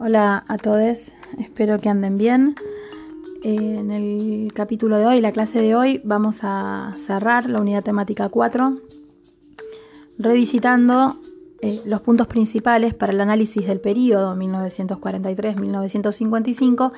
Hola 0.00 0.44
a 0.46 0.58
todos, 0.58 1.10
espero 1.38 1.80
que 1.80 1.88
anden 1.88 2.18
bien. 2.18 2.54
Eh, 3.42 3.56
en 3.56 3.90
el 3.90 4.52
capítulo 4.54 4.96
de 4.96 5.06
hoy, 5.06 5.20
la 5.20 5.32
clase 5.32 5.60
de 5.60 5.74
hoy, 5.74 6.00
vamos 6.04 6.38
a 6.42 6.94
cerrar 7.04 7.50
la 7.50 7.60
unidad 7.60 7.82
temática 7.82 8.28
4, 8.28 8.76
revisitando 10.16 11.18
eh, 11.62 11.80
los 11.84 12.00
puntos 12.02 12.28
principales 12.28 12.94
para 12.94 13.12
el 13.12 13.20
análisis 13.20 13.66
del 13.66 13.80
periodo 13.80 14.36
1943-1955, 14.36 16.92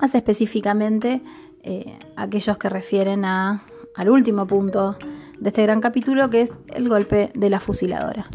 más 0.00 0.14
específicamente 0.14 1.20
eh, 1.62 1.98
aquellos 2.16 2.56
que 2.56 2.70
refieren 2.70 3.26
a, 3.26 3.64
al 3.94 4.08
último 4.08 4.46
punto 4.46 4.96
de 5.38 5.50
este 5.50 5.64
gran 5.64 5.82
capítulo, 5.82 6.30
que 6.30 6.40
es 6.40 6.52
el 6.68 6.88
golpe 6.88 7.30
de 7.34 7.50
la 7.50 7.60
fusiladora. 7.60 8.30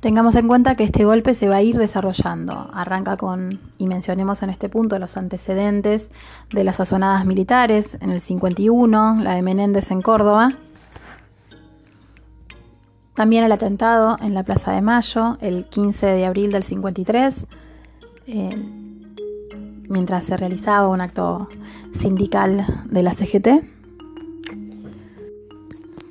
Tengamos 0.00 0.36
en 0.36 0.46
cuenta 0.46 0.76
que 0.76 0.84
este 0.84 1.04
golpe 1.04 1.34
se 1.34 1.48
va 1.48 1.56
a 1.56 1.62
ir 1.62 1.76
desarrollando. 1.76 2.70
Arranca 2.72 3.16
con, 3.16 3.58
y 3.78 3.88
mencionemos 3.88 4.42
en 4.44 4.50
este 4.50 4.68
punto, 4.68 4.96
los 5.00 5.16
antecedentes 5.16 6.08
de 6.50 6.62
las 6.62 6.76
sazonadas 6.76 7.26
militares 7.26 7.98
en 8.00 8.10
el 8.10 8.20
51, 8.20 9.18
la 9.22 9.34
de 9.34 9.42
Menéndez 9.42 9.90
en 9.90 10.00
Córdoba. 10.00 10.50
También 13.14 13.42
el 13.42 13.50
atentado 13.50 14.16
en 14.20 14.34
la 14.34 14.44
Plaza 14.44 14.70
de 14.70 14.82
Mayo, 14.82 15.36
el 15.40 15.64
15 15.64 16.06
de 16.06 16.26
abril 16.26 16.52
del 16.52 16.62
53, 16.62 17.46
eh, 18.28 18.50
mientras 19.88 20.22
se 20.22 20.36
realizaba 20.36 20.86
un 20.86 21.00
acto 21.00 21.48
sindical 21.92 22.84
de 22.88 23.02
la 23.02 23.14
CGT. 23.14 23.48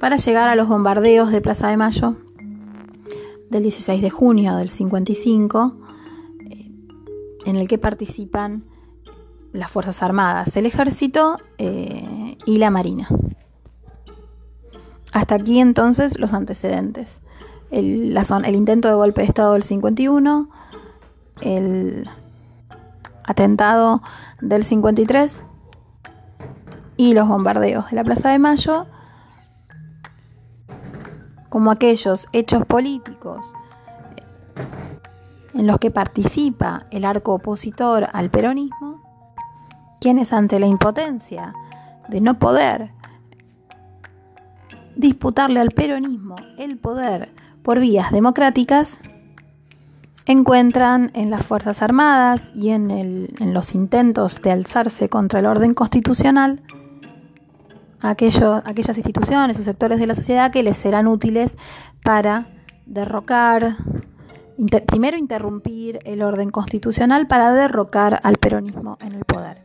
Para 0.01 0.17
llegar 0.17 0.49
a 0.49 0.55
los 0.55 0.67
bombardeos 0.67 1.31
de 1.31 1.39
Plaza 1.39 1.69
de 1.69 1.77
Mayo, 1.77 2.17
del 3.49 3.63
16 3.63 4.01
de 4.01 4.09
junio 4.09 4.55
del 4.55 4.69
55, 4.69 5.77
eh, 6.39 6.71
en 7.45 7.55
el 7.55 7.67
que 7.67 7.77
participan 7.77 8.63
las 9.53 9.71
Fuerzas 9.71 10.03
Armadas, 10.03 10.55
el 10.57 10.65
Ejército 10.65 11.37
eh, 11.57 12.37
y 12.45 12.57
la 12.57 12.69
Marina. 12.69 13.07
Hasta 15.13 15.35
aquí 15.35 15.59
entonces 15.59 16.19
los 16.19 16.33
antecedentes. 16.33 17.21
El, 17.71 18.15
el 18.15 18.55
intento 18.55 18.87
de 18.87 18.93
golpe 18.93 19.21
de 19.21 19.27
Estado 19.27 19.53
del 19.53 19.63
51, 19.63 20.49
el 21.41 22.09
atentado 23.23 24.01
del 24.41 24.63
53 24.63 25.41
y 26.95 27.13
los 27.13 27.27
bombardeos 27.27 27.89
de 27.89 27.95
la 27.95 28.03
Plaza 28.03 28.29
de 28.29 28.39
Mayo 28.39 28.87
como 31.49 31.71
aquellos 31.71 32.27
hechos 32.33 32.65
políticos 32.65 33.53
en 35.53 35.67
los 35.67 35.79
que 35.79 35.91
participa 35.91 36.85
el 36.91 37.05
arco 37.05 37.33
opositor 37.33 38.07
al 38.13 38.29
peronismo, 38.29 39.01
quienes 39.99 40.33
ante 40.33 40.59
la 40.59 40.67
impotencia 40.67 41.53
de 42.07 42.21
no 42.21 42.37
poder 42.37 42.91
disputarle 44.95 45.59
al 45.59 45.71
peronismo 45.71 46.35
el 46.57 46.77
poder 46.77 47.29
por 47.63 47.79
vías 47.79 48.11
democráticas, 48.11 48.99
encuentran 50.25 51.11
en 51.13 51.29
las 51.29 51.45
Fuerzas 51.45 51.81
Armadas 51.81 52.51
y 52.53 52.69
en, 52.69 52.91
en 52.91 53.53
los 53.53 53.73
intentos 53.73 54.41
de 54.41 54.51
alzarse 54.51 55.09
contra 55.09 55.39
el 55.39 55.45
orden 55.45 55.73
constitucional 55.73 56.61
aquellas 58.01 58.97
instituciones 58.97 59.59
o 59.59 59.63
sectores 59.63 59.99
de 59.99 60.07
la 60.07 60.15
sociedad 60.15 60.51
que 60.51 60.63
les 60.63 60.77
serán 60.77 61.07
útiles 61.07 61.57
para 62.03 62.47
derrocar, 62.85 63.77
primero 64.87 65.17
interrumpir 65.17 65.99
el 66.05 66.21
orden 66.21 66.51
constitucional 66.51 67.27
para 67.27 67.53
derrocar 67.53 68.19
al 68.23 68.37
peronismo 68.37 68.97
en 69.01 69.13
el 69.13 69.25
poder. 69.25 69.63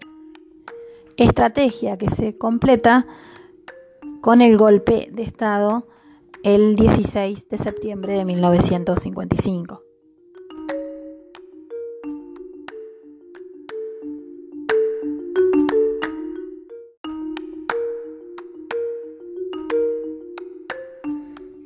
Estrategia 1.16 1.98
que 1.98 2.10
se 2.10 2.38
completa 2.38 3.06
con 4.20 4.40
el 4.40 4.56
golpe 4.56 5.08
de 5.12 5.22
Estado 5.22 5.86
el 6.42 6.74
16 6.74 7.48
de 7.48 7.58
septiembre 7.58 8.14
de 8.14 8.24
1955. 8.24 9.91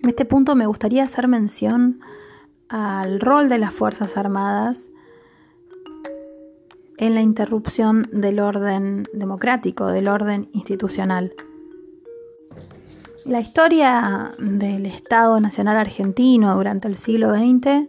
En 0.06 0.11
este 0.11 0.25
punto 0.25 0.55
me 0.55 0.67
gustaría 0.67 1.03
hacer 1.03 1.27
mención 1.27 1.99
al 2.69 3.19
rol 3.19 3.49
de 3.49 3.59
las 3.59 3.75
Fuerzas 3.75 4.17
Armadas 4.17 4.84
en 6.97 7.17
la 7.17 7.22
interrupción 7.22 8.09
del 8.12 8.39
orden 8.39 9.09
democrático, 9.12 9.89
del 9.89 10.06
orden 10.06 10.49
institucional. 10.53 11.34
La 13.25 13.41
historia 13.41 14.31
del 14.39 14.87
Estado 14.87 15.41
Nacional 15.41 15.77
Argentino 15.77 16.55
durante 16.55 16.87
el 16.87 16.94
siglo 16.94 17.34
XX 17.34 17.88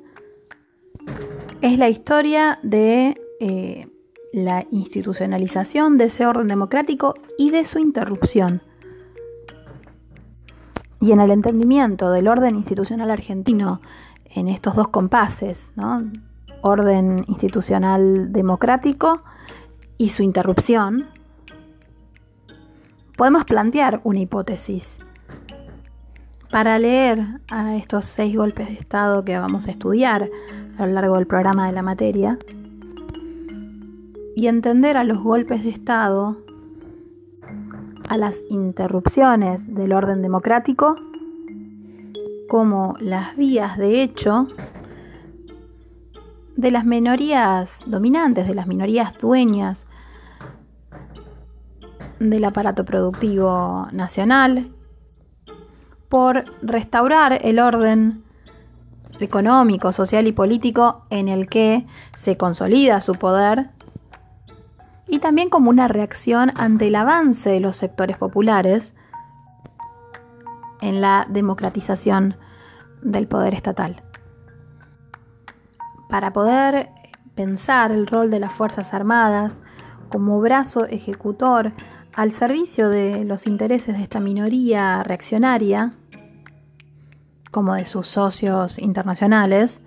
es 1.61 1.78
la 1.78 1.88
historia 1.88 2.57
de 2.63 3.22
eh, 3.39 3.88
la 4.34 4.66
institucionalización 4.72 5.99
de 5.99 6.05
ese 6.05 6.25
orden 6.25 6.47
democrático 6.47 7.13
y 7.38 7.51
de 7.51 7.63
su 7.63 7.78
interrupción 7.78 8.63
y 11.00 11.12
en 11.12 11.19
el 11.19 11.31
entendimiento 11.31 12.12
del 12.12 12.28
orden 12.28 12.56
institucional 12.56 13.12
argentino 13.12 13.81
en 14.25 14.47
estos 14.47 14.75
dos 14.75 14.90
compases, 14.90 15.72
orden 16.62 17.24
institucional 17.28 18.31
democrático 18.31 19.24
y 19.97 20.09
su 20.09 20.24
interrupción, 20.24 21.08
podemos 23.16 23.46
plantear 23.46 24.02
una 24.03 24.19
hipótesis. 24.19 25.00
Para 26.52 26.80
leer 26.80 27.41
a 27.52 27.75
estos 27.75 28.06
seis 28.06 28.35
golpes 28.38 28.68
de 28.68 28.75
Estado 28.75 29.25
que 29.25 29.38
vamos 29.38 29.68
a 29.68 29.72
estudiar 29.72 30.29
a 30.78 30.85
lo 30.85 30.94
largo 30.94 31.16
del 31.16 31.28
programa 31.28 31.68
de 31.68 31.74
la 31.74 31.81
materia 31.81 32.38
y 34.35 34.47
entender 34.47 34.97
a 34.97 35.03
los 35.03 35.22
golpes 35.22 35.64
de 35.64 35.72
Estado 35.72 36.38
a 38.07 38.18
las 38.18 38.41
interrupciones 38.50 39.73
del 39.73 39.94
orden 39.94 40.22
democrático 40.22 40.95
como 42.47 42.95
las 43.00 43.35
vías 43.35 43.78
de 43.78 44.01
hecho 44.01 44.47
de 46.56 46.72
las 46.72 46.85
minorías 46.85 47.81
dominantes, 47.85 48.47
de 48.47 48.56
las 48.56 48.67
minorías 48.67 49.17
dueñas 49.17 49.85
del 52.19 52.46
aparato 52.46 52.84
productivo 52.84 53.88
nacional, 53.91 54.72
por 56.09 56.46
restaurar 56.62 57.40
el 57.44 57.59
orden 57.59 58.23
económico, 59.19 59.91
social 59.91 60.25
y 60.25 60.31
político 60.31 61.06
en 61.09 61.28
el 61.28 61.47
que 61.47 61.85
se 62.16 62.38
consolida 62.38 63.01
su 63.01 63.13
poder 63.16 63.69
y 65.07 65.19
también 65.19 65.50
como 65.50 65.69
una 65.69 65.88
reacción 65.88 66.51
ante 66.56 66.88
el 66.88 66.95
avance 66.95 67.50
de 67.50 67.59
los 67.59 67.78
sectores 67.78 68.18
populares 68.18 68.94
en 70.81 71.01
la 71.01 71.25
democratización 71.29 72.35
del 73.01 73.28
poder 73.28 73.53
estatal. 73.53 74.03
Para 76.09 76.34
poder 76.34 76.90
pensar 77.35 77.91
el 77.91 78.07
rol 78.07 78.31
de 78.31 78.40
las 78.40 78.53
Fuerzas 78.53 78.94
Armadas 78.94 79.59
como 80.09 80.40
brazo 80.40 80.85
ejecutor 80.85 81.73
al 82.13 82.31
servicio 82.31 82.90
de 82.90 83.23
los 83.25 83.46
intereses 83.46 83.96
de 83.96 84.03
esta 84.03 84.19
minoría 84.19 85.03
reaccionaria, 85.03 85.94
como 87.52 87.76
de 87.76 87.85
sus 87.85 88.08
socios 88.08 88.79
internacionales, 88.79 89.81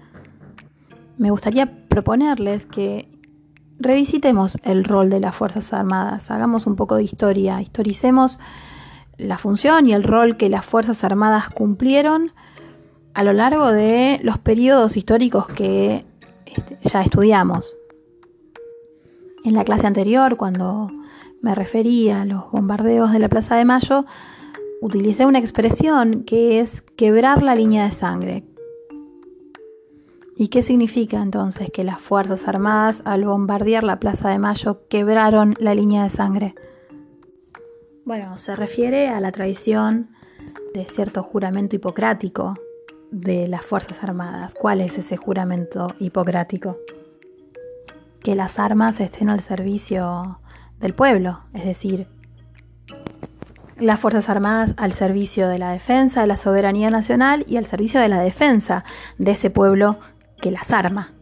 me 1.19 1.31
gustaría 1.31 1.89
proponerles 1.89 2.67
que 2.67 3.20
revisitemos 3.81 4.59
el 4.63 4.85
rol 4.85 5.11
de 5.11 5.19
las 5.19 5.35
Fuerzas 5.35 5.73
Armadas, 5.73 6.31
hagamos 6.31 6.67
un 6.67 6.77
poco 6.77 6.97
de 6.97 7.03
historia, 7.03 7.61
historicemos 7.61 8.39
la 9.17 9.39
función 9.39 9.87
y 9.87 9.95
el 9.95 10.05
rol 10.05 10.37
que 10.37 10.49
las 10.49 10.65
Fuerzas 10.65 11.03
Armadas 11.03 11.49
cumplieron 11.51 12.33
a 13.15 13.25
lo 13.25 13.33
largo 13.33 13.73
de 13.73 14.21
los 14.23 14.39
periodos 14.39 14.97
históricos 14.97 15.49
que 15.49 16.05
este, 16.47 16.79
ya 16.83 17.03
estudiamos. 17.03 17.75
En 19.45 19.55
la 19.55 19.65
clase 19.65 19.87
anterior, 19.87 20.37
cuando 20.37 20.91
me 21.41 21.55
refería 21.55 22.23
a 22.23 22.25
los 22.27 22.51
bombardeos 22.51 23.13
de 23.13 23.19
la 23.19 23.29
Plaza 23.31 23.57
de 23.57 23.65
Mayo, 23.65 24.05
utilicé 24.83 25.25
una 25.25 25.39
expresión 25.39 26.25
que 26.25 26.61
es 26.61 26.83
quebrar 26.83 27.43
la 27.43 27.55
línea 27.55 27.85
de 27.85 27.93
sangre, 27.93 28.45
¿Y 30.41 30.49
qué 30.49 30.63
significa 30.63 31.21
entonces 31.21 31.71
que 31.71 31.85
las 31.85 32.01
Fuerzas 32.01 32.49
Armadas 32.49 33.03
al 33.05 33.27
bombardear 33.27 33.85
la 33.85 34.01
Plaza 34.01 34.31
de 34.31 34.39
Mayo 34.39 34.89
quebraron 34.89 35.55
la 35.59 35.75
línea 35.75 36.03
de 36.03 36.09
sangre? 36.09 36.55
Bueno, 38.07 38.39
se 38.39 38.57
refiere 38.57 39.09
a 39.09 39.21
la 39.21 39.33
tradición 39.33 40.09
de 40.73 40.87
cierto 40.87 41.23
juramento 41.23 41.77
hipocrático 41.77 42.55
de 43.11 43.49
las 43.49 43.67
Fuerzas 43.67 44.03
Armadas. 44.03 44.55
¿Cuál 44.59 44.81
es 44.81 44.97
ese 44.97 45.19
juramento 45.19 45.89
hipocrático? 45.99 46.79
Que 48.23 48.35
las 48.35 48.59
armas 48.59 48.99
estén 48.99 49.29
al 49.29 49.43
servicio 49.43 50.41
del 50.79 50.95
pueblo, 50.95 51.41
es 51.53 51.67
decir, 51.67 52.07
las 53.81 54.01
Fuerzas 54.01 54.31
Armadas 54.31 54.73
al 54.79 54.95
servicio 54.95 55.49
de 55.49 55.59
la 55.59 55.73
defensa 55.73 56.23
de 56.23 56.27
la 56.27 56.37
soberanía 56.39 56.89
nacional 56.89 57.45
y 57.47 57.59
al 57.59 57.67
servicio 57.67 58.01
de 58.01 58.09
la 58.09 58.21
defensa 58.21 58.85
de 59.19 59.33
ese 59.33 59.51
pueblo 59.51 59.99
que 60.41 60.51
las 60.51 60.71
arma. 60.71 61.13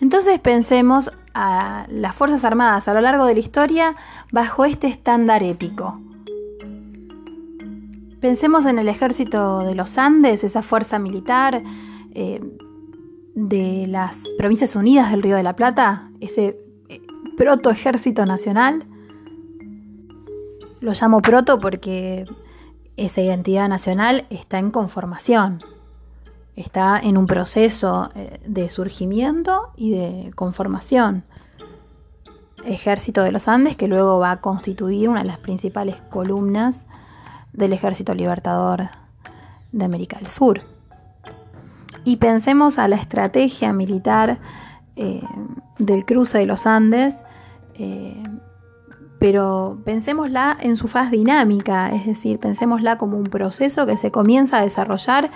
Entonces 0.00 0.40
pensemos 0.40 1.10
a 1.34 1.86
las 1.88 2.14
Fuerzas 2.14 2.44
Armadas 2.44 2.88
a 2.88 2.94
lo 2.94 3.00
largo 3.00 3.24
de 3.24 3.34
la 3.34 3.40
historia 3.40 3.94
bajo 4.30 4.64
este 4.64 4.88
estándar 4.88 5.42
ético. 5.42 6.00
Pensemos 8.20 8.66
en 8.66 8.78
el 8.78 8.88
ejército 8.88 9.60
de 9.60 9.74
los 9.74 9.98
Andes, 9.98 10.44
esa 10.44 10.62
fuerza 10.62 10.98
militar 10.98 11.62
eh, 12.14 12.40
de 13.34 13.86
las 13.88 14.22
Provincias 14.38 14.76
Unidas 14.76 15.10
del 15.10 15.22
Río 15.22 15.36
de 15.36 15.42
la 15.42 15.56
Plata, 15.56 16.10
ese 16.20 16.56
eh, 16.88 17.00
proto 17.36 17.70
ejército 17.70 18.24
nacional. 18.26 18.84
Lo 20.80 20.92
llamo 20.92 21.20
proto 21.20 21.58
porque 21.58 22.24
esa 22.96 23.20
identidad 23.20 23.68
nacional 23.68 24.26
está 24.30 24.58
en 24.58 24.70
conformación, 24.70 25.62
está 26.56 26.98
en 26.98 27.16
un 27.16 27.26
proceso 27.26 28.10
eh, 28.14 28.40
de 28.46 28.68
surgimiento 28.68 29.70
y 29.76 29.92
de 29.92 30.32
conformación. 30.34 31.24
Ejército 32.64 33.22
de 33.22 33.32
los 33.32 33.48
Andes 33.48 33.76
que 33.76 33.88
luego 33.88 34.18
va 34.18 34.32
a 34.32 34.40
constituir 34.40 35.08
una 35.08 35.20
de 35.20 35.26
las 35.26 35.38
principales 35.38 36.00
columnas 36.10 36.84
del 37.52 37.72
Ejército 37.72 38.14
Libertador 38.14 38.88
de 39.72 39.84
América 39.84 40.18
del 40.18 40.28
Sur. 40.28 40.62
Y 42.04 42.16
pensemos 42.16 42.78
a 42.78 42.88
la 42.88 42.96
estrategia 42.96 43.72
militar 43.72 44.38
eh, 44.96 45.22
del 45.78 46.04
cruce 46.04 46.38
de 46.38 46.46
los 46.46 46.66
Andes, 46.66 47.24
eh, 47.74 48.22
pero 49.18 49.78
pensémosla 49.84 50.56
en 50.60 50.76
su 50.76 50.88
faz 50.88 51.10
dinámica, 51.10 51.90
es 51.90 52.06
decir, 52.06 52.38
pensémosla 52.38 52.98
como 52.98 53.16
un 53.16 53.24
proceso 53.24 53.86
que 53.86 53.96
se 53.96 54.10
comienza 54.10 54.58
a 54.58 54.62
desarrollar 54.62 55.30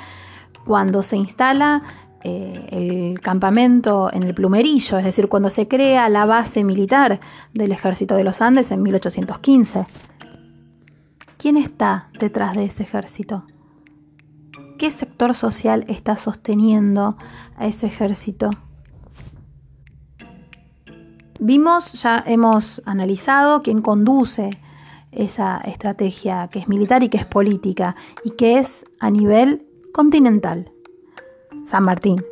cuando 0.67 1.03
se 1.03 1.17
instala 1.17 1.83
eh, 2.25 2.67
el 2.73 3.21
campamento 3.21 4.11
en 4.13 4.25
el 4.25 4.35
plumerillo, 4.35 4.99
es 4.99 5.05
decir, 5.05 5.29
cuando 5.29 5.49
se 5.49 5.69
crea 5.69 6.09
la 6.09 6.27
base 6.27 6.65
militar 6.65 7.21
del 7.55 7.71
ejército 7.71 8.17
de 8.17 8.25
los 8.25 8.41
Andes 8.43 8.73
en 8.73 8.83
1815. 8.83 9.87
¿Quién 11.39 11.57
está 11.57 12.09
detrás 12.19 12.57
de 12.57 12.65
ese 12.65 12.83
ejército? 12.83 13.45
¿Qué 14.77 14.91
sector 14.91 15.35
social 15.35 15.85
está 15.87 16.17
sosteniendo 16.17 17.17
a 17.57 17.67
ese 17.67 17.87
ejército? 17.87 18.51
Vimos, 21.39 21.93
ya 21.93 22.25
hemos 22.27 22.83
analizado 22.87 23.63
quién 23.63 23.83
conduce 23.83 24.51
esa 25.13 25.59
estrategia 25.59 26.49
que 26.49 26.59
es 26.59 26.69
militar 26.69 27.03
y 27.03 27.09
que 27.09 27.19
es 27.19 27.27
política 27.27 27.95
y 28.25 28.31
que 28.31 28.59
es 28.59 28.85
a 29.01 29.11
nivel 29.11 29.66
continental, 29.97 30.71
San 31.65 31.85
Martín. 31.85 32.23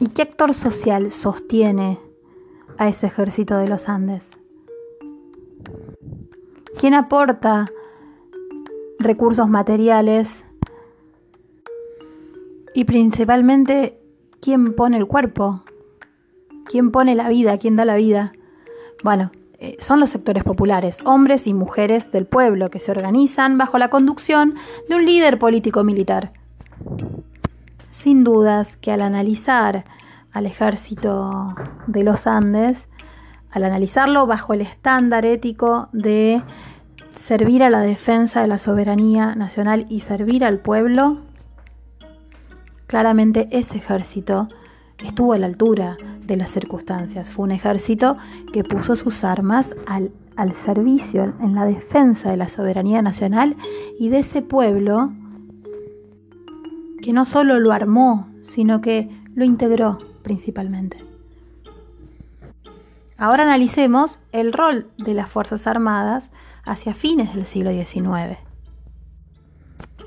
¿Y 0.00 0.08
qué 0.08 0.22
actor 0.22 0.54
social 0.54 1.12
sostiene 1.12 2.00
a 2.78 2.88
ese 2.88 3.08
ejército 3.08 3.58
de 3.58 3.68
los 3.68 3.90
Andes? 3.90 4.30
¿Quién 6.80 6.94
aporta 6.94 7.70
recursos 8.98 9.46
materiales? 9.46 10.46
Y 12.72 12.84
principalmente, 12.84 14.00
¿quién 14.40 14.72
pone 14.74 14.96
el 14.96 15.06
cuerpo? 15.06 15.62
¿Quién 16.64 16.90
pone 16.90 17.14
la 17.14 17.28
vida? 17.28 17.58
¿Quién 17.58 17.76
da 17.76 17.84
la 17.84 17.96
vida? 17.96 18.32
Bueno, 19.02 19.30
eh, 19.64 19.76
son 19.80 19.98
los 19.98 20.10
sectores 20.10 20.44
populares, 20.44 20.98
hombres 21.06 21.46
y 21.46 21.54
mujeres 21.54 22.12
del 22.12 22.26
pueblo 22.26 22.68
que 22.68 22.78
se 22.78 22.90
organizan 22.90 23.56
bajo 23.56 23.78
la 23.78 23.88
conducción 23.88 24.56
de 24.90 24.96
un 24.96 25.06
líder 25.06 25.38
político 25.38 25.82
militar. 25.84 26.34
Sin 27.88 28.24
dudas 28.24 28.76
que 28.76 28.92
al 28.92 29.00
analizar 29.00 29.86
al 30.32 30.44
ejército 30.44 31.54
de 31.86 32.02
los 32.02 32.26
Andes, 32.26 32.88
al 33.50 33.64
analizarlo 33.64 34.26
bajo 34.26 34.52
el 34.52 34.60
estándar 34.60 35.24
ético 35.24 35.88
de 35.92 36.42
servir 37.14 37.62
a 37.62 37.70
la 37.70 37.80
defensa 37.80 38.42
de 38.42 38.48
la 38.48 38.58
soberanía 38.58 39.34
nacional 39.34 39.86
y 39.88 40.00
servir 40.00 40.44
al 40.44 40.58
pueblo, 40.58 41.22
claramente 42.86 43.48
ese 43.50 43.78
ejército 43.78 44.48
estuvo 45.02 45.32
a 45.32 45.38
la 45.38 45.46
altura 45.46 45.96
de 46.26 46.36
las 46.36 46.50
circunstancias. 46.50 47.30
Fue 47.30 47.44
un 47.44 47.50
ejército 47.50 48.16
que 48.52 48.64
puso 48.64 48.96
sus 48.96 49.24
armas 49.24 49.74
al, 49.86 50.12
servicio, 50.64 51.34
en 51.40 51.54
la 51.54 51.64
defensa 51.64 52.30
de 52.30 52.36
la 52.36 52.48
soberanía 52.48 53.02
nacional 53.02 53.56
y 53.98 54.08
de 54.08 54.18
ese 54.18 54.42
pueblo 54.42 55.12
que 57.02 57.12
no 57.12 57.24
solo 57.24 57.60
lo 57.60 57.72
armó, 57.72 58.28
sino 58.42 58.80
que 58.80 59.10
lo 59.34 59.44
integró 59.44 59.98
principalmente. 60.22 61.04
Ahora 63.16 63.44
analicemos 63.44 64.18
el 64.32 64.52
rol 64.52 64.88
de 64.98 65.14
las 65.14 65.30
Fuerzas 65.30 65.66
Armadas 65.66 66.30
hacia 66.64 66.94
fines 66.94 67.34
del 67.34 67.46
siglo 67.46 67.70
XIX, 67.70 68.38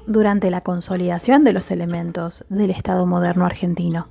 durante 0.07 0.49
la 0.49 0.61
consolidación 0.61 1.43
de 1.43 1.53
los 1.53 1.71
elementos 1.71 2.43
del 2.49 2.71
Estado 2.71 3.05
moderno 3.05 3.45
argentino 3.45 4.07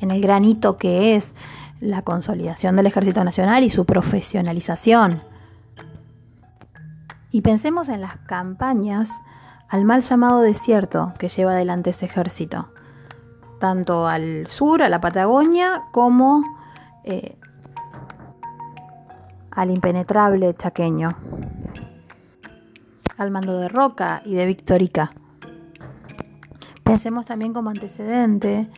en 0.00 0.10
el 0.10 0.20
granito 0.20 0.76
que 0.76 1.14
es 1.14 1.34
la 1.80 2.02
consolidación 2.02 2.76
del 2.76 2.86
Ejército 2.86 3.24
Nacional 3.24 3.64
y 3.64 3.70
su 3.70 3.84
profesionalización. 3.84 5.22
Y 7.30 7.42
pensemos 7.42 7.88
en 7.88 8.00
las 8.00 8.16
campañas 8.18 9.10
al 9.68 9.84
mal 9.84 10.02
llamado 10.02 10.40
desierto 10.40 11.12
que 11.18 11.28
lleva 11.28 11.52
adelante 11.52 11.90
ese 11.90 12.06
ejército, 12.06 12.72
tanto 13.60 14.08
al 14.08 14.46
sur, 14.46 14.82
a 14.82 14.88
la 14.88 15.00
Patagonia, 15.00 15.84
como 15.92 16.42
eh, 17.04 17.38
al 19.52 19.70
impenetrable 19.70 20.54
chaqueño, 20.54 21.10
al 23.16 23.30
mando 23.30 23.58
de 23.58 23.68
Roca 23.68 24.22
y 24.24 24.34
de 24.34 24.46
Victorica. 24.46 25.12
Pensemos 26.82 27.24
también 27.24 27.52
como 27.52 27.70
antecedente 27.70 28.68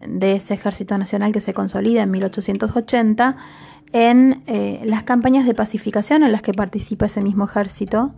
de 0.00 0.34
ese 0.34 0.54
ejército 0.54 0.96
nacional 0.96 1.32
que 1.32 1.40
se 1.40 1.54
consolida 1.54 2.02
en 2.02 2.10
1880 2.10 3.36
en 3.92 4.42
eh, 4.46 4.80
las 4.84 5.02
campañas 5.02 5.46
de 5.46 5.54
pacificación 5.54 6.22
en 6.22 6.32
las 6.32 6.42
que 6.42 6.52
participa 6.52 7.06
ese 7.06 7.20
mismo 7.20 7.44
ejército 7.44 8.12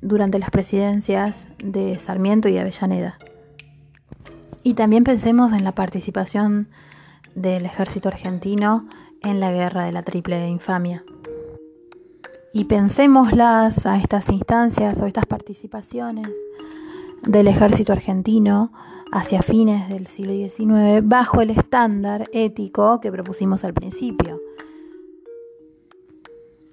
durante 0.00 0.38
las 0.38 0.50
presidencias 0.50 1.46
de 1.62 1.98
Sarmiento 1.98 2.48
y 2.48 2.58
Avellaneda. 2.58 3.18
Y 4.62 4.74
también 4.74 5.04
pensemos 5.04 5.52
en 5.52 5.64
la 5.64 5.72
participación 5.72 6.68
del 7.34 7.66
ejército 7.66 8.08
argentino 8.08 8.86
en 9.22 9.40
la 9.40 9.52
guerra 9.52 9.84
de 9.84 9.92
la 9.92 10.02
Triple 10.02 10.48
Infamia. 10.48 11.04
Y 12.52 12.64
pensémoslas 12.64 13.84
a 13.86 13.98
estas 13.98 14.28
instancias 14.30 15.00
o 15.00 15.06
estas 15.06 15.26
participaciones 15.26 16.30
del 17.22 17.48
ejército 17.48 17.92
argentino 17.92 18.72
hacia 19.12 19.42
fines 19.42 19.88
del 19.88 20.06
siglo 20.06 20.32
XIX 20.32 21.00
bajo 21.02 21.40
el 21.40 21.50
estándar 21.50 22.28
ético 22.32 23.00
que 23.00 23.12
propusimos 23.12 23.64
al 23.64 23.74
principio. 23.74 24.40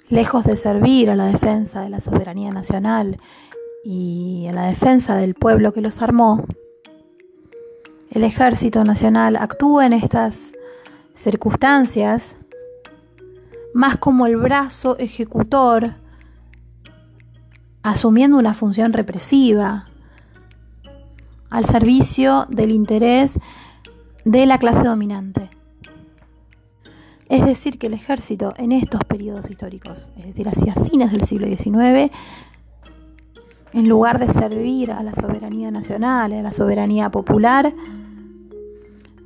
Lejos 0.09 0.43
de 0.43 0.57
servir 0.57 1.09
a 1.09 1.15
la 1.15 1.25
defensa 1.25 1.81
de 1.81 1.89
la 1.89 2.01
soberanía 2.01 2.51
nacional 2.51 3.19
y 3.83 4.45
a 4.47 4.53
la 4.53 4.65
defensa 4.65 5.15
del 5.15 5.33
pueblo 5.35 5.73
que 5.73 5.81
los 5.81 6.01
armó, 6.01 6.45
el 8.13 8.23
ejército 8.23 8.83
nacional 8.83 9.35
actúa 9.35 9.87
en 9.87 9.93
estas 9.93 10.53
circunstancias 11.15 12.35
más 13.73 13.97
como 13.97 14.27
el 14.27 14.37
brazo 14.37 14.97
ejecutor, 14.99 15.95
asumiendo 17.81 18.37
una 18.37 18.53
función 18.53 18.93
represiva, 18.93 19.87
al 21.53 21.65
servicio 21.65 22.47
del 22.49 22.71
interés 22.71 23.39
de 24.25 24.47
la 24.47 24.57
clase 24.57 24.83
dominante. 24.83 25.51
Es 27.29 27.45
decir, 27.45 27.77
que 27.77 27.85
el 27.85 27.93
ejército 27.93 28.55
en 28.57 28.71
estos 28.71 29.03
periodos 29.03 29.51
históricos, 29.51 30.09
es 30.17 30.25
decir, 30.25 30.49
hacia 30.49 30.73
fines 30.73 31.11
del 31.11 31.25
siglo 31.25 31.45
XIX, 31.45 32.11
en 33.71 33.87
lugar 33.87 34.17
de 34.17 34.33
servir 34.33 34.91
a 34.91 35.03
la 35.03 35.13
soberanía 35.13 35.69
nacional, 35.69 36.33
a 36.33 36.41
la 36.41 36.53
soberanía 36.53 37.11
popular, 37.11 37.71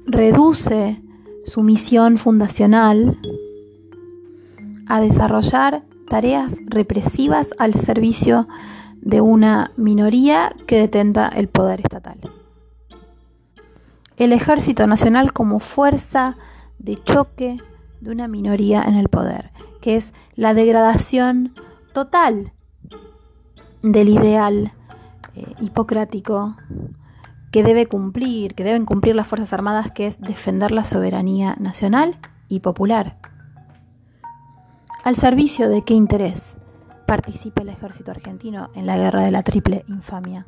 reduce 0.05 1.01
su 1.45 1.63
misión 1.63 2.17
fundacional 2.17 3.17
a 4.85 4.99
desarrollar 4.99 5.85
tareas 6.09 6.57
represivas 6.65 7.53
al 7.57 7.73
servicio 7.73 8.49
de 8.49 8.76
una 9.21 9.71
minoría 9.77 10.55
que 10.65 10.77
detenta 10.77 11.27
el 11.27 11.47
poder 11.47 11.81
estatal. 11.81 12.19
El 14.17 14.33
Ejército 14.33 14.87
Nacional 14.87 15.33
como 15.33 15.59
fuerza 15.59 16.37
de 16.79 17.01
choque 17.03 17.57
de 18.01 18.11
una 18.11 18.27
minoría 18.27 18.83
en 18.83 18.95
el 18.95 19.09
poder, 19.09 19.51
que 19.81 19.95
es 19.95 20.13
la 20.35 20.53
degradación 20.53 21.53
total 21.93 22.53
del 23.81 24.09
ideal 24.09 24.73
eh, 25.35 25.45
hipocrático 25.61 26.55
que 27.51 27.63
debe 27.63 27.85
cumplir, 27.85 28.55
que 28.55 28.63
deben 28.63 28.85
cumplir 28.85 29.15
las 29.15 29.27
Fuerzas 29.27 29.53
Armadas, 29.53 29.91
que 29.91 30.07
es 30.07 30.19
defender 30.19 30.71
la 30.71 30.83
soberanía 30.83 31.55
nacional 31.59 32.17
y 32.49 32.59
popular. 32.59 33.17
¿Al 35.03 35.15
servicio 35.15 35.69
de 35.69 35.83
qué 35.83 35.93
interés 35.93 36.56
participa 37.07 37.63
el 37.63 37.69
ejército 37.69 38.11
argentino 38.11 38.69
en 38.75 38.85
la 38.85 38.97
guerra 38.97 39.23
de 39.23 39.31
la 39.31 39.41
triple 39.41 39.83
infamia? 39.87 40.45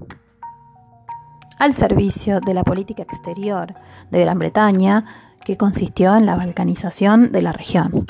Al 1.58 1.74
servicio 1.74 2.40
de 2.42 2.54
la 2.54 2.64
política 2.64 3.02
exterior 3.02 3.74
de 4.12 4.22
Gran 4.22 4.38
Bretaña, 4.38 5.06
que 5.44 5.58
consistió 5.58 6.16
en 6.16 6.26
la 6.28 6.36
balcanización 6.36 7.32
de 7.32 7.42
la 7.42 7.54
región. 7.54 8.06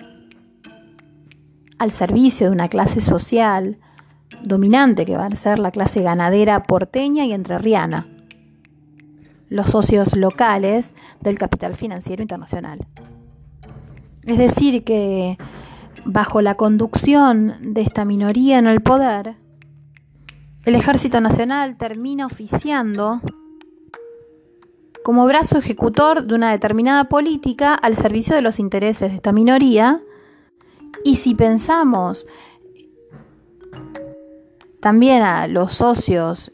Al 1.77 1.91
servicio 1.91 2.48
de 2.48 2.51
una 2.51 2.68
clase 2.68 3.00
social 3.00 3.77
dominante 4.44 5.06
que 5.06 5.15
va 5.15 5.27
a 5.27 5.36
ser 5.36 5.60
la 5.60 5.72
clase 5.72 6.01
ganadera 6.01 6.63
porteña 6.63 7.25
y 7.25 7.34
entrerriana, 7.34 8.08
los 9.48 9.68
socios 9.68 10.15
locales 10.15 10.94
del 11.22 11.38
capital 11.38 11.75
financiero 11.75 12.22
internacional. 12.22 12.79
Es 14.24 14.38
decir, 14.38 14.84
que 14.84 15.38
bajo 16.12 16.42
la 16.42 16.56
conducción 16.56 17.74
de 17.74 17.82
esta 17.82 18.06
minoría 18.06 18.58
en 18.58 18.68
el 18.68 18.82
poder, 18.82 19.36
el 20.66 20.75
Ejército 20.75 21.22
Nacional 21.22 21.78
termina 21.78 22.25
oficiando 22.25 23.22
como 25.04 25.25
brazo 25.25 25.58
ejecutor 25.58 26.25
de 26.25 26.36
una 26.36 26.51
determinada 26.51 27.06
política 27.06 27.74
al 27.74 27.96
servicio 27.96 28.36
de 28.36 28.42
los 28.42 28.60
intereses 28.60 29.12
de 29.12 29.16
esta 29.16 29.32
minoría. 29.32 30.01
Y 31.04 31.16
si 31.16 31.36
pensamos 31.36 32.28
también 34.82 35.24
a 35.24 35.48
los 35.48 35.74
socios 35.74 36.51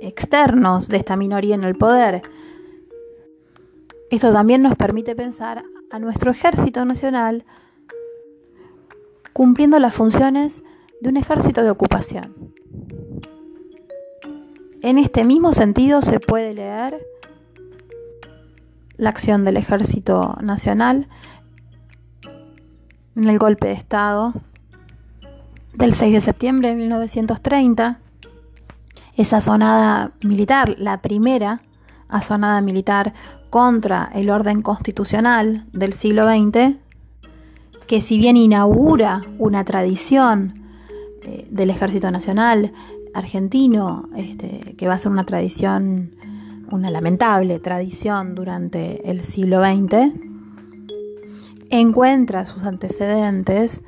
externos 0.00 0.88
de 0.88 0.96
esta 0.96 1.16
minoría 1.16 1.54
en 1.54 1.64
el 1.64 1.76
poder, 1.76 2.22
esto 4.10 4.32
también 4.32 4.62
nos 4.62 4.76
permite 4.76 5.14
pensar 5.14 5.64
a 5.90 5.98
nuestro 5.98 6.30
ejército 6.30 6.84
nacional 6.84 7.44
cumpliendo 9.34 9.78
las 9.78 9.92
funciones 9.92 10.62
de 11.02 11.10
un 11.10 11.18
ejército 11.18 11.62
de 11.62 11.70
ocupación. 11.70 12.54
En 14.80 14.96
este 14.96 15.24
mismo 15.24 15.52
sentido 15.52 16.00
se 16.00 16.20
puede 16.20 16.54
leer 16.54 17.04
la 18.96 19.10
acción 19.10 19.44
del 19.44 19.58
ejército 19.58 20.38
nacional 20.40 21.08
en 23.16 23.24
el 23.28 23.38
golpe 23.38 23.66
de 23.66 23.72
Estado 23.74 24.32
del 25.74 25.94
6 25.94 26.12
de 26.12 26.20
septiembre 26.20 26.68
de 26.68 26.76
1930, 26.76 27.98
esa 29.16 29.40
sonada 29.40 30.12
militar, 30.22 30.76
la 30.78 31.00
primera 31.00 31.60
asonada 32.08 32.60
militar 32.60 33.14
contra 33.50 34.10
el 34.14 34.30
orden 34.30 34.62
constitucional 34.62 35.66
del 35.72 35.92
siglo 35.92 36.24
XX, 36.24 36.76
que 37.86 38.00
si 38.00 38.18
bien 38.18 38.36
inaugura 38.36 39.22
una 39.38 39.64
tradición 39.64 40.62
eh, 41.22 41.46
del 41.50 41.70
Ejército 41.70 42.10
Nacional 42.10 42.72
argentino, 43.14 44.08
este, 44.16 44.74
que 44.76 44.88
va 44.88 44.94
a 44.94 44.98
ser 44.98 45.12
una 45.12 45.24
tradición, 45.24 46.16
una 46.70 46.90
lamentable 46.90 47.58
tradición 47.60 48.34
durante 48.34 49.08
el 49.10 49.22
siglo 49.22 49.60
XX, 49.62 50.12
encuentra 51.70 52.46
sus 52.46 52.64
antecedentes 52.64 53.82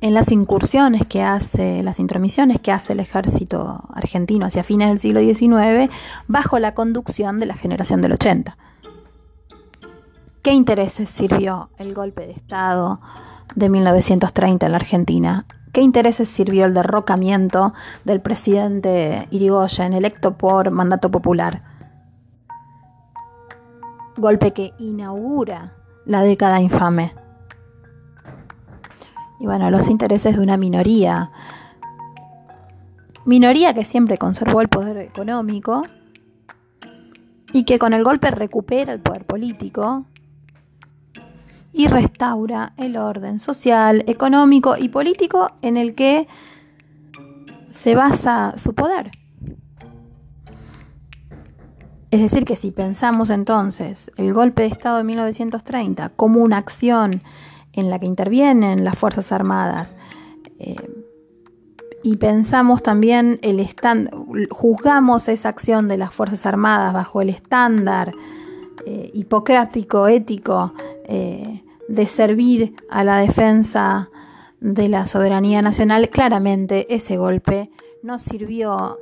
en 0.00 0.14
las 0.14 0.30
incursiones 0.30 1.06
que 1.06 1.22
hace, 1.22 1.82
las 1.82 1.98
intromisiones 1.98 2.60
que 2.60 2.72
hace 2.72 2.92
el 2.92 3.00
ejército 3.00 3.84
argentino 3.92 4.46
hacia 4.46 4.62
fines 4.62 4.88
del 4.88 4.98
siglo 4.98 5.20
XIX 5.20 5.90
bajo 6.28 6.58
la 6.58 6.74
conducción 6.74 7.38
de 7.40 7.46
la 7.46 7.54
generación 7.54 8.02
del 8.02 8.12
80. 8.12 8.56
¿Qué 10.46 10.52
intereses 10.52 11.08
sirvió 11.08 11.70
el 11.76 11.92
golpe 11.92 12.24
de 12.24 12.30
Estado 12.30 13.00
de 13.56 13.68
1930 13.68 14.66
en 14.66 14.70
la 14.70 14.76
Argentina? 14.76 15.44
¿Qué 15.72 15.80
intereses 15.80 16.28
sirvió 16.28 16.66
el 16.66 16.72
derrocamiento 16.72 17.74
del 18.04 18.20
presidente 18.20 19.26
Irigoyen, 19.32 19.92
electo 19.92 20.38
por 20.38 20.70
mandato 20.70 21.10
popular? 21.10 21.64
Golpe 24.16 24.52
que 24.52 24.72
inaugura 24.78 25.72
la 26.04 26.22
década 26.22 26.60
infame 26.60 27.12
y 29.40 29.46
bueno, 29.46 29.68
los 29.72 29.88
intereses 29.88 30.36
de 30.36 30.42
una 30.44 30.56
minoría. 30.56 31.32
Minoría 33.24 33.74
que 33.74 33.84
siempre 33.84 34.16
conservó 34.16 34.60
el 34.60 34.68
poder 34.68 34.98
económico 34.98 35.82
y 37.52 37.64
que 37.64 37.80
con 37.80 37.94
el 37.94 38.04
golpe 38.04 38.30
recupera 38.30 38.92
el 38.92 39.00
poder 39.00 39.26
político 39.26 40.06
y 41.76 41.88
restaura 41.88 42.72
el 42.78 42.96
orden 42.96 43.38
social, 43.38 44.02
económico 44.06 44.78
y 44.78 44.88
político 44.88 45.50
en 45.60 45.76
el 45.76 45.94
que 45.94 46.26
se 47.70 47.94
basa 47.94 48.54
su 48.56 48.74
poder. 48.74 49.10
Es 52.10 52.22
decir, 52.22 52.46
que 52.46 52.56
si 52.56 52.70
pensamos 52.70 53.28
entonces 53.28 54.10
el 54.16 54.32
golpe 54.32 54.62
de 54.62 54.68
Estado 54.68 54.96
de 54.96 55.04
1930 55.04 56.08
como 56.16 56.40
una 56.40 56.56
acción 56.56 57.20
en 57.74 57.90
la 57.90 57.98
que 57.98 58.06
intervienen 58.06 58.82
las 58.82 58.96
Fuerzas 58.96 59.30
Armadas. 59.30 59.96
Eh, 60.58 60.76
y 62.02 62.16
pensamos 62.16 62.82
también 62.82 63.38
el 63.42 63.68
juzgamos 64.48 65.28
esa 65.28 65.50
acción 65.50 65.88
de 65.88 65.98
las 65.98 66.14
Fuerzas 66.14 66.46
Armadas 66.46 66.94
bajo 66.94 67.20
el 67.20 67.28
estándar 67.28 68.14
eh, 68.86 69.10
hipocrático, 69.12 70.08
ético, 70.08 70.72
eh, 71.04 71.64
de 71.88 72.06
servir 72.06 72.76
a 72.90 73.04
la 73.04 73.18
defensa 73.18 74.10
de 74.60 74.88
la 74.88 75.06
soberanía 75.06 75.62
nacional, 75.62 76.08
claramente 76.10 76.92
ese 76.94 77.16
golpe 77.16 77.70
no 78.02 78.18
sirvió 78.18 78.98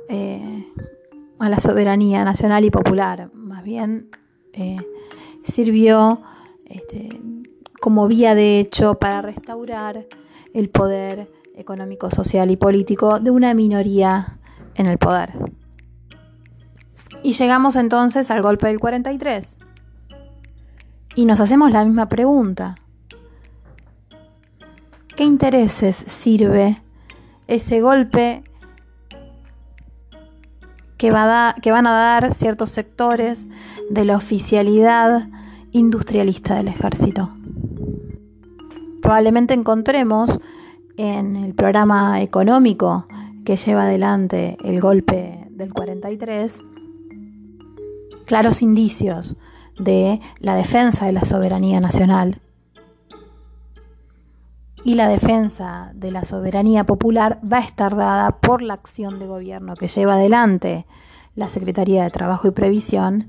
a 1.39 1.49
la 1.49 1.59
soberanía 1.59 2.23
nacional 2.23 2.65
y 2.65 2.71
popular, 2.71 3.31
más 3.33 3.63
bien 3.63 4.09
sirvió 5.43 6.21
este, 6.65 7.21
como 7.79 8.07
vía 8.07 8.35
de 8.35 8.59
hecho 8.59 8.95
para 8.95 9.21
restaurar 9.21 10.07
el 10.53 10.69
poder 10.69 11.31
económico, 11.55 12.09
social 12.11 12.51
y 12.51 12.57
político 12.57 13.19
de 13.19 13.31
una 13.31 13.53
minoría 13.53 14.39
en 14.75 14.87
el 14.87 14.97
poder. 14.97 15.31
Y 17.23 17.33
llegamos 17.33 17.75
entonces 17.75 18.29
al 18.29 18.41
golpe 18.41 18.67
del 18.67 18.79
43. 18.79 19.55
Y 21.15 21.25
nos 21.25 21.39
hacemos 21.39 21.71
la 21.71 21.85
misma 21.85 22.07
pregunta. 22.07 22.75
¿Qué 25.15 25.23
intereses 25.23 25.95
sirve 25.95 26.81
ese 27.47 27.79
golpe 27.81 28.43
que, 30.97 31.11
va 31.11 31.55
que 31.61 31.71
van 31.71 31.87
a 31.87 31.91
dar 31.91 32.33
ciertos 32.33 32.69
sectores 32.71 33.47
de 33.89 34.05
la 34.05 34.17
oficialidad 34.17 35.29
industrialista 35.71 36.55
del 36.55 36.67
ejército? 36.67 37.31
probablemente 39.05 39.53
encontremos 39.53 40.39
en 40.97 41.35
el 41.35 41.53
programa 41.53 42.23
económico 42.23 43.05
que 43.45 43.55
lleva 43.55 43.83
adelante 43.83 44.57
el 44.63 44.81
golpe 44.81 45.45
del 45.51 45.71
43 45.71 46.59
claros 48.25 48.63
indicios 48.63 49.37
de 49.79 50.21
la 50.39 50.55
defensa 50.55 51.05
de 51.05 51.11
la 51.11 51.25
soberanía 51.25 51.79
nacional 51.79 52.41
y 54.85 54.93
la 54.93 55.09
defensa 55.09 55.91
de 55.95 56.11
la 56.11 56.23
soberanía 56.23 56.83
popular 56.83 57.39
va 57.43 57.57
a 57.57 57.61
estar 57.61 57.95
dada 57.95 58.31
por 58.31 58.61
la 58.61 58.75
acción 58.75 59.17
de 59.17 59.25
gobierno 59.25 59.75
que 59.75 59.87
lleva 59.87 60.13
adelante 60.13 60.85
la 61.35 61.49
Secretaría 61.49 62.03
de 62.03 62.11
Trabajo 62.11 62.47
y 62.47 62.51
Previsión, 62.51 63.27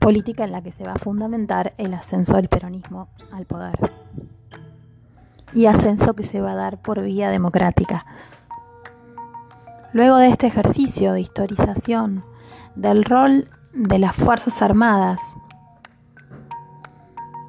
política 0.00 0.44
en 0.44 0.50
la 0.50 0.62
que 0.62 0.72
se 0.72 0.84
va 0.84 0.94
a 0.94 0.98
fundamentar 0.98 1.74
el 1.78 1.94
ascenso 1.94 2.34
del 2.34 2.48
peronismo 2.48 3.08
al 3.32 3.46
poder 3.46 3.92
y 5.54 5.66
ascenso 5.66 6.14
que 6.14 6.24
se 6.24 6.40
va 6.40 6.52
a 6.52 6.56
dar 6.56 6.82
por 6.82 7.00
vía 7.00 7.30
democrática. 7.30 8.04
Luego 9.92 10.16
de 10.16 10.28
este 10.28 10.48
ejercicio 10.48 11.12
de 11.12 11.20
historización 11.20 12.24
del 12.74 13.04
rol 13.04 13.48
de 13.74 13.98
las 13.98 14.14
Fuerzas 14.14 14.62
Armadas 14.62 15.20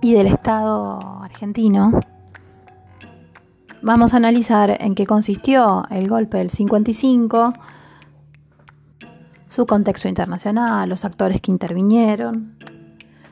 y 0.01 0.13
del 0.13 0.27
Estado 0.27 1.21
argentino, 1.21 1.91
vamos 3.83 4.13
a 4.13 4.17
analizar 4.17 4.75
en 4.81 4.95
qué 4.95 5.05
consistió 5.05 5.85
el 5.91 6.09
golpe 6.09 6.37
del 6.37 6.49
55, 6.49 7.53
su 9.47 9.65
contexto 9.67 10.07
internacional, 10.09 10.89
los 10.89 11.05
actores 11.05 11.41
que 11.41 11.51
intervinieron, 11.51 12.57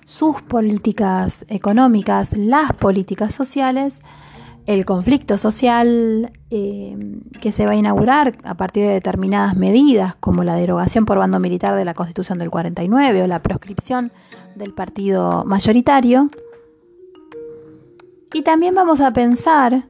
sus 0.05 0.41
políticas 0.43 1.45
económicas, 1.47 2.37
las 2.37 2.73
políticas 2.73 3.33
sociales, 3.33 4.01
el 4.65 4.85
conflicto 4.85 5.37
social 5.37 6.31
eh, 6.49 6.97
que 7.41 7.51
se 7.51 7.65
va 7.65 7.73
a 7.73 7.75
inaugurar 7.75 8.37
a 8.43 8.55
partir 8.55 8.83
de 8.83 8.93
determinadas 8.93 9.55
medidas, 9.55 10.15
como 10.15 10.43
la 10.43 10.55
derogación 10.55 11.05
por 11.05 11.17
bando 11.17 11.39
militar 11.39 11.75
de 11.75 11.85
la 11.85 11.93
Constitución 11.93 12.39
del 12.39 12.49
49 12.49 13.23
o 13.23 13.27
la 13.27 13.41
proscripción 13.41 14.11
del 14.55 14.73
partido 14.73 15.43
mayoritario. 15.45 16.29
Y 18.33 18.41
también 18.41 18.73
vamos 18.73 19.01
a 19.01 19.11
pensar 19.11 19.87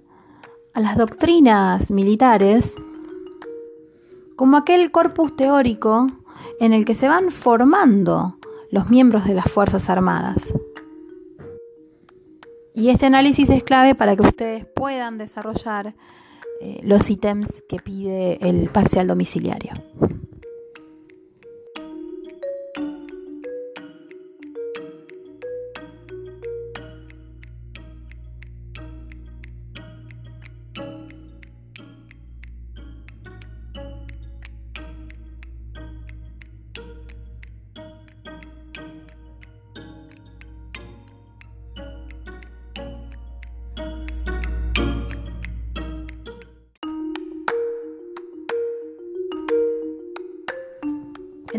a 0.74 0.80
las 0.80 0.98
doctrinas 0.98 1.92
militares 1.92 2.76
como 4.36 4.58
aquel 4.58 4.92
corpus 4.92 5.36
teórico 5.36 6.08
en 6.60 6.74
el 6.74 6.84
que 6.86 6.96
se 6.96 7.08
van 7.08 7.30
formando 7.30 8.38
los 8.72 8.90
miembros 8.90 9.26
de 9.26 9.36
las 9.36 9.52
Fuerzas 9.52 9.90
Armadas. 9.90 10.52
Y 12.76 12.90
este 12.90 13.06
análisis 13.06 13.50
es 13.50 13.64
clave 13.64 13.96
para 13.96 14.16
que 14.16 14.24
ustedes 14.24 14.66
puedan 14.66 15.18
desarrollar 15.18 15.94
eh, 16.62 16.80
los 16.84 17.10
ítems 17.10 17.64
que 17.70 17.78
pide 17.78 18.38
el 18.48 18.70
parcial 18.70 19.08
domiciliario. 19.08 19.74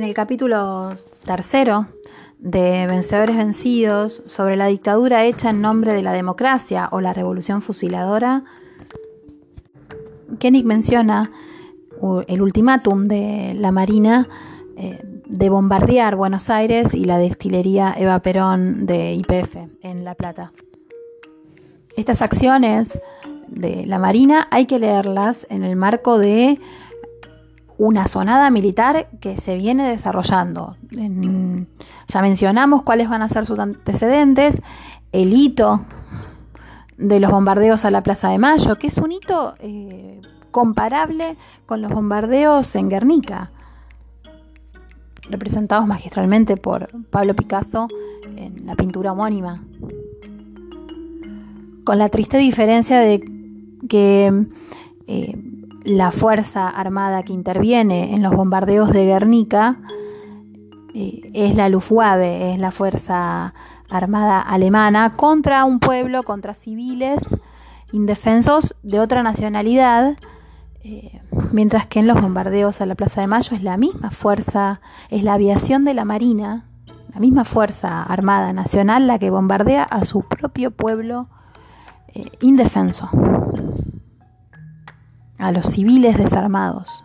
En 0.05 0.09
el 0.09 0.15
capítulo 0.15 0.93
tercero 1.25 1.87
de 2.39 2.87
Vencedores 2.87 3.39
Vencidos, 3.39 4.23
sobre 4.27 4.55
la 4.55 4.67
dictadura 4.67 5.25
hecha 5.25 5.49
en 5.49 5.63
nombre 5.63 5.95
de 5.95 6.03
la 6.03 6.13
democracia 6.13 6.91
o 6.93 7.01
la 7.01 7.15
revolución 7.15 7.63
fusiladora, 7.63 8.45
Koenig 10.39 10.67
menciona 10.67 11.33
el 12.29 12.43
ultimátum 12.43 13.09
de 13.09 13.55
la 13.57 13.73
Marina 13.73 14.29
eh, 14.77 15.01
de 15.25 15.49
bombardear 15.49 16.17
Buenos 16.17 16.51
Aires 16.51 16.93
y 16.93 17.07
la 17.07 17.17
destilería 17.17 17.95
Eva 17.97 18.19
Perón 18.19 18.85
de 18.85 19.15
IPF 19.15 19.57
en 19.81 20.05
La 20.05 20.15
Plata. 20.15 20.53
Estas 21.97 22.21
acciones 22.21 23.01
de 23.49 23.87
la 23.87 23.99
Marina 23.99 24.49
hay 24.51 24.67
que 24.67 24.79
leerlas 24.79 25.47
en 25.49 25.65
el 25.65 25.77
marco 25.77 26.19
de 26.19 26.61
una 27.79 28.07
sonada 28.07 28.51
militar 28.51 29.09
que 29.21 29.37
se 29.37 29.57
viene 29.57 29.89
desarrollando. 29.89 30.77
ya 30.91 32.23
mencionamos 32.23 32.83
cuáles 32.83 33.09
van 33.09 33.23
a 33.23 33.29
ser 33.29 33.47
sus 33.47 33.59
antecedentes, 33.59 34.63
el 35.13 35.33
hito 35.33 35.85
de 36.97 37.21
los 37.21 37.31
bombardeos 37.31 37.85
a 37.85 37.91
la 37.91 38.03
Plaza 38.03 38.31
de 38.31 38.39
Mayo, 38.39 38.79
que 38.79 38.87
es 38.87 38.99
un 38.99 39.13
hito 39.13 39.55
eh, 39.59 40.21
comparable 40.51 41.37
con 41.67 41.83
los 41.83 41.91
bombardeos 41.91 42.75
en 42.77 42.89
Guernica, 42.89 43.51
representados 45.29 45.87
magistralmente 45.87 46.57
por 46.57 46.89
Pablo 47.11 47.35
Picasso 47.35 47.89
en 48.37 48.67
la 48.67 48.77
pintura 48.77 49.13
homónima. 49.13 49.65
Con 51.85 51.99
la 51.99 52.09
triste 52.09 52.39
diferencia 52.39 53.01
de 53.01 53.21
que 53.89 54.47
eh, 55.07 55.54
la 55.85 56.11
fuerza 56.11 56.69
armada 56.69 57.23
que 57.23 57.33
interviene 57.33 58.15
en 58.15 58.23
los 58.23 58.33
bombardeos 58.33 58.91
de 58.91 59.05
Guernica 59.05 59.77
eh, 60.95 61.31
es 61.35 61.55
la 61.55 61.69
Luftwaffe, 61.69 62.53
es 62.53 62.59
la 62.59 62.71
fuerza 62.71 63.55
armada 63.91 64.41
alemana 64.41 65.15
contra 65.17 65.65
un 65.65 65.79
pueblo, 65.79 66.23
contra 66.23 66.55
civiles 66.55 67.21
indefensos 67.93 68.75
de 68.83 68.99
otra 68.99 69.23
nacionalidad, 69.23 70.17
eh, 70.83 71.21
mientras 71.53 71.87
que 71.87 72.01
en 72.01 72.09
los 72.09 72.21
bombardeos 72.21 72.81
a 72.81 72.87
la 72.87 72.97
Plaza 72.97 73.21
de 73.21 73.29
Mayo 73.29 73.55
es 73.55 73.63
la 73.63 73.77
misma 73.77 74.11
fuerza, 74.11 74.81
es 75.11 75.23
la 75.23 75.35
aviación 75.35 75.85
de 75.85 75.95
la 75.95 76.05
Marina, 76.05 76.67
la 77.15 77.21
misma 77.21 77.45
fuerza 77.45 78.03
armada 78.03 78.53
nacional 78.53 79.07
la 79.07 79.21
que 79.21 79.31
bombardea 79.31 79.85
a 79.85 80.05
su 80.05 80.23
propio 80.23 80.73
pueblo 80.73 81.29
eh, 82.09 82.33
indefenso 82.41 83.09
a 85.45 85.53
los 85.53 85.67
civiles 85.67 86.17
desarmados. 86.17 87.05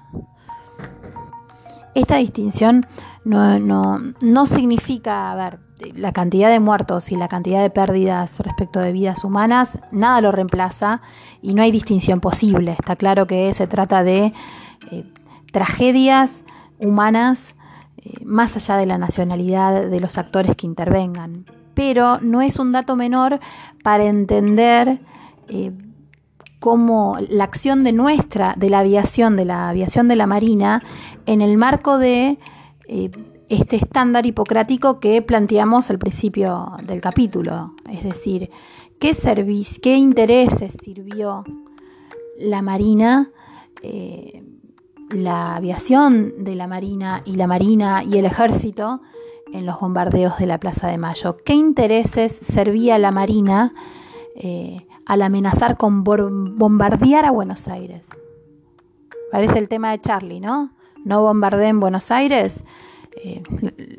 Esta 1.93 2.15
distinción 2.15 2.86
no, 3.25 3.60
no, 3.60 4.45
significa, 4.45 5.32
a 5.32 5.36
ver, 5.36 5.60
la 5.93 6.13
cantidad 6.13 6.49
de 6.49 6.62
muertos 6.62 7.12
y 7.12 7.17
la 7.17 7.28
cantidad 7.28 7.62
de 7.62 7.69
pérdidas 7.69 8.39
respecto 8.39 8.80
de 8.80 8.93
vidas 8.93 9.25
humanas, 9.25 9.78
nada 9.91 10.21
lo 10.21 10.32
reemplaza 10.32 11.02
y 11.41 11.54
no 11.54 11.63
hay 11.63 11.71
distinción 11.71 12.21
posible. 12.21 12.78
Está 12.80 12.95
claro 12.95 13.28
que 13.28 13.54
se 13.54 13.67
trata 13.67 14.04
de 14.04 14.34
eh, 14.91 15.13
tragedias 15.52 16.45
humanas 16.80 17.56
eh, 17.97 18.23
más 18.23 18.56
allá 18.56 18.78
de 18.78 18.86
la 18.86 18.97
nacionalidad 18.97 19.89
de 19.89 19.99
los 19.99 20.17
actores 20.17 20.56
que 20.56 20.65
intervengan. 20.65 21.43
Pero 21.73 22.19
no 22.21 22.41
es 22.41 22.58
un 22.58 22.71
dato 22.71 22.95
menor 22.95 23.39
para 23.84 24.06
entender 24.06 25.02
eh, 25.49 25.73
como 26.60 27.17
la 27.30 27.45
acción 27.45 27.84
de 27.84 27.93
nuestra, 27.93 28.54
de 28.58 28.69
la 28.69 28.80
aviación, 28.80 29.36
de 29.38 29.45
la 29.45 29.69
aviación 29.69 30.08
de 30.08 30.15
la 30.15 30.28
Marina, 30.28 30.84
en 31.26 31.41
el 31.41 31.58
marco 31.58 31.98
de 31.98 32.38
eh, 32.88 33.12
este 33.48 33.78
estándar 33.78 34.26
hipocrático 34.26 35.00
que 35.00 35.22
planteamos 35.22 35.89
al 35.89 35.98
principio 35.98 36.74
del 36.84 37.02
capítulo. 37.02 37.74
Es 37.89 38.04
decir, 38.04 38.50
¿qué, 39.00 39.15
qué 39.82 39.95
intereses 39.95 40.78
sirvió 40.82 41.43
la 42.38 42.62
Marina, 42.62 43.32
eh, 43.82 44.43
la 45.12 45.56
aviación 45.56 46.43
de 46.43 46.56
la 46.56 46.67
Marina 46.67 47.24
y 47.26 47.38
la 47.38 47.48
Marina 47.48 48.04
y 48.04 48.17
el 48.17 48.26
ejército 48.26 49.02
en 49.52 49.65
los 49.65 49.80
bombardeos 49.80 50.38
de 50.38 50.45
la 50.45 50.60
Plaza 50.60 50.88
de 50.88 50.98
Mayo? 50.98 51.38
¿Qué 51.43 51.54
intereses 51.54 52.34
servía 52.34 53.00
la 53.00 53.12
Marina? 53.12 53.74
Eh, 54.36 54.86
al 55.10 55.24
amenazar 55.24 55.76
con 55.76 56.04
bombardear 56.04 57.26
a 57.26 57.32
Buenos 57.32 57.67
Aires. 57.67 58.08
Parece 59.32 59.58
el 59.58 59.67
tema 59.67 59.89
de 59.89 60.00
Charlie, 60.00 60.39
¿no? 60.39 60.69
No 61.04 61.24
bombardeen 61.24 61.80
Buenos 61.80 62.12
Aires. 62.12 62.63
Eh, 63.24 63.41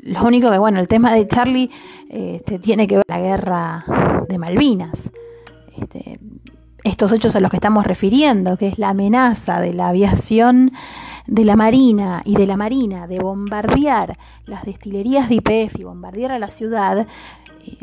lo 0.03 0.23
único 0.23 0.49
que, 0.49 0.57
bueno, 0.57 0.79
el 0.79 0.87
tema 0.87 1.13
de 1.13 1.27
Charlie 1.27 1.69
eh, 2.09 2.41
tiene 2.61 2.87
que 2.87 2.95
ver 2.95 3.05
con 3.05 3.17
la 3.17 3.21
guerra 3.21 3.85
de 4.29 4.37
Malvinas. 4.37 5.09
Este, 5.77 6.17
estos 6.85 7.11
hechos 7.11 7.35
a 7.35 7.41
los 7.41 7.51
que 7.51 7.57
estamos 7.57 7.85
refiriendo, 7.85 8.55
que 8.55 8.69
es 8.69 8.79
la 8.79 8.89
amenaza 8.89 9.59
de 9.59 9.73
la 9.73 9.89
aviación 9.89 10.71
de 11.27 11.43
la 11.43 11.57
Marina 11.57 12.21
y 12.23 12.35
de 12.35 12.47
la 12.47 12.55
Marina 12.55 13.07
de 13.07 13.19
bombardear 13.19 14.17
las 14.45 14.63
destilerías 14.63 15.27
de 15.27 15.35
IPF 15.35 15.77
y 15.77 15.83
bombardear 15.83 16.31
a 16.31 16.39
la 16.39 16.47
ciudad, 16.47 17.05
eh, 17.65 17.77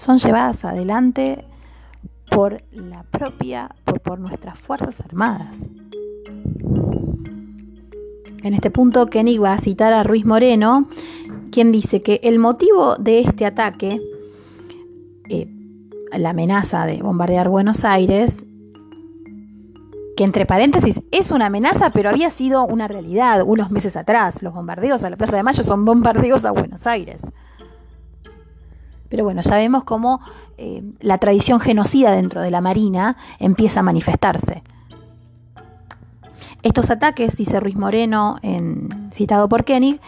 son 0.00 0.16
llevadas 0.16 0.64
adelante 0.64 1.44
por 2.30 2.62
la 2.72 3.02
propia, 3.02 3.74
por, 4.02 4.18
nuestras 4.18 4.58
Fuerzas 4.58 4.98
Armadas. 5.02 5.66
En 8.42 8.54
este 8.54 8.70
punto, 8.70 9.06
Kenny 9.06 9.36
va 9.36 9.52
a 9.52 9.58
citar 9.58 9.92
a 9.92 10.02
Ruiz 10.02 10.24
Moreno, 10.24 10.88
quien 11.52 11.70
dice 11.70 12.00
que 12.00 12.18
el 12.22 12.38
motivo 12.38 12.96
de 12.96 13.20
este 13.20 13.44
ataque, 13.44 14.00
eh, 15.28 15.48
la 16.16 16.30
amenaza 16.30 16.86
de 16.86 17.02
bombardear 17.02 17.50
Buenos 17.50 17.84
Aires, 17.84 18.46
que 20.16 20.24
entre 20.24 20.46
paréntesis 20.46 21.02
es 21.10 21.30
una 21.30 21.46
amenaza, 21.46 21.90
pero 21.90 22.08
había 22.08 22.30
sido 22.30 22.64
una 22.64 22.88
realidad 22.88 23.42
unos 23.44 23.70
meses 23.70 23.96
atrás. 23.96 24.42
Los 24.42 24.54
bombardeos 24.54 25.04
a 25.04 25.10
la 25.10 25.16
Plaza 25.18 25.36
de 25.36 25.42
Mayo 25.42 25.62
son 25.62 25.84
bombardeos 25.84 26.46
a 26.46 26.52
Buenos 26.52 26.86
Aires. 26.86 27.22
Pero 29.10 29.24
bueno, 29.24 29.42
sabemos 29.42 29.84
cómo 29.84 30.20
eh, 30.56 30.82
la 31.00 31.18
tradición 31.18 31.60
genocida 31.60 32.12
dentro 32.12 32.40
de 32.40 32.50
la 32.50 32.62
Marina 32.62 33.18
empieza 33.38 33.80
a 33.80 33.82
manifestarse. 33.82 34.62
Estos 36.62 36.90
ataques, 36.90 37.36
dice 37.36 37.60
Ruiz 37.60 37.76
Moreno, 37.76 38.38
en, 38.42 39.10
citado 39.12 39.48
por 39.48 39.64
Koenig, 39.64 40.00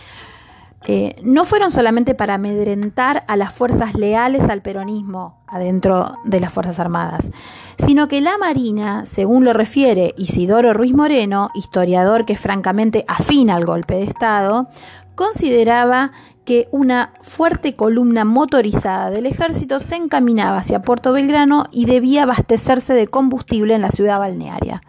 eh, 0.86 1.16
no 1.22 1.44
fueron 1.44 1.70
solamente 1.70 2.14
para 2.14 2.34
amedrentar 2.34 3.24
a 3.28 3.36
las 3.36 3.52
fuerzas 3.52 3.94
leales 3.94 4.42
al 4.42 4.62
peronismo, 4.62 5.38
adentro 5.46 6.16
de 6.24 6.40
las 6.40 6.52
Fuerzas 6.52 6.80
Armadas, 6.80 7.30
sino 7.78 8.08
que 8.08 8.20
la 8.20 8.36
Marina, 8.36 9.06
según 9.06 9.44
lo 9.44 9.52
refiere 9.52 10.12
Isidoro 10.16 10.72
Ruiz 10.72 10.92
Moreno, 10.92 11.50
historiador 11.54 12.24
que 12.24 12.36
francamente 12.36 13.04
afina 13.06 13.54
al 13.54 13.64
golpe 13.64 13.94
de 13.94 14.04
Estado, 14.04 14.68
consideraba 15.14 16.10
que 16.44 16.68
una 16.72 17.12
fuerte 17.20 17.76
columna 17.76 18.24
motorizada 18.24 19.11
del 19.11 19.26
ejército 19.26 19.81
se 19.81 19.96
encaminaba 19.96 20.59
hacia 20.59 20.83
Puerto 20.83 21.12
Belgrano 21.12 21.64
y 21.70 21.85
debía 21.85 22.24
abastecerse 22.24 22.94
de 22.94 23.07
combustible 23.07 23.74
en 23.74 23.83
la 23.83 23.90
ciudad 23.90 24.18
balnearia. 24.18 24.83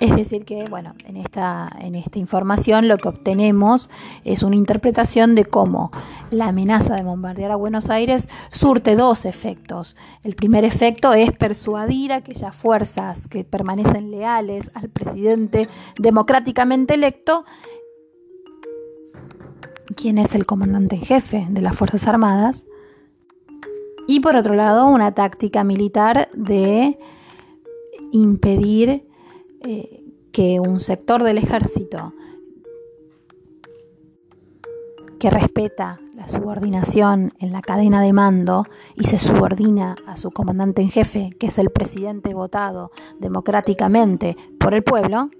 Es 0.00 0.14
decir, 0.14 0.44
que 0.44 0.64
bueno, 0.68 0.94
en 1.06 1.16
esta, 1.16 1.70
en 1.78 1.94
esta 1.94 2.18
información 2.18 2.88
lo 2.88 2.98
que 2.98 3.08
obtenemos 3.08 3.90
es 4.24 4.42
una 4.42 4.56
interpretación 4.56 5.34
de 5.34 5.44
cómo 5.44 5.92
la 6.30 6.48
amenaza 6.48 6.96
de 6.96 7.04
bombardear 7.04 7.52
a 7.52 7.56
Buenos 7.56 7.90
Aires 7.90 8.28
surte 8.48 8.96
dos 8.96 9.24
efectos. 9.24 9.96
El 10.24 10.34
primer 10.34 10.64
efecto 10.64 11.14
es 11.14 11.30
persuadir 11.30 12.12
a 12.12 12.16
aquellas 12.16 12.54
fuerzas 12.54 13.28
que 13.28 13.44
permanecen 13.44 14.10
leales 14.10 14.70
al 14.74 14.90
presidente 14.90 15.68
democráticamente 15.96 16.94
electo 16.94 17.44
quien 19.94 20.18
es 20.18 20.34
el 20.34 20.46
comandante 20.46 20.96
en 20.96 21.02
jefe 21.02 21.46
de 21.50 21.60
las 21.60 21.76
Fuerzas 21.76 22.06
Armadas, 22.06 22.66
y 24.06 24.20
por 24.20 24.36
otro 24.36 24.54
lado 24.54 24.86
una 24.86 25.12
táctica 25.14 25.64
militar 25.64 26.28
de 26.34 26.98
impedir 28.12 29.08
eh, 29.62 30.04
que 30.32 30.60
un 30.60 30.80
sector 30.80 31.22
del 31.22 31.38
ejército 31.38 32.12
que 35.18 35.30
respeta 35.30 36.00
la 36.14 36.28
subordinación 36.28 37.32
en 37.38 37.52
la 37.52 37.62
cadena 37.62 38.02
de 38.02 38.12
mando 38.12 38.66
y 38.94 39.04
se 39.04 39.18
subordina 39.18 39.96
a 40.06 40.16
su 40.16 40.30
comandante 40.30 40.82
en 40.82 40.90
jefe, 40.90 41.30
que 41.38 41.46
es 41.46 41.58
el 41.58 41.70
presidente 41.70 42.34
votado 42.34 42.90
democráticamente 43.18 44.36
por 44.58 44.74
el 44.74 44.82
pueblo, 44.82 45.30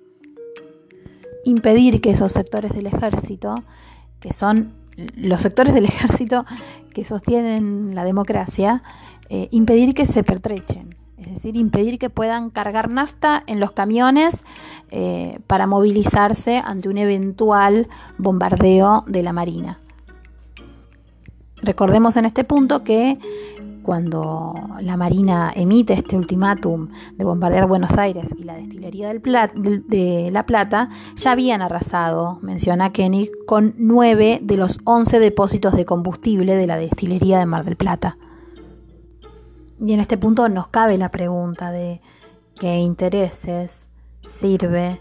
impedir 1.45 2.01
que 2.01 2.11
esos 2.11 2.33
sectores 2.33 2.73
del 2.73 2.87
ejército 2.87 3.57
que 4.25 4.33
son 4.33 4.73
los 5.17 5.43
sectores 5.43 5.75
del 5.75 5.85
ejército 5.93 6.47
que 6.95 7.05
sostienen 7.05 7.95
la 7.95 8.05
democracia, 8.05 8.83
eh, 9.29 9.49
impedir 9.51 9.95
que 9.95 10.07
se 10.07 10.25
pertrechen, 10.25 10.97
es 11.19 11.29
decir, 11.29 11.57
impedir 11.57 11.99
que 11.99 12.09
puedan 12.09 12.49
cargar 12.49 12.89
nafta 12.89 13.43
en 13.47 13.61
los 13.61 13.73
camiones 13.73 14.43
eh, 14.91 15.41
para 15.47 15.67
movilizarse 15.67 16.57
ante 16.57 16.89
un 16.89 16.97
eventual 16.97 17.89
bombardeo 18.17 19.05
de 19.07 19.23
la 19.23 19.35
Marina. 19.35 19.79
Recordemos 21.63 22.17
en 22.17 22.25
este 22.25 22.45
punto 22.45 22.83
que 22.83 23.19
cuando 23.85 24.55
la 24.81 24.97
Marina 24.97 25.53
emite 25.55 25.93
este 25.93 26.17
ultimátum 26.17 26.89
de 27.17 27.25
bombardear 27.25 27.69
Buenos 27.69 27.93
Aires 27.93 28.35
y 28.37 28.43
la 28.43 28.55
destilería 28.55 29.13
de 29.13 30.31
La 30.33 30.47
Plata, 30.47 30.89
ya 31.15 31.33
habían 31.33 31.61
arrasado, 31.63 32.39
menciona 32.41 32.93
Kenny, 32.93 33.31
con 33.47 33.75
nueve 33.77 34.41
de 34.43 34.57
los 34.57 34.79
once 34.85 35.21
depósitos 35.21 35.75
de 35.75 35.85
combustible 35.85 36.57
de 36.57 36.67
la 36.67 36.79
destilería 36.79 37.39
de 37.39 37.47
Mar 37.47 37.65
del 37.65 37.77
Plata. 37.77 38.17
Y 39.79 39.93
en 39.93 40.01
este 40.01 40.17
punto 40.17 40.49
nos 40.49 40.69
cabe 40.69 40.97
la 40.97 41.11
pregunta 41.11 41.71
de 41.71 42.01
qué 42.59 42.79
intereses 42.79 43.87
sirve 44.27 45.01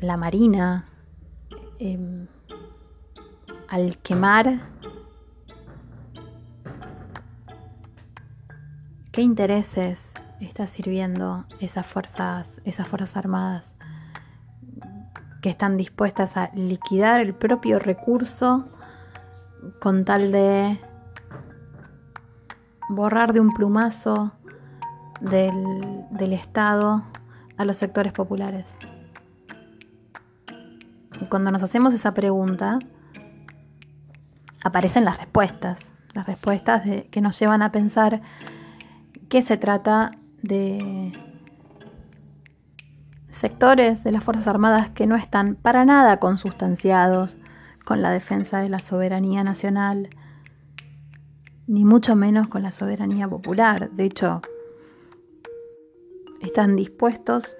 la 0.00 0.16
Marina 0.16 0.88
em, 1.78 2.26
al 3.68 3.98
quemar 3.98 4.77
¿Qué 9.18 9.22
intereses 9.22 10.12
está 10.38 10.68
sirviendo 10.68 11.44
esas 11.58 11.84
fuerzas, 11.84 12.48
esas 12.64 12.86
fuerzas 12.86 13.16
armadas 13.16 13.74
que 15.42 15.50
están 15.50 15.76
dispuestas 15.76 16.36
a 16.36 16.52
liquidar 16.54 17.20
el 17.20 17.34
propio 17.34 17.80
recurso 17.80 18.68
con 19.80 20.04
tal 20.04 20.30
de 20.30 20.78
borrar 22.90 23.32
de 23.32 23.40
un 23.40 23.52
plumazo 23.52 24.30
del, 25.20 26.32
Estado 26.32 27.02
a 27.56 27.64
los 27.64 27.76
sectores 27.76 28.12
populares? 28.12 28.66
Cuando 31.28 31.50
nos 31.50 31.64
hacemos 31.64 31.92
esa 31.92 32.14
pregunta, 32.14 32.78
aparecen 34.62 35.04
las 35.04 35.16
respuestas, 35.16 35.90
las 36.14 36.24
respuestas 36.24 36.84
que 37.10 37.20
nos 37.20 37.36
llevan 37.40 37.62
a 37.62 37.72
pensar 37.72 38.22
que 39.28 39.42
se 39.42 39.56
trata 39.56 40.12
de 40.42 41.12
sectores 43.28 44.02
de 44.04 44.12
las 44.12 44.24
Fuerzas 44.24 44.48
Armadas 44.48 44.90
que 44.90 45.06
no 45.06 45.16
están 45.16 45.54
para 45.54 45.84
nada 45.84 46.18
consustanciados 46.18 47.36
con 47.84 48.02
la 48.02 48.10
defensa 48.10 48.58
de 48.60 48.68
la 48.68 48.78
soberanía 48.78 49.44
nacional, 49.44 50.08
ni 51.66 51.84
mucho 51.84 52.16
menos 52.16 52.48
con 52.48 52.62
la 52.62 52.70
soberanía 52.70 53.28
popular. 53.28 53.90
De 53.90 54.04
hecho, 54.04 54.40
están 56.40 56.76
dispuestos 56.76 57.56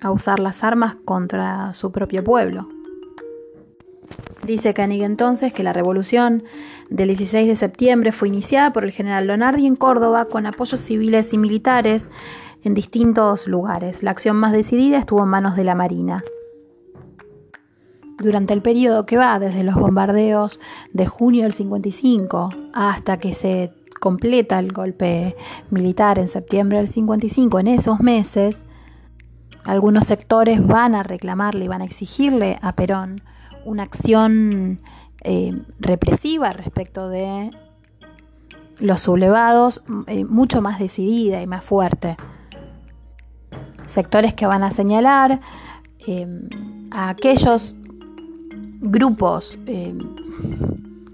a 0.00 0.10
usar 0.10 0.40
las 0.40 0.64
armas 0.64 0.96
contra 0.96 1.72
su 1.74 1.92
propio 1.92 2.24
pueblo. 2.24 2.68
Dice 4.46 4.74
Koenig 4.74 5.02
entonces 5.02 5.52
que 5.52 5.62
la 5.62 5.72
revolución 5.72 6.42
del 6.90 7.08
16 7.08 7.46
de 7.46 7.54
septiembre 7.54 8.10
fue 8.10 8.26
iniciada 8.26 8.72
por 8.72 8.82
el 8.82 8.90
general 8.90 9.28
Lonardi 9.28 9.66
en 9.66 9.76
Córdoba 9.76 10.24
con 10.24 10.46
apoyos 10.46 10.80
civiles 10.80 11.32
y 11.32 11.38
militares 11.38 12.10
en 12.64 12.74
distintos 12.74 13.46
lugares. 13.46 14.02
La 14.02 14.10
acción 14.10 14.36
más 14.36 14.52
decidida 14.52 14.98
estuvo 14.98 15.22
en 15.22 15.28
manos 15.28 15.54
de 15.54 15.62
la 15.62 15.76
Marina. 15.76 16.24
Durante 18.18 18.52
el 18.52 18.62
periodo 18.62 19.06
que 19.06 19.16
va 19.16 19.38
desde 19.38 19.62
los 19.62 19.76
bombardeos 19.76 20.58
de 20.92 21.06
junio 21.06 21.44
del 21.44 21.52
55 21.52 22.50
hasta 22.72 23.18
que 23.18 23.34
se 23.34 23.72
completa 24.00 24.58
el 24.58 24.72
golpe 24.72 25.36
militar 25.70 26.18
en 26.18 26.26
septiembre 26.26 26.78
del 26.78 26.88
55, 26.88 27.60
en 27.60 27.68
esos 27.68 28.00
meses, 28.00 28.64
algunos 29.62 30.08
sectores 30.08 30.64
van 30.66 30.96
a 30.96 31.04
reclamarle 31.04 31.66
y 31.66 31.68
van 31.68 31.82
a 31.82 31.84
exigirle 31.84 32.58
a 32.60 32.74
Perón 32.74 33.22
una 33.64 33.84
acción 33.84 34.80
eh, 35.22 35.56
represiva 35.78 36.50
respecto 36.50 37.08
de 37.08 37.50
los 38.78 39.00
sublevados, 39.00 39.84
eh, 40.08 40.24
mucho 40.24 40.60
más 40.60 40.78
decidida 40.78 41.40
y 41.42 41.46
más 41.46 41.62
fuerte. 41.62 42.16
Sectores 43.86 44.34
que 44.34 44.46
van 44.46 44.64
a 44.64 44.72
señalar 44.72 45.40
eh, 46.06 46.26
a 46.90 47.10
aquellos 47.10 47.74
grupos 48.80 49.58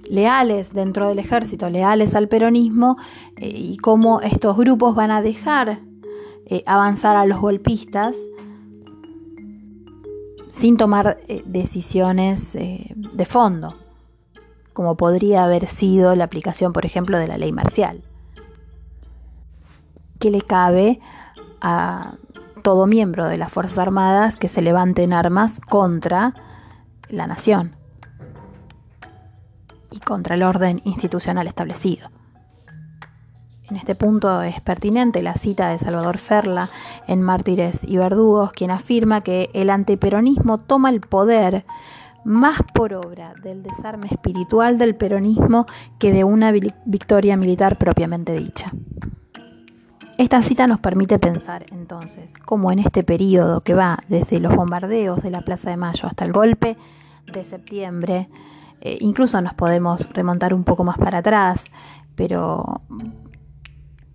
leales 0.05 0.73
dentro 0.73 1.09
del 1.09 1.19
ejército, 1.19 1.69
leales 1.69 2.15
al 2.15 2.29
peronismo, 2.29 2.97
y 3.37 3.77
cómo 3.77 4.23
estos 4.23 4.57
grupos 4.57 4.95
van 4.95 5.11
a 5.11 5.21
dejar 5.21 5.81
avanzar 6.65 7.17
a 7.17 7.27
los 7.27 7.39
golpistas 7.41 8.17
sin 10.59 10.77
tomar 10.77 11.21
eh, 11.29 11.43
decisiones 11.47 12.57
eh, 12.57 12.93
de 12.97 13.25
fondo, 13.25 13.77
como 14.73 14.97
podría 14.97 15.45
haber 15.45 15.67
sido 15.67 16.17
la 16.17 16.25
aplicación, 16.25 16.73
por 16.73 16.85
ejemplo, 16.85 17.17
de 17.17 17.29
la 17.29 17.39
ley 17.39 17.53
marcial, 17.53 18.03
que 20.19 20.33
le 20.33 20.43
cabe 20.43 20.99
a 21.61 22.15
todo 22.65 22.89
miembro 22.89 23.27
de 23.27 23.39
las 23.39 23.53
Fuerzas 23.53 23.79
Armadas 23.79 24.37
que 24.37 24.49
se 24.49 24.61
levanten 24.61 25.13
armas 25.13 25.61
contra 25.61 26.35
la 27.09 27.29
nación 27.29 27.77
y 29.93 30.01
contra 30.01 30.35
el 30.35 30.43
orden 30.43 30.83
institucional 30.85 31.47
establecido. 31.47 32.11
En 33.71 33.77
este 33.77 33.95
punto 33.95 34.41
es 34.41 34.61
pertinente 34.61 35.23
la 35.23 35.35
cita 35.35 35.69
de 35.69 35.79
Salvador 35.79 36.17
Ferla 36.17 36.71
en 37.07 37.21
Mártires 37.21 37.85
y 37.85 37.99
Verdugos, 37.99 38.53
quien 38.53 38.71
afirma 38.71 39.21
que 39.21 39.51
el 39.53 39.69
anteperonismo 39.69 40.59
toma 40.59 40.89
el 40.89 41.01
poder 41.01 41.67
más 42.25 42.61
por 42.75 42.95
obra 42.95 43.35
del 43.43 43.63
desarme 43.63 44.07
espiritual 44.11 44.79
del 44.79 44.97
peronismo 44.97 45.67
que 45.99 46.13
de 46.13 46.25
una 46.25 46.51
victoria 46.51 47.37
militar 47.37 47.77
propiamente 47.77 48.33
dicha. 48.39 48.73
Esta 50.17 50.43
cita 50.43 50.67
nos 50.67 50.81
permite 50.81 51.19
pensar 51.19 51.67
entonces 51.71 52.33
cómo 52.45 52.73
en 52.73 52.81
este 52.81 53.05
periodo 53.05 53.61
que 53.61 53.75
va 53.75 54.01
desde 54.09 54.41
los 54.41 54.55
bombardeos 54.57 55.23
de 55.23 55.31
la 55.31 55.43
Plaza 55.43 55.71
de 55.71 55.77
Mayo 55.77 56.09
hasta 56.09 56.25
el 56.25 56.33
golpe 56.33 56.77
de 57.33 57.45
septiembre, 57.45 58.29
eh, 58.81 58.99
incluso 59.01 59.41
nos 59.41 59.55
podemos 59.55 60.09
remontar 60.13 60.55
un 60.55 60.65
poco 60.65 60.85
más 60.85 60.99
para 60.99 61.19
atrás, 61.19 61.67
pero 62.17 62.81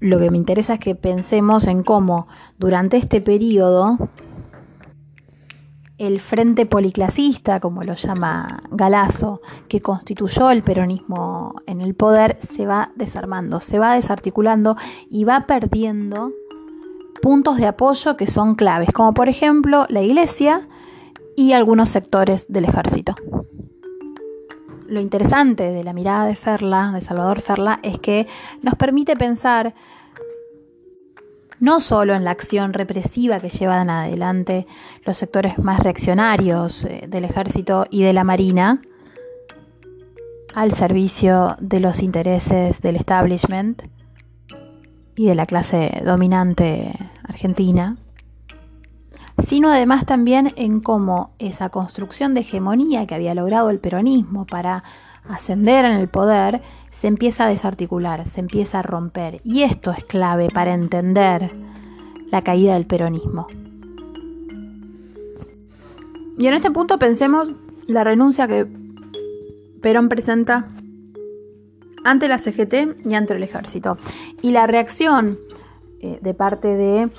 lo 0.03 0.19
que 0.19 0.29
me 0.29 0.37
interesa 0.37 0.73
es 0.73 0.79
que 0.81 0.95
pensemos 0.95 1.65
en 1.65 1.81
cómo 1.81 2.27
durante 2.57 2.97
este 2.97 3.21
periodo 3.21 3.97
el 5.97 6.19
frente 6.19 6.65
policlasista, 6.65 7.61
como 7.61 7.83
lo 7.83 7.93
llama 7.93 8.63
Galazo, 8.71 9.39
que 9.69 9.81
constituyó 9.81 10.51
el 10.51 10.61
peronismo 10.61 11.55
en 11.67 11.79
el 11.79 11.95
poder, 11.95 12.37
se 12.41 12.65
va 12.65 12.91
desarmando, 12.97 13.61
se 13.61 13.79
va 13.79 13.95
desarticulando 13.95 14.75
y 15.09 15.23
va 15.23 15.45
perdiendo 15.47 16.33
puntos 17.21 17.55
de 17.55 17.67
apoyo 17.67 18.17
que 18.17 18.27
son 18.27 18.55
claves, 18.55 18.89
como 18.91 19.13
por 19.13 19.29
ejemplo 19.29 19.85
la 19.87 20.01
iglesia 20.01 20.67
y 21.37 21.53
algunos 21.53 21.87
sectores 21.87 22.45
del 22.49 22.65
ejército. 22.65 23.15
Lo 24.93 25.01
interesante 25.01 25.71
de 25.71 25.84
la 25.84 25.91
mirada 25.91 26.27
de 26.27 26.36
Ferla, 26.36 26.91
de 26.93 27.01
Salvador 27.01 27.41
Ferla, 27.41 27.79
es 27.82 27.97
que 27.97 28.27
nos 28.62 28.75
permite 28.75 29.15
pensar 29.15 29.73
no 31.60 31.79
solo 31.79 32.13
en 32.13 32.23
la 32.23 32.29
acción 32.29 32.73
represiva 32.73 33.39
que 33.39 33.49
llevan 33.49 33.89
adelante 33.89 34.67
los 35.03 35.17
sectores 35.17 35.58
más 35.58 35.79
reaccionarios 35.79 36.84
eh, 36.84 37.06
del 37.08 37.25
ejército 37.25 37.88
y 37.89 38.03
de 38.03 38.13
la 38.13 38.23
marina, 38.23 38.84
al 40.53 40.73
servicio 40.73 41.58
de 41.60 41.79
los 41.79 42.03
intereses 42.03 42.79
del 42.84 42.97
establishment 42.97 43.82
y 45.15 45.25
de 45.25 45.34
la 45.34 45.47
clase 45.47 46.03
dominante 46.06 46.93
argentina, 47.23 47.97
sino 49.39 49.69
además 49.69 50.06
también 50.06 50.54
en 50.56 50.80
cómo 50.80 51.32
esa 51.39 51.69
construcción 51.69 52.34
de 52.34 52.41
hegemonía 52.41 53.08
que 53.08 53.15
había 53.15 53.36
logrado 53.36 53.69
el 53.69 53.80
peronismo 53.80 54.46
para 54.46 54.84
ascender 55.28 55.86
en 55.86 55.93
el 55.93 56.10
poder 56.10 56.62
se 56.91 57.08
empieza 57.08 57.46
a 57.46 57.50
desarticular, 57.50 58.26
se 58.28 58.39
empieza 58.39 58.80
a 58.80 58.84
romper. 58.84 59.41
Y 59.43 59.63
esto 59.63 59.91
es 59.91 60.04
clave 60.04 60.50
para 60.54 60.74
entender 60.74 61.52
la 62.32 62.41
caída 62.43 62.76
del 62.76 62.86
peronismo. 62.86 63.48
Y 66.38 66.48
en 66.48 66.54
este 66.54 66.72
punto 66.72 66.98
pensemos 67.00 67.50
la 67.88 68.04
renuncia 68.04 68.48
que 68.48 68.67
Perón 69.82 70.10
presenta 70.10 70.67
ante 72.04 72.28
la 72.28 72.38
CGT 72.38 73.06
y 73.06 73.13
ante 73.15 73.34
el 73.34 73.43
ejército. 73.43 73.98
Y 74.41 74.52
la 74.52 74.65
reacción 74.65 75.38
eh, 76.00 76.19
de 76.22 76.34
parte 76.34 76.69
de 76.69 77.10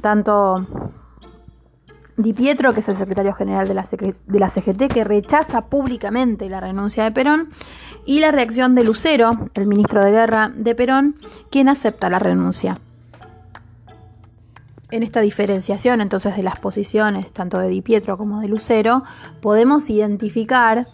tanto 0.00 0.66
Di 2.16 2.32
Pietro, 2.32 2.72
que 2.72 2.80
es 2.80 2.88
el 2.88 2.96
secretario 2.96 3.34
general 3.34 3.66
de 3.66 3.74
la, 3.74 3.84
CGT, 4.48 4.92
que 4.92 5.02
rechaza 5.02 5.66
públicamente 5.66 6.48
la 6.48 6.60
renuncia 6.60 7.02
de 7.02 7.10
Perón, 7.10 7.48
y 8.06 8.20
la 8.20 8.30
reacción 8.30 8.74
de 8.74 8.84
Lucero, 8.84 9.50
el 9.54 9.66
ministro 9.66 10.04
de 10.04 10.12
Guerra 10.12 10.52
de 10.54 10.74
Perón, 10.74 11.16
quien 11.50 11.68
acepta 11.68 12.08
la 12.10 12.20
renuncia. 12.20 12.78
En 14.90 15.02
esta 15.02 15.20
diferenciación 15.20 16.00
entonces 16.00 16.36
de 16.36 16.44
las 16.44 16.60
posiciones 16.60 17.32
tanto 17.32 17.58
de 17.58 17.68
Di 17.68 17.82
Pietro 17.82 18.16
como 18.16 18.40
de 18.40 18.48
Lucero, 18.48 19.02
podemos 19.40 19.90
identificar 19.90 20.86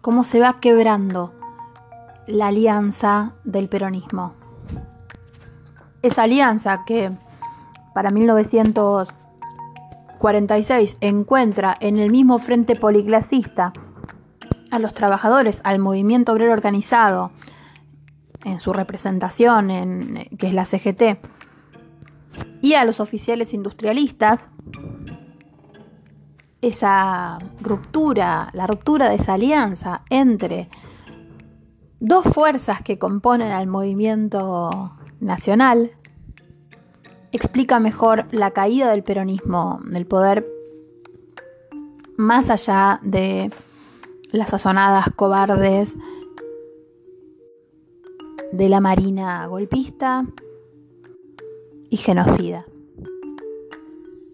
cómo 0.00 0.24
se 0.24 0.40
va 0.40 0.60
quebrando 0.60 1.34
la 2.26 2.46
alianza 2.46 3.32
del 3.44 3.68
peronismo. 3.68 4.34
Esa 6.00 6.22
alianza 6.22 6.84
que 6.86 7.10
para 7.92 8.10
1900 8.10 9.12
46 10.18 10.96
encuentra 11.00 11.76
en 11.80 11.98
el 11.98 12.10
mismo 12.10 12.38
frente 12.38 12.76
policlasista 12.76 13.72
a 14.70 14.78
los 14.78 14.94
trabajadores, 14.94 15.60
al 15.64 15.78
movimiento 15.78 16.32
obrero 16.32 16.52
organizado, 16.52 17.32
en 18.44 18.60
su 18.60 18.72
representación, 18.72 19.70
en, 19.70 20.28
que 20.36 20.48
es 20.48 20.54
la 20.54 20.64
CGT, 20.64 21.18
y 22.60 22.74
a 22.74 22.84
los 22.84 23.00
oficiales 23.00 23.54
industrialistas, 23.54 24.48
esa 26.60 27.38
ruptura, 27.60 28.50
la 28.52 28.66
ruptura 28.66 29.08
de 29.08 29.16
esa 29.16 29.34
alianza 29.34 30.02
entre 30.10 30.68
dos 32.00 32.24
fuerzas 32.24 32.82
que 32.82 32.98
componen 32.98 33.52
al 33.52 33.66
movimiento 33.66 34.96
nacional, 35.20 35.92
explica 37.32 37.80
mejor 37.80 38.26
la 38.30 38.52
caída 38.52 38.90
del 38.90 39.02
peronismo 39.02 39.80
del 39.84 40.06
poder 40.06 40.46
más 42.16 42.50
allá 42.50 43.00
de 43.02 43.52
las 44.30 44.48
sazonadas 44.48 45.06
cobardes 45.14 45.96
de 48.52 48.68
la 48.68 48.80
Marina 48.80 49.46
golpista 49.46 50.24
y 51.90 51.96
genocida. 51.96 52.66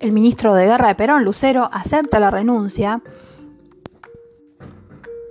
El 0.00 0.12
ministro 0.12 0.54
de 0.54 0.66
Guerra 0.66 0.88
de 0.88 0.94
Perón, 0.94 1.24
Lucero, 1.24 1.68
acepta 1.72 2.20
la 2.20 2.30
renuncia 2.30 3.02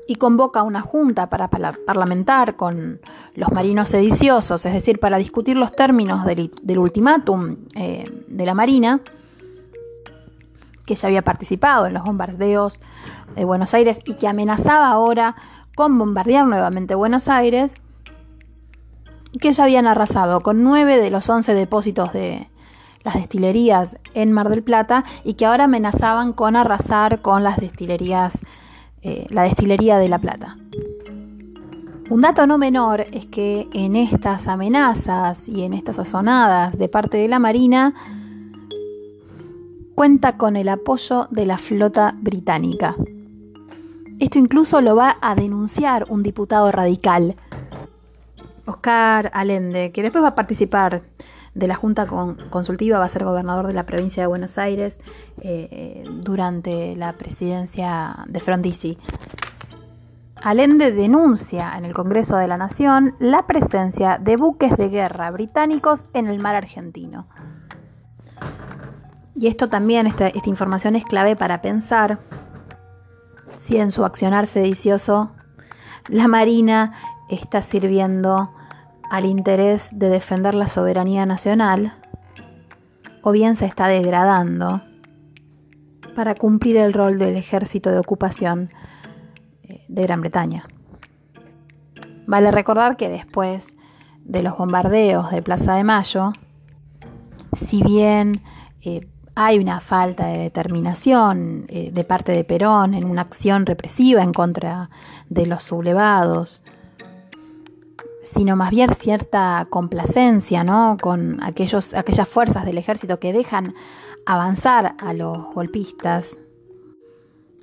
y 0.07 0.15
convoca 0.15 0.63
una 0.63 0.81
junta 0.81 1.29
para 1.29 1.47
parlamentar 1.49 2.55
con 2.55 2.99
los 3.35 3.51
marinos 3.51 3.89
sediciosos, 3.89 4.65
es 4.65 4.73
decir, 4.73 4.99
para 4.99 5.17
discutir 5.17 5.55
los 5.55 5.75
términos 5.75 6.25
del, 6.25 6.51
ultimátum 6.77 7.57
eh, 7.75 8.03
de 8.27 8.45
la 8.45 8.53
Marina, 8.53 8.99
que 10.85 10.95
ya 10.95 11.07
había 11.07 11.21
participado 11.21 11.85
en 11.87 11.93
los 11.93 12.03
bombardeos 12.03 12.81
de 13.35 13.45
Buenos 13.45 13.73
Aires 13.73 14.01
y 14.05 14.15
que 14.15 14.27
amenazaba 14.27 14.89
ahora 14.89 15.35
con 15.75 15.97
bombardear 15.97 16.45
nuevamente 16.45 16.95
Buenos 16.95 17.29
Aires, 17.29 17.75
que 19.39 19.53
ya 19.53 19.63
habían 19.63 19.87
arrasado 19.87 20.41
con 20.41 20.63
nueve 20.63 20.97
de 20.97 21.09
los 21.09 21.29
once 21.29 21.53
depósitos 21.53 22.11
de 22.11 22.49
las 23.03 23.15
destilerías 23.15 23.97
en 24.13 24.31
Mar 24.31 24.49
del 24.49 24.63
Plata 24.63 25.03
y 25.23 25.33
que 25.33 25.45
ahora 25.45 25.65
amenazaban 25.65 26.33
con 26.33 26.55
arrasar 26.55 27.21
con 27.21 27.43
las 27.43 27.57
destilerías 27.57 28.39
eh, 29.03 29.27
la 29.29 29.43
destilería 29.43 29.97
de 29.99 30.09
La 30.09 30.19
Plata. 30.19 30.57
Un 32.09 32.21
dato 32.21 32.47
no 32.47 32.57
menor 32.57 33.05
es 33.11 33.25
que 33.25 33.67
en 33.73 33.95
estas 33.95 34.47
amenazas 34.47 35.47
y 35.47 35.63
en 35.63 35.73
estas 35.73 35.99
azonadas 35.99 36.77
de 36.77 36.87
parte 36.87 37.17
de 37.17 37.27
la 37.27 37.39
Marina 37.39 37.93
cuenta 39.95 40.37
con 40.37 40.55
el 40.55 40.69
apoyo 40.69 41.27
de 41.31 41.45
la 41.45 41.57
flota 41.57 42.15
británica. 42.17 42.95
Esto 44.19 44.39
incluso 44.39 44.79
lo 44.81 44.95
va 44.95 45.17
a 45.21 45.35
denunciar 45.35 46.05
un 46.09 46.23
diputado 46.23 46.71
radical, 46.71 47.35
Oscar 48.65 49.31
Allende, 49.33 49.91
que 49.91 50.01
después 50.01 50.23
va 50.23 50.29
a 50.29 50.35
participar 50.35 51.03
de 51.53 51.67
la 51.67 51.75
Junta 51.75 52.05
Consultiva, 52.05 52.99
va 52.99 53.05
a 53.05 53.09
ser 53.09 53.23
gobernador 53.23 53.67
de 53.67 53.73
la 53.73 53.85
provincia 53.85 54.23
de 54.23 54.27
Buenos 54.27 54.57
Aires 54.57 54.99
eh, 55.41 56.03
durante 56.21 56.95
la 56.95 57.13
presidencia 57.13 58.25
de 58.27 58.39
Frondizi. 58.39 58.97
Allende 60.41 60.91
denuncia 60.91 61.77
en 61.77 61.85
el 61.85 61.93
Congreso 61.93 62.35
de 62.35 62.47
la 62.47 62.57
Nación 62.57 63.15
la 63.19 63.47
presencia 63.47 64.17
de 64.17 64.35
buques 64.35 64.75
de 64.75 64.89
guerra 64.89 65.31
británicos 65.31 66.01
en 66.13 66.27
el 66.27 66.39
mar 66.39 66.55
argentino. 66.55 67.27
Y 69.35 69.47
esto 69.47 69.69
también, 69.69 70.05
esta, 70.05 70.27
esta 70.27 70.49
información 70.49 70.95
es 70.95 71.05
clave 71.05 71.35
para 71.35 71.61
pensar 71.61 72.19
si 73.59 73.77
en 73.77 73.91
su 73.91 74.03
accionar 74.03 74.45
sedicioso 74.45 75.31
la 76.09 76.27
Marina 76.27 76.91
está 77.29 77.61
sirviendo 77.61 78.51
al 79.09 79.25
interés 79.25 79.89
de 79.91 80.09
defender 80.09 80.53
la 80.53 80.67
soberanía 80.67 81.25
nacional, 81.25 81.93
o 83.21 83.31
bien 83.31 83.55
se 83.55 83.65
está 83.65 83.87
degradando 83.87 84.81
para 86.15 86.35
cumplir 86.35 86.77
el 86.77 86.93
rol 86.93 87.17
del 87.17 87.35
ejército 87.35 87.89
de 87.91 87.99
ocupación 87.99 88.69
eh, 89.63 89.83
de 89.87 90.03
Gran 90.03 90.21
Bretaña. 90.21 90.67
Vale 92.25 92.51
recordar 92.51 92.97
que 92.97 93.09
después 93.09 93.73
de 94.23 94.43
los 94.43 94.57
bombardeos 94.57 95.31
de 95.31 95.41
Plaza 95.41 95.75
de 95.75 95.83
Mayo, 95.83 96.31
si 97.53 97.83
bien 97.83 98.41
eh, 98.81 99.07
hay 99.35 99.59
una 99.59 99.79
falta 99.79 100.27
de 100.27 100.37
determinación 100.37 101.65
eh, 101.67 101.91
de 101.91 102.03
parte 102.03 102.31
de 102.31 102.43
Perón 102.43 102.93
en 102.93 103.05
una 103.05 103.21
acción 103.21 103.65
represiva 103.65 104.21
en 104.23 104.33
contra 104.33 104.89
de 105.29 105.45
los 105.45 105.63
sublevados, 105.63 106.61
sino 108.23 108.55
más 108.55 108.71
bien 108.71 108.93
cierta 108.95 109.67
complacencia 109.69 110.63
¿no? 110.63 110.97
con 110.99 111.43
aquellos, 111.43 111.93
aquellas 111.93 112.27
fuerzas 112.27 112.65
del 112.65 112.77
ejército 112.77 113.19
que 113.19 113.33
dejan 113.33 113.75
avanzar 114.25 114.95
a 114.99 115.13
los 115.13 115.53
golpistas, 115.53 116.37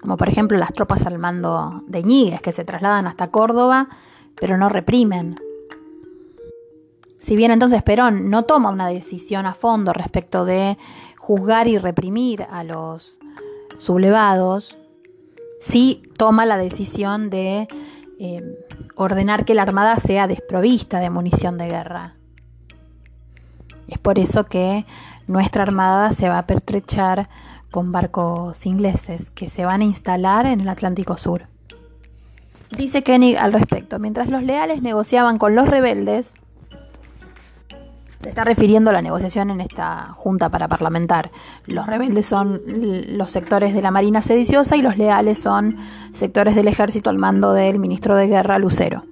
como 0.00 0.16
por 0.16 0.28
ejemplo 0.28 0.58
las 0.58 0.72
tropas 0.72 1.06
al 1.06 1.18
mando 1.18 1.82
de 1.86 2.02
Ñíguez, 2.02 2.40
que 2.42 2.52
se 2.52 2.64
trasladan 2.64 3.06
hasta 3.06 3.30
Córdoba, 3.30 3.88
pero 4.38 4.56
no 4.56 4.68
reprimen. 4.68 5.36
Si 7.18 7.36
bien 7.36 7.50
entonces 7.50 7.82
Perón 7.82 8.30
no 8.30 8.44
toma 8.44 8.70
una 8.70 8.88
decisión 8.88 9.46
a 9.46 9.54
fondo 9.54 9.92
respecto 9.92 10.44
de 10.44 10.78
juzgar 11.16 11.68
y 11.68 11.78
reprimir 11.78 12.46
a 12.50 12.64
los 12.64 13.18
sublevados, 13.78 14.76
sí 15.60 16.02
toma 16.16 16.46
la 16.46 16.56
decisión 16.56 17.28
de 17.30 17.68
eh, 18.18 18.59
ordenar 18.94 19.44
que 19.44 19.54
la 19.54 19.62
Armada 19.62 19.96
sea 19.96 20.26
desprovista 20.26 21.00
de 21.00 21.10
munición 21.10 21.58
de 21.58 21.68
guerra. 21.68 22.14
Es 23.88 23.98
por 23.98 24.18
eso 24.18 24.44
que 24.44 24.86
nuestra 25.26 25.62
Armada 25.62 26.12
se 26.12 26.28
va 26.28 26.38
a 26.38 26.46
pertrechar 26.46 27.28
con 27.70 27.92
barcos 27.92 28.66
ingleses 28.66 29.30
que 29.30 29.48
se 29.48 29.64
van 29.64 29.80
a 29.80 29.84
instalar 29.84 30.46
en 30.46 30.60
el 30.60 30.68
Atlántico 30.68 31.16
Sur. 31.16 31.46
Dice 32.76 33.02
Koenig 33.02 33.36
al 33.36 33.52
respecto, 33.52 33.98
mientras 33.98 34.28
los 34.28 34.42
leales 34.42 34.82
negociaban 34.82 35.38
con 35.38 35.54
los 35.54 35.68
rebeldes, 35.68 36.34
se 38.20 38.28
está 38.28 38.44
refiriendo 38.44 38.90
a 38.90 38.92
la 38.92 39.02
negociación 39.02 39.50
en 39.50 39.60
esta 39.60 40.12
junta 40.14 40.50
para 40.50 40.68
parlamentar. 40.68 41.30
Los 41.66 41.86
rebeldes 41.86 42.26
son 42.26 42.60
los 42.66 43.30
sectores 43.30 43.74
de 43.74 43.82
la 43.82 43.90
Marina 43.90 44.20
sediciosa 44.20 44.76
y 44.76 44.82
los 44.82 44.98
leales 44.98 45.38
son 45.38 45.76
sectores 46.12 46.54
del 46.54 46.68
ejército 46.68 47.08
al 47.08 47.16
mando 47.16 47.52
del 47.54 47.78
ministro 47.78 48.16
de 48.16 48.28
Guerra 48.28 48.58
Lucero. 48.58 49.04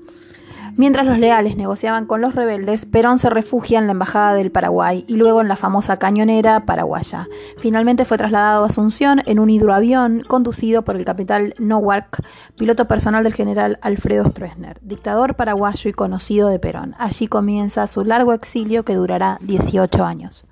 Mientras 0.78 1.08
los 1.08 1.18
leales 1.18 1.56
negociaban 1.56 2.06
con 2.06 2.20
los 2.20 2.36
rebeldes, 2.36 2.86
Perón 2.86 3.18
se 3.18 3.28
refugia 3.28 3.80
en 3.80 3.86
la 3.86 3.92
Embajada 3.94 4.34
del 4.34 4.52
Paraguay 4.52 5.04
y 5.08 5.16
luego 5.16 5.40
en 5.40 5.48
la 5.48 5.56
famosa 5.56 5.98
cañonera 5.98 6.66
paraguaya. 6.66 7.26
Finalmente 7.58 8.04
fue 8.04 8.16
trasladado 8.16 8.62
a 8.62 8.68
Asunción 8.68 9.20
en 9.26 9.40
un 9.40 9.50
hidroavión 9.50 10.22
conducido 10.28 10.82
por 10.82 10.94
el 10.94 11.04
capitán 11.04 11.52
Nowak, 11.58 12.22
piloto 12.56 12.86
personal 12.86 13.24
del 13.24 13.34
general 13.34 13.80
Alfredo 13.82 14.28
Stroessner, 14.28 14.78
dictador 14.80 15.34
paraguayo 15.34 15.90
y 15.90 15.92
conocido 15.92 16.48
de 16.48 16.60
Perón. 16.60 16.94
Allí 17.00 17.26
comienza 17.26 17.84
su 17.88 18.04
largo 18.04 18.32
exilio 18.32 18.84
que 18.84 18.94
durará 18.94 19.38
18 19.40 20.04
años. 20.04 20.44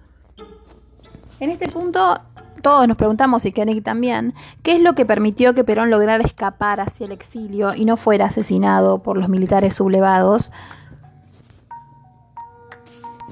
En 1.38 1.50
este 1.50 1.68
punto 1.68 2.18
todos 2.66 2.88
nos 2.88 2.96
preguntamos, 2.96 3.44
y 3.44 3.52
Kennedy 3.52 3.81
también, 3.81 4.35
¿qué 4.64 4.74
es 4.74 4.83
lo 4.83 4.96
que 4.96 5.07
permitió 5.07 5.55
que 5.55 5.62
Perón 5.62 5.88
lograra 5.88 6.24
escapar 6.24 6.81
hacia 6.81 7.07
el 7.07 7.12
exilio 7.12 7.76
y 7.76 7.85
no 7.85 7.96
fuera 7.96 8.26
asesinado 8.26 9.05
por 9.05 9.16
los 9.16 9.29
militares 9.29 9.74
sublevados? 9.74 10.50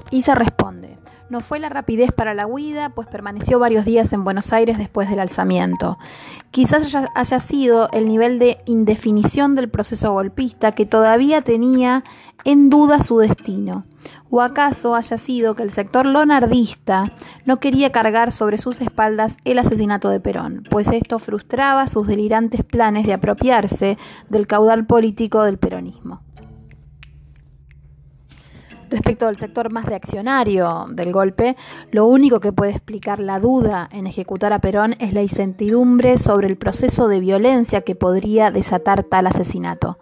Y 0.09 0.21
se 0.21 0.33
responde, 0.35 0.97
no 1.29 1.41
fue 1.41 1.59
la 1.59 1.67
rapidez 1.67 2.13
para 2.13 2.33
la 2.33 2.47
huida, 2.47 2.91
pues 2.91 3.09
permaneció 3.09 3.59
varios 3.59 3.83
días 3.83 4.13
en 4.13 4.23
Buenos 4.23 4.53
Aires 4.53 4.77
después 4.77 5.09
del 5.09 5.19
alzamiento. 5.19 5.97
Quizás 6.51 6.95
haya, 7.13 7.39
sido 7.39 7.89
el 7.91 8.05
nivel 8.05 8.39
de 8.39 8.59
indefinición 8.65 9.55
del 9.55 9.67
proceso 9.67 10.13
golpista 10.13 10.71
que 10.71 10.85
todavía 10.85 11.41
tenía 11.41 12.05
en 12.45 12.69
duda 12.69 13.03
su 13.03 13.17
destino. 13.17 13.83
¿O 14.37 14.41
acaso 14.41 14.95
haya 14.95 15.17
sido 15.17 15.55
que 15.55 15.63
el 15.63 15.71
sector 15.71 16.05
lonardista 16.05 17.13
no 17.45 17.61
quería 17.61 17.93
cargar 17.93 18.33
sobre 18.33 18.57
sus 18.57 18.81
espaldas 18.81 19.37
el 19.45 19.57
asesinato 19.59 20.09
de 20.09 20.19
Perón, 20.19 20.63
pues 20.69 20.89
esto 20.89 21.19
frustraba 21.19 21.87
sus 21.87 22.05
delirantes 22.05 22.65
planes 22.65 23.07
de 23.07 23.13
apropiarse 23.13 23.97
del 24.27 24.45
caudal 24.45 24.85
político 24.85 25.41
del 25.45 25.57
peronismo? 25.57 26.21
Respecto 28.89 29.27
del 29.27 29.37
sector 29.37 29.71
más 29.71 29.85
reaccionario 29.85 30.87
del 30.89 31.13
golpe, 31.13 31.55
lo 31.91 32.05
único 32.05 32.41
que 32.41 32.51
puede 32.51 32.71
explicar 32.71 33.19
la 33.21 33.39
duda 33.39 33.87
en 33.89 34.05
ejecutar 34.05 34.51
a 34.51 34.59
Perón 34.59 34.97
es 34.99 35.13
la 35.13 35.21
incertidumbre 35.21 36.17
sobre 36.17 36.47
el 36.47 36.57
proceso 36.57 37.07
de 37.07 37.21
violencia 37.21 37.83
que 37.83 37.95
podría 37.95 38.51
desatar 38.51 39.03
tal 39.03 39.27
asesinato. 39.27 39.97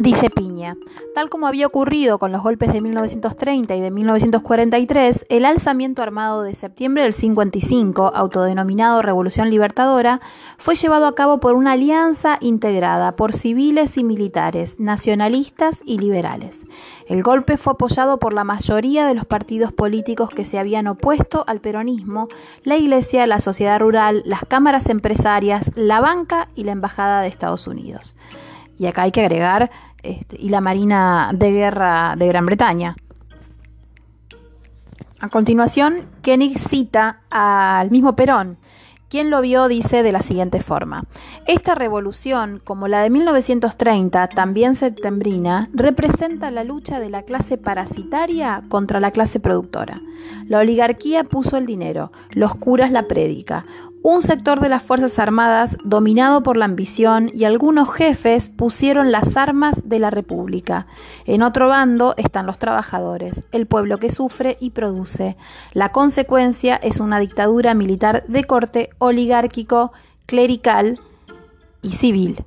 Dice 0.00 0.28
Piña, 0.28 0.76
tal 1.14 1.30
como 1.30 1.46
había 1.46 1.68
ocurrido 1.68 2.18
con 2.18 2.32
los 2.32 2.42
golpes 2.42 2.72
de 2.72 2.80
1930 2.80 3.76
y 3.76 3.80
de 3.80 3.92
1943, 3.92 5.26
el 5.28 5.44
alzamiento 5.44 6.02
armado 6.02 6.42
de 6.42 6.56
septiembre 6.56 7.04
del 7.04 7.12
55, 7.12 8.10
autodenominado 8.12 9.02
Revolución 9.02 9.50
Libertadora, 9.50 10.20
fue 10.58 10.74
llevado 10.74 11.06
a 11.06 11.14
cabo 11.14 11.38
por 11.38 11.54
una 11.54 11.72
alianza 11.72 12.38
integrada 12.40 13.14
por 13.14 13.32
civiles 13.34 13.96
y 13.96 14.02
militares, 14.02 14.80
nacionalistas 14.80 15.80
y 15.84 15.98
liberales. 15.98 16.62
El 17.06 17.22
golpe 17.22 17.56
fue 17.56 17.74
apoyado 17.74 18.18
por 18.18 18.34
la 18.34 18.42
mayoría 18.42 19.06
de 19.06 19.14
los 19.14 19.26
partidos 19.26 19.70
políticos 19.70 20.30
que 20.30 20.44
se 20.44 20.58
habían 20.58 20.88
opuesto 20.88 21.44
al 21.46 21.60
peronismo, 21.60 22.26
la 22.64 22.76
Iglesia, 22.76 23.28
la 23.28 23.38
sociedad 23.38 23.78
rural, 23.78 24.24
las 24.26 24.44
cámaras 24.44 24.88
empresarias, 24.88 25.70
la 25.76 26.00
banca 26.00 26.48
y 26.56 26.64
la 26.64 26.72
Embajada 26.72 27.20
de 27.20 27.28
Estados 27.28 27.68
Unidos 27.68 28.16
y 28.78 28.86
acá 28.86 29.02
hay 29.02 29.12
que 29.12 29.20
agregar, 29.20 29.70
este, 30.02 30.36
y 30.40 30.48
la 30.48 30.60
Marina 30.60 31.30
de 31.32 31.50
Guerra 31.52 32.14
de 32.16 32.26
Gran 32.26 32.46
Bretaña. 32.46 32.96
A 35.20 35.28
continuación, 35.28 36.06
Koenig 36.22 36.58
cita 36.58 37.20
al 37.30 37.90
mismo 37.90 38.14
Perón, 38.14 38.58
quien 39.08 39.30
lo 39.30 39.40
vio 39.42 39.68
dice 39.68 40.02
de 40.02 40.10
la 40.10 40.22
siguiente 40.22 40.60
forma. 40.60 41.04
Esta 41.46 41.74
revolución, 41.74 42.60
como 42.62 42.88
la 42.88 43.00
de 43.00 43.10
1930, 43.10 44.26
también 44.28 44.74
septembrina, 44.74 45.70
representa 45.72 46.50
la 46.50 46.64
lucha 46.64 46.98
de 46.98 47.10
la 47.10 47.22
clase 47.22 47.56
parasitaria 47.56 48.64
contra 48.68 48.98
la 48.98 49.12
clase 49.12 49.38
productora. 49.38 50.02
La 50.46 50.58
oligarquía 50.58 51.22
puso 51.22 51.56
el 51.56 51.64
dinero, 51.64 52.10
los 52.30 52.56
curas 52.56 52.90
la 52.90 53.06
prédica, 53.06 53.66
un 54.04 54.20
sector 54.20 54.60
de 54.60 54.68
las 54.68 54.82
Fuerzas 54.82 55.18
Armadas, 55.18 55.78
dominado 55.82 56.42
por 56.42 56.58
la 56.58 56.66
ambición, 56.66 57.30
y 57.32 57.44
algunos 57.44 57.90
jefes 57.90 58.50
pusieron 58.50 59.10
las 59.10 59.38
armas 59.38 59.88
de 59.88 59.98
la 59.98 60.10
República. 60.10 60.86
En 61.24 61.42
otro 61.42 61.68
bando 61.68 62.12
están 62.18 62.44
los 62.44 62.58
trabajadores, 62.58 63.48
el 63.50 63.66
pueblo 63.66 63.96
que 63.96 64.12
sufre 64.12 64.58
y 64.60 64.70
produce. 64.70 65.38
La 65.72 65.90
consecuencia 65.90 66.76
es 66.76 67.00
una 67.00 67.18
dictadura 67.18 67.72
militar 67.72 68.24
de 68.28 68.44
corte 68.44 68.90
oligárquico, 68.98 69.92
clerical 70.26 71.00
y 71.80 71.92
civil. 71.92 72.44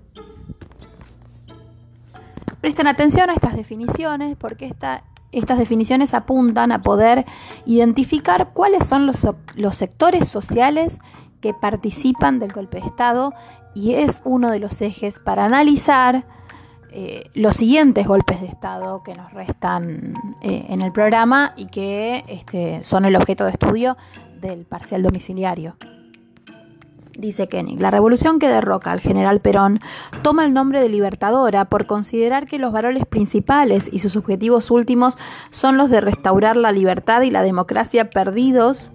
Presten 2.62 2.86
atención 2.86 3.32
a 3.32 3.34
estas 3.34 3.56
definiciones 3.56 4.38
porque 4.38 4.72
estas 5.32 5.58
definiciones 5.58 6.14
apuntan 6.14 6.72
a 6.72 6.84
poder 6.84 7.26
identificar 7.66 8.52
cuáles 8.54 8.86
son 8.86 9.08
los, 9.08 9.26
los 9.56 9.76
sectores 9.76 10.28
sociales 10.28 11.00
que 11.42 11.54
participan 11.54 12.40
del 12.40 12.52
golpe 12.52 12.80
de 12.80 12.88
Estado 12.88 13.34
y 13.74 13.94
es 13.94 14.22
uno 14.26 14.50
de 14.50 14.60
los 14.60 14.82
ejes 14.82 15.20
para 15.20 15.46
analizar 15.46 16.26
eh, 16.92 17.30
los 17.34 17.58
siguientes 17.58 18.08
golpes 18.08 18.42
de 18.42 18.48
Estado 18.48 19.04
que 19.04 19.14
nos 19.14 19.32
restan 19.34 20.14
eh, 20.42 20.66
en 20.70 20.82
el 20.82 20.92
programa 20.92 21.54
y 21.56 21.68
que 21.68 22.24
este, 22.28 22.82
son 22.84 23.06
el 23.06 23.16
objeto 23.16 23.46
de 23.46 23.52
estudio 23.52 23.98
del 24.40 24.66
parcial 24.66 25.04
domiciliario. 25.04 25.76
Dice 27.18 27.50
Koenig, 27.50 27.82
la 27.82 27.90
revolución 27.90 28.38
que 28.38 28.48
derroca 28.48 28.92
al 28.92 29.00
general 29.00 29.42
Perón 29.42 29.80
toma 30.22 30.46
el 30.46 30.54
nombre 30.54 30.80
de 30.80 30.88
libertadora 30.88 31.66
por 31.66 31.88
considerar 31.88 32.46
que 32.46 32.60
los 32.60 32.72
valores 32.72 33.06
principales 33.06 33.90
y 33.92 34.00
sus 34.00 34.16
objetivos 34.16 34.70
últimos 34.70 35.18
son 35.50 35.78
los 35.78 35.90
de 35.90 36.00
restaurar 36.00 36.56
la 36.56 36.72
libertad 36.72 37.24
y 37.24 37.32
la 37.32 37.42
democracia 37.42 38.12
perdidos 38.12 38.92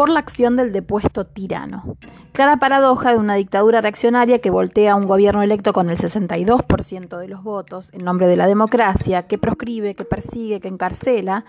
por 0.00 0.08
la 0.08 0.20
acción 0.20 0.56
del 0.56 0.72
depuesto 0.72 1.26
tirano. 1.26 1.98
Clara 2.32 2.56
paradoja 2.56 3.12
de 3.12 3.18
una 3.18 3.34
dictadura 3.34 3.82
reaccionaria 3.82 4.38
que 4.38 4.48
voltea 4.48 4.92
a 4.92 4.96
un 4.96 5.06
gobierno 5.06 5.42
electo 5.42 5.74
con 5.74 5.90
el 5.90 5.98
62% 5.98 7.18
de 7.18 7.28
los 7.28 7.42
votos 7.42 7.90
en 7.92 8.06
nombre 8.06 8.26
de 8.26 8.38
la 8.38 8.46
democracia, 8.46 9.26
que 9.26 9.36
proscribe, 9.36 9.94
que 9.94 10.06
persigue, 10.06 10.58
que 10.58 10.68
encarcela 10.68 11.44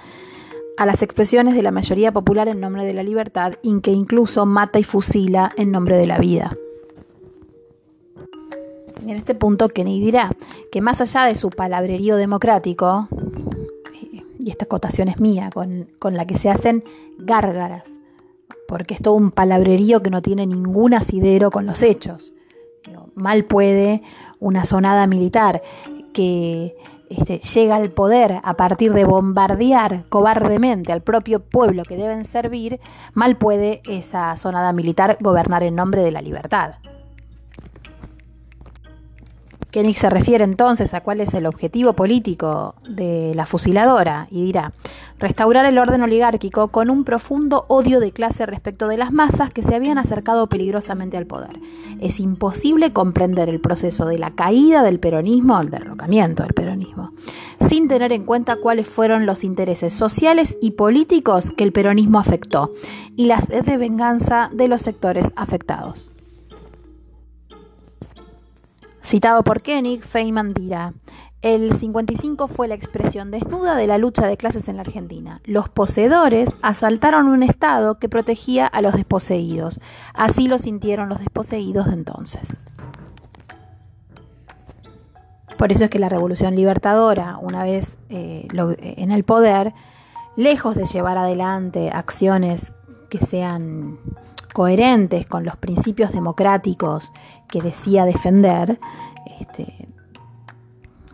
a 0.77 0.85
las 0.85 1.01
expresiones 1.01 1.55
de 1.55 1.61
la 1.61 1.71
mayoría 1.71 2.11
popular 2.11 2.49
en 2.49 2.59
nombre 2.59 2.83
de 2.83 2.93
la 2.93 3.03
libertad 3.03 3.53
y 3.61 3.79
que 3.79 3.91
incluso 3.91 4.45
mata 4.45 4.79
y 4.79 4.83
fusila 4.83 5.53
en 5.55 5.71
nombre 5.71 5.95
de 5.95 6.07
la 6.07 6.17
vida. 6.17 6.51
en 9.01 9.11
este 9.11 9.33
punto 9.33 9.69
Kennedy 9.69 10.01
dirá 10.01 10.29
que 10.73 10.81
más 10.81 10.99
allá 10.99 11.23
de 11.23 11.37
su 11.37 11.51
palabrerío 11.51 12.17
democrático, 12.17 13.07
y 14.39 14.49
esta 14.49 14.65
acotación 14.65 15.07
es 15.07 15.21
mía, 15.21 15.51
con 15.53 16.17
la 16.17 16.27
que 16.27 16.37
se 16.37 16.49
hacen 16.49 16.83
gárgaras 17.17 18.00
porque 18.71 18.93
es 18.93 19.01
todo 19.01 19.15
un 19.15 19.31
palabrerío 19.31 20.01
que 20.01 20.09
no 20.09 20.21
tiene 20.21 20.47
ningún 20.47 20.93
asidero 20.93 21.51
con 21.51 21.65
los 21.65 21.83
hechos. 21.83 22.31
Mal 23.15 23.43
puede 23.43 24.01
una 24.39 24.63
sonada 24.63 25.07
militar 25.07 25.61
que 26.13 26.77
este, 27.09 27.39
llega 27.39 27.75
al 27.75 27.91
poder 27.91 28.39
a 28.41 28.53
partir 28.55 28.93
de 28.93 29.03
bombardear 29.03 30.05
cobardemente 30.07 30.93
al 30.93 31.01
propio 31.01 31.41
pueblo 31.41 31.83
que 31.83 31.97
deben 31.97 32.23
servir, 32.23 32.79
mal 33.13 33.35
puede 33.35 33.81
esa 33.89 34.37
sonada 34.37 34.71
militar 34.71 35.17
gobernar 35.19 35.63
en 35.63 35.75
nombre 35.75 36.01
de 36.01 36.11
la 36.11 36.21
libertad. 36.21 36.75
Koenig 39.71 39.95
se 39.95 40.09
refiere 40.09 40.43
entonces 40.43 40.93
a 40.93 41.01
cuál 41.01 41.21
es 41.21 41.33
el 41.33 41.45
objetivo 41.45 41.93
político 41.93 42.75
de 42.89 43.33
la 43.35 43.45
fusiladora 43.45 44.27
y 44.29 44.43
dirá, 44.43 44.73
restaurar 45.17 45.65
el 45.65 45.77
orden 45.77 46.01
oligárquico 46.01 46.69
con 46.69 46.89
un 46.89 47.05
profundo 47.05 47.65
odio 47.69 47.99
de 47.99 48.11
clase 48.11 48.45
respecto 48.45 48.87
de 48.87 48.97
las 48.97 49.13
masas 49.13 49.51
que 49.51 49.63
se 49.63 49.75
habían 49.75 49.97
acercado 49.97 50.47
peligrosamente 50.47 51.15
al 51.15 51.25
poder. 51.25 51.59
Es 52.01 52.19
imposible 52.19 52.91
comprender 52.91 53.47
el 53.47 53.61
proceso 53.61 54.05
de 54.05 54.19
la 54.19 54.31
caída 54.31 54.83
del 54.83 54.99
peronismo, 54.99 55.59
el 55.61 55.69
derrocamiento 55.69 56.43
del 56.43 56.53
peronismo, 56.53 57.11
sin 57.69 57.87
tener 57.87 58.11
en 58.11 58.25
cuenta 58.25 58.57
cuáles 58.57 58.87
fueron 58.87 59.25
los 59.25 59.43
intereses 59.43 59.93
sociales 59.93 60.57
y 60.61 60.71
políticos 60.71 61.51
que 61.51 61.63
el 61.63 61.71
peronismo 61.71 62.19
afectó 62.19 62.73
y 63.15 63.25
la 63.25 63.39
sed 63.39 63.63
de 63.63 63.77
venganza 63.77 64.49
de 64.53 64.67
los 64.67 64.81
sectores 64.81 65.31
afectados. 65.35 66.10
Citado 69.01 69.43
por 69.43 69.63
Koenig, 69.63 70.03
Feynman 70.03 70.53
dirá, 70.53 70.93
el 71.41 71.73
55 71.73 72.47
fue 72.47 72.67
la 72.67 72.75
expresión 72.75 73.31
desnuda 73.31 73.75
de 73.75 73.87
la 73.87 73.97
lucha 73.97 74.27
de 74.27 74.37
clases 74.37 74.67
en 74.67 74.75
la 74.75 74.83
Argentina. 74.83 75.41
Los 75.43 75.69
poseedores 75.69 76.55
asaltaron 76.61 77.27
un 77.27 77.41
Estado 77.41 77.97
que 77.97 78.09
protegía 78.09 78.67
a 78.67 78.81
los 78.81 78.93
desposeídos. 78.93 79.79
Así 80.13 80.47
lo 80.47 80.59
sintieron 80.59 81.09
los 81.09 81.17
desposeídos 81.17 81.87
de 81.87 81.93
entonces. 81.93 82.59
Por 85.57 85.71
eso 85.71 85.85
es 85.85 85.89
que 85.89 85.99
la 85.99 86.09
revolución 86.09 86.55
libertadora, 86.55 87.37
una 87.39 87.63
vez 87.63 87.97
eh, 88.09 88.47
en 88.51 89.11
el 89.11 89.23
poder, 89.23 89.73
lejos 90.35 90.75
de 90.75 90.85
llevar 90.85 91.17
adelante 91.17 91.89
acciones 91.89 92.71
que 93.09 93.17
sean 93.17 93.97
coherentes 94.53 95.25
con 95.25 95.43
los 95.43 95.55
principios 95.55 96.11
democráticos 96.11 97.11
que 97.51 97.61
decía 97.61 98.05
defender, 98.05 98.79
este, 99.39 99.87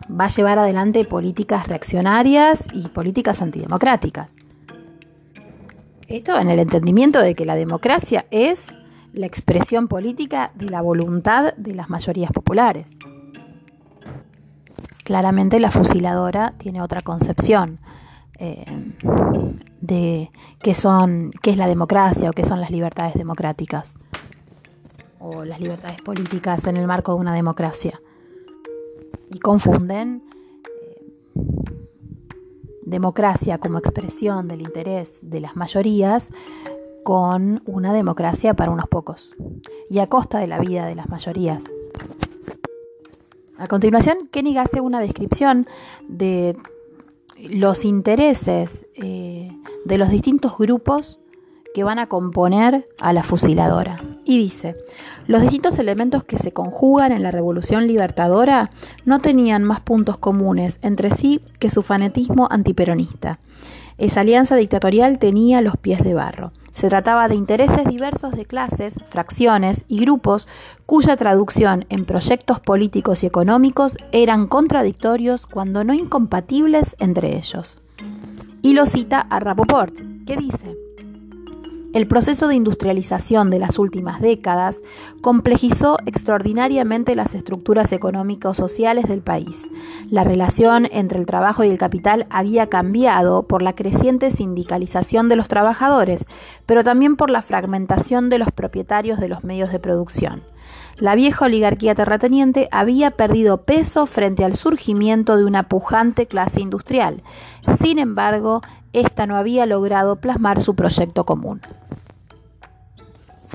va 0.08 0.24
a 0.24 0.28
llevar 0.28 0.58
adelante 0.58 1.04
políticas 1.04 1.68
reaccionarias 1.68 2.66
y 2.72 2.88
políticas 2.88 3.42
antidemocráticas. 3.42 4.36
Esto 6.06 6.38
en 6.40 6.48
el 6.48 6.60
entendimiento 6.60 7.20
de 7.20 7.34
que 7.34 7.44
la 7.44 7.56
democracia 7.56 8.24
es 8.30 8.68
la 9.12 9.26
expresión 9.26 9.88
política 9.88 10.52
de 10.54 10.70
la 10.70 10.80
voluntad 10.80 11.54
de 11.56 11.74
las 11.74 11.90
mayorías 11.90 12.32
populares. 12.32 12.96
Claramente 15.04 15.60
la 15.60 15.70
fusiladora 15.70 16.54
tiene 16.56 16.80
otra 16.80 17.02
concepción 17.02 17.80
eh, 18.38 18.64
de 19.80 20.30
qué 20.62 20.74
son, 20.74 21.32
qué 21.42 21.50
es 21.50 21.56
la 21.56 21.66
democracia 21.66 22.30
o 22.30 22.32
qué 22.32 22.44
son 22.44 22.60
las 22.60 22.70
libertades 22.70 23.14
democráticas 23.14 23.98
o 25.20 25.44
las 25.44 25.60
libertades 25.60 26.00
políticas 26.02 26.66
en 26.66 26.76
el 26.76 26.86
marco 26.86 27.14
de 27.14 27.20
una 27.20 27.34
democracia 27.34 28.00
y 29.30 29.38
confunden 29.38 30.22
eh, 30.64 31.06
democracia 32.82 33.58
como 33.58 33.78
expresión 33.78 34.48
del 34.48 34.62
interés 34.62 35.18
de 35.22 35.40
las 35.40 35.56
mayorías 35.56 36.30
con 37.04 37.62
una 37.66 37.92
democracia 37.92 38.54
para 38.54 38.70
unos 38.70 38.86
pocos 38.86 39.32
y 39.88 39.98
a 39.98 40.08
costa 40.08 40.38
de 40.38 40.46
la 40.46 40.58
vida 40.58 40.86
de 40.86 40.94
las 40.94 41.08
mayorías. 41.08 41.64
A 43.56 43.66
continuación, 43.66 44.28
Koenig 44.32 44.58
hace 44.58 44.80
una 44.80 45.00
descripción 45.00 45.66
de 46.06 46.56
los 47.38 47.84
intereses 47.84 48.86
eh, 48.94 49.50
de 49.84 49.98
los 49.98 50.10
distintos 50.10 50.56
grupos 50.58 51.18
que 51.74 51.84
van 51.84 51.98
a 51.98 52.06
componer 52.06 52.88
a 52.98 53.12
la 53.12 53.22
fusiladora. 53.22 53.96
Y 54.24 54.38
dice, 54.38 54.76
los 55.26 55.42
distintos 55.42 55.78
elementos 55.78 56.24
que 56.24 56.38
se 56.38 56.52
conjugan 56.52 57.12
en 57.12 57.22
la 57.22 57.30
revolución 57.30 57.86
libertadora 57.86 58.70
no 59.04 59.20
tenían 59.20 59.64
más 59.64 59.80
puntos 59.80 60.18
comunes 60.18 60.78
entre 60.82 61.10
sí 61.10 61.40
que 61.58 61.70
su 61.70 61.82
fanatismo 61.82 62.48
antiperonista. 62.50 63.38
Esa 63.96 64.20
alianza 64.20 64.56
dictatorial 64.56 65.18
tenía 65.18 65.60
los 65.60 65.76
pies 65.76 66.02
de 66.02 66.14
barro. 66.14 66.52
Se 66.72 66.88
trataba 66.88 67.26
de 67.26 67.34
intereses 67.34 67.84
diversos 67.86 68.32
de 68.32 68.44
clases, 68.44 68.94
fracciones 69.08 69.84
y 69.88 69.98
grupos 69.98 70.46
cuya 70.86 71.16
traducción 71.16 71.86
en 71.88 72.04
proyectos 72.04 72.60
políticos 72.60 73.24
y 73.24 73.26
económicos 73.26 73.96
eran 74.12 74.46
contradictorios 74.46 75.46
cuando 75.46 75.82
no 75.82 75.92
incompatibles 75.92 76.94
entre 77.00 77.36
ellos. 77.36 77.80
Y 78.62 78.74
lo 78.74 78.86
cita 78.86 79.20
a 79.20 79.40
Rapoport, 79.40 79.94
que 80.24 80.36
dice, 80.36 80.76
el 81.94 82.06
proceso 82.06 82.48
de 82.48 82.54
industrialización 82.54 83.48
de 83.48 83.58
las 83.58 83.78
últimas 83.78 84.20
décadas 84.20 84.80
complejizó 85.22 85.96
extraordinariamente 86.04 87.14
las 87.14 87.34
estructuras 87.34 87.92
económico-sociales 87.92 89.08
del 89.08 89.22
país. 89.22 89.68
La 90.10 90.22
relación 90.22 90.86
entre 90.92 91.18
el 91.18 91.24
trabajo 91.24 91.64
y 91.64 91.70
el 91.70 91.78
capital 91.78 92.26
había 92.28 92.68
cambiado 92.68 93.44
por 93.44 93.62
la 93.62 93.74
creciente 93.74 94.30
sindicalización 94.30 95.30
de 95.30 95.36
los 95.36 95.48
trabajadores, 95.48 96.26
pero 96.66 96.84
también 96.84 97.16
por 97.16 97.30
la 97.30 97.40
fragmentación 97.40 98.28
de 98.28 98.38
los 98.38 98.50
propietarios 98.50 99.18
de 99.18 99.28
los 99.28 99.42
medios 99.42 99.72
de 99.72 99.78
producción. 99.78 100.42
La 100.98 101.14
vieja 101.14 101.44
oligarquía 101.44 101.94
terrateniente 101.94 102.68
había 102.72 103.12
perdido 103.12 103.62
peso 103.62 104.06
frente 104.06 104.44
al 104.44 104.56
surgimiento 104.56 105.36
de 105.36 105.44
una 105.44 105.68
pujante 105.68 106.26
clase 106.26 106.60
industrial. 106.60 107.22
Sin 107.80 108.00
embargo, 108.00 108.62
esta 108.92 109.26
no 109.26 109.36
había 109.36 109.64
logrado 109.66 110.16
plasmar 110.16 110.60
su 110.60 110.74
proyecto 110.74 111.24
común. 111.24 111.60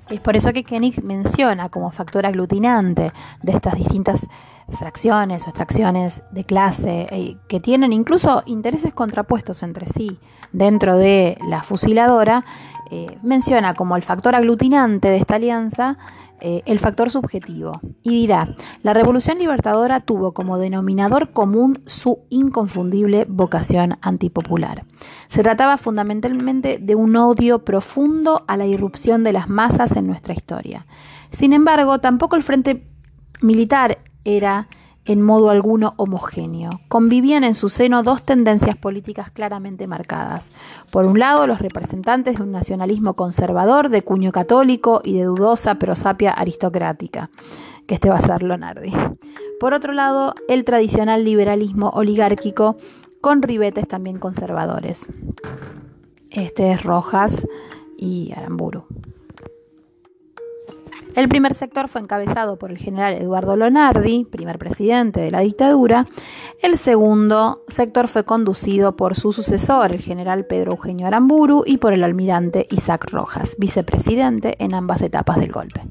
Es 0.10 0.20
por 0.20 0.38
eso 0.38 0.54
que 0.54 0.64
Koenig 0.64 1.04
menciona 1.04 1.70
como 1.70 1.92
factor 1.92 2.26
aglutinante 2.26 3.12
de 3.42 3.52
estas 3.52 3.76
distintas 3.76 4.28
fracciones 4.70 5.46
o 5.46 5.50
extracciones 5.50 6.22
de 6.32 6.46
clase 6.46 7.08
eh, 7.12 7.38
que 7.48 7.60
tienen 7.60 7.92
incluso 7.94 8.44
intereses 8.46 8.94
contrapuestos 8.94 9.64
entre 9.64 9.88
sí 9.88 10.20
dentro 10.52 10.98
de 10.98 11.38
la 11.48 11.64
fusiladora, 11.64 12.46
eh, 12.92 13.18
menciona 13.24 13.74
como 13.74 13.96
el 13.96 14.04
factor 14.04 14.36
aglutinante 14.36 15.10
de 15.10 15.18
esta 15.18 15.36
alianza 15.36 15.98
eh, 16.40 16.62
el 16.66 16.80
factor 16.80 17.10
subjetivo 17.10 17.80
y 18.02 18.22
dirá, 18.22 18.56
la 18.82 18.94
revolución 18.94 19.38
libertadora 19.38 20.02
tuvo 20.02 20.34
como 20.34 20.58
denominador 20.58 21.32
común 21.32 21.82
su 21.86 22.20
inconfundible 22.30 23.26
vocación 23.28 23.98
antipopular. 24.02 24.86
Se 25.28 25.44
trataba 25.44 25.78
fundamentalmente 25.78 26.80
de 26.80 26.96
un 26.96 27.16
odio 27.16 27.64
profundo 27.64 28.44
a 28.48 28.58
la 28.58 28.66
irrupción 28.66 29.24
de 29.24 29.34
las 29.34 29.48
masas 29.48 29.96
en 29.96 30.06
nuestra 30.06 30.34
historia. 30.34 30.86
Sin 31.32 31.54
embargo, 31.54 32.00
tampoco 32.00 32.36
el 32.36 32.44
frente 32.44 32.88
militar 33.42 34.00
era 34.26 34.68
en 35.06 35.22
modo 35.22 35.50
alguno 35.50 35.94
homogéneo. 35.98 36.70
Convivían 36.88 37.44
en 37.44 37.56
su 37.56 37.70
seno 37.70 38.04
dos 38.04 38.24
tendencias 38.24 38.78
políticas 38.78 39.32
claramente 39.32 39.88
marcadas. 39.88 40.52
Por 40.92 41.06
un 41.06 41.20
lado, 41.20 41.48
los 41.48 41.60
representantes 41.60 42.38
de 42.38 42.44
un 42.44 42.52
nacionalismo 42.52 43.16
conservador 43.16 43.90
de 43.90 44.04
cuño 44.04 44.32
católico 44.32 45.02
y 45.04 45.18
de 45.18 45.26
dudosa 45.26 45.76
prosapia 45.76 46.32
aristocrática, 46.32 47.30
que 47.88 47.96
este 47.96 48.10
va 48.10 48.18
a 48.18 48.22
ser 48.22 48.44
Lonardi. 48.44 48.94
Por 49.60 49.74
otro 49.74 49.94
lado, 49.94 50.36
el 50.48 50.64
tradicional 50.64 51.24
liberalismo 51.24 51.90
oligárquico 51.90 52.78
con 53.22 53.42
ribetes 53.42 53.88
también 53.88 54.20
conservadores. 54.20 55.10
Este 56.30 56.72
es 56.72 56.84
Rojas 56.84 57.48
y 57.98 58.34
Aramburu. 58.36 58.86
El 61.16 61.30
primer 61.30 61.54
sector 61.54 61.88
fue 61.90 62.02
encabezado 62.02 62.58
por 62.58 62.72
el 62.72 62.78
general 62.78 63.14
Eduardo 63.14 63.56
Lonardi, 63.56 64.26
primer 64.26 64.58
presidente 64.58 65.22
de 65.22 65.32
la 65.32 65.42
dictadura. 65.42 66.08
El 66.62 66.78
segundo 66.78 67.64
sector 67.68 68.08
fue 68.08 68.24
conducido 68.24 68.96
por 68.96 69.16
su 69.16 69.32
sucesor, 69.32 69.92
el 69.92 70.02
general 70.02 70.46
Pedro 70.46 70.72
Eugenio 70.72 71.08
Aramburu, 71.08 71.64
y 71.66 71.78
por 71.78 71.94
el 71.94 72.04
almirante 72.04 72.68
Isaac 72.72 73.12
Rojas, 73.12 73.56
vicepresidente 73.58 74.56
en 74.58 74.74
ambas 74.74 75.02
etapas 75.02 75.38
del 75.40 75.52
golpe. 75.52 75.82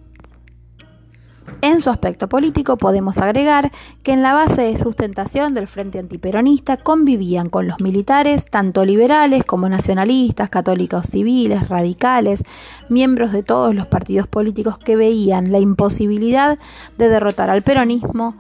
En 1.63 1.81
su 1.81 1.91
aspecto 1.91 2.29
político 2.29 2.77
podemos 2.77 3.19
agregar 3.19 3.71
que 4.03 4.11
en 4.13 4.21
la 4.21 4.35
base 4.35 4.63
de 4.63 4.79
sustentación 4.79 5.55
del 5.55 5.69
Frente 5.69 6.01
Antiperonista 6.01 6.77
convivían 6.77 7.51
con 7.51 7.69
los 7.69 7.81
militares 7.81 8.47
tanto 8.51 8.85
liberales 8.85 9.45
como 9.45 9.69
nacionalistas, 9.69 10.51
católicos 10.51 11.07
civiles, 11.07 11.69
radicales, 11.69 12.43
miembros 12.89 13.31
de 13.31 13.45
todos 13.45 13.77
los 13.77 13.87
partidos 13.87 14.27
políticos 14.27 14.77
que 14.77 14.97
veían 14.97 15.53
la 15.53 15.61
imposibilidad 15.61 16.59
de 16.99 17.09
derrotar 17.09 17.49
al 17.49 17.63
peronismo 17.63 18.35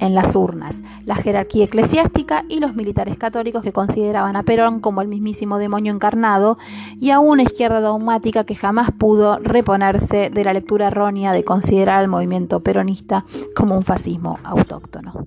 en 0.00 0.14
las 0.14 0.34
urnas, 0.34 0.80
la 1.04 1.14
jerarquía 1.14 1.66
eclesiástica 1.66 2.44
y 2.48 2.58
los 2.58 2.74
militares 2.74 3.16
católicos 3.16 3.62
que 3.62 3.72
consideraban 3.72 4.34
a 4.34 4.42
Perón 4.42 4.80
como 4.80 5.02
el 5.02 5.08
mismísimo 5.08 5.58
demonio 5.58 5.92
encarnado 5.92 6.58
y 7.00 7.10
a 7.10 7.20
una 7.20 7.42
izquierda 7.42 7.80
dogmática 7.80 8.44
que 8.44 8.54
jamás 8.54 8.90
pudo 8.90 9.38
reponerse 9.38 10.30
de 10.30 10.44
la 10.44 10.52
lectura 10.52 10.88
errónea 10.88 11.32
de 11.32 11.44
considerar 11.44 12.00
al 12.00 12.08
movimiento 12.08 12.60
peronista 12.60 13.24
como 13.54 13.76
un 13.76 13.82
fascismo 13.82 14.38
autóctono. 14.42 15.26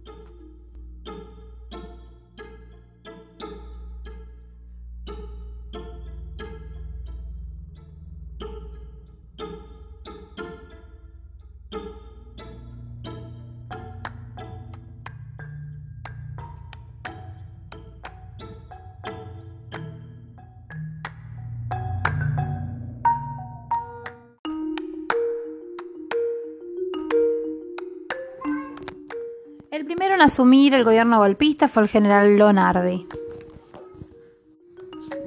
Asumir 30.21 30.73
el 30.73 30.83
gobierno 30.83 31.19
golpista 31.19 31.67
fue 31.67 31.83
el 31.83 31.89
general 31.89 32.37
Lonardi. 32.37 33.07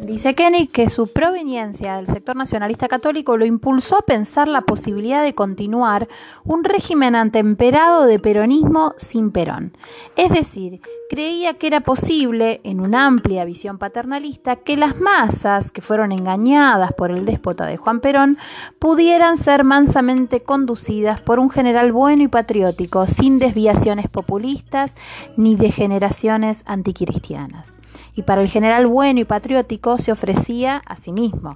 Dice 0.00 0.34
Kenny 0.34 0.66
que 0.66 0.90
su 0.90 1.08
proveniencia 1.08 1.96
del 1.96 2.06
sector 2.06 2.36
nacionalista 2.36 2.86
católico 2.86 3.36
lo 3.36 3.44
impulsó 3.44 3.98
a 3.98 4.02
pensar 4.02 4.46
la 4.46 4.60
posibilidad 4.60 5.22
de 5.22 5.34
continuar 5.34 6.08
un 6.44 6.64
régimen 6.64 7.14
antemperado 7.14 8.04
de 8.04 8.18
peronismo 8.18 8.94
sin 8.98 9.30
Perón. 9.30 9.76
Es 10.16 10.30
decir, 10.30 10.80
creía 11.08 11.54
que 11.54 11.66
era 11.66 11.80
posible, 11.80 12.60
en 12.64 12.80
una 12.80 13.06
amplia 13.06 13.44
visión 13.44 13.78
paternalista, 13.78 14.56
que 14.56 14.76
las 14.76 15.00
masas 15.00 15.70
que 15.70 15.80
fueron 15.80 16.12
engañadas 16.12 16.92
por 16.92 17.10
el 17.10 17.24
déspota 17.24 17.66
de 17.66 17.76
Juan 17.76 18.00
Perón 18.00 18.38
pudieran 18.78 19.38
ser 19.38 19.64
mansamente 19.64 20.42
conducidas 20.42 21.20
por 21.20 21.38
un 21.38 21.50
general 21.50 21.92
bueno 21.92 22.22
y 22.22 22.28
patriótico, 22.28 23.06
sin 23.06 23.38
desviaciones 23.38 24.08
populistas 24.08 24.94
ni 25.36 25.56
degeneraciones 25.56 26.62
anticristianas 26.66 27.76
y 28.16 28.22
para 28.22 28.40
el 28.40 28.48
general 28.48 28.86
bueno 28.86 29.20
y 29.20 29.24
patriótico 29.24 29.98
se 29.98 30.10
ofrecía 30.10 30.82
a 30.86 30.96
sí 30.96 31.12
mismo. 31.12 31.54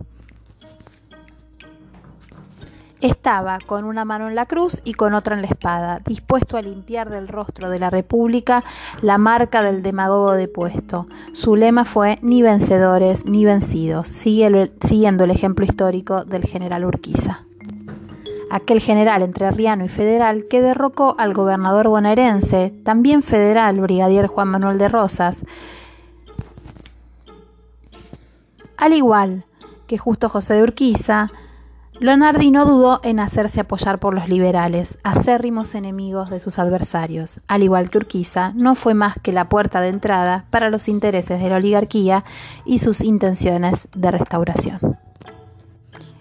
Estaba 3.00 3.56
con 3.64 3.84
una 3.84 4.04
mano 4.04 4.28
en 4.28 4.34
la 4.34 4.44
cruz 4.44 4.82
y 4.84 4.92
con 4.92 5.14
otra 5.14 5.34
en 5.34 5.40
la 5.40 5.48
espada, 5.48 6.00
dispuesto 6.06 6.58
a 6.58 6.62
limpiar 6.62 7.08
del 7.08 7.28
rostro 7.28 7.70
de 7.70 7.78
la 7.78 7.88
República 7.88 8.62
la 9.00 9.16
marca 9.16 9.62
del 9.62 9.82
demagogo 9.82 10.34
depuesto. 10.34 11.06
Su 11.32 11.56
lema 11.56 11.86
fue 11.86 12.18
ni 12.20 12.42
vencedores 12.42 13.24
ni 13.24 13.46
vencidos, 13.46 14.06
siguiendo 14.08 15.24
el 15.24 15.30
ejemplo 15.30 15.64
histórico 15.64 16.24
del 16.26 16.44
general 16.44 16.84
Urquiza. 16.84 17.44
Aquel 18.50 18.80
general 18.80 19.22
entrerriano 19.22 19.86
y 19.86 19.88
federal 19.88 20.46
que 20.50 20.60
derrocó 20.60 21.14
al 21.18 21.32
gobernador 21.32 21.88
bonaerense, 21.88 22.74
también 22.84 23.22
federal, 23.22 23.80
brigadier 23.80 24.26
Juan 24.26 24.48
Manuel 24.48 24.76
de 24.76 24.88
Rosas, 24.88 25.42
Al 28.80 28.94
igual 28.94 29.44
que 29.86 29.98
justo 29.98 30.30
José 30.30 30.54
de 30.54 30.62
Urquiza, 30.62 31.30
Leonardi 31.98 32.50
no 32.50 32.64
dudó 32.64 33.00
en 33.02 33.20
hacerse 33.20 33.60
apoyar 33.60 33.98
por 33.98 34.14
los 34.14 34.26
liberales, 34.26 34.96
acérrimos 35.04 35.74
enemigos 35.74 36.30
de 36.30 36.40
sus 36.40 36.58
adversarios. 36.58 37.40
Al 37.46 37.62
igual 37.62 37.90
que 37.90 37.98
Urquiza, 37.98 38.52
no 38.54 38.74
fue 38.74 38.94
más 38.94 39.18
que 39.22 39.32
la 39.32 39.50
puerta 39.50 39.82
de 39.82 39.88
entrada 39.88 40.46
para 40.48 40.70
los 40.70 40.88
intereses 40.88 41.42
de 41.42 41.50
la 41.50 41.56
oligarquía 41.56 42.24
y 42.64 42.78
sus 42.78 43.02
intenciones 43.02 43.86
de 43.94 44.10
restauración. 44.12 44.78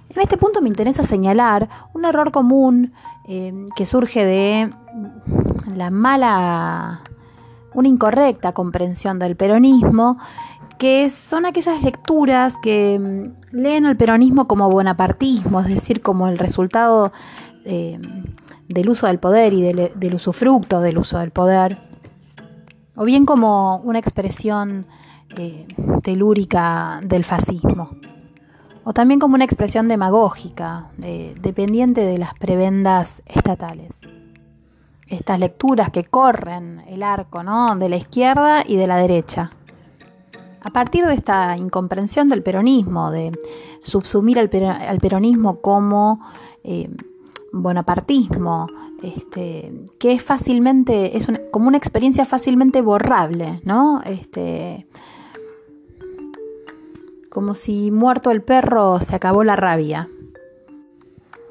En 0.10 0.22
este 0.22 0.36
punto 0.36 0.62
me 0.62 0.68
interesa 0.68 1.05
señalar 1.05 1.70
un 1.93 2.03
error 2.03 2.34
común 2.34 2.91
eh, 3.26 3.53
que 3.74 3.86
surge 3.86 4.26
de 4.26 4.74
la 5.74 5.91
mala, 5.91 7.03
una 7.74 7.88
incorrecta 7.88 8.51
comprensión 8.51 9.18
del 9.18 9.38
peronismo 9.38 10.18
que 10.80 11.09
son 11.09 11.45
aquellas 11.45 11.84
lecturas 11.84 12.55
que 12.57 12.97
mm, 12.97 13.55
leen 13.55 13.86
al 13.86 13.97
peronismo 13.97 14.47
como 14.47 14.71
bonapartismo, 14.71 15.59
es 15.59 15.67
decir, 15.67 16.01
como 16.01 16.27
el 16.30 16.39
resultado 16.39 17.11
eh, 17.65 17.99
del 18.67 18.89
uso 18.89 19.05
del 19.05 19.19
poder 19.19 19.53
y 19.53 19.61
del, 19.61 20.13
usufructo 20.13 20.80
del 20.80 20.97
uso 20.97 21.19
del 21.19 21.32
poder, 21.32 21.77
o 22.95 23.03
bien 23.03 23.25
como 23.25 23.77
una 23.84 23.99
expresión 23.99 24.88
eh, 25.38 25.67
telúrica 26.01 27.01
del 27.03 27.25
fascismo, 27.25 27.89
o 28.86 28.93
también 28.93 29.19
como 29.19 29.36
una 29.36 29.45
expresión 29.45 29.89
demagógica, 29.89 30.91
dependiente 30.97 32.01
de 32.01 32.17
las 32.17 32.34
prebendas 32.36 33.21
estatales. 33.25 33.99
Estas 35.07 35.39
lecturas 35.39 35.89
que 35.89 36.05
corren 36.05 36.84
el 36.88 37.03
arco 37.03 37.43
¿no? 37.43 37.75
de 37.75 37.89
la 37.89 37.97
izquierda 37.97 38.63
y 38.65 38.77
de 38.77 38.88
la 38.88 38.95
derecha 38.97 39.51
a 40.62 40.70
partir 40.72 41.05
de 41.05 41.14
esta 41.14 41.55
incomprensión 41.57 42.30
del 42.30 42.43
peronismo, 42.43 43.12
de 43.12 43.32
subsumir 43.82 44.39
al, 44.39 44.49
peronismo 44.49 45.62
como 45.62 46.20
eh, 46.64 46.89
bonapartismo, 47.51 48.68
este, 49.01 49.74
que 49.99 50.14
es 50.14 50.24
fácilmente, 50.24 51.18
es 51.18 51.28
como 51.51 51.68
una 51.68 51.78
experiencia 51.78 52.26
fácilmente 52.26 52.82
borrable, 52.82 53.62
¿no? 53.64 54.01
Este, 54.05 54.88
como 57.30 57.55
si 57.55 57.91
muerto 57.91 58.32
el 58.32 58.41
perro 58.41 58.99
se 58.99 59.16
acabó 59.16 59.43
la 59.43 59.55
rabia. 59.55 60.10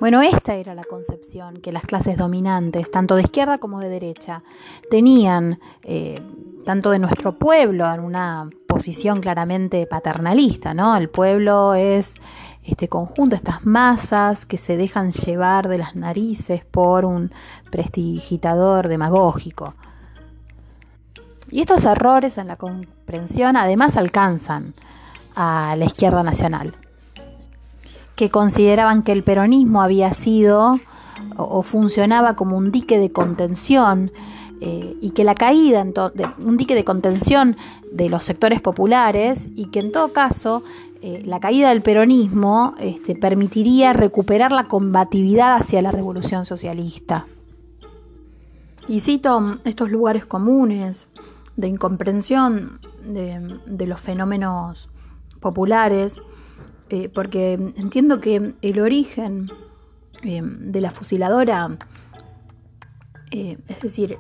Bueno, 0.01 0.23
esta 0.23 0.55
era 0.55 0.77
la 0.77 0.85
concepción 0.85 1.57
que 1.57 1.73
las 1.73 1.83
clases 1.83 2.17
dominantes, 2.17 2.89
tanto 2.89 3.17
de 3.17 3.23
izquierda 3.23 3.59
como 3.59 3.81
de 3.81 3.89
derecha, 3.89 4.45
tenían 4.91 5.59
eh, 5.83 6.23
tanto 6.65 6.91
de 6.91 7.01
nuestro 7.01 7.37
pueblo 7.37 7.93
en 7.93 7.99
una 7.99 8.49
posición 8.69 9.21
claramente 9.21 9.85
paternalista, 9.87 10.73
¿no? 10.73 10.97
El 10.97 11.09
pueblo 11.09 11.75
es 11.75 12.15
este 12.63 12.87
conjunto, 12.87 13.35
estas 13.35 13.67
masas 13.67 14.47
que 14.47 14.57
se 14.57 14.77
dejan 14.77 15.11
llevar 15.11 15.67
de 15.67 15.79
las 15.79 15.97
narices 15.97 16.65
por 16.65 17.05
un 17.05 17.33
prestigitador 17.73 18.87
demagógico. 18.87 19.75
Y 21.51 21.63
estos 21.63 21.85
errores 21.85 22.39
en 22.39 22.47
la 22.47 22.57
comprensión 22.57 23.57
además 23.57 23.97
alcanzan 23.97 24.75
a 25.35 25.75
la 25.77 25.87
izquierda 25.87 26.23
nacional 26.23 26.73
que 28.19 28.31
consideraban 28.31 29.05
que 29.05 29.13
el 29.13 29.23
peronismo 29.23 29.81
había 29.81 30.13
sido 30.13 30.81
o, 31.37 31.63
funcionaba 31.63 32.35
como 32.35 32.57
un 32.57 32.73
dique 32.73 32.99
de 32.99 33.13
contención 33.13 34.11
eh, 34.61 34.97
y 35.01 35.11
que 35.11 35.23
la 35.23 35.37
caída, 35.37 35.87
un 36.45 36.57
dique 36.57 36.75
de 36.75 36.83
contención 36.83 37.57
de 37.93 38.09
los 38.09 38.25
sectores 38.25 38.61
populares 38.61 39.49
y 39.55 39.67
que 39.67 39.79
en 39.79 39.93
todo 39.93 40.13
caso 40.13 40.65
eh, 41.01 41.23
la 41.25 41.39
caída 41.39 41.69
del 41.69 41.81
peronismo 41.81 42.75
este, 42.81 43.15
permitiría 43.15 43.93
recuperar 43.93 44.51
la 44.51 44.65
combatividad 44.65 45.55
hacia 45.55 45.81
la 45.81 45.93
revolución 45.93 46.45
socialista. 46.45 47.27
Y 48.89 48.99
cito 48.99 49.59
estos 49.63 49.93
lugares 49.93 50.27
comunes 50.27 51.07
de 51.55 51.69
incomprensión 51.69 52.81
de 53.05 53.87
los 53.87 54.01
fenómenos 54.01 54.89
populares 55.39 56.21
eh, 56.91 57.09
porque 57.09 57.53
entiendo 57.53 58.21
que 58.21 58.55
el 58.63 58.81
origen 58.81 59.51
eh, 60.23 60.41
de 60.43 60.81
la 60.81 60.91
fusiladora, 60.91 61.77
eh, 63.31 63.59
es 63.69 63.81
decir, 63.81 64.17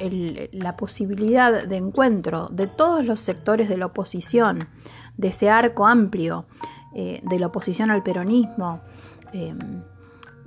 la 0.52 0.76
posibilidad 0.76 1.64
de 1.64 1.76
encuentro 1.76 2.48
de 2.52 2.66
todos 2.66 3.04
los 3.04 3.20
sectores 3.20 3.68
de 3.68 3.78
la 3.78 3.86
oposición, 3.86 4.68
de 5.16 5.28
ese 5.28 5.50
arco 5.50 5.86
amplio 5.86 6.46
de 6.94 7.38
la 7.38 7.46
oposición 7.46 7.90
al 7.90 8.02
peronismo, 8.02 8.80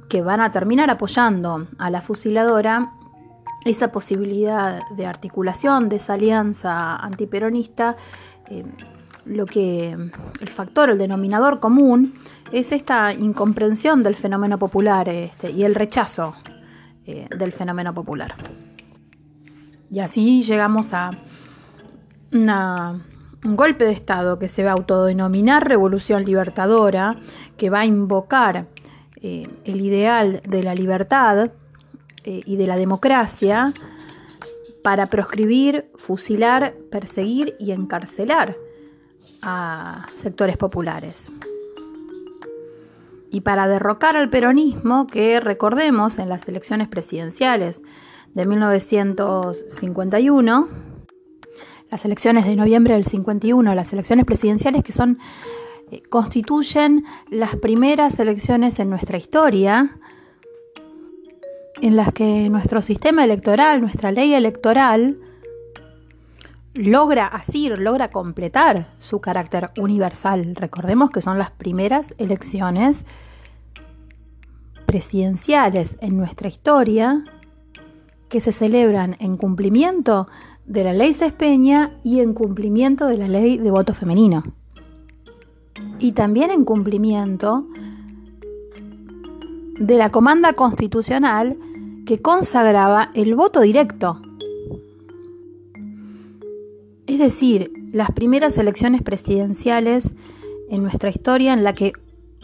que 0.09 0.22
van 0.22 0.41
a 0.41 0.51
terminar 0.51 0.89
apoyando 0.89 1.67
a 1.78 1.89
la 1.89 2.01
fusiladora, 2.01 2.91
esa 3.63 3.91
posibilidad 3.91 4.82
de 4.97 5.05
articulación 5.05 5.88
de 5.88 5.97
esa 5.97 6.13
alianza 6.13 6.95
antiperonista 6.97 7.95
lo 9.26 9.45
que 9.45 9.91
el 9.91 10.49
factor, 10.49 10.89
el 10.89 10.97
denominador 10.97 11.59
común, 11.59 12.15
es 12.51 12.72
esta 12.72 13.13
incomprensión 13.13 14.03
del 14.03 14.15
fenómeno 14.15 14.57
popular 14.57 15.07
este, 15.09 15.51
y 15.51 15.63
el 15.63 15.76
rechazo 15.76 16.34
eh, 17.05 17.28
del 17.38 17.51
fenómeno 17.51 17.93
popular. 17.93 18.36
Y 19.89 19.99
así 19.99 20.43
llegamos 20.43 20.93
a 20.93 21.11
un 22.32 23.55
golpe 23.55 23.86
de 23.86 23.91
Estado 23.91 24.39
que 24.39 24.47
se 24.47 24.63
va 24.63 24.72
a 24.72 24.74
autodenominar 24.74 25.67
revolución 25.67 26.24
libertadora, 26.24 27.17
que 27.57 27.69
va 27.69 27.82
a 27.82 27.86
invocar 27.86 28.67
eh, 29.22 29.47
el 29.65 29.82
ideal 29.82 30.41
de 30.47 30.63
la 30.63 30.74
libertad 30.74 31.51
eh, 32.24 32.41
y 32.45 32.55
de 32.55 32.67
la 32.67 32.78
democracia 32.78 33.74
para 34.82 35.07
proscribir, 35.07 35.91
fusilar, 35.95 36.74
perseguir 36.89 37.55
y 37.59 37.72
encarcelar 37.72 38.55
a 39.42 40.08
sectores 40.16 40.56
populares. 40.58 41.32
Y 43.30 43.42
para 43.42 43.68
derrocar 43.68 44.16
al 44.18 44.30
peronismo, 44.30 45.08
que 45.08 45.39
recordemos 45.39 46.20
en 46.20 46.30
las 46.30 46.48
elecciones 46.48 46.88
presidenciales 46.88 47.82
de 48.34 48.46
1951, 48.46 50.68
las 51.89 52.06
elecciones 52.06 52.46
de 52.46 52.56
noviembre 52.56 52.94
del 52.94 53.06
51, 53.06 53.76
las 53.76 53.92
elecciones 53.94 54.26
presidenciales 54.26 54.84
que 54.84 54.92
son 54.92 55.20
eh, 55.92 56.02
constituyen 56.10 57.06
las 57.30 57.56
primeras 57.56 58.20
elecciones 58.20 58.80
en 58.80 58.89
nuestra 58.89 59.18
historia 59.18 59.98
en 61.82 61.96
las 61.96 62.14
que 62.14 62.50
nuestro 62.50 62.82
sistema 62.82 63.24
electoral, 63.24 63.82
nuestra 63.82 64.12
ley 64.12 64.34
electoral, 64.34 65.20
logra 66.74 67.28
asir, 67.28 67.78
logra 67.78 68.09
completar 68.11 68.93
su 68.97 69.19
carácter 69.19 69.72
universal. 69.78 70.55
Recordemos 70.55 71.11
que 71.11 71.22
son 71.22 71.38
las 71.38 71.51
primeras 71.51 72.13
elecciones 72.17 73.05
presidenciales 74.86 75.97
en 76.01 76.17
nuestra 76.17 76.47
historia 76.47 77.24
que 78.30 78.39
se 78.39 78.51
celebran 78.51 79.15
en 79.19 79.38
cumplimiento 79.38 80.28
de 80.65 80.84
la 80.84 80.93
ley 80.93 81.13
Cespeña 81.13 81.91
y 82.03 82.22
en 82.22 82.34
cumplimiento 82.34 83.07
de 83.07 83.17
la 83.17 83.28
ley 83.28 83.57
de 83.57 83.72
voto 83.72 83.93
femenino. 83.93 84.43
y 85.99 86.11
también 86.13 86.51
en 86.51 86.65
cumplimiento 86.65 87.65
de 89.80 89.97
la 89.97 90.09
comanda 90.09 90.53
constitucional 90.53 91.57
que 92.05 92.22
consagraba 92.22 93.11
el 93.13 93.36
voto 93.36 93.61
directo. 93.61 94.22
Es 97.12 97.20
decir, 97.20 97.74
las 97.91 98.09
primeras 98.12 98.57
elecciones 98.57 99.01
presidenciales 99.01 100.14
en 100.70 100.82
nuestra 100.82 101.09
historia 101.09 101.51
en 101.51 101.66
la 101.66 101.74
que 101.74 101.91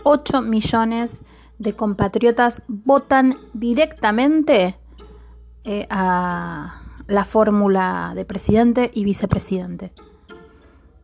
8 0.03 0.41
millones 0.41 1.21
de 1.57 1.71
compatriotas 1.71 2.61
votan 2.67 3.35
directamente 3.53 4.77
eh, 5.63 5.87
a 5.89 6.81
la 7.07 7.23
fórmula 7.23 8.11
de 8.13 8.25
presidente 8.25 8.91
y 8.93 9.05
vicepresidente. 9.05 9.93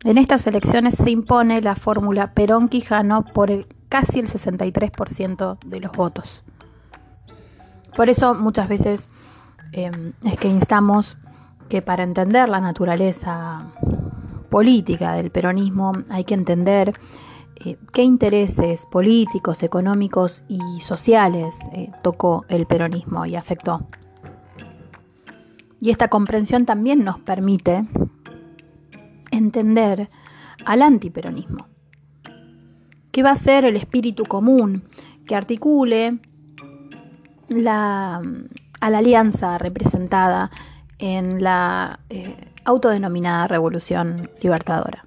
En 0.04 0.18
estas 0.18 0.46
elecciones 0.46 0.96
se 0.96 1.10
impone 1.10 1.62
la 1.62 1.74
fórmula 1.74 2.34
Perón-Quijano 2.34 3.24
por 3.32 3.50
el, 3.50 3.66
casi 3.88 4.20
el 4.20 4.26
63% 4.26 5.58
de 5.64 5.80
los 5.80 5.92
votos. 5.92 6.44
Por 7.96 8.10
eso 8.10 8.34
muchas 8.34 8.68
veces 8.68 9.08
em, 9.72 10.12
es 10.22 10.36
que 10.36 10.48
instamos 10.48 11.16
que 11.68 11.82
para 11.82 12.02
entender 12.02 12.48
la 12.48 12.60
naturaleza 12.60 13.72
política 14.50 15.14
del 15.14 15.30
peronismo 15.30 15.92
hay 16.08 16.24
que 16.24 16.34
entender 16.34 16.92
eh, 17.56 17.76
qué 17.92 18.02
intereses 18.02 18.86
políticos, 18.86 19.62
económicos 19.62 20.42
y 20.48 20.60
sociales 20.80 21.58
eh, 21.72 21.90
tocó 22.02 22.44
el 22.48 22.66
peronismo 22.66 23.26
y 23.26 23.36
afectó. 23.36 23.88
Y 25.80 25.90
esta 25.90 26.08
comprensión 26.08 26.66
también 26.66 27.04
nos 27.04 27.18
permite 27.18 27.84
entender 29.30 30.08
al 30.64 30.82
antiperonismo. 30.82 31.66
¿Qué 33.10 33.22
va 33.22 33.30
a 33.30 33.36
ser 33.36 33.64
el 33.64 33.76
espíritu 33.76 34.24
común 34.24 34.84
que 35.26 35.36
articule 35.36 36.18
la, 37.48 38.20
a 38.80 38.90
la 38.90 38.98
alianza 38.98 39.58
representada 39.58 40.50
en 40.98 41.42
la 41.42 42.00
eh, 42.10 42.36
autodenominada 42.64 43.48
Revolución 43.48 44.30
Libertadora, 44.40 45.06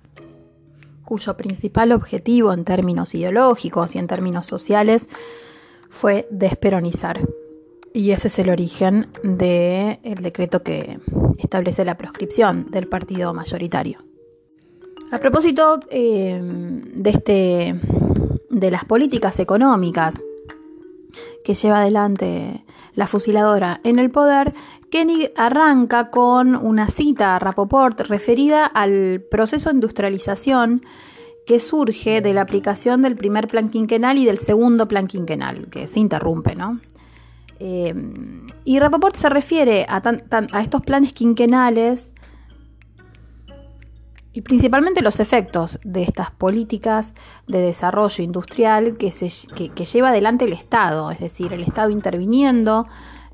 cuyo 1.05 1.37
principal 1.37 1.91
objetivo 1.91 2.53
en 2.53 2.65
términos 2.65 3.15
ideológicos 3.15 3.95
y 3.95 3.99
en 3.99 4.07
términos 4.07 4.45
sociales 4.45 5.09
fue 5.89 6.27
desperonizar. 6.29 7.27
Y 7.93 8.11
ese 8.11 8.27
es 8.27 8.39
el 8.39 8.49
origen 8.49 9.07
del 9.23 10.21
decreto 10.21 10.61
que 10.61 10.99
establece 11.39 11.85
la 11.85 11.97
proscripción 11.97 12.69
del 12.69 12.87
partido 12.87 13.33
mayoritario. 13.33 13.99
A 15.11 15.19
propósito 15.19 15.79
eh, 15.89 16.39
de, 16.41 17.09
este, 17.09 17.79
de 18.49 18.71
las 18.71 18.85
políticas 18.85 19.39
económicas 19.39 20.21
que 21.43 21.55
lleva 21.55 21.79
adelante 21.79 22.65
la 22.97 23.05
fusiladora 23.05 23.79
en 23.83 23.99
el 23.99 24.09
poder, 24.09 24.55
Kenny 24.89 25.29
arranca 25.37 26.09
con 26.09 26.55
una 26.55 26.87
cita 26.87 27.35
a 27.35 27.39
Rapoport 27.39 28.01
referida 28.01 28.65
al 28.65 29.23
proceso 29.29 29.69
de 29.69 29.75
industrialización 29.75 30.83
que 31.45 31.59
surge 31.59 32.21
de 32.21 32.33
la 32.33 32.41
aplicación 32.41 33.03
del 33.03 33.15
primer 33.15 33.47
plan 33.47 33.69
quinquenal 33.69 34.17
y 34.17 34.25
del 34.25 34.39
segundo 34.39 34.87
plan 34.87 35.05
quinquenal, 35.05 35.67
que 35.67 35.87
se 35.87 35.99
interrumpe, 35.99 36.55
¿no? 36.55 36.79
Eh, 37.59 37.93
y 38.65 38.79
Rapoport 38.79 39.15
se 39.15 39.29
refiere 39.29 39.85
a 39.87 40.01
estos 40.59 40.81
planes 40.81 41.13
quinquenales 41.13 42.11
y 44.37 44.41
principalmente 44.41 45.01
los 45.01 45.19
efectos 45.19 45.79
de 45.83 46.03
estas 46.03 46.29
políticas 46.29 47.15
de 47.47 47.57
desarrollo 47.57 48.23
industrial 48.23 48.95
que, 48.95 49.11
se, 49.11 49.29
lleva 49.91 50.09
adelante 50.09 50.45
el 50.45 50.53
Estado, 50.53 51.09
es 51.09 51.19
decir, 51.19 51.53
el 51.53 51.63
Estado 51.63 51.89
interviniendo 51.89 52.85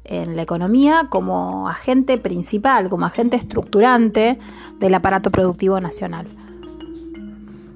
en 0.06 0.38
la 0.38 0.44
economía 0.44 1.08
como 1.10 1.68
agente 1.68 2.18
principal, 2.18 2.88
como 2.88 3.06
agente 3.06 3.36
estructurante 3.36 4.40
del 4.80 4.94
aparato 4.94 5.30
productivo 5.30 5.78
nacional. 5.82 6.26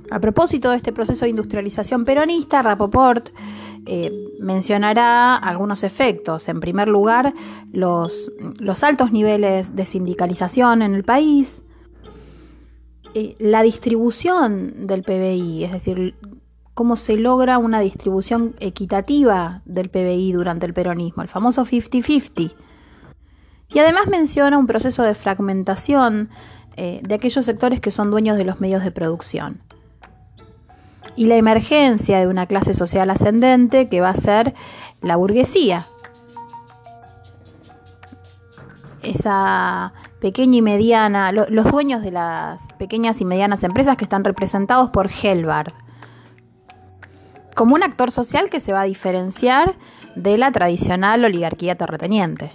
A 0.09 0.19
propósito 0.21 0.71
de 0.71 0.77
este 0.77 0.93
proceso 0.93 1.25
de 1.25 1.31
industrialización 1.31 2.05
peronista, 2.05 2.61
Rapoport 2.61 3.27
eh, 3.85 4.09
mencionará 4.39 5.35
algunos 5.35 5.83
efectos. 5.83 6.47
En 6.47 6.61
primer 6.61 6.87
lugar, 6.87 7.33
los, 7.73 8.31
los 8.57 8.83
altos 8.85 9.11
niveles 9.11 9.75
de 9.75 9.85
sindicalización 9.85 10.81
en 10.81 10.95
el 10.95 11.03
país, 11.03 11.61
eh, 13.13 13.35
la 13.39 13.61
distribución 13.61 14.87
del 14.87 15.03
PBI, 15.03 15.63
es 15.63 15.71
decir, 15.71 16.15
cómo 16.73 16.95
se 16.95 17.17
logra 17.17 17.57
una 17.57 17.79
distribución 17.79 18.55
equitativa 18.59 19.61
del 19.65 19.89
PBI 19.89 20.31
durante 20.33 20.65
el 20.65 20.73
peronismo, 20.73 21.23
el 21.23 21.29
famoso 21.29 21.65
50-50. 21.65 22.53
Y 23.69 23.79
además 23.79 24.07
menciona 24.07 24.57
un 24.57 24.67
proceso 24.67 25.03
de 25.03 25.15
fragmentación 25.15 26.29
eh, 26.75 27.01
de 27.03 27.15
aquellos 27.15 27.45
sectores 27.45 27.81
que 27.81 27.89
son 27.89 28.11
dueños 28.11 28.37
de 28.37 28.45
los 28.45 28.59
medios 28.59 28.83
de 28.83 28.91
producción. 28.91 29.61
Y 31.15 31.25
la 31.25 31.35
emergencia 31.35 32.19
de 32.19 32.27
una 32.27 32.45
clase 32.45 32.75
social 32.75 33.09
ascendente 33.09 33.89
que 33.89 33.99
va 33.99 34.09
a 34.09 34.13
ser 34.13 34.53
la 35.01 35.15
burguesía, 35.15 35.87
esa 39.01 39.93
pequeña 40.19 40.57
y 40.57 40.61
mediana, 40.61 41.31
los 41.31 41.65
dueños 41.71 42.01
de 42.01 42.11
las 42.11 42.67
pequeñas 42.73 43.21
y 43.21 43.25
medianas 43.25 43.63
empresas 43.63 43.97
que 43.97 44.05
están 44.05 44.23
representados 44.23 44.89
por 44.89 45.09
Helbard, 45.09 45.73
como 47.55 47.75
un 47.75 47.83
actor 47.83 48.11
social 48.11 48.49
que 48.49 48.59
se 48.59 48.73
va 48.73 48.81
a 48.81 48.85
diferenciar 48.85 49.75
de 50.15 50.37
la 50.37 50.51
tradicional 50.51 51.23
oligarquía 51.25 51.75
terrateniente. 51.75 52.51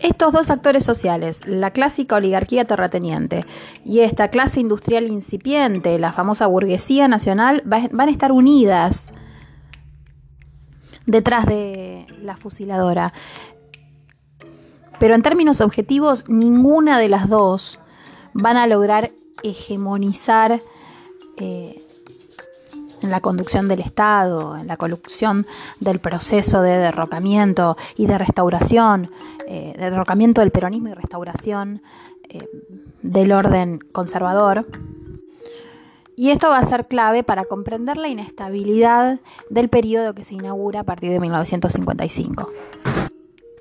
Estos 0.00 0.32
dos 0.32 0.50
actores 0.50 0.84
sociales, 0.84 1.40
la 1.46 1.70
clásica 1.70 2.16
oligarquía 2.16 2.64
terrateniente 2.64 3.44
y 3.84 4.00
esta 4.00 4.28
clase 4.28 4.60
industrial 4.60 5.06
incipiente, 5.06 5.98
la 5.98 6.12
famosa 6.12 6.46
burguesía 6.46 7.08
nacional, 7.08 7.62
van 7.64 8.08
a 8.08 8.10
estar 8.10 8.32
unidas 8.32 9.06
detrás 11.06 11.46
de 11.46 12.06
la 12.22 12.36
fusiladora. 12.36 13.12
Pero 15.04 15.16
en 15.16 15.20
términos 15.20 15.60
objetivos, 15.60 16.24
ninguna 16.28 16.98
de 16.98 17.10
las 17.10 17.28
dos 17.28 17.78
van 18.32 18.56
a 18.56 18.66
lograr 18.66 19.12
hegemonizar 19.42 20.62
eh, 21.36 21.82
en 23.02 23.10
la 23.10 23.20
conducción 23.20 23.68
del 23.68 23.80
Estado, 23.80 24.56
en 24.56 24.66
la 24.66 24.78
conducción 24.78 25.46
del 25.78 25.98
proceso 25.98 26.62
de 26.62 26.78
derrocamiento 26.78 27.76
y 27.98 28.06
de 28.06 28.16
restauración, 28.16 29.10
eh, 29.46 29.74
de 29.76 29.90
derrocamiento 29.90 30.40
del 30.40 30.50
peronismo 30.50 30.88
y 30.88 30.94
restauración 30.94 31.82
eh, 32.30 32.48
del 33.02 33.32
orden 33.32 33.80
conservador. 33.92 34.66
Y 36.16 36.30
esto 36.30 36.48
va 36.48 36.60
a 36.60 36.64
ser 36.64 36.88
clave 36.88 37.22
para 37.24 37.44
comprender 37.44 37.98
la 37.98 38.08
inestabilidad 38.08 39.20
del 39.50 39.68
periodo 39.68 40.14
que 40.14 40.24
se 40.24 40.32
inaugura 40.32 40.80
a 40.80 40.84
partir 40.84 41.10
de 41.10 41.20
1955. 41.20 42.50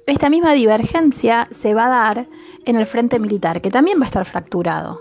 Esta 0.05 0.29
misma 0.29 0.51
divergencia 0.51 1.47
se 1.51 1.73
va 1.73 1.85
a 1.85 1.89
dar 1.89 2.27
en 2.65 2.75
el 2.75 2.85
frente 2.85 3.19
militar, 3.19 3.61
que 3.61 3.71
también 3.71 3.99
va 3.99 4.03
a 4.03 4.07
estar 4.07 4.25
fracturado. 4.25 4.99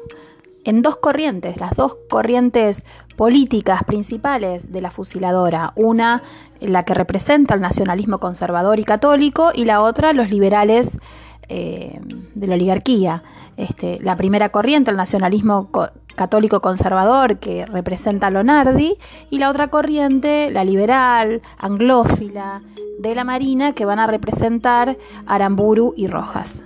En 0.64 0.80
dos 0.80 0.96
corrientes, 0.96 1.56
las 1.56 1.74
dos 1.74 1.96
corrientes 2.08 2.84
políticas 3.16 3.82
principales 3.82 4.70
de 4.70 4.80
la 4.80 4.92
fusiladora, 4.92 5.72
una 5.74 6.22
la 6.60 6.84
que 6.84 6.94
representa 6.94 7.54
el 7.54 7.60
nacionalismo 7.60 8.20
conservador 8.20 8.78
y 8.78 8.84
católico 8.84 9.50
y 9.52 9.64
la 9.64 9.80
otra 9.82 10.12
los 10.12 10.30
liberales 10.30 10.98
de 11.48 12.46
la 12.46 12.54
oligarquía. 12.54 13.22
Este, 13.56 13.98
la 14.00 14.16
primera 14.16 14.48
corriente, 14.50 14.90
el 14.90 14.96
nacionalismo 14.96 15.70
católico 16.14 16.60
conservador 16.60 17.38
que 17.38 17.66
representa 17.66 18.28
a 18.28 18.30
Lonardi 18.30 18.96
y 19.30 19.38
la 19.38 19.50
otra 19.50 19.68
corriente, 19.68 20.50
la 20.50 20.64
liberal, 20.64 21.42
anglófila, 21.58 22.62
de 22.98 23.14
la 23.14 23.24
Marina 23.24 23.72
que 23.72 23.84
van 23.84 23.98
a 23.98 24.06
representar 24.06 24.96
Aramburu 25.26 25.92
y 25.96 26.06
Rojas. 26.06 26.62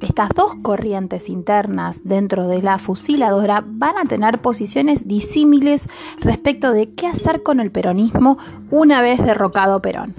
Estas 0.00 0.30
dos 0.30 0.54
corrientes 0.62 1.28
internas 1.28 2.02
dentro 2.04 2.46
de 2.46 2.62
la 2.62 2.78
fusiladora 2.78 3.64
van 3.66 3.96
a 3.96 4.04
tener 4.04 4.40
posiciones 4.40 5.06
disímiles 5.08 5.88
respecto 6.20 6.72
de 6.72 6.92
qué 6.94 7.06
hacer 7.06 7.42
con 7.42 7.60
el 7.60 7.70
peronismo 7.70 8.36
una 8.70 9.00
vez 9.00 9.22
derrocado 9.24 9.80
Perón. 9.80 10.14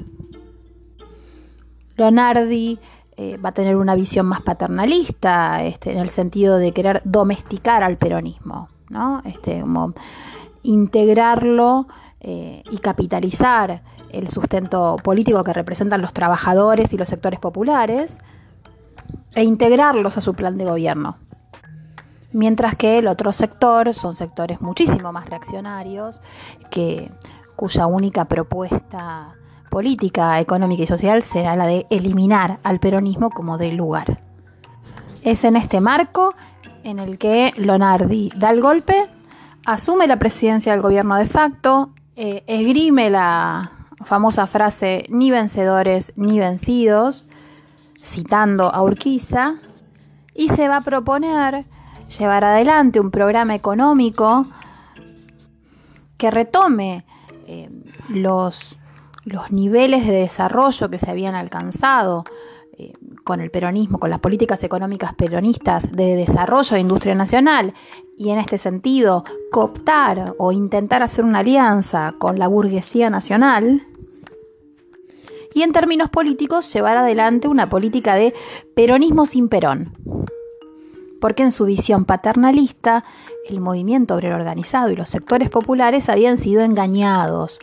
Lonardi 1.98 2.80
eh, 3.18 3.38
va 3.38 3.50
a 3.50 3.52
tener 3.54 3.78
una 3.78 3.96
visión 3.96 4.26
más 4.26 4.42
paternalista, 4.42 5.64
este, 5.64 5.92
en 5.94 6.00
el 6.00 6.10
sentido 6.10 6.58
de 6.58 6.74
querer 6.74 7.02
domesticar 7.06 7.82
al 7.82 7.98
peronismo, 7.98 8.68
¿no? 8.90 9.22
Este, 9.24 9.62
como 9.62 9.94
integrarlo 10.64 11.88
eh, 12.20 12.62
y 12.70 12.78
capitalizar 12.80 13.84
el 14.10 14.28
sustento 14.28 14.98
político 15.02 15.44
que 15.46 15.54
representan 15.54 16.02
los 16.02 16.12
trabajadores 16.12 16.92
y 16.92 16.98
los 16.98 17.08
sectores 17.08 17.40
populares 17.40 18.20
e 19.34 19.44
integrarlos 19.44 20.18
a 20.18 20.22
su 20.22 20.34
plan 20.34 20.58
de 20.58 20.66
gobierno. 20.66 21.18
mientras 22.34 22.76
que 22.76 22.98
el 22.98 23.08
otro 23.08 23.32
sector 23.32 23.94
son 23.94 24.14
sectores 24.18 24.60
muchísimo 24.60 25.14
más 25.14 25.30
reaccionarios, 25.30 26.22
que, 26.70 27.10
cuya 27.56 27.88
única 27.88 28.26
propuesta 28.26 29.36
política, 29.76 30.40
económica 30.40 30.84
y 30.84 30.88
social 30.88 31.22
será 31.22 31.58
la 31.58 31.68
de 31.68 31.86
eliminar 31.90 32.60
al 32.64 32.80
peronismo 32.80 33.30
como 33.30 33.58
del 33.58 33.76
lugar. 33.76 34.22
Es 35.22 35.44
en 35.44 35.58
este 35.58 35.82
marco 35.82 36.34
en 36.86 36.98
el 36.98 37.18
que 37.18 37.52
Lonardi 37.58 38.32
da 38.38 38.52
el 38.52 38.62
golpe, 38.62 39.04
asume 39.66 40.08
la 40.08 40.18
presidencia 40.18 40.72
del 40.72 40.82
gobierno 40.82 41.18
de 41.18 41.26
facto, 41.26 41.90
eh, 42.16 42.46
esgrime 42.48 43.10
la 43.10 43.70
famosa 44.06 44.48
frase 44.48 45.08
ni 45.10 45.30
vencedores 45.30 46.14
ni 46.16 46.40
vencidos, 46.40 47.28
citando 48.02 48.74
a 48.74 48.82
Urquiza, 48.82 49.56
y 50.34 50.48
se 50.48 50.70
va 50.70 50.78
a 50.78 50.82
proponer 50.86 51.66
llevar 52.18 52.46
adelante 52.46 53.02
un 53.02 53.12
programa 53.12 53.56
económico 53.56 54.46
que 56.16 56.32
retome 56.32 57.04
eh, 57.46 57.70
los, 58.08 58.78
los 59.26 59.52
niveles 59.52 60.06
de 60.06 60.14
desarrollo 60.14 60.90
que 60.90 61.00
se 61.00 61.10
habían 61.10 61.36
alcanzado 61.36 62.24
eh, 62.78 62.94
con 63.24 63.42
el 63.42 63.52
peronismo, 63.52 64.00
con 64.00 64.10
las 64.10 64.20
políticas 64.20 64.64
económicas 64.64 65.14
peronistas 65.14 65.92
de 65.92 66.16
desarrollo 66.16 66.76
de 66.76 66.82
industria 66.82 67.16
nacional 67.16 67.74
y 68.18 68.30
en 68.30 68.40
este 68.40 68.58
sentido 68.58 69.26
cooptar 69.52 70.36
o 70.38 70.52
intentar 70.52 71.02
hacer 71.04 71.26
una 71.26 71.40
alianza 71.40 72.14
con 72.18 72.38
la 72.38 72.48
burguesía 72.48 73.10
nacional, 73.10 73.88
y 75.56 75.64
en 75.64 75.72
términos 75.72 76.10
políticos 76.10 76.72
llevar 76.74 76.98
adelante 76.98 77.48
una 77.48 77.70
política 77.70 78.16
de 78.16 78.34
peronismo 78.76 79.26
sin 79.26 79.48
Perón. 79.48 79.94
Porque 81.22 81.44
en 81.44 81.54
su 81.54 81.64
visión 81.64 82.04
paternalista, 82.04 83.06
el 83.48 83.62
movimiento 83.62 84.16
obrero 84.16 84.36
organizado 84.36 84.92
y 84.92 84.98
los 84.98 85.08
sectores 85.08 85.50
populares 85.50 86.10
habían 86.10 86.38
sido 86.38 86.62
engañados 86.62 87.60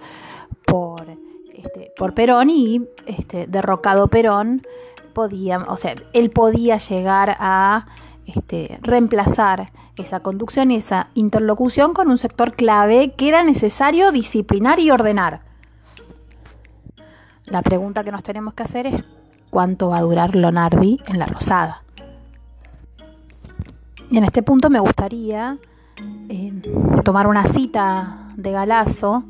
este, 1.63 1.93
por 1.97 2.15
Perón 2.15 2.51
y 2.51 2.89
este, 3.07 3.47
derrocado 3.47 4.09
Perón, 4.09 4.63
podía, 5.13 5.59
o 5.69 5.77
sea, 5.77 5.95
él 6.13 6.31
podía 6.31 6.79
llegar 6.79 7.37
a 7.39 7.87
este, 8.27 8.79
reemplazar 8.83 9.73
esa 9.97 10.21
conducción 10.21 10.71
y 10.71 10.77
esa 10.77 11.09
interlocución 11.15 11.93
con 11.93 12.11
un 12.11 12.19
sector 12.19 12.55
clave 12.55 13.13
que 13.13 13.29
era 13.29 13.43
necesario 13.43 14.11
disciplinar 14.11 14.81
y 14.81 14.91
ordenar 14.91 15.53
la 17.53 17.61
pregunta 17.61 18.03
que 18.03 18.11
nos 18.11 18.23
tenemos 18.23 18.55
que 18.55 18.63
hacer 18.63 18.87
es 18.87 19.05
cuánto 19.51 19.91
va 19.91 19.99
a 19.99 20.01
durar 20.01 20.35
Lonardi 20.35 20.99
en 21.07 21.19
la 21.19 21.27
Rosada. 21.27 21.83
Y 24.11 24.17
en 24.17 24.25
este 24.25 24.43
punto 24.43 24.71
me 24.71 24.81
gustaría 24.81 25.59
eh, 26.31 26.53
tomar 27.05 27.27
una 27.27 27.47
cita 27.47 28.31
de 28.37 28.53
Galazo 28.53 29.25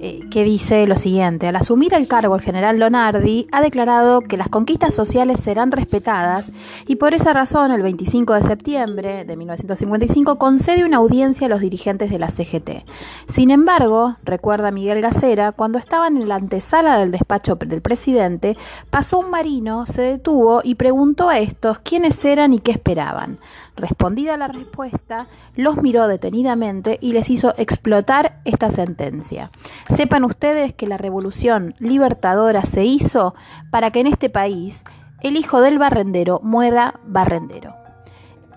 eh, 0.00 0.20
que 0.30 0.44
dice 0.44 0.86
lo 0.86 0.94
siguiente, 0.94 1.48
al 1.48 1.56
asumir 1.56 1.94
el 1.94 2.06
cargo 2.06 2.34
el 2.34 2.42
general 2.42 2.78
Lonardi 2.78 3.48
ha 3.50 3.62
declarado 3.62 4.20
que 4.20 4.36
las 4.36 4.48
conquistas 4.48 4.94
sociales 4.94 5.40
serán 5.40 5.72
respetadas 5.72 6.52
y 6.86 6.96
por 6.96 7.14
esa 7.14 7.32
razón 7.32 7.72
el 7.72 7.82
25 7.82 8.34
de 8.34 8.42
septiembre 8.42 9.24
de 9.24 9.36
1955 9.36 10.36
concede 10.36 10.84
una 10.84 10.98
audiencia 10.98 11.46
a 11.46 11.50
los 11.50 11.60
dirigentes 11.60 12.10
de 12.10 12.18
la 12.18 12.30
CGT. 12.30 12.84
Sin 13.32 13.50
embargo, 13.50 14.16
recuerda 14.22 14.70
Miguel 14.70 15.00
Gacera, 15.00 15.52
cuando 15.52 15.78
estaban 15.78 16.16
en 16.16 16.28
la 16.28 16.34
antesala 16.34 16.98
del 16.98 17.10
despacho 17.10 17.54
del 17.54 17.80
presidente, 17.80 18.56
pasó 18.90 19.20
un 19.20 19.30
marino, 19.30 19.86
se 19.86 20.02
detuvo 20.02 20.60
y 20.62 20.74
preguntó 20.74 21.28
a 21.28 21.38
estos 21.38 21.78
quiénes 21.78 22.22
eran 22.24 22.52
y 22.52 22.58
qué 22.58 22.72
esperaban. 22.72 23.38
Respondida 23.76 24.36
la 24.36 24.48
respuesta, 24.48 25.28
los 25.54 25.76
miró 25.76 26.08
detenidamente 26.08 26.98
y 27.00 27.12
les 27.12 27.28
hizo 27.28 27.54
explotar 27.58 28.40
esta 28.44 28.70
sentencia. 28.70 29.50
Sepan 29.94 30.24
ustedes 30.24 30.72
que 30.72 30.86
la 30.86 30.96
revolución 30.96 31.74
libertadora 31.78 32.62
se 32.62 32.84
hizo 32.84 33.34
para 33.70 33.90
que 33.90 34.00
en 34.00 34.06
este 34.06 34.30
país 34.30 34.82
el 35.20 35.36
hijo 35.36 35.60
del 35.60 35.78
barrendero 35.78 36.40
muera 36.42 37.00
barrendero. 37.04 37.74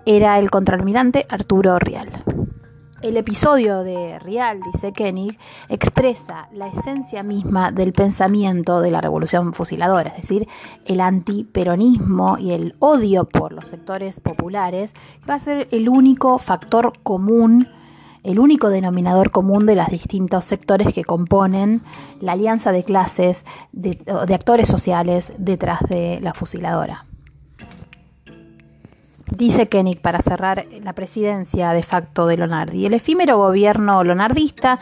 Era 0.06 0.40
el 0.40 0.50
contraalmirante 0.50 1.26
Arturo 1.30 1.78
Rial. 1.80 2.24
El 3.02 3.16
episodio 3.16 3.84
de 3.84 4.20
Rial, 4.20 4.60
dice 4.74 4.92
Koenig, 4.92 5.40
expresa 5.70 6.50
la 6.52 6.68
esencia 6.68 7.24
misma 7.24 7.72
del 7.72 7.94
pensamiento 7.94 8.82
de 8.82 8.92
la 8.92 9.00
revolución 9.00 9.54
fusiladora, 9.54 10.10
es 10.18 10.24
decir, 10.24 10.50
el 10.84 11.00
antiperonismo 11.00 12.38
y 12.38 12.52
el 12.52 12.76
odio 12.80 13.24
por 13.24 13.54
los 13.54 13.70
sectores 13.70 14.20
populares, 14.20 14.94
va 15.28 15.36
a 15.36 15.40
ser 15.40 15.70
el 15.72 15.88
único 15.88 16.40
factor 16.40 16.92
común, 17.02 17.70
el 18.24 18.38
único 18.38 18.68
denominador 18.68 19.32
común 19.32 19.66
de 19.66 19.76
los 19.76 19.88
distintos 19.88 20.44
sectores 20.44 20.94
que 20.94 21.06
componen 21.06 21.82
la 22.20 22.34
alianza 22.34 22.74
de 22.74 22.84
clases, 22.84 23.46
de, 23.72 23.98
de 24.28 24.34
actores 24.36 24.68
sociales 24.68 25.32
detrás 25.38 25.80
de 25.88 26.20
la 26.22 26.34
fusiladora. 26.34 27.06
Dice 29.32 29.70
Koenig 29.70 30.02
para 30.02 30.22
cerrar 30.22 30.66
la 30.84 30.94
presidencia 30.94 31.72
de 31.72 31.84
facto 31.84 32.28
de 32.28 32.38
Lonardi. 32.38 32.86
El 32.86 32.94
efímero 32.94 33.38
gobierno 33.38 34.04
lonardista, 34.04 34.80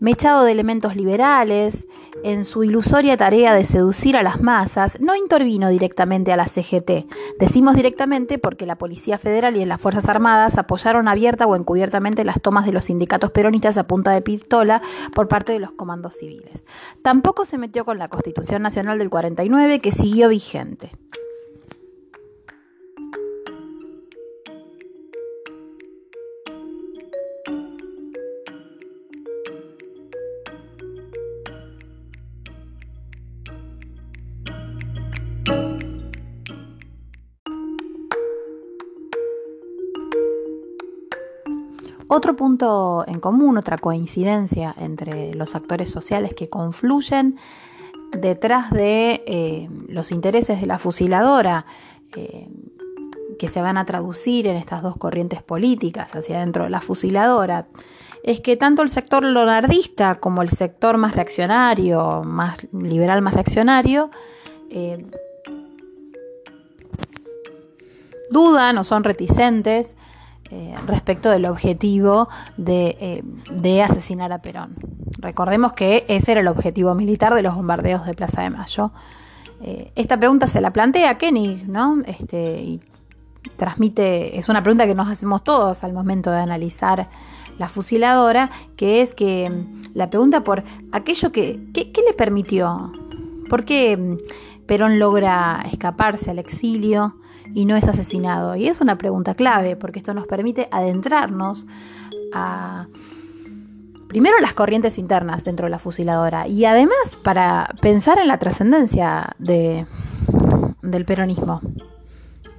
mechado 0.00 0.44
de 0.44 0.52
elementos 0.52 0.96
liberales, 0.96 1.86
en 2.22 2.44
su 2.44 2.64
ilusoria 2.64 3.16
tarea 3.16 3.54
de 3.54 3.64
seducir 3.64 4.16
a 4.16 4.22
las 4.22 4.40
masas, 4.40 4.98
no 5.00 5.14
intervino 5.14 5.68
directamente 5.68 6.32
a 6.32 6.36
la 6.36 6.46
CGT. 6.46 7.06
Decimos 7.38 7.74
directamente 7.74 8.38
porque 8.38 8.66
la 8.66 8.76
Policía 8.76 9.18
Federal 9.18 9.56
y 9.56 9.64
las 9.64 9.80
Fuerzas 9.80 10.08
Armadas 10.08 10.56
apoyaron 10.56 11.06
abierta 11.06 11.46
o 11.46 11.54
encubiertamente 11.54 12.24
las 12.24 12.40
tomas 12.40 12.66
de 12.66 12.72
los 12.72 12.86
sindicatos 12.86 13.30
peronistas 13.30 13.76
a 13.76 13.86
punta 13.86 14.12
de 14.12 14.22
pistola 14.22 14.82
por 15.14 15.28
parte 15.28 15.52
de 15.52 15.60
los 15.60 15.72
comandos 15.72 16.14
civiles. 16.14 16.64
Tampoco 17.02 17.44
se 17.44 17.58
metió 17.58 17.84
con 17.84 17.98
la 17.98 18.08
Constitución 18.08 18.62
Nacional 18.62 18.98
del 18.98 19.10
49 19.10 19.80
que 19.80 19.92
siguió 19.92 20.28
vigente. 20.28 20.92
Otro 42.14 42.36
punto 42.36 43.02
en 43.08 43.18
común, 43.18 43.56
otra 43.56 43.76
coincidencia 43.76 44.72
entre 44.78 45.34
los 45.34 45.56
actores 45.56 45.90
sociales 45.90 46.32
que 46.32 46.48
confluyen 46.48 47.34
detrás 48.16 48.70
de 48.70 49.24
eh, 49.26 49.68
los 49.88 50.12
intereses 50.12 50.60
de 50.60 50.68
la 50.68 50.78
fusiladora, 50.78 51.66
eh, 52.14 52.46
que 53.36 53.48
se 53.48 53.60
van 53.60 53.76
a 53.78 53.84
traducir 53.84 54.46
en 54.46 54.54
estas 54.54 54.80
dos 54.80 54.96
corrientes 54.96 55.42
políticas 55.42 56.14
hacia 56.14 56.38
dentro 56.38 56.62
de 56.62 56.70
la 56.70 56.78
fusiladora, 56.78 57.66
es 58.22 58.38
que 58.38 58.56
tanto 58.56 58.82
el 58.82 58.90
sector 58.90 59.24
lonardista 59.24 60.20
como 60.20 60.42
el 60.42 60.50
sector 60.50 60.98
más 60.98 61.16
reaccionario, 61.16 62.22
más 62.22 62.58
liberal, 62.72 63.22
más 63.22 63.34
reaccionario, 63.34 64.10
eh, 64.70 65.04
dudan 68.30 68.78
o 68.78 68.84
son 68.84 69.02
reticentes 69.02 69.96
eh, 70.50 70.74
respecto 70.86 71.30
del 71.30 71.46
objetivo 71.46 72.28
eh, 72.66 73.22
de, 73.50 73.82
asesinar 73.82 74.30
a 74.30 74.42
Perón. 74.42 74.76
Recordemos 75.18 75.72
que 75.72 76.04
ese 76.06 76.32
era 76.32 76.42
el 76.42 76.48
objetivo 76.48 76.94
militar 76.94 77.34
de 77.34 77.42
los 77.42 77.54
bombardeos 77.54 78.04
de 78.04 78.12
Plaza 78.12 78.42
de 78.42 78.50
Mayo. 78.50 78.92
Eh, 79.62 79.90
esta 79.94 80.18
pregunta 80.18 80.46
se 80.46 80.60
la 80.60 80.70
plantea 80.70 81.14
Kenny, 81.16 81.64
¿no? 81.66 82.02
Este, 82.06 82.60
y 82.60 82.80
transmite, 83.56 84.38
es 84.38 84.50
una 84.50 84.62
pregunta 84.62 84.86
que 84.86 84.94
nos 84.94 85.08
hacemos 85.08 85.42
todos 85.42 85.82
al 85.82 85.94
momento 85.94 86.30
de 86.30 86.40
analizar 86.40 87.08
la 87.58 87.68
fusiladora, 87.68 88.50
que 88.76 89.00
es 89.00 89.14
que 89.14 89.48
mm, 89.48 89.94
la 89.94 90.10
pregunta 90.10 90.44
por 90.44 90.62
aquello 90.92 91.32
que, 91.32 91.58
¿qué 91.72 92.02
le 92.06 92.12
permitió, 92.12 92.92
por 93.48 93.64
qué 93.64 93.96
mm, 93.96 94.18
Perón 94.66 94.98
logra 94.98 95.64
escaparse 95.70 96.30
al 96.30 96.38
exilio, 96.38 97.16
y 97.54 97.64
no 97.64 97.76
es 97.76 97.88
asesinado? 97.88 98.56
Y 98.56 98.68
es 98.68 98.80
una 98.80 98.98
pregunta 98.98 99.34
clave 99.34 99.76
porque 99.76 100.00
esto 100.00 100.12
nos 100.12 100.26
permite 100.26 100.68
adentrarnos 100.70 101.66
a 102.34 102.88
primero 104.08 104.38
las 104.40 104.52
corrientes 104.52 104.98
internas 104.98 105.44
dentro 105.44 105.66
de 105.66 105.70
la 105.70 105.78
fusiladora 105.78 106.46
y 106.46 106.64
además 106.66 107.16
para 107.22 107.70
pensar 107.80 108.18
en 108.18 108.28
la 108.28 108.38
trascendencia 108.38 109.34
de, 109.38 109.86
del 110.82 111.04
peronismo. 111.04 111.60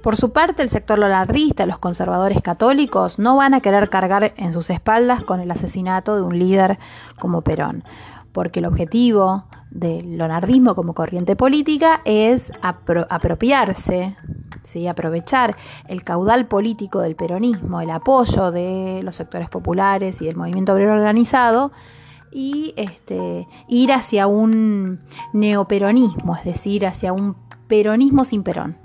Por 0.02 0.16
su 0.16 0.32
parte, 0.32 0.62
el 0.62 0.68
sector 0.70 0.98
lolardista, 0.98 1.66
los 1.66 1.78
conservadores 1.78 2.40
católicos, 2.40 3.18
no 3.18 3.36
van 3.36 3.54
a 3.54 3.60
querer 3.60 3.90
cargar 3.90 4.34
en 4.36 4.52
sus 4.52 4.70
espaldas 4.70 5.24
con 5.24 5.40
el 5.40 5.50
asesinato 5.50 6.14
de 6.14 6.22
un 6.22 6.38
líder 6.38 6.78
como 7.18 7.42
Perón, 7.42 7.82
porque 8.30 8.60
el 8.60 8.66
objetivo 8.66 9.46
del 9.70 10.16
lonardismo 10.16 10.74
como 10.74 10.94
corriente 10.94 11.36
política 11.36 12.00
es 12.04 12.52
apropiarse 12.62 14.16
¿sí? 14.66 14.86
aprovechar 14.88 15.56
el 15.88 16.04
caudal 16.04 16.46
político 16.46 17.00
del 17.00 17.16
peronismo, 17.16 17.80
el 17.80 17.90
apoyo 17.90 18.50
de 18.50 19.00
los 19.02 19.16
sectores 19.16 19.48
populares 19.48 20.20
y 20.20 20.26
del 20.26 20.36
movimiento 20.36 20.72
obrero 20.72 20.92
organizado 20.92 21.72
y 22.30 22.74
este, 22.76 23.46
ir 23.68 23.92
hacia 23.92 24.26
un 24.26 25.00
neoperonismo, 25.32 26.36
es 26.36 26.44
decir, 26.44 26.86
hacia 26.86 27.12
un 27.12 27.36
peronismo 27.68 28.24
sin 28.24 28.42
Perón. 28.42 28.76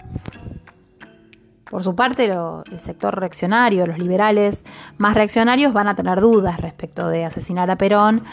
Por 1.69 1.83
su 1.83 1.95
parte, 1.95 2.25
el 2.25 2.79
sector 2.79 3.17
reaccionario, 3.17 3.87
los 3.87 3.97
liberales 3.97 4.65
más 4.97 5.13
reaccionarios 5.13 5.71
van 5.71 5.87
a 5.87 5.95
tener 5.95 6.19
dudas 6.19 6.59
respecto 6.59 7.07
de 7.07 7.23
asesinar 7.23 7.71
a 7.71 7.77
Perón 7.77 8.23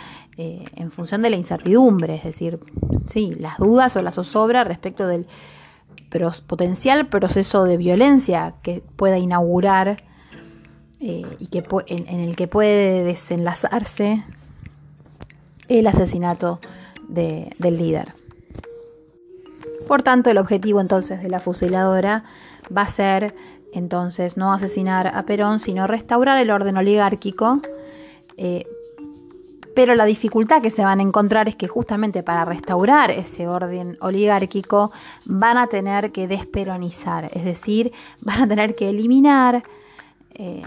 eh, 0.41 0.65
en 0.77 0.93
función 0.93 1.21
de 1.21 1.31
la 1.31 1.37
incertidumbre, 1.37 2.15
es 2.15 2.23
decir, 2.23 2.61
sí, 3.09 3.35
las 3.41 3.59
dudas 3.59 3.97
o 3.97 4.03
la 4.03 4.13
zozobra 4.13 4.63
respecto 4.63 5.09
del 5.09 5.27
potencial 6.47 7.09
proceso 7.09 7.65
de 7.65 7.77
violencia 7.77 8.55
que 8.63 8.85
pueda 8.95 9.19
inaugurar 9.19 9.97
eh, 11.01 11.27
y 11.41 11.49
que 11.49 11.65
en, 11.89 12.21
el 12.21 12.37
que 12.37 12.47
puede 12.47 13.03
desenlazarse 13.03 14.25
el 15.67 15.89
asesinato 15.89 16.61
del 17.09 17.77
líder. 17.77 18.15
Por 19.89 20.05
tanto, 20.05 20.31
el 20.31 20.39
objetivo 20.39 20.81
entonces 20.81 21.21
de 21.21 21.31
la 21.31 21.41
fusiladora 21.41 22.23
va 22.75 22.83
a 22.83 22.87
ser 22.87 23.35
entonces 23.73 24.37
no 24.37 24.53
asesinar 24.53 25.09
a 25.09 25.25
Perón, 25.25 25.59
sino 25.59 25.89
restaurar 25.89 26.39
el 26.39 26.53
orden 26.53 26.77
oligárquico. 26.77 27.61
Eh, 28.37 28.67
pero 29.79 29.95
la 29.95 30.07
dificultad 30.07 30.61
que 30.61 30.73
se 30.73 30.83
van 30.83 30.99
a 30.99 31.05
encontrar 31.05 31.47
es 31.47 31.55
que 31.55 31.69
justamente 31.69 32.25
para 32.25 32.45
restaurar 32.45 33.13
ese 33.13 33.47
orden 33.47 33.97
oligárquico 34.01 34.91
van 35.25 35.57
a 35.57 35.69
tener 35.69 36.11
que 36.11 36.27
desperonizar, 36.27 37.31
es 37.33 37.45
decir, 37.45 37.93
van 38.21 38.43
a 38.43 38.49
tener 38.49 38.75
que 38.75 38.91
eliminar 38.91 39.63
eh, 40.35 40.63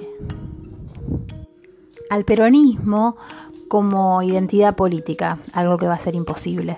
al 2.09 2.23
peronismo 2.23 3.17
como 3.67 4.23
identidad 4.23 4.77
política, 4.77 5.39
algo 5.51 5.77
que 5.77 5.87
va 5.87 5.95
a 5.95 5.99
ser 5.99 6.15
imposible. 6.15 6.77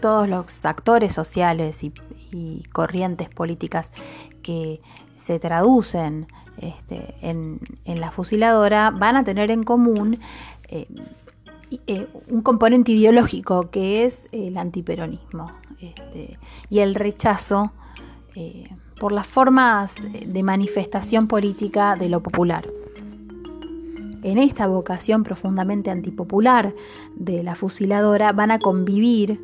Todos 0.00 0.28
los 0.28 0.64
actores 0.64 1.12
sociales 1.12 1.82
y 1.82 2.62
corrientes 2.72 3.28
políticas 3.28 3.90
que 4.44 4.80
se 5.16 5.40
traducen 5.40 6.28
este, 6.60 7.14
en, 7.20 7.60
la 7.84 8.10
fusiladora 8.10 8.90
van 8.90 9.16
a 9.16 9.22
tener 9.22 9.50
en 9.50 9.62
común 9.62 10.18
eh, 10.68 10.86
eh, 11.86 12.06
un 12.30 12.42
componente 12.42 12.92
ideológico 12.92 13.70
que 13.70 14.04
es 14.04 14.26
el 14.32 14.56
antiperonismo 14.56 15.52
este, 15.80 16.38
y 16.70 16.78
el 16.78 16.94
rechazo 16.94 17.72
eh, 18.34 18.70
por 18.98 19.12
las 19.12 19.26
formas 19.26 19.94
de 20.26 20.42
manifestación 20.42 21.28
política 21.28 21.94
de 21.96 22.08
lo 22.08 22.22
popular. 22.22 22.66
En 24.22 24.38
esta 24.38 24.66
vocación 24.66 25.22
profundamente 25.22 25.90
antipopular 25.90 26.74
de 27.14 27.42
la 27.42 27.54
fusiladora 27.54 28.32
van 28.32 28.50
a 28.50 28.58
convivir 28.58 29.40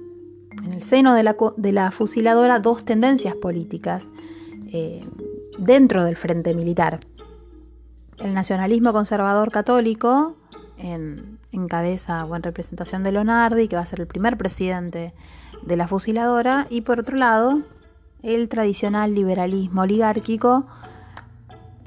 en 0.65 0.73
el 0.73 0.83
seno 0.83 1.15
de 1.15 1.73
la, 1.73 1.91
fusiladora 1.91 2.59
dos 2.59 2.85
tendencias 2.85 3.37
políticas 3.37 4.11
eh, 4.73 5.05
dentro 5.59 6.05
del 6.05 6.17
frente 6.17 6.55
militar. 6.55 7.01
El 8.19 8.35
nacionalismo 8.35 8.93
conservador 8.93 9.51
católico, 9.51 10.37
en, 10.79 11.39
cabeza 11.69 12.25
o 12.25 12.37
en 12.37 12.43
representación 12.43 13.03
de 13.03 13.13
Leonardi, 13.13 13.69
que 13.69 13.77
va 13.77 13.83
a 13.83 13.87
ser 13.87 14.01
el 14.01 14.07
primer 14.07 14.37
presidente 14.37 15.15
de 15.63 15.77
la 15.77 15.89
fusiladora, 15.89 16.67
y 16.71 16.83
por 16.83 17.01
otro 17.01 17.17
lado, 17.17 17.63
el 18.23 18.49
tradicional 18.49 19.15
liberalismo 19.15 19.83
oligárquico 19.83 20.67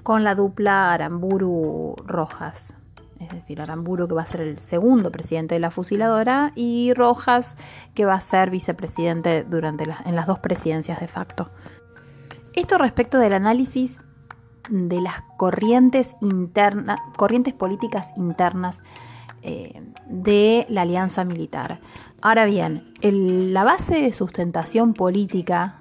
con 0.04 0.24
la 0.24 0.36
dupla 0.36 0.94
Aramburu-Rojas 0.94 2.74
es 3.20 3.30
decir, 3.30 3.62
Aramburu 3.62 4.08
que 4.08 4.14
va 4.14 4.22
a 4.22 4.26
ser 4.26 4.42
el 4.42 4.60
segundo 4.60 5.12
presidente 5.12 5.56
de 5.56 5.60
la 5.60 5.72
fusiladora 5.72 6.52
y 6.56 6.94
Rojas 6.94 7.56
que 7.94 8.06
va 8.06 8.14
a 8.14 8.22
ser 8.22 8.50
vicepresidente 8.50 9.44
durante 9.44 9.86
en 10.06 10.16
las 10.16 10.28
dos 10.28 10.40
presidencias 10.40 11.00
de 11.00 11.08
facto. 11.08 11.50
Esto 12.54 12.78
respecto 12.78 13.20
del 13.20 13.34
análisis 13.34 14.02
de 14.70 15.02
las 15.02 15.22
corrientes 15.38 16.16
internas, 16.22 17.00
corrientes 17.16 17.54
políticas 17.54 18.10
internas 18.16 18.82
eh, 19.42 19.82
de 20.08 20.66
la 20.70 20.82
alianza 20.82 21.24
militar. 21.24 21.80
Ahora 22.22 22.46
bien, 22.46 22.94
la 23.02 23.64
base 23.64 24.02
de 24.02 24.12
sustentación 24.12 24.94
política 24.94 25.76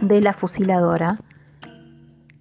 de 0.00 0.20
la 0.20 0.32
fusiladora 0.32 1.20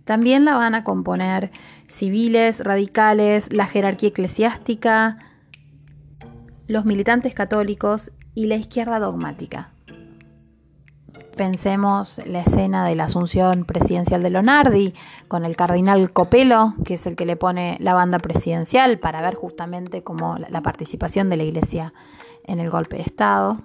también 0.05 0.45
la 0.45 0.55
van 0.55 0.73
a 0.73 0.83
componer 0.85 1.51
civiles, 1.87 2.63
radicales, 2.63 3.51
la 3.51 3.65
jerarquía 3.65 4.09
eclesiástica, 4.09 5.17
los 6.67 6.85
militantes 6.85 7.33
católicos 7.33 8.11
y 8.33 8.45
la 8.45 8.55
izquierda 8.55 8.99
dogmática. 8.99 9.71
Pensemos 11.37 12.19
la 12.25 12.39
escena 12.39 12.83
de 12.87 12.95
la 12.95 13.03
asunción 13.03 13.63
presidencial 13.63 14.23
de 14.23 14.31
Lonardi 14.31 14.95
con 15.27 15.45
el 15.45 15.55
cardenal 15.55 16.11
Copelo, 16.11 16.73
que 16.83 16.95
es 16.95 17.05
el 17.05 17.15
que 17.15 17.27
le 17.27 17.35
pone 17.35 17.77
la 17.79 17.93
banda 17.93 18.17
presidencial 18.17 18.97
para 18.97 19.21
ver 19.21 19.35
justamente 19.35 20.03
cómo 20.03 20.37
la 20.49 20.61
participación 20.61 21.29
de 21.29 21.37
la 21.37 21.43
iglesia 21.43 21.93
en 22.43 22.59
el 22.59 22.71
golpe 22.71 22.97
de 22.97 23.03
Estado. 23.03 23.57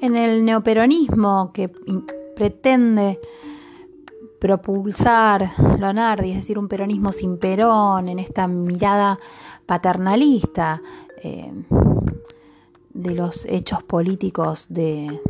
En 0.00 0.16
el 0.16 0.44
neoperonismo 0.44 1.52
que 1.52 1.70
pretende 2.34 3.20
propulsar 4.40 5.52
Leonardi, 5.78 6.30
es 6.30 6.38
decir, 6.38 6.58
un 6.58 6.66
peronismo 6.66 7.12
sin 7.12 7.38
Perón, 7.38 8.08
en 8.08 8.18
esta 8.18 8.48
mirada 8.48 9.20
paternalista 9.64 10.82
eh, 11.22 11.52
de 12.96 13.14
los 13.14 13.44
hechos 13.46 13.82
políticos 13.82 14.66
de, 14.68 15.20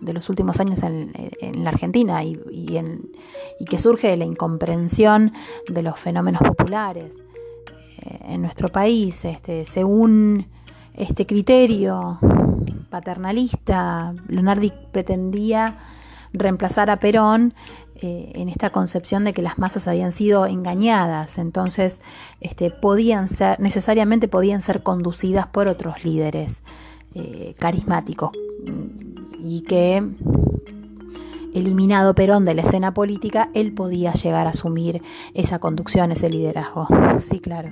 los 0.00 0.28
últimos 0.28 0.58
años 0.60 0.82
en, 0.82 1.64
la 1.64 1.70
Argentina 1.70 2.24
y, 2.24 2.36
que 3.68 3.78
surge 3.78 4.08
de 4.08 4.16
la 4.16 4.24
incomprensión 4.24 5.32
de 5.68 5.82
los 5.82 5.98
fenómenos 5.98 6.42
populares 6.42 7.22
eh, 7.98 8.18
en 8.28 8.42
nuestro 8.42 8.68
país, 8.68 9.24
este, 9.24 9.64
según 9.64 10.46
este 10.94 11.24
criterio 11.24 12.18
paternalista, 12.90 14.14
Leonardi 14.28 14.72
pretendía 14.90 15.78
reemplazar 16.34 16.90
a 16.90 16.98
Perón 16.98 17.54
eh, 17.94 18.32
en 18.34 18.48
esta 18.48 18.70
concepción 18.70 19.24
de 19.24 19.32
que 19.32 19.42
las 19.42 19.58
masas 19.58 19.86
habían 19.86 20.12
sido 20.12 20.46
engañadas, 20.46 21.38
entonces 21.38 22.00
este, 22.40 22.70
podían 22.70 23.28
ser, 23.28 23.60
necesariamente 23.60 24.28
podían 24.28 24.60
ser 24.60 24.82
conducidas 24.82 25.46
por 25.46 25.68
otros 25.68 26.04
líderes 26.04 26.62
eh, 27.14 27.54
carismáticos 27.58 28.32
mm, 28.66 29.44
y 29.44 29.62
que 29.62 30.02
eliminado 31.54 32.14
Perón 32.14 32.44
de 32.44 32.54
la 32.54 32.62
escena 32.62 32.94
política, 32.94 33.50
él 33.54 33.72
podía 33.72 34.12
llegar 34.12 34.46
a 34.46 34.50
asumir 34.50 35.02
esa 35.34 35.58
conducción, 35.58 36.12
ese 36.12 36.30
liderazgo. 36.30 36.86
Sí, 37.20 37.40
claro. 37.40 37.70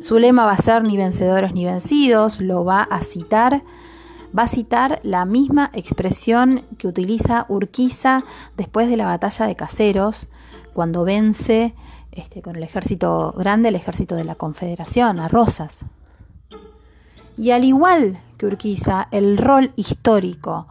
Su 0.00 0.18
lema 0.18 0.44
va 0.44 0.52
a 0.52 0.58
ser 0.58 0.82
ni 0.82 0.96
vencedores 0.96 1.54
ni 1.54 1.64
vencidos, 1.64 2.40
lo 2.40 2.64
va 2.64 2.82
a 2.82 3.00
citar 3.02 3.62
va 4.36 4.44
a 4.44 4.48
citar 4.48 5.00
la 5.02 5.24
misma 5.24 5.70
expresión 5.72 6.64
que 6.76 6.88
utiliza 6.88 7.46
Urquiza 7.48 8.24
después 8.56 8.88
de 8.88 8.96
la 8.96 9.06
batalla 9.06 9.46
de 9.46 9.54
Caseros, 9.54 10.28
cuando 10.72 11.04
vence 11.04 11.74
este, 12.10 12.42
con 12.42 12.56
el 12.56 12.62
ejército 12.64 13.32
grande, 13.36 13.68
el 13.68 13.76
ejército 13.76 14.16
de 14.16 14.24
la 14.24 14.34
Confederación, 14.34 15.20
a 15.20 15.28
Rosas. 15.28 15.84
Y 17.36 17.50
al 17.50 17.64
igual 17.64 18.18
que 18.38 18.46
Urquiza, 18.46 19.08
el 19.10 19.38
rol 19.38 19.72
histórico 19.76 20.66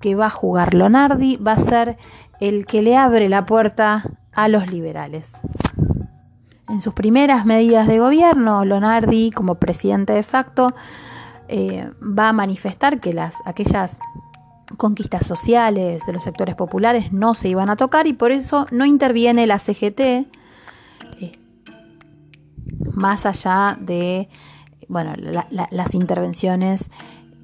que 0.00 0.14
va 0.14 0.26
a 0.26 0.30
jugar 0.30 0.74
Lonardi 0.74 1.36
va 1.36 1.52
a 1.52 1.56
ser 1.56 1.96
el 2.40 2.66
que 2.66 2.82
le 2.82 2.96
abre 2.96 3.28
la 3.28 3.46
puerta 3.46 4.04
a 4.32 4.48
los 4.48 4.70
liberales. 4.70 5.32
En 6.68 6.80
sus 6.80 6.92
primeras 6.92 7.46
medidas 7.46 7.88
de 7.88 7.98
gobierno, 7.98 8.64
Lonardi, 8.64 9.30
como 9.30 9.56
presidente 9.56 10.12
de 10.12 10.22
facto, 10.22 10.74
eh, 11.48 11.90
va 12.00 12.28
a 12.28 12.32
manifestar 12.32 13.00
que 13.00 13.14
las, 13.14 13.34
aquellas 13.46 13.98
conquistas 14.76 15.26
sociales 15.26 16.04
de 16.06 16.12
los 16.12 16.22
sectores 16.22 16.54
populares 16.54 17.12
no 17.12 17.34
se 17.34 17.48
iban 17.48 17.70
a 17.70 17.76
tocar 17.76 18.06
y 18.06 18.12
por 18.12 18.32
eso 18.32 18.66
no 18.70 18.84
interviene 18.84 19.46
la 19.46 19.58
CGT 19.58 20.00
eh, 20.00 20.26
más 22.92 23.24
allá 23.24 23.78
de 23.80 24.28
bueno, 24.88 25.14
las 25.70 25.94
intervenciones 25.94 26.90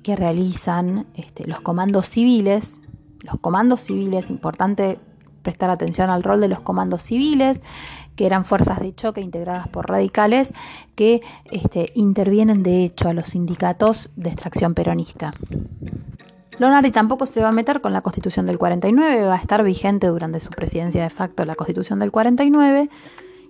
que 0.03 0.17
realizan 0.17 1.07
este, 1.15 1.47
los 1.47 1.61
comandos 1.61 2.07
civiles. 2.07 2.81
Los 3.23 3.39
comandos 3.41 3.81
civiles, 3.81 4.29
importante 4.29 4.99
prestar 5.43 5.71
atención 5.71 6.11
al 6.11 6.23
rol 6.23 6.41
de 6.41 6.49
los 6.49 6.61
comandos 6.61 7.03
civiles, 7.03 7.63
que 8.17 8.27
eran 8.27 8.45
fuerzas 8.45 8.81
de 8.81 8.95
choque 8.95 9.21
integradas 9.21 9.69
por 9.69 9.89
radicales 9.89 10.53
que 10.95 11.23
este, 11.51 11.91
intervienen 11.95 12.63
de 12.63 12.85
hecho 12.85 13.09
a 13.09 13.15
los 13.15 13.29
sindicatos 13.29 14.11
de 14.17 14.31
extracción 14.31 14.75
peronista. 14.75 15.33
Lonardi 16.59 16.91
tampoco 16.91 17.27
se 17.27 17.41
va 17.41 17.49
a 17.49 17.53
meter 17.53 17.81
con 17.81 17.93
la 17.93 18.01
constitución 18.01 18.47
del 18.47 18.59
49, 18.59 19.27
va 19.27 19.35
a 19.35 19.39
estar 19.39 19.65
vigente 19.65 20.07
durante 20.07 20.39
su 20.39 20.51
presidencia 20.51 21.03
de 21.03 21.11
facto 21.11 21.45
la 21.45 21.57
constitución 21.57 21.99
del 21.99 22.13
49. 22.13 22.89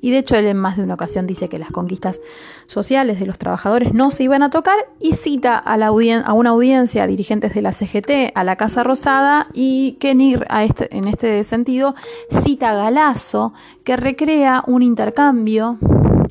Y 0.05 0.11
de 0.11 0.19
hecho 0.19 0.37
él 0.37 0.47
en 0.47 0.59
más 0.59 0.77
de 0.77 0.83
una 0.83 0.93
ocasión 0.93 1.27
dice 1.27 1.49
que 1.49 1.59
las 1.59 1.71
conquistas 1.71 2.21
sociales 2.67 3.19
de 3.19 3.25
los 3.25 3.39
trabajadores 3.39 3.95
no 3.95 4.11
se 4.11 4.25
iban 4.25 4.43
a 4.43 4.51
tocar 4.51 4.77
y 5.01 5.15
cita 5.15 5.57
a, 5.57 5.93
una 5.93 6.51
audiencia 6.51 7.05
a 7.05 7.07
dirigentes 7.07 7.55
de 7.55 7.63
la 7.63 7.73
CGT, 7.73 8.33
a 8.35 8.45
la 8.45 8.57
Casa 8.57 8.83
Rosada 8.83 9.47
y 9.55 9.93
Kenir 10.01 10.47
este, 10.61 10.95
en 10.95 11.09
este 11.09 11.43
sentido 11.45 11.95
cita 12.29 12.73
a 12.73 12.75
Galazo 12.75 13.55
que 13.83 13.97
recrea 13.97 14.63
un 14.67 14.83
intercambio 14.83 15.79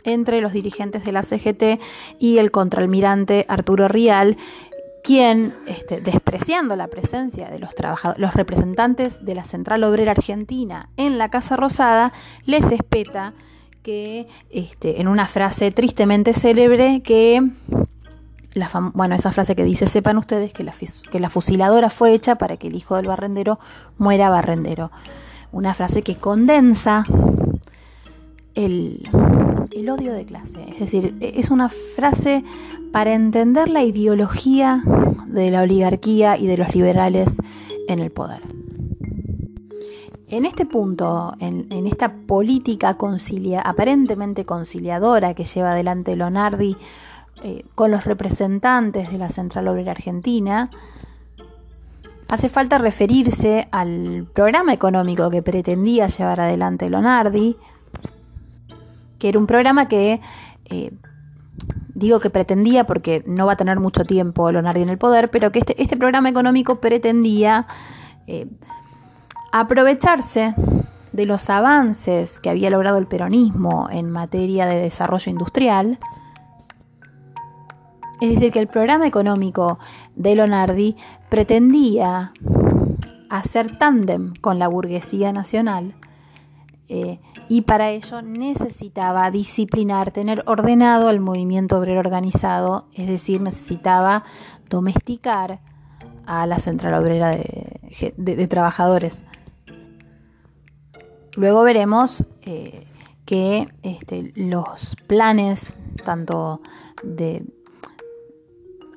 entre 0.04 0.40
los 0.40 0.54
dirigentes 0.54 1.04
de 1.04 1.12
la 1.12 1.24
CGT 1.24 1.82
y 2.20 2.38
el 2.38 2.52
contraalmirante 2.52 3.48
Arturo 3.50 3.88
Rial 3.88 4.38
quien, 5.04 5.52
este, 5.66 6.00
despreciando 6.00 6.76
la 6.76 6.90
presencia 6.90 7.50
de 7.50 7.58
los, 7.58 7.72
los 8.18 8.36
representantes 8.36 9.26
de 9.26 9.34
la 9.34 9.44
Central 9.46 9.84
Obrera 9.84 10.12
Argentina 10.12 10.90
en 10.96 11.18
la 11.18 11.30
Casa 11.30 11.56
Rosada, 11.56 12.14
les 12.46 12.72
espeta 12.72 13.34
que, 13.84 14.28
este, 14.50 15.02
en 15.02 15.08
una 15.08 15.28
frase 15.28 15.72
tristemente 15.72 16.34
célebre, 16.34 17.02
que, 17.02 17.42
la 18.54 18.70
bueno, 18.94 19.16
esa 19.16 19.32
frase 19.32 19.56
que 19.56 19.64
dice, 19.64 19.88
sepan 19.88 20.18
ustedes 20.18 20.54
que 20.54 20.64
la, 20.64 20.74
que 21.12 21.20
la 21.20 21.30
fusiladora 21.30 21.90
fue 21.90 22.14
hecha 22.14 22.36
para 22.36 22.58
que 22.58 22.68
el 22.68 22.76
hijo 22.76 22.96
del 22.96 23.08
barrendero 23.08 23.60
muera 23.98 24.30
barrendero. 24.30 24.92
Una 25.52 25.74
frase 25.74 26.02
que 26.02 26.16
condensa 26.16 27.04
el, 28.56 29.08
el 29.72 29.90
odio 29.90 30.14
de 30.14 30.26
clase. 30.26 30.66
Es 30.70 30.80
decir, 30.80 31.16
es 31.20 31.52
una 31.52 31.70
frase 31.70 32.44
para 32.92 33.14
entender 33.14 33.70
la 33.70 33.84
ideología 33.84 34.82
de 35.28 35.52
la 35.52 35.62
oligarquía 35.62 36.38
y 36.38 36.48
de 36.48 36.58
los 36.58 36.74
liberales 36.74 37.36
en 37.88 38.00
el 38.00 38.12
poder. 38.12 38.42
En 40.34 40.46
este 40.46 40.66
punto, 40.66 41.36
en, 41.40 41.86
esta 41.86 42.12
política 42.12 42.98
aparentemente 43.64 44.46
conciliadora 44.46 45.36
que 45.36 45.44
lleva 45.44 45.74
adelante 45.74 46.16
Lonardi 46.16 46.76
eh, 47.44 47.64
con 47.76 47.92
los 47.92 48.06
representantes 48.06 49.12
de 49.12 49.20
la 49.20 49.30
Central 49.30 49.68
Obrera 49.68 49.92
Argentina, 49.92 50.72
hace 52.30 52.50
falta 52.50 52.80
referirse 52.80 53.68
al 53.72 54.26
programa 54.34 54.74
económico 54.74 55.30
que 55.30 55.44
pretendía 55.44 56.08
llevar 56.08 56.40
adelante 56.40 56.90
Lonardi, 56.90 57.56
que 59.20 59.30
era 59.30 59.38
un 59.38 59.46
programa 59.46 59.88
que, 59.88 60.20
eh, 60.66 60.94
digo 61.94 62.20
que 62.20 62.32
pretendía 62.32 62.86
porque 62.86 63.24
no 63.28 63.46
va 63.46 63.52
a 63.52 63.58
tener 63.58 63.80
mucho 63.80 64.04
tiempo 64.04 64.52
Lonardi 64.52 64.82
en 64.82 64.90
el 64.90 64.98
poder, 64.98 65.30
pero 65.30 65.52
que 65.52 65.60
este, 65.60 65.80
este 65.80 65.96
programa 65.96 66.28
económico 66.28 66.82
pretendía 66.82 67.68
eh, 68.26 68.48
aprovecharse 69.54 70.56
de 71.12 71.26
los 71.28 71.48
avances 71.52 72.40
que 72.40 72.50
había 72.50 72.72
logrado 72.72 72.98
el 72.98 73.06
peronismo 73.06 73.88
en 73.92 74.10
materia 74.10 74.66
de 74.66 74.80
desarrollo 74.80 75.30
industrial, 75.30 76.00
es 78.20 78.34
decir, 78.34 78.52
que 78.52 78.60
el 78.60 78.68
programa 78.68 79.06
económico 79.06 79.78
de 80.16 80.36
Lonardi 80.36 80.96
pretendía 81.30 82.34
hacer 83.30 83.78
tándem 83.78 84.34
con 84.42 84.58
la 84.58 84.68
burguesía 84.68 85.32
nacional 85.32 85.94
eh, 86.90 87.20
y 87.48 87.62
para 87.62 87.92
ello 87.92 88.24
necesitaba 88.24 89.30
disciplinar, 89.30 90.10
tener 90.10 90.44
ordenado 90.48 91.10
al 91.10 91.20
movimiento 91.20 91.78
obrero 91.78 92.00
organizado, 92.00 92.88
es 92.94 93.08
decir, 93.08 93.40
necesitaba 93.40 94.24
domesticar 94.68 95.60
a 96.26 96.48
la 96.48 96.58
central 96.58 96.96
obrera 96.96 97.30
de, 97.30 98.48
trabajadores. 98.48 99.24
Luego 101.36 101.64
veremos 101.64 102.26
eh, 102.42 102.86
que 103.26 103.66
este, 103.82 104.34
los 104.36 104.96
planes, 105.08 105.76
tanto 106.04 106.62
de 107.04 107.44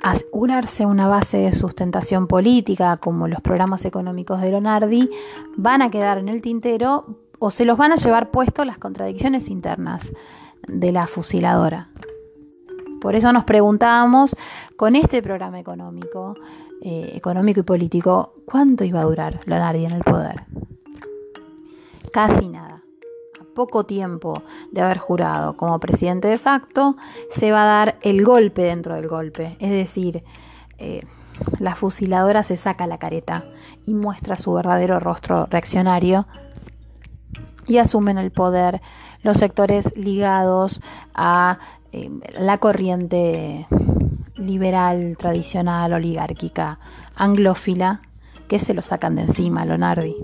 asegurarse 0.02 0.86
una 0.86 1.08
base 1.08 1.38
de 1.38 1.52
sustentación 1.52 2.26
política 2.26 2.98
como 2.98 3.28
los 3.28 3.40
programas 3.40 3.84
económicos 3.84 4.40
de 4.40 4.50
Lonardi, 4.50 5.10
van 5.56 5.82
a 5.82 5.90
quedar 5.90 6.18
en 6.18 6.28
el 6.28 6.42
tintero 6.42 7.18
o 7.38 7.50
se 7.50 7.64
los 7.64 7.78
van 7.78 7.92
a 7.92 7.96
llevar 7.96 8.30
puestos 8.30 8.66
las 8.66 8.78
contradicciones 8.78 9.48
internas 9.48 10.12
de 10.68 10.92
la 10.92 11.06
fusiladora. 11.06 11.88
Por 13.00 13.14
eso 13.14 13.32
nos 13.32 13.44
preguntábamos, 13.44 14.36
con 14.76 14.96
este 14.96 15.22
programa 15.22 15.60
económico, 15.60 16.34
eh, 16.82 17.12
económico 17.14 17.60
y 17.60 17.62
político, 17.62 18.34
¿cuánto 18.46 18.84
iba 18.84 19.00
a 19.00 19.04
durar 19.04 19.40
Leonardi 19.44 19.84
en 19.84 19.92
el 19.92 20.02
poder? 20.02 20.44
Casi 22.16 22.48
nada. 22.48 22.82
A 23.38 23.44
poco 23.54 23.84
tiempo 23.84 24.42
de 24.72 24.80
haber 24.80 24.96
jurado 24.96 25.54
como 25.58 25.78
presidente 25.78 26.28
de 26.28 26.38
facto, 26.38 26.96
se 27.28 27.52
va 27.52 27.64
a 27.64 27.66
dar 27.66 27.98
el 28.00 28.24
golpe 28.24 28.62
dentro 28.62 28.94
del 28.94 29.06
golpe. 29.06 29.58
Es 29.60 29.70
decir, 29.70 30.24
eh, 30.78 31.02
la 31.58 31.74
fusiladora 31.74 32.42
se 32.42 32.56
saca 32.56 32.86
la 32.86 32.96
careta 32.96 33.44
y 33.84 33.92
muestra 33.92 34.36
su 34.36 34.54
verdadero 34.54 34.98
rostro 34.98 35.44
reaccionario 35.44 36.26
y 37.66 37.76
asumen 37.76 38.16
el 38.16 38.30
poder 38.30 38.80
los 39.22 39.36
sectores 39.36 39.94
ligados 39.94 40.80
a 41.12 41.58
eh, 41.92 42.10
la 42.40 42.56
corriente 42.56 43.66
liberal, 44.36 45.18
tradicional, 45.18 45.92
oligárquica, 45.92 46.78
anglófila, 47.14 48.00
que 48.48 48.58
se 48.58 48.72
lo 48.72 48.80
sacan 48.80 49.16
de 49.16 49.22
encima, 49.24 49.66
Lonardi. 49.66 50.16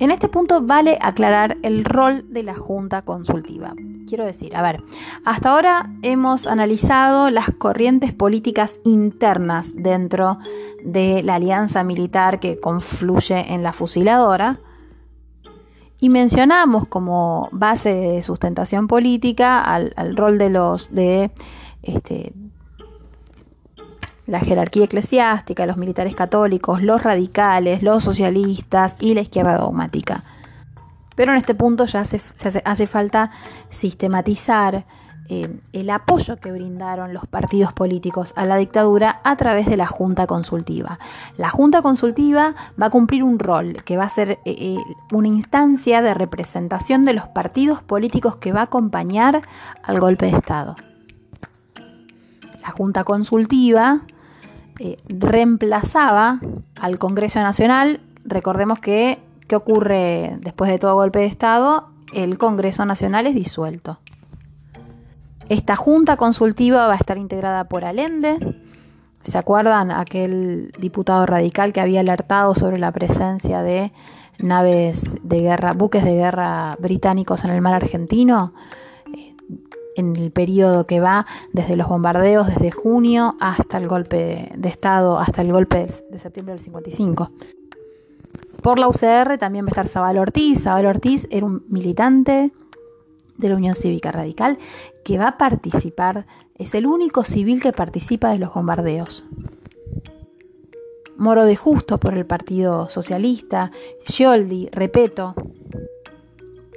En 0.00 0.10
este 0.10 0.28
punto 0.28 0.62
vale 0.62 0.98
aclarar 1.00 1.58
el 1.62 1.84
rol 1.84 2.24
de 2.30 2.42
la 2.42 2.54
Junta 2.54 3.02
Consultiva. 3.02 3.74
Quiero 4.08 4.24
decir, 4.24 4.56
a 4.56 4.62
ver, 4.62 4.82
hasta 5.26 5.52
ahora 5.52 5.92
hemos 6.00 6.46
analizado 6.46 7.30
las 7.30 7.50
corrientes 7.50 8.14
políticas 8.14 8.80
internas 8.84 9.74
dentro 9.76 10.38
de 10.82 11.22
la 11.22 11.34
alianza 11.34 11.84
militar 11.84 12.40
que 12.40 12.58
confluye 12.58 13.52
en 13.52 13.62
la 13.62 13.74
fusiladora, 13.74 14.58
y 16.00 16.08
mencionamos 16.08 16.86
como 16.88 17.50
base 17.52 17.94
de 17.94 18.22
sustentación 18.22 18.88
política 18.88 19.62
al, 19.62 20.16
rol 20.16 20.38
de 20.38 20.48
los 20.48 20.90
de 20.90 21.30
este, 21.82 22.32
la 24.30 24.38
jerarquía 24.38 24.84
eclesiástica, 24.84 25.66
los 25.66 25.76
militares 25.76 26.14
católicos, 26.14 26.82
los 26.82 27.02
radicales, 27.02 27.82
los 27.82 28.04
socialistas 28.04 28.94
y 29.00 29.14
la 29.14 29.22
izquierda 29.22 29.58
dogmática. 29.58 30.22
Pero 31.16 31.32
en 31.32 31.38
este 31.38 31.56
punto 31.56 31.84
ya 31.84 32.00
hace, 32.00 32.86
falta 32.86 33.32
sistematizar 33.68 34.86
eh, 35.28 35.60
el 35.72 35.90
apoyo 35.90 36.36
que 36.38 36.52
brindaron 36.52 37.12
los 37.12 37.26
partidos 37.26 37.72
políticos 37.72 38.32
a 38.36 38.44
la 38.46 38.56
dictadura 38.56 39.20
a 39.24 39.34
través 39.36 39.66
de 39.66 39.76
la 39.76 39.88
Junta 39.88 40.28
Consultiva. 40.28 41.00
La 41.36 41.50
Junta 41.50 41.82
Consultiva 41.82 42.54
va 42.80 42.86
a 42.86 42.90
cumplir 42.90 43.24
un 43.24 43.40
rol 43.40 43.82
que 43.84 43.96
va 43.96 44.04
a 44.04 44.08
ser 44.08 44.30
eh, 44.30 44.38
eh, 44.44 44.76
una 45.12 45.28
instancia 45.28 46.02
de 46.02 46.14
representación 46.14 47.04
de 47.04 47.14
los 47.14 47.26
partidos 47.26 47.82
políticos 47.82 48.36
que 48.36 48.52
va 48.52 48.60
a 48.60 48.64
acompañar 48.64 49.42
al 49.82 49.98
golpe 49.98 50.26
de 50.26 50.36
Estado. 50.36 50.76
La 52.62 52.70
Junta 52.70 53.04
Consultiva 53.04 54.02
reemplazaba 55.08 56.40
al 56.80 56.98
Congreso 56.98 57.40
Nacional. 57.40 58.00
Recordemos 58.24 58.78
que, 58.80 59.18
¿qué 59.46 59.56
ocurre 59.56 60.36
después 60.40 60.70
de 60.70 60.78
todo 60.78 60.94
golpe 60.94 61.20
de 61.20 61.26
Estado? 61.26 61.88
El 62.12 62.38
Congreso 62.38 62.84
Nacional 62.84 63.26
es 63.26 63.34
disuelto. 63.34 63.98
Esta 65.48 65.76
junta 65.76 66.16
consultiva 66.16 66.86
va 66.86 66.94
a 66.94 66.96
estar 66.96 67.18
integrada 67.18 67.64
por 67.64 67.84
Allende. 67.84 68.38
¿Se 69.20 69.36
acuerdan 69.36 69.90
aquel 69.90 70.72
diputado 70.78 71.26
radical 71.26 71.72
que 71.72 71.80
había 71.80 72.00
alertado 72.00 72.54
sobre 72.54 72.78
la 72.78 72.92
presencia 72.92 73.62
de 73.62 73.92
naves 74.38 75.16
de 75.22 75.40
guerra, 75.40 75.72
buques 75.72 76.04
de 76.04 76.14
guerra 76.14 76.76
británicos 76.78 77.44
en 77.44 77.50
el 77.50 77.60
mar 77.60 77.74
argentino? 77.74 78.54
En 79.96 80.16
el 80.16 80.30
periodo 80.30 80.86
que 80.86 81.00
va 81.00 81.26
desde 81.52 81.76
los 81.76 81.88
bombardeos 81.88 82.46
desde 82.46 82.70
junio 82.70 83.36
hasta 83.40 83.78
el 83.78 83.88
golpe 83.88 84.50
de 84.56 84.68
Estado, 84.68 85.18
hasta 85.18 85.42
el 85.42 85.52
golpe 85.52 85.88
de 86.10 86.18
septiembre 86.18 86.54
del 86.54 86.62
55. 86.62 87.30
Por 88.62 88.78
la 88.78 88.88
UCR 88.88 89.38
también 89.38 89.64
va 89.64 89.68
a 89.68 89.70
estar 89.70 89.88
Zabal 89.88 90.18
Ortiz. 90.18 90.62
Zabal 90.62 90.86
Ortiz 90.86 91.26
era 91.30 91.46
un 91.46 91.64
militante 91.68 92.52
de 93.38 93.48
la 93.48 93.56
Unión 93.56 93.74
Cívica 93.74 94.12
Radical 94.12 94.58
que 95.04 95.18
va 95.18 95.28
a 95.28 95.38
participar, 95.38 96.26
es 96.56 96.74
el 96.74 96.86
único 96.86 97.24
civil 97.24 97.62
que 97.62 97.72
participa 97.72 98.30
de 98.30 98.38
los 98.38 98.52
bombardeos. 98.52 99.24
Moro 101.16 101.44
de 101.44 101.56
Justo 101.56 101.98
por 101.98 102.14
el 102.14 102.26
Partido 102.26 102.88
Socialista, 102.88 103.70
Scioldi, 104.06 104.68
Repeto, 104.72 105.34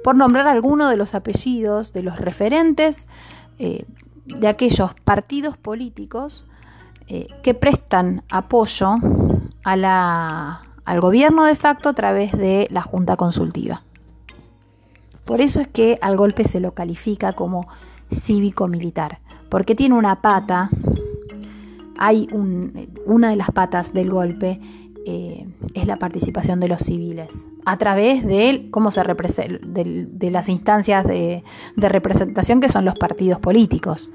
por 0.04 0.16
nombrar 0.16 0.46
algunos 0.46 0.90
de 0.90 0.98
los 0.98 1.14
apellidos 1.14 1.94
de 1.94 2.02
los 2.02 2.18
referentes 2.18 3.08
eh, 3.58 3.86
de 4.26 4.48
aquellos 4.48 4.92
partidos 5.02 5.56
políticos 5.56 6.44
eh, 7.08 7.26
que 7.42 7.54
prestan 7.54 8.22
apoyo 8.30 8.96
al 9.64 11.00
gobierno 11.00 11.44
de 11.44 11.54
facto 11.54 11.88
a 11.88 11.94
través 11.94 12.32
de 12.32 12.68
la 12.70 12.82
Junta 12.82 13.16
Consultiva. 13.16 13.82
Por 15.24 15.40
eso 15.40 15.62
es 15.62 15.68
que 15.68 15.98
al 16.02 16.18
golpe 16.18 16.44
se 16.44 16.60
lo 16.60 16.74
califica 16.74 17.32
como 17.32 17.66
cívico-militar, 18.12 19.20
porque 19.48 19.74
tiene 19.74 19.94
una 19.94 20.20
pata, 20.20 20.68
hay 21.96 22.28
una 23.06 23.30
de 23.30 23.36
las 23.36 23.50
patas 23.52 23.94
del 23.94 24.10
golpe 24.10 24.60
eh, 25.06 25.46
es 25.74 25.86
la 25.86 25.98
participación 25.98 26.60
de 26.60 26.68
los 26.68 26.80
civiles 26.80 27.30
a 27.64 27.78
través 27.78 28.24
de 28.24 28.68
cómo 28.70 28.90
se 28.90 29.02
de, 29.02 30.30
las 30.30 30.48
instancias 30.48 31.06
de, 31.06 31.44
de 31.76 31.88
representación 31.88 32.60
que 32.60 32.68
son 32.68 32.84
los 32.84 32.94
partidos 32.94 33.38
políticos. 33.38 34.10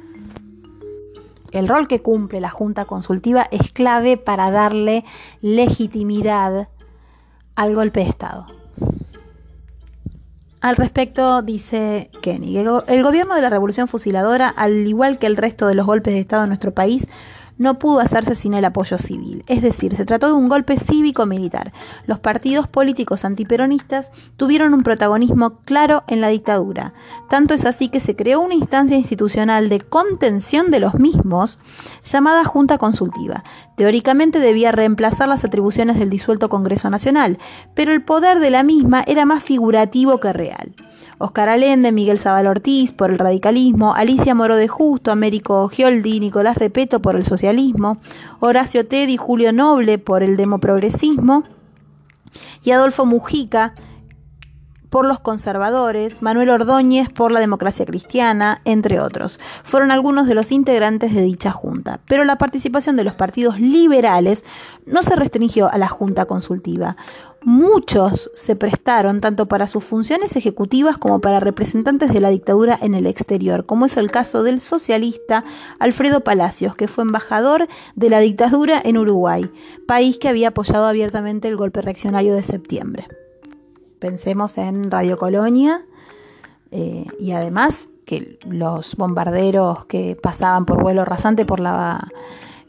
El 1.51 1.67
rol 1.67 1.87
que 1.87 2.01
cumple 2.01 2.41
la 2.41 2.49
Junta 2.49 2.85
Consultiva 2.85 3.47
es 3.51 3.71
clave 3.71 4.17
para 4.17 4.51
darle 4.51 5.03
legitimidad 5.41 6.69
al 7.55 7.73
golpe 7.73 8.01
de 8.01 8.09
Estado. 8.09 8.45
Al 10.61 10.75
respecto, 10.75 11.41
dice 11.41 12.11
Kenny, 12.21 12.57
el 12.57 13.03
gobierno 13.03 13.33
de 13.33 13.41
la 13.41 13.49
Revolución 13.49 13.87
Fusiladora, 13.87 14.49
al 14.49 14.85
igual 14.87 15.17
que 15.17 15.25
el 15.25 15.37
resto 15.37 15.67
de 15.67 15.73
los 15.75 15.85
golpes 15.85 16.13
de 16.13 16.19
Estado 16.19 16.43
en 16.43 16.49
nuestro 16.49 16.73
país, 16.73 17.07
no 17.59 17.77
pudo 17.77 17.99
hacerse 17.99 18.33
sin 18.33 18.55
el 18.55 18.65
apoyo 18.65 18.97
civil. 18.97 19.43
Es 19.45 19.61
decir, 19.61 19.95
se 19.95 20.05
trató 20.05 20.27
de 20.27 20.33
un 20.33 20.49
golpe 20.49 20.79
cívico-militar. 20.79 21.71
Los 22.07 22.19
partidos 22.19 22.67
políticos 22.67 23.25
antiperonistas 23.25 24.11
tuvieron 24.37 24.73
un 24.73 24.81
protagonismo 24.81 25.59
claro 25.65 26.03
en 26.07 26.21
la 26.21 26.29
dictadura. 26.29 26.93
Tanto 27.29 27.53
es 27.53 27.65
así 27.65 27.89
que 27.89 27.99
se 27.99 28.15
creó 28.15 28.39
una 28.39 28.55
instancia 28.55 28.97
institucional 28.97 29.69
de 29.69 29.81
contención 29.81 30.71
de 30.71 30.79
los 30.79 30.95
mismos 30.95 31.59
llamada 32.03 32.45
Junta 32.45 32.77
Consultiva. 32.77 33.43
Teóricamente 33.75 34.39
debía 34.39 34.71
reemplazar 34.71 35.27
las 35.27 35.43
atribuciones 35.43 35.99
del 35.99 36.09
disuelto 36.09 36.49
Congreso 36.49 36.89
Nacional, 36.89 37.37
pero 37.75 37.91
el 37.91 38.03
poder 38.03 38.39
de 38.39 38.49
la 38.49 38.63
misma 38.63 39.03
era 39.05 39.25
más 39.25 39.43
figurativo 39.43 40.19
que 40.19 40.33
real. 40.33 40.73
Oscar 41.19 41.49
Allende, 41.49 41.91
Miguel 41.91 42.17
Zabal 42.17 42.47
Ortiz 42.47 42.93
por 42.93 43.11
el 43.11 43.19
radicalismo, 43.19 43.93
Alicia 43.93 44.33
Moro 44.33 44.55
de 44.55 44.69
Justo, 44.69 45.11
Américo 45.11 45.67
Gioldi, 45.67 46.21
Nicolás 46.21 46.57
Repeto 46.57 47.01
por 47.01 47.17
el 47.17 47.23
socialismo, 47.23 47.97
Horacio 48.39 48.87
Teddy, 48.87 49.17
Julio 49.17 49.51
Noble 49.51 49.97
por 49.97 50.23
el 50.23 50.37
demoprogresismo 50.37 51.43
y 52.63 52.71
Adolfo 52.71 53.05
Mujica 53.05 53.75
por 54.89 55.05
los 55.05 55.19
conservadores, 55.19 56.21
Manuel 56.21 56.49
Ordóñez 56.49 57.09
por 57.09 57.31
la 57.31 57.39
democracia 57.39 57.85
cristiana, 57.85 58.61
entre 58.65 58.99
otros. 58.99 59.39
Fueron 59.63 59.91
algunos 59.91 60.27
de 60.27 60.35
los 60.35 60.51
integrantes 60.51 61.13
de 61.13 61.21
dicha 61.21 61.51
junta, 61.51 61.99
pero 62.07 62.23
la 62.23 62.37
participación 62.37 62.95
de 62.95 63.03
los 63.03 63.13
partidos 63.13 63.59
liberales 63.59 64.43
no 64.85 65.03
se 65.03 65.15
restringió 65.15 65.71
a 65.71 65.77
la 65.77 65.87
junta 65.87 66.25
consultiva. 66.25 66.97
Muchos 67.41 68.29
se 68.35 68.57
prestaron 68.57 69.21
tanto 69.21 69.47
para 69.47 69.67
sus 69.67 69.83
funciones 69.83 70.35
ejecutivas 70.35 70.97
como 70.97 71.21
para 71.21 71.39
representantes 71.39 72.11
de 72.11 72.19
la 72.19 72.29
dictadura 72.29 72.77
en 72.81 72.95
el 72.95 73.07
exterior, 73.07 73.65
como 73.65 73.85
es 73.85 73.95
el 73.95 74.11
caso 74.11 74.43
del 74.43 74.59
socialista 74.59 75.45
Alfredo 75.79 76.21
Palacios, 76.21 76.75
que 76.75 76.89
fue 76.89 77.05
embajador 77.05 77.67
de 77.95 78.09
la 78.09 78.19
dictadura 78.19 78.81
en 78.83 78.97
Uruguay, 78.97 79.49
país 79.87 80.19
que 80.19 80.27
había 80.27 80.49
apoyado 80.49 80.85
abiertamente 80.85 81.47
el 81.47 81.55
golpe 81.55 81.81
reaccionario 81.81 82.35
de 82.35 82.41
septiembre. 82.41 83.07
Pensemos 83.99 84.57
en 84.57 84.89
Radio 84.89 85.17
Colonia 85.17 85.81
eh, 86.71 87.05
y 87.19 87.31
además 87.31 87.87
que 88.05 88.39
los 88.47 88.95
bombarderos 88.95 89.85
que 89.85 90.17
pasaban 90.21 90.65
por 90.65 90.81
vuelo 90.81 91.05
rasante 91.05 91.45
por 91.45 91.59
la 91.59 92.07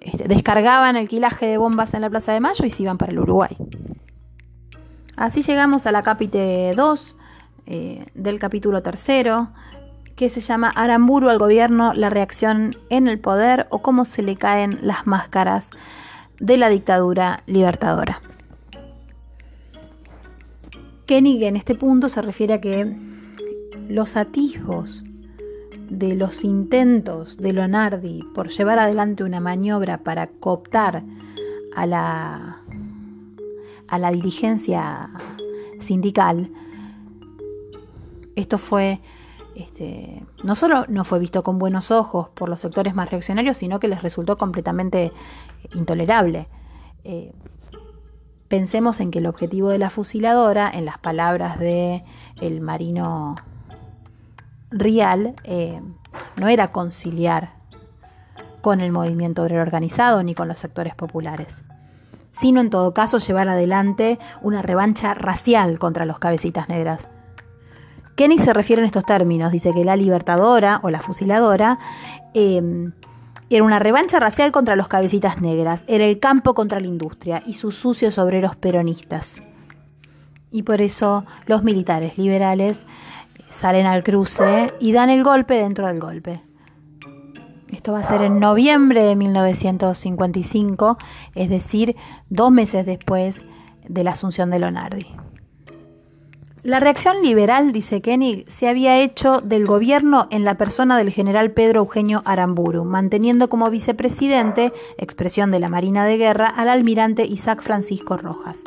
este, 0.01 0.29
descargaban 0.29 0.97
el 0.97 1.09
quilaje 1.09 1.47
de 1.47 1.59
bombas 1.59 1.95
en 1.95 2.01
la 2.01 2.11
Plaza 2.11 2.33
de 2.33 2.41
Mayo 2.41 2.65
y 2.65 2.71
se 2.71 2.83
iban 2.83 2.99
para 2.99 3.13
el 3.13 3.19
Uruguay. 3.19 3.57
Así 5.17 5.43
llegamos 5.43 5.87
a 5.87 5.93
la 5.93 6.03
capite 6.03 6.75
2 6.75 7.17
eh, 7.67 8.07
del 8.15 8.39
capítulo 8.39 8.83
tercero, 8.83 9.49
que 10.17 10.31
se 10.31 10.41
llama 10.41 10.71
Aramburu 10.75 11.29
al 11.29 11.39
gobierno, 11.39 11.93
la 11.95 12.11
reacción 12.11 12.77
en 12.89 13.07
el 13.07 13.19
poder 13.19 13.67
o 13.71 13.81
cómo 13.81 14.05
se 14.05 14.23
le 14.23 14.37
caen 14.37 14.79
las 14.83 15.07
máscaras 15.07 15.71
de 16.41 16.57
la 16.57 16.71
dictadura 16.71 17.43
libertadora. 17.47 18.21
Koenig 21.11 21.43
en 21.43 21.57
este 21.57 21.75
punto 21.75 22.09
se 22.09 22.23
refiere 22.23 22.55
a 22.55 22.61
que 22.61 22.97
los 23.89 24.17
atisbos 24.17 25.03
de 25.89 26.15
los 26.15 26.45
intentos 26.45 27.37
de 27.37 27.53
Leonardi 27.53 28.23
por 28.33 28.49
llevar 28.51 28.79
adelante 28.79 29.25
una 29.25 29.41
maniobra 29.41 30.05
para 30.05 30.29
cooptar 30.29 31.03
a 31.75 31.85
la, 31.85 32.63
a 33.89 33.99
la 33.99 34.13
dirigencia 34.13 35.11
sindical, 35.81 36.53
esto 38.37 38.57
fue 38.57 39.01
este, 39.57 40.25
no 40.45 40.55
solo 40.55 40.85
no 40.87 41.03
fue 41.03 41.19
visto 41.19 41.43
con 41.43 41.59
buenos 41.59 41.91
ojos 41.91 42.29
por 42.29 42.49
los 42.49 42.61
sectores 42.61 42.95
más 42.95 43.11
reaccionarios, 43.11 43.57
sino 43.57 43.81
que 43.81 43.89
les 43.89 44.05
resultó 44.05 44.39
completamente 44.39 45.11
intolerable. 45.75 46.47
Eh, 47.03 47.33
Pensemos 48.51 48.99
en 48.99 49.13
que 49.13 49.21
el 49.21 49.29
objetivo 49.29 49.69
de 49.69 49.79
la 49.79 49.91
fusiladora, 49.91 50.69
en 50.69 50.85
las 50.85 50.99
palabras 50.99 51.61
de 51.61 52.03
el 52.41 52.61
marino 52.61 53.37
Rial, 54.73 55.37
eh, 55.45 55.81
no 56.35 56.49
era 56.49 56.73
conciliar 56.73 57.51
con 58.61 58.81
el 58.81 58.91
movimiento 58.91 59.43
obrero 59.43 59.63
organizado 59.63 60.25
ni 60.25 60.35
con 60.35 60.49
los 60.49 60.59
sectores 60.59 60.97
populares, 60.97 61.63
sino 62.33 62.61
en 62.61 62.71
todo 62.71 62.93
caso 62.93 63.19
llevar 63.19 63.49
adelante 63.49 64.19
una 64.43 64.63
revancha 64.63 65.15
racial 65.15 65.79
contra 65.79 66.05
los 66.05 66.19
cabecitas 66.19 66.69
negras. 66.69 67.09
Kenny 68.17 68.41
se 68.41 68.53
refiere 68.53 68.83
en 68.83 68.87
estos 68.87 69.05
términos, 69.05 69.53
dice 69.53 69.73
que 69.73 69.85
la 69.85 69.95
libertadora 69.95 70.81
o 70.83 70.91
la 70.91 70.99
fusiladora 70.99 71.79
eh, 72.35 72.91
era 73.51 73.65
una 73.65 73.81
revancha 73.81 74.21
racial 74.21 74.53
contra 74.53 74.77
los 74.77 74.89
cabecitas 74.89 75.41
negras, 75.41 75.85
era 75.89 76.05
el 76.05 76.21
campo 76.21 76.55
contra 76.55 76.79
la 76.79 76.87
industria 76.87 77.43
y 77.45 77.55
sus 77.55 77.77
sucios 77.77 78.17
obreros 78.17 78.55
peronistas. 78.55 79.43
Y 80.53 80.63
por 80.63 80.81
eso 80.81 81.25
los 81.47 81.65
militares 81.65 82.17
liberales 82.17 82.87
salen 83.51 83.87
al 83.87 84.05
cruce 84.05 84.73
y 84.79 84.93
dan 84.93 85.11
el 85.11 85.25
golpe 85.25 85.55
dentro 85.55 85.87
del 85.89 85.99
golpe. 85.99 86.43
Esto 87.73 87.93
va 87.93 88.01
a 88.01 88.05
ser 88.05 88.23
en 88.23 88.41
noviembre 88.41 89.05
de 89.05 89.17
1955, 89.17 90.99
es 91.35 91.49
decir, 91.49 91.97
dos 92.29 92.51
meses 92.51 92.87
después 92.87 93.45
de 93.89 94.05
la 94.05 94.13
asunción 94.13 94.51
de 94.51 94.59
Lonardi. 94.59 95.07
La 96.63 96.79
reacción 96.79 97.23
liberal, 97.23 97.73
dice 97.73 98.03
Koenig, 98.03 98.47
se 98.47 98.69
había 98.69 99.01
hecho 99.01 99.41
del 99.41 99.67
gobierno 99.67 100.29
en 100.31 100.45
la 100.45 100.59
persona 100.59 100.99
del 100.99 101.11
general 101.11 101.53
Pedro 101.53 101.81
Eugenio 101.81 102.21
Aramburu, 102.27 102.85
manteniendo 102.85 103.49
como 103.49 103.71
vicepresidente, 103.71 104.75
expresión 104.99 105.51
de 105.53 105.59
la 105.59 105.71
Marina 105.71 106.05
de 106.05 106.19
Guerra, 106.19 106.49
al 106.49 106.69
almirante 106.69 107.25
Isaac 107.25 107.63
Francisco 107.63 108.19
Rojas. 108.19 108.65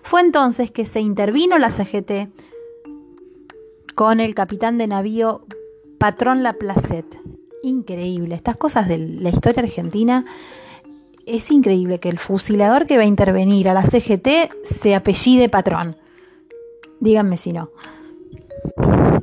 Fue 0.00 0.22
entonces 0.22 0.70
que 0.70 0.86
se 0.86 1.00
intervino 1.00 1.58
la 1.58 1.70
CGT 1.70 2.30
con 3.94 4.20
el 4.20 4.34
capitán 4.34 4.78
de 4.78 4.86
navío 4.86 5.44
Patrón 5.98 6.42
Laplacet. 6.42 7.04
Increíble, 7.62 8.36
estas 8.36 8.56
cosas 8.56 8.88
de 8.88 8.96
la 8.96 9.28
historia 9.28 9.62
argentina 9.62 10.24
es 11.26 11.50
increíble 11.50 12.00
que 12.00 12.08
el 12.08 12.18
fusilador 12.18 12.86
que 12.86 12.96
va 12.96 13.02
a 13.02 13.06
intervenir 13.06 13.68
a 13.68 13.74
la 13.74 13.84
CGT 13.84 14.50
se 14.64 14.94
apellide 14.94 15.50
Patrón. 15.50 15.96
Díganme 17.04 17.36
si 17.36 17.52
no. 17.52 17.68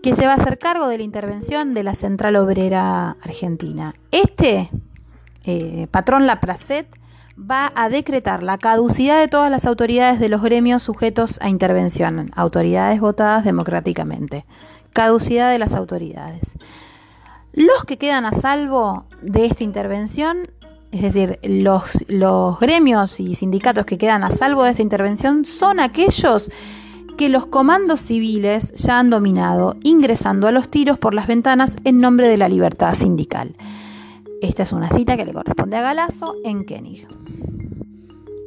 Que 0.04 0.16
se 0.16 0.28
va 0.28 0.34
a 0.34 0.36
hacer 0.36 0.60
cargo 0.60 0.88
de 0.88 1.00
la 1.00 1.04
intervención 1.04 1.74
de 1.74 1.82
la 1.82 1.96
Central 1.96 2.36
Obrera 2.36 3.18
Argentina. 3.24 3.96
Este 4.12 4.70
eh, 5.46 5.88
patrón 5.90 6.28
Lapracet 6.28 6.86
va 7.36 7.72
a 7.74 7.90
decretar 7.90 8.44
la 8.44 8.60
caducidad 8.60 9.20
de 9.20 9.28
todas 9.28 9.50
las 9.50 9.66
autoridades 9.66 10.20
de 10.20 10.30
los 10.30 10.44
gremios 10.44 10.84
sujetos 10.84 11.40
a 11.42 11.50
intervención, 11.50 12.30
autoridades 12.36 13.00
votadas 13.00 13.46
democráticamente. 13.46 14.46
Caducidad 14.94 15.50
de 15.50 15.58
las 15.58 15.74
autoridades. 15.74 16.54
Los 17.52 17.84
que 17.86 17.98
quedan 17.98 18.26
a 18.26 18.32
salvo 18.32 19.06
de 19.24 19.48
esta 19.48 19.64
intervención, 19.64 20.44
es 20.92 21.02
decir, 21.02 21.40
los, 21.42 22.06
los 22.08 22.60
gremios 22.60 23.20
y 23.20 23.34
sindicatos 23.34 23.88
que 23.88 23.98
quedan 23.98 24.24
a 24.24 24.30
salvo 24.30 24.66
de 24.66 24.70
esta 24.70 24.84
intervención, 24.84 25.46
son 25.46 25.80
aquellos 25.80 26.52
que 27.22 27.30
los 27.30 27.46
comandos 27.46 28.02
civiles 28.02 28.72
ya 28.72 28.98
han 28.98 29.12
dominado, 29.12 29.76
ingresando 29.84 30.48
a 30.48 30.52
los 30.52 30.72
tiros 30.72 30.98
por 30.98 31.14
las 31.14 31.28
ventanas 31.28 31.76
en 31.84 32.00
nombre 32.00 32.28
de 32.28 32.36
la 32.36 32.50
libertad 32.50 32.96
sindical. 32.96 33.54
Esta 34.42 34.64
es 34.64 34.74
una 34.74 34.90
cita 34.90 35.16
que 35.16 35.26
le 35.26 35.32
corresponde 35.32 35.78
a 35.78 35.84
Galazo 35.84 36.34
en 36.44 36.64
Koenig. 36.64 37.08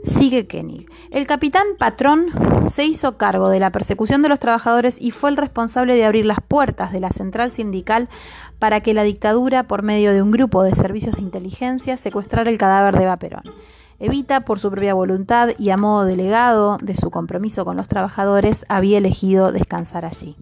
Sigue 0.02 0.48
Koenig. 0.48 0.90
El 1.12 1.24
capitán 1.28 1.66
Patrón 1.78 2.26
se 2.66 2.84
hizo 2.84 3.16
cargo 3.16 3.48
de 3.48 3.60
la 3.60 3.70
persecución 3.70 4.22
de 4.22 4.28
los 4.28 4.40
trabajadores 4.40 4.96
y 5.00 5.12
fue 5.12 5.30
el 5.30 5.36
responsable 5.36 5.94
de 5.94 6.04
abrir 6.04 6.26
las 6.26 6.38
puertas 6.40 6.90
de 6.90 6.98
la 6.98 7.10
central 7.10 7.52
sindical 7.52 8.08
para 8.58 8.80
que 8.80 8.92
la 8.92 9.04
dictadura, 9.04 9.68
por 9.68 9.84
medio 9.84 10.12
de 10.12 10.20
un 10.20 10.32
grupo 10.32 10.64
de 10.64 10.72
servicios 10.72 11.14
de 11.14 11.22
inteligencia, 11.22 11.96
secuestrara 11.96 12.50
el 12.50 12.58
cadáver 12.58 12.98
de 12.98 13.06
Vaperón. 13.06 13.44
Evita, 13.98 14.40
por 14.40 14.58
su 14.58 14.70
propia 14.70 14.94
voluntad 14.94 15.50
y 15.58 15.70
a 15.70 15.76
modo 15.76 16.04
delegado 16.04 16.78
de 16.82 16.94
su 16.94 17.10
compromiso 17.10 17.64
con 17.64 17.76
los 17.76 17.88
trabajadores, 17.88 18.64
había 18.68 18.98
elegido 18.98 19.52
descansar 19.52 20.04
allí. 20.04 20.36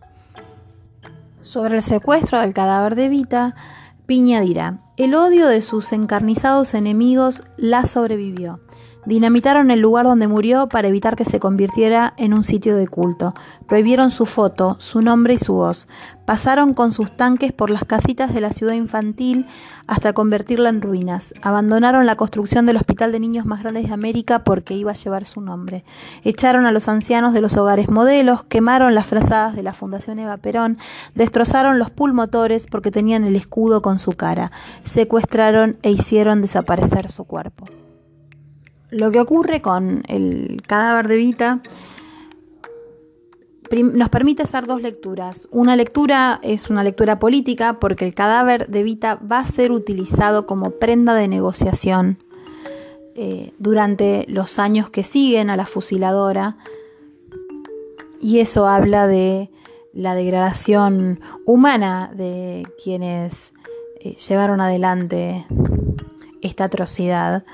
Sobre 1.43 1.77
el 1.77 1.83
secuestro 1.83 2.41
del 2.41 2.55
cadáver 2.55 2.95
de 2.95 3.07
Evita, 3.07 3.55
Piña 4.07 4.41
dirá, 4.41 4.79
el 4.97 5.15
odio 5.15 5.47
de 5.47 5.62
sus 5.62 5.93
encarnizados 5.93 6.74
enemigos 6.74 7.43
la 7.57 7.87
sobrevivió. 7.87 8.61
Dinamitaron 9.05 9.73
el 9.73 9.81
lugar 9.81 10.07
donde 10.07 10.29
murió 10.29 10.69
para 10.69 10.87
evitar 10.87 11.16
que 11.16 11.24
se 11.24 11.41
convirtiera 11.41 12.15
en 12.16 12.33
un 12.33 12.45
sitio 12.45 12.77
de 12.77 12.87
culto. 12.87 13.35
Prohibieron 13.66 14.12
su 14.12 14.27
foto, 14.27 14.77
su 14.79 15.03
nombre 15.03 15.35
y 15.35 15.39
su 15.39 15.55
voz. 15.55 15.89
Pasaron 16.24 16.73
con 16.73 16.93
sus 16.93 17.16
tanques 17.16 17.53
por 17.53 17.69
las 17.69 17.85
casitas 17.85 18.33
de 18.33 18.41
la 18.41 18.53
ciudad 18.53 18.74
infantil 18.74 19.47
hasta 19.89 20.12
convertirla 20.12 20.69
en 20.69 20.81
ruinas. 20.81 21.35
Abandonaron 21.43 22.07
la 22.07 22.15
construcción 22.15 22.65
del 22.65 22.77
hospital 22.77 23.11
de 23.11 23.19
niños 23.19 23.45
más 23.45 23.61
grandes 23.62 23.89
de 23.89 23.93
América 23.93 24.45
porque 24.45 24.74
iba 24.74 24.93
a 24.93 24.95
llevar 24.95 25.24
su 25.24 25.41
nombre. 25.41 25.85
Echaron 26.23 26.65
a 26.65 26.70
los 26.70 26.87
ancianos 26.87 27.35
de 27.35 27.41
los 27.41 27.57
hogares 27.57 27.91
modelos, 27.91 28.45
quemaron 28.45 28.95
las 28.95 29.07
frazadas 29.07 29.57
de 29.57 29.65
la 29.65 29.73
Fundación 29.73 30.20
Eva 30.20 30.37
Perón, 30.37 30.79
destrozaron 31.16 31.81
los 31.81 31.91
pulmotores 31.91 32.69
porque 32.69 32.93
tenían 32.93 33.24
el 33.24 33.35
escudo 33.35 33.83
con 33.83 33.99
su 33.99 34.12
cara. 34.12 34.53
Secuestraron 34.85 35.77
e 35.83 35.91
hicieron 35.91 36.41
desaparecer 36.41 37.11
su 37.11 37.24
cuerpo. 37.24 37.66
Lo 38.93 39.10
que 39.10 39.20
ocurre 39.20 39.62
con 39.62 40.02
el 40.06 40.60
cadáver 40.66 41.09
de 41.09 41.16
Vita 41.16 41.62
nos 43.73 44.10
permite 44.10 44.43
hacer 44.43 44.66
dos 44.66 44.82
lecturas. 44.82 45.48
Una 45.51 45.77
lectura 45.77 46.39
es 46.43 46.69
una 46.69 46.85
lectura 46.85 47.19
política 47.19 47.81
porque 47.81 48.05
el 48.05 48.12
cadáver 48.12 48.69
de 48.69 48.82
Vita 48.82 49.14
va 49.14 49.39
a 49.39 49.44
ser 49.47 49.73
utilizado 49.73 50.44
como 50.44 50.73
prenda 50.73 51.14
de 51.14 51.27
negociación 51.27 52.19
eh, 53.14 53.55
durante 53.59 54.27
los 54.28 54.59
años 54.59 54.90
que 54.90 55.05
siguen 55.05 55.48
a 55.48 55.56
la 55.56 55.64
fusiladora 55.64 56.59
y 58.20 58.40
eso 58.40 58.66
habla 58.66 59.06
de 59.06 59.48
la 59.94 60.14
degradación 60.14 61.20
humana 61.47 62.12
de 62.14 62.69
quienes 62.85 63.55
eh, 64.01 64.16
llevaron 64.16 64.60
adelante 64.60 65.47
esta 66.43 66.64
atrocidad 66.64 67.47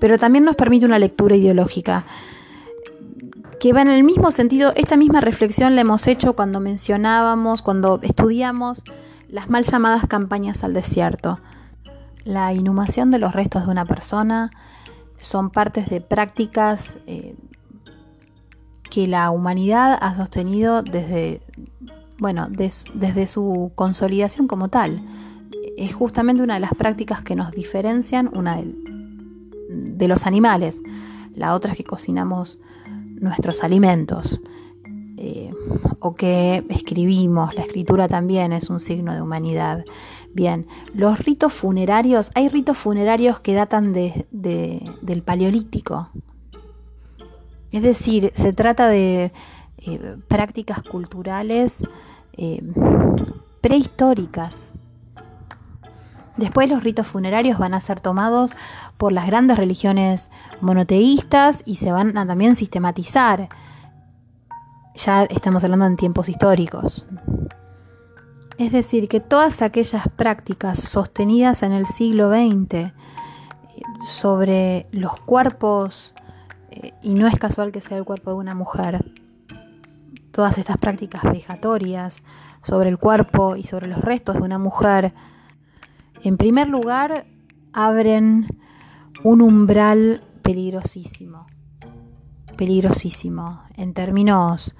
pero 0.00 0.18
también 0.18 0.44
nos 0.44 0.56
permite 0.56 0.86
una 0.86 0.98
lectura 0.98 1.36
ideológica 1.36 2.04
que 3.60 3.74
va 3.74 3.82
en 3.82 3.90
el 3.90 4.02
mismo 4.02 4.30
sentido, 4.30 4.72
esta 4.74 4.96
misma 4.96 5.20
reflexión 5.20 5.74
la 5.74 5.82
hemos 5.82 6.06
hecho 6.06 6.32
cuando 6.32 6.60
mencionábamos, 6.60 7.60
cuando 7.60 8.00
estudiamos 8.02 8.82
las 9.28 9.50
mal 9.50 9.64
llamadas 9.64 10.06
campañas 10.08 10.64
al 10.64 10.72
desierto. 10.72 11.40
La 12.24 12.54
inhumación 12.54 13.10
de 13.10 13.18
los 13.18 13.34
restos 13.34 13.66
de 13.66 13.70
una 13.70 13.84
persona 13.84 14.50
son 15.20 15.50
partes 15.50 15.90
de 15.90 16.00
prácticas 16.00 16.98
eh, 17.06 17.36
que 18.90 19.06
la 19.06 19.30
humanidad 19.30 19.96
ha 20.00 20.14
sostenido 20.14 20.82
desde, 20.82 21.42
bueno, 22.18 22.48
desde 22.48 23.26
su 23.26 23.72
consolidación 23.74 24.48
como 24.48 24.68
tal. 24.68 25.02
Es 25.76 25.94
justamente 25.94 26.42
una 26.42 26.54
de 26.54 26.60
las 26.60 26.74
prácticas 26.74 27.20
que 27.20 27.36
nos 27.36 27.52
diferencian, 27.52 28.30
una 28.32 28.56
de, 28.56 28.74
de 29.70 30.08
los 30.08 30.26
animales. 30.26 30.82
La 31.34 31.54
otra 31.54 31.72
es 31.72 31.76
que 31.76 31.84
cocinamos 31.84 32.58
nuestros 33.20 33.62
alimentos 33.62 34.40
eh, 35.16 35.52
o 35.98 36.14
que 36.14 36.64
escribimos. 36.70 37.54
La 37.54 37.62
escritura 37.62 38.08
también 38.08 38.52
es 38.52 38.70
un 38.70 38.80
signo 38.80 39.14
de 39.14 39.22
humanidad. 39.22 39.84
Bien, 40.32 40.66
los 40.94 41.18
ritos 41.18 41.52
funerarios, 41.52 42.30
hay 42.34 42.48
ritos 42.48 42.78
funerarios 42.78 43.40
que 43.40 43.54
datan 43.54 43.92
de, 43.92 44.26
del 44.30 45.22
paleolítico. 45.22 46.08
Es 47.70 47.82
decir, 47.82 48.32
se 48.34 48.52
trata 48.52 48.88
de 48.88 49.32
eh, 49.78 50.16
prácticas 50.26 50.82
culturales 50.82 51.78
eh, 52.32 52.62
prehistóricas 53.60 54.72
Después 56.36 56.68
los 56.68 56.82
ritos 56.84 57.06
funerarios 57.06 57.58
van 57.58 57.74
a 57.74 57.80
ser 57.80 58.00
tomados 58.00 58.52
por 58.96 59.12
las 59.12 59.26
grandes 59.26 59.58
religiones 59.58 60.30
monoteístas 60.60 61.62
y 61.66 61.76
se 61.76 61.92
van 61.92 62.16
a 62.16 62.26
también 62.26 62.56
sistematizar. 62.56 63.48
Ya 64.94 65.24
estamos 65.24 65.64
hablando 65.64 65.86
en 65.86 65.96
tiempos 65.96 66.28
históricos. 66.28 67.04
Es 68.58 68.72
decir, 68.72 69.08
que 69.08 69.20
todas 69.20 69.62
aquellas 69.62 70.06
prácticas 70.16 70.80
sostenidas 70.80 71.62
en 71.62 71.72
el 71.72 71.86
siglo 71.86 72.30
XX 72.30 72.74
eh, 72.74 72.92
sobre 74.06 74.86
los 74.92 75.18
cuerpos, 75.20 76.12
eh, 76.70 76.92
y 77.00 77.14
no 77.14 77.26
es 77.26 77.38
casual 77.38 77.72
que 77.72 77.80
sea 77.80 77.96
el 77.96 78.04
cuerpo 78.04 78.32
de 78.32 78.36
una 78.36 78.54
mujer, 78.54 79.02
todas 80.30 80.58
estas 80.58 80.76
prácticas 80.76 81.22
vejatorias 81.22 82.22
sobre 82.62 82.90
el 82.90 82.98
cuerpo 82.98 83.56
y 83.56 83.62
sobre 83.62 83.88
los 83.88 84.00
restos 84.00 84.36
de 84.36 84.42
una 84.42 84.58
mujer, 84.58 85.14
en 86.22 86.36
primer 86.36 86.68
lugar, 86.68 87.26
abren 87.72 88.46
un 89.22 89.42
umbral 89.42 90.22
peligrosísimo, 90.42 91.46
peligrosísimo 92.56 93.62
en 93.76 93.94
términos 93.94 94.74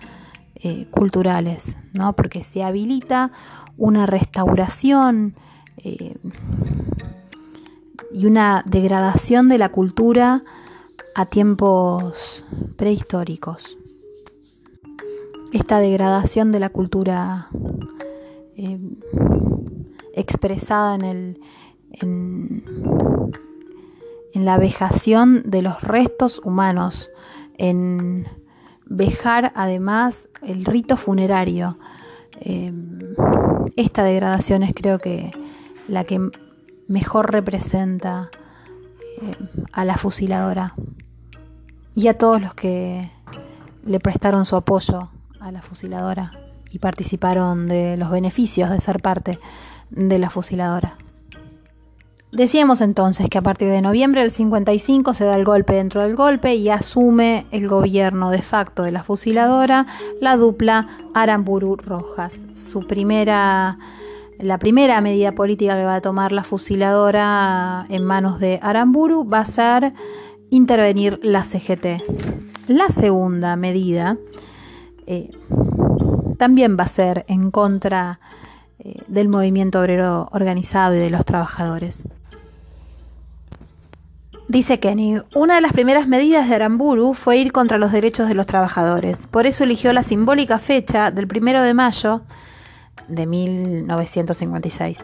eh, 0.56 0.86
culturales, 0.90 1.76
¿no? 1.92 2.14
porque 2.14 2.44
se 2.44 2.62
habilita 2.62 3.32
una 3.76 4.06
restauración 4.06 5.34
eh, 5.78 6.16
y 8.12 8.26
una 8.26 8.62
degradación 8.66 9.48
de 9.48 9.58
la 9.58 9.70
cultura 9.70 10.44
a 11.14 11.26
tiempos 11.26 12.44
prehistóricos. 12.76 13.78
Esta 15.52 15.80
degradación 15.80 16.52
de 16.52 16.60
la 16.60 16.68
cultura 16.68 17.48
eh, 18.56 18.78
expresada 20.14 20.94
en, 20.94 21.04
el, 21.04 21.40
en, 21.92 22.64
la 24.34 24.58
vejación 24.58 25.42
de 25.44 25.62
los 25.62 25.82
restos 25.82 26.40
humanos, 26.44 27.10
en 27.58 28.26
vejar 28.86 29.52
además 29.54 30.28
el 30.42 30.64
rito 30.64 30.96
funerario. 30.96 31.78
Eh, 32.40 32.72
esta 33.76 34.02
degradación 34.02 34.62
es 34.62 34.72
creo 34.74 34.98
que 34.98 35.30
la 35.88 36.04
que 36.04 36.30
mejor 36.88 37.32
representa 37.32 38.30
eh, 39.20 39.34
a 39.72 39.84
la 39.84 39.96
fusiladora 39.96 40.74
y 41.94 42.08
a 42.08 42.16
todos 42.16 42.40
los 42.40 42.54
que 42.54 43.10
le 43.84 44.00
prestaron 44.00 44.44
su 44.44 44.56
apoyo 44.56 45.10
a 45.40 45.52
la 45.52 45.62
fusiladora 45.62 46.30
y 46.70 46.78
participaron 46.78 47.66
de 47.66 47.96
los 47.96 48.10
beneficios 48.10 48.70
de 48.70 48.80
ser 48.80 49.00
parte 49.00 49.38
de 49.90 50.18
la 50.18 50.30
fusiladora. 50.30 50.96
Decíamos 52.32 52.80
entonces 52.80 53.28
que 53.28 53.38
a 53.38 53.42
partir 53.42 53.68
de 53.68 53.82
noviembre 53.82 54.20
del 54.20 54.30
55 54.30 55.14
se 55.14 55.24
da 55.24 55.34
el 55.34 55.44
golpe 55.44 55.74
dentro 55.74 56.02
del 56.02 56.14
golpe 56.14 56.54
y 56.54 56.68
asume 56.68 57.46
el 57.50 57.66
gobierno 57.66 58.30
de 58.30 58.40
facto 58.40 58.84
de 58.84 58.92
la 58.92 59.02
fusiladora 59.02 59.86
la 60.20 60.36
dupla 60.36 60.86
Aramburu 61.12 61.74
Rojas. 61.74 62.38
Su 62.54 62.86
primera, 62.86 63.78
la 64.38 64.58
primera 64.58 65.00
medida 65.00 65.32
política 65.32 65.76
que 65.76 65.84
va 65.84 65.96
a 65.96 66.00
tomar 66.00 66.30
la 66.30 66.44
fusiladora 66.44 67.86
en 67.88 68.04
manos 68.04 68.38
de 68.38 68.60
Aramburu 68.62 69.28
va 69.28 69.40
a 69.40 69.44
ser 69.44 69.92
intervenir 70.50 71.18
la 71.24 71.42
CGT. 71.42 72.00
La 72.68 72.90
segunda 72.90 73.56
medida 73.56 74.18
eh, 75.08 75.30
también 76.38 76.76
va 76.78 76.84
a 76.84 76.88
ser 76.88 77.24
en 77.26 77.50
contra 77.50 78.20
eh, 78.82 79.02
del 79.08 79.28
movimiento 79.28 79.80
obrero 79.80 80.28
organizado 80.32 80.94
y 80.94 80.98
de 80.98 81.10
los 81.10 81.24
trabajadores. 81.24 82.04
Dice 84.48 84.80
Kenny, 84.80 85.18
una 85.34 85.54
de 85.56 85.60
las 85.60 85.72
primeras 85.72 86.08
medidas 86.08 86.48
de 86.48 86.56
Aramburu 86.56 87.14
fue 87.14 87.36
ir 87.36 87.52
contra 87.52 87.78
los 87.78 87.92
derechos 87.92 88.26
de 88.26 88.34
los 88.34 88.46
trabajadores. 88.46 89.26
Por 89.26 89.46
eso 89.46 89.64
eligió 89.64 89.92
la 89.92 90.02
simbólica 90.02 90.58
fecha 90.58 91.10
del 91.10 91.28
primero 91.28 91.62
de 91.62 91.74
mayo 91.74 92.22
de 93.06 93.26
1956 93.26 94.98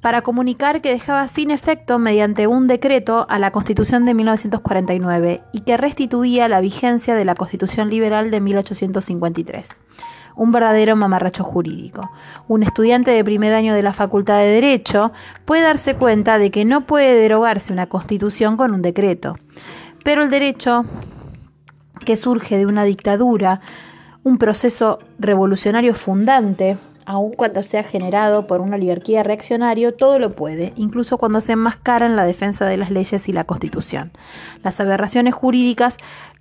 para 0.00 0.22
comunicar 0.22 0.80
que 0.80 0.90
dejaba 0.90 1.26
sin 1.28 1.50
efecto 1.50 1.98
mediante 1.98 2.46
un 2.46 2.66
decreto 2.66 3.26
a 3.28 3.38
la 3.38 3.50
Constitución 3.50 4.04
de 4.04 4.14
1949 4.14 5.42
y 5.52 5.60
que 5.62 5.76
restituía 5.76 6.48
la 6.48 6.60
vigencia 6.60 7.14
de 7.14 7.24
la 7.24 7.34
Constitución 7.34 7.90
Liberal 7.90 8.30
de 8.30 8.40
1853 8.40 9.68
un 10.38 10.52
verdadero 10.52 10.96
mamarracho 10.96 11.44
jurídico. 11.44 12.10
Un 12.46 12.62
estudiante 12.62 13.10
de 13.10 13.24
primer 13.24 13.52
año 13.52 13.74
de 13.74 13.82
la 13.82 13.92
Facultad 13.92 14.38
de 14.38 14.46
Derecho 14.46 15.12
puede 15.44 15.62
darse 15.62 15.96
cuenta 15.96 16.38
de 16.38 16.50
que 16.50 16.64
no 16.64 16.86
puede 16.86 17.14
derogarse 17.20 17.72
una 17.72 17.86
constitución 17.86 18.56
con 18.56 18.72
un 18.72 18.80
decreto. 18.80 19.36
Pero 20.04 20.22
el 20.22 20.30
derecho 20.30 20.84
que 22.06 22.16
surge 22.16 22.56
de 22.56 22.66
una 22.66 22.84
dictadura, 22.84 23.60
un 24.22 24.38
proceso 24.38 25.00
revolucionario 25.18 25.92
fundante, 25.92 26.78
aun 27.04 27.32
cuando 27.32 27.62
sea 27.62 27.82
generado 27.82 28.46
por 28.46 28.60
una 28.60 28.76
oligarquía 28.76 29.22
reaccionario, 29.22 29.94
todo 29.94 30.18
lo 30.18 30.30
puede, 30.30 30.72
incluso 30.76 31.18
cuando 31.18 31.40
se 31.40 31.52
enmascara 31.52 32.06
en 32.06 32.16
la 32.16 32.24
defensa 32.24 32.66
de 32.66 32.76
las 32.76 32.90
leyes 32.90 33.28
y 33.28 33.32
la 33.32 33.44
Constitución. 33.44 34.12
Las 34.62 34.78
aberraciones 34.78 35.34
jurídicas 35.34 35.96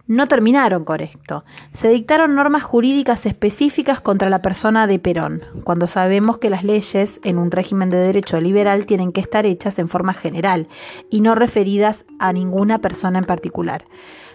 no 0.08 0.28
terminaron 0.28 0.86
con 0.86 1.02
esto. 1.02 1.44
Se 1.70 1.90
dictaron 1.90 2.36
normas 2.36 2.64
jurídicas 2.64 3.26
específicas 3.26 4.02
contra 4.02 4.30
la 4.30 4.42
persona 4.42 4.88
de 4.88 5.00
Perón, 5.00 5.44
cuando 5.64 5.88
sabemos 5.88 6.38
que 6.38 6.50
las 6.50 6.64
leyes 6.64 7.20
en 7.24 7.38
un 7.38 7.52
régimen 7.52 7.90
de 7.90 7.98
derecho 7.98 8.40
liberal 8.42 8.86
tienen 8.86 9.12
que 9.12 9.22
estar 9.22 9.46
hechas 9.46 9.78
en 9.80 9.90
forma 9.90 10.14
general 10.14 10.68
y 11.10 11.22
no 11.22 11.36
referidas 11.36 12.06
a 12.20 12.34
ninguna 12.34 12.80
persona 12.80 13.20
en 13.20 13.26
particular. 13.26 13.86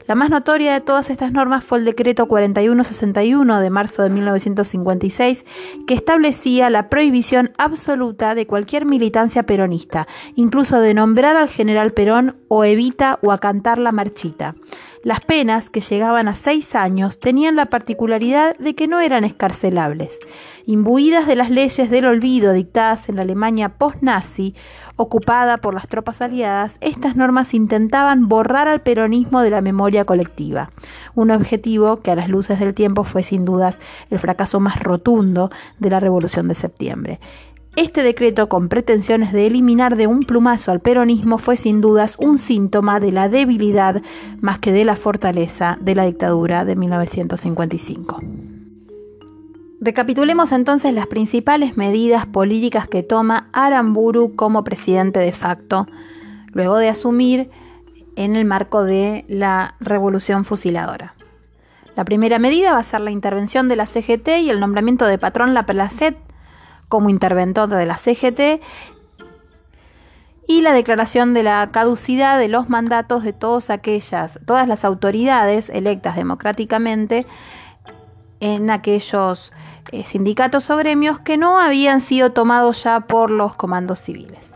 La 0.06 0.14
más 0.14 0.30
notoria 0.30 0.72
de 0.72 0.80
todas 0.80 1.10
estas 1.10 1.32
normas 1.32 1.64
fue 1.64 1.78
el 1.78 1.84
decreto 1.84 2.26
4161 2.26 3.60
de 3.60 3.70
marzo 3.70 4.02
de 4.02 4.10
1956, 4.10 5.44
que 5.86 5.94
establecía 5.94 6.70
la 6.70 6.88
prohibición 6.88 7.52
absoluta 7.56 8.34
de 8.34 8.46
cualquier 8.46 8.84
militancia 8.84 9.44
peronista, 9.44 10.08
incluso 10.34 10.80
de 10.80 10.94
nombrar 10.94 11.36
al 11.36 11.48
general 11.48 11.92
Perón 11.92 12.36
o 12.48 12.64
Evita 12.64 13.18
o 13.22 13.32
a 13.32 13.38
cantar 13.38 13.78
la 13.78 13.92
marchita. 13.92 14.54
Las 15.04 15.20
penas, 15.20 15.68
que 15.68 15.80
llegaban 15.80 16.28
a 16.28 16.36
seis 16.36 16.76
años, 16.76 17.18
tenían 17.18 17.56
la 17.56 17.66
particularidad 17.66 18.56
de 18.58 18.76
que 18.76 18.86
no 18.86 19.00
eran 19.00 19.24
escarcelables. 19.24 20.20
Imbuidas 20.64 21.26
de 21.26 21.34
las 21.34 21.50
leyes 21.50 21.90
del 21.90 22.04
olvido 22.04 22.52
dictadas 22.52 23.08
en 23.08 23.16
la 23.16 23.22
Alemania 23.22 23.70
post-nazi, 23.70 24.54
ocupada 24.96 25.58
por 25.58 25.74
las 25.74 25.88
tropas 25.88 26.22
aliadas, 26.22 26.76
estas 26.80 27.16
normas 27.16 27.54
intentaban 27.54 28.28
borrar 28.28 28.68
al 28.68 28.80
peronismo 28.80 29.40
de 29.40 29.50
la 29.50 29.60
memoria 29.60 30.04
colectiva, 30.04 30.70
un 31.14 31.30
objetivo 31.30 32.00
que 32.00 32.10
a 32.10 32.16
las 32.16 32.28
luces 32.28 32.58
del 32.60 32.74
tiempo 32.74 33.04
fue 33.04 33.22
sin 33.22 33.44
dudas 33.44 33.80
el 34.10 34.18
fracaso 34.18 34.60
más 34.60 34.80
rotundo 34.80 35.50
de 35.78 35.90
la 35.90 36.00
Revolución 36.00 36.48
de 36.48 36.54
septiembre. 36.54 37.20
Este 37.74 38.02
decreto, 38.02 38.50
con 38.50 38.68
pretensiones 38.68 39.32
de 39.32 39.46
eliminar 39.46 39.96
de 39.96 40.06
un 40.06 40.20
plumazo 40.20 40.72
al 40.72 40.80
peronismo, 40.80 41.38
fue 41.38 41.56
sin 41.56 41.80
dudas 41.80 42.18
un 42.20 42.36
síntoma 42.36 43.00
de 43.00 43.12
la 43.12 43.30
debilidad 43.30 44.02
más 44.42 44.58
que 44.58 44.72
de 44.72 44.84
la 44.84 44.94
fortaleza 44.94 45.78
de 45.80 45.94
la 45.94 46.04
dictadura 46.04 46.66
de 46.66 46.76
1955. 46.76 48.20
Recapitulemos 49.84 50.52
entonces 50.52 50.94
las 50.94 51.08
principales 51.08 51.76
medidas 51.76 52.24
políticas 52.24 52.86
que 52.86 53.02
toma 53.02 53.48
Aramburu 53.52 54.36
como 54.36 54.62
presidente 54.62 55.18
de 55.18 55.32
facto, 55.32 55.88
luego 56.52 56.76
de 56.76 56.88
asumir 56.88 57.50
en 58.14 58.36
el 58.36 58.44
marco 58.44 58.84
de 58.84 59.24
la 59.26 59.74
revolución 59.80 60.44
fusiladora. 60.44 61.16
La 61.96 62.04
primera 62.04 62.38
medida 62.38 62.74
va 62.74 62.78
a 62.78 62.84
ser 62.84 63.00
la 63.00 63.10
intervención 63.10 63.68
de 63.68 63.74
la 63.74 63.86
CGT 63.86 64.28
y 64.42 64.50
el 64.50 64.60
nombramiento 64.60 65.04
de 65.04 65.18
patrón 65.18 65.52
La 65.52 65.66
Placet 65.66 66.16
como 66.88 67.10
interventor 67.10 67.68
de 67.68 67.84
la 67.84 67.96
CGT 67.96 68.62
y 70.46 70.60
la 70.60 70.74
declaración 70.74 71.34
de 71.34 71.42
la 71.42 71.70
caducidad 71.72 72.38
de 72.38 72.46
los 72.46 72.68
mandatos 72.68 73.24
de 73.24 73.32
todas 73.32 73.68
aquellas, 73.68 74.38
todas 74.46 74.68
las 74.68 74.84
autoridades 74.84 75.70
electas 75.70 76.14
democráticamente 76.14 77.26
en 78.42 78.70
aquellos 78.70 79.52
eh, 79.90 80.04
sindicatos 80.04 80.70
o 80.70 80.76
gremios 80.76 81.18
que 81.18 81.36
no 81.36 81.58
habían 81.58 82.00
sido 82.00 82.32
tomados 82.32 82.84
ya 82.84 83.00
por 83.00 83.30
los 83.30 83.54
comandos 83.54 83.98
civiles. 84.00 84.54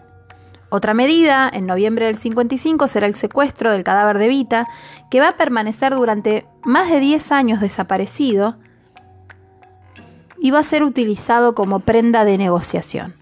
Otra 0.69 0.95
medida, 0.95 1.49
en 1.53 1.67
noviembre 1.67 2.07
del 2.07 2.17
55, 2.17 2.89
será 2.89 3.07
el 3.07 3.15
secuestro 3.15 3.71
del 3.71 3.85
cadáver 3.85 4.19
de 4.19 4.29
Vita, 4.29 4.69
que 5.11 5.21
va 5.21 5.29
a 5.31 5.37
permanecer 5.37 5.95
durante 5.95 6.47
más 6.65 6.91
de 6.91 7.01
10 7.01 7.33
años 7.33 7.61
desaparecido 7.61 8.57
y 10.39 10.51
va 10.51 10.59
a 10.59 10.65
ser 10.65 10.83
utilizado 10.83 11.55
como 11.55 11.81
prenda 11.81 12.25
de 12.25 12.37
negociación. 12.39 13.15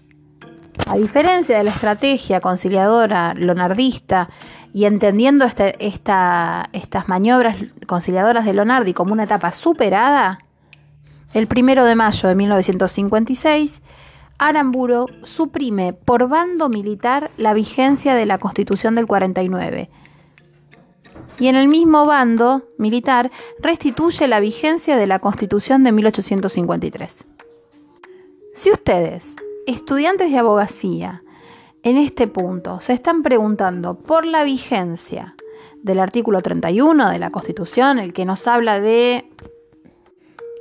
A 0.87 0.97
diferencia 0.97 1.57
de 1.57 1.63
la 1.63 1.69
estrategia 1.69 2.41
conciliadora 2.41 3.33
lonardista 3.35 4.27
y 4.73 4.85
entendiendo 4.85 5.45
este, 5.45 5.83
estas 5.85 7.07
maniobras 7.07 7.57
conciliadoras 7.87 8.45
de 8.45 8.53
Lonardi 8.53 8.93
como 8.93 9.13
una 9.13 9.23
etapa 9.23 9.51
superada, 9.51 10.39
el 11.35 11.47
primero 11.47 11.83
de 11.83 11.95
mayo 11.95 12.29
de 12.29 12.33
1956, 12.33 13.81
Aramburo 14.37 15.05
suprime 15.23 15.91
por 15.91 16.29
bando 16.29 16.69
militar 16.69 17.29
la 17.37 17.53
vigencia 17.53 18.15
de 18.15 18.25
la 18.25 18.37
Constitución 18.37 18.95
del 18.95 19.05
49 19.05 19.89
y 21.37 21.47
en 21.47 21.57
el 21.57 21.67
mismo 21.67 22.05
bando 22.05 22.63
militar 22.77 23.31
restituye 23.59 24.29
la 24.29 24.39
vigencia 24.39 24.95
de 24.95 25.07
la 25.07 25.19
Constitución 25.19 25.83
de 25.83 25.91
1853. 25.91 27.25
Si 28.53 28.71
ustedes, 28.71 29.35
estudiantes 29.67 30.31
de 30.31 30.37
abogacía, 30.37 31.21
en 31.83 31.97
este 31.97 32.27
punto 32.27 32.79
se 32.79 32.93
están 32.93 33.23
preguntando 33.23 33.99
por 33.99 34.25
la 34.25 34.45
vigencia 34.45 35.35
del 35.83 35.99
artículo 35.99 36.41
31 36.41 37.09
de 37.09 37.19
la 37.19 37.29
Constitución, 37.29 37.99
el 37.99 38.13
que 38.13 38.23
nos 38.23 38.47
habla 38.47 38.79
de 38.79 39.29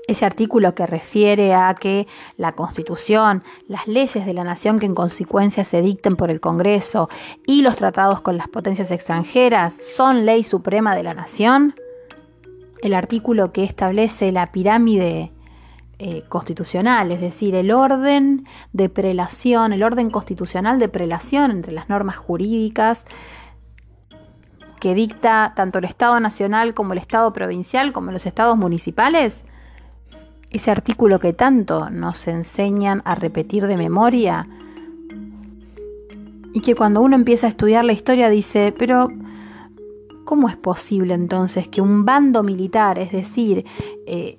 ese 0.06 0.24
artículo 0.24 0.74
que 0.74 0.86
refiere 0.86 1.55
a 1.55 1.74
que 1.74 2.06
la 2.36 2.52
Constitución, 2.52 3.43
las 3.68 3.86
leyes 3.86 4.26
de 4.26 4.35
la 4.35 4.44
nación 4.44 4.78
que 4.78 4.86
en 4.86 4.94
consecuencia 4.94 5.64
se 5.64 5.82
dicten 5.82 6.16
por 6.16 6.31
el 6.31 6.40
Congreso 6.40 7.09
y 7.47 7.62
los 7.62 7.76
tratados 7.76 8.20
con 8.20 8.36
las 8.36 8.48
potencias 8.48 8.90
extranjeras 8.90 9.74
son 9.97 10.26
ley 10.26 10.44
suprema 10.44 10.94
de 10.94 11.02
la 11.02 11.14
nación, 11.14 11.74
el 12.82 12.94
artículo 12.94 13.52
que 13.52 13.64
establece 13.64 14.31
la 14.31 14.52
pirámide 14.52 15.32
eh, 15.98 16.24
constitucional, 16.28 17.12
es 17.12 17.20
decir, 17.20 17.55
el 17.55 17.70
orden 17.70 18.47
de 18.72 18.89
prelación, 18.90 19.72
el 19.72 19.82
orden 19.82 20.10
constitucional 20.10 20.78
de 20.78 20.89
prelación 20.89 21.51
entre 21.51 21.72
las 21.72 21.89
normas 21.89 22.16
jurídicas 22.16 23.06
que 24.81 24.94
dicta 24.94 25.55
tanto 25.56 25.78
el 25.78 25.86
Estado 25.86 26.20
nacional 26.20 26.74
como 26.74 26.93
el 26.93 26.98
Estado 26.98 27.32
provincial 27.32 27.93
como 27.94 28.10
los 28.10 28.26
estados 28.26 28.59
municipales, 28.59 29.47
ese 30.56 30.70
artículo 30.70 31.18
que 31.18 31.32
tanto 31.32 31.90
nos 31.90 32.26
enseñan 32.28 33.02
a 33.05 33.14
repetir 33.14 33.66
de 33.66 33.76
memoria 33.76 34.48
y 36.52 36.60
que 36.60 36.74
cuando 36.74 37.01
uno 37.01 37.16
empieza 37.16 37.47
a 37.47 37.51
estudiar 37.51 37.85
la 37.85 37.93
historia 37.93 38.31
dice, 38.31 38.72
pero 38.78 39.09
¿cómo 40.24 40.48
es 40.48 40.56
posible 40.56 41.14
entonces 41.14 41.66
que 41.66 41.81
un 41.81 42.05
bando 42.05 42.44
militar, 42.44 42.98
es 42.98 43.10
decir, 43.10 43.64
eh, 44.06 44.39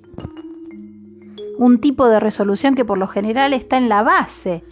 un 1.57 1.79
tipo 1.79 2.07
de 2.07 2.19
resolución 2.19 2.75
que 2.75 2.85
por 2.85 2.97
lo 2.97 3.07
general 3.07 3.53
está 3.53 3.77
en 3.77 3.89
la 3.89 4.01
base 4.01 4.63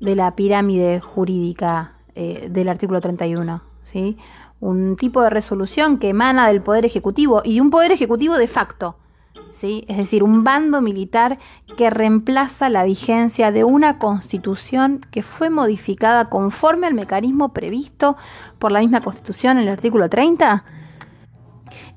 de 0.00 0.16
la 0.16 0.34
pirámide 0.34 1.00
jurídica 1.00 1.92
eh, 2.14 2.48
del 2.50 2.70
artículo 2.70 3.00
31, 3.00 3.62
¿sí? 3.82 4.16
un 4.60 4.96
tipo 4.96 5.22
de 5.22 5.30
resolución 5.30 5.98
que 5.98 6.08
emana 6.10 6.48
del 6.48 6.62
Poder 6.62 6.86
Ejecutivo 6.86 7.42
y 7.44 7.60
un 7.60 7.70
Poder 7.70 7.92
Ejecutivo 7.92 8.36
de 8.36 8.46
facto, 8.46 8.96
es 9.62 9.96
decir, 9.96 10.22
un 10.22 10.42
bando 10.42 10.80
militar 10.80 11.38
que 11.76 11.90
reemplaza 11.90 12.70
la 12.70 12.84
vigencia 12.84 13.52
de 13.52 13.64
una 13.64 13.98
constitución 13.98 15.04
que 15.10 15.22
fue 15.22 15.50
modificada 15.50 16.30
conforme 16.30 16.86
al 16.86 16.94
mecanismo 16.94 17.52
previsto 17.52 18.16
por 18.58 18.72
la 18.72 18.80
misma 18.80 19.00
constitución 19.00 19.58
en 19.58 19.64
el 19.64 19.68
artículo 19.70 20.08
30 20.08 20.64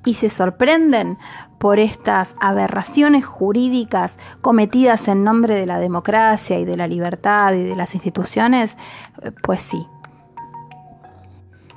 y 0.06 0.16
se 0.16 0.30
sorprenden 0.30 1.18
por 1.58 1.80
estas 1.80 2.36
aberraciones 2.42 3.26
jurídicas 3.26 4.18
cometidas 4.42 5.08
en 5.08 5.24
nombre 5.24 5.56
de 5.56 5.66
la 5.66 5.80
democracia 5.80 6.60
y 6.60 6.66
de 6.66 6.76
la 6.76 6.88
libertad 6.88 7.54
y 7.54 7.64
de 7.64 7.76
las 7.76 7.96
instituciones, 7.96 8.76
pues 9.42 9.62
sí. 9.62 9.88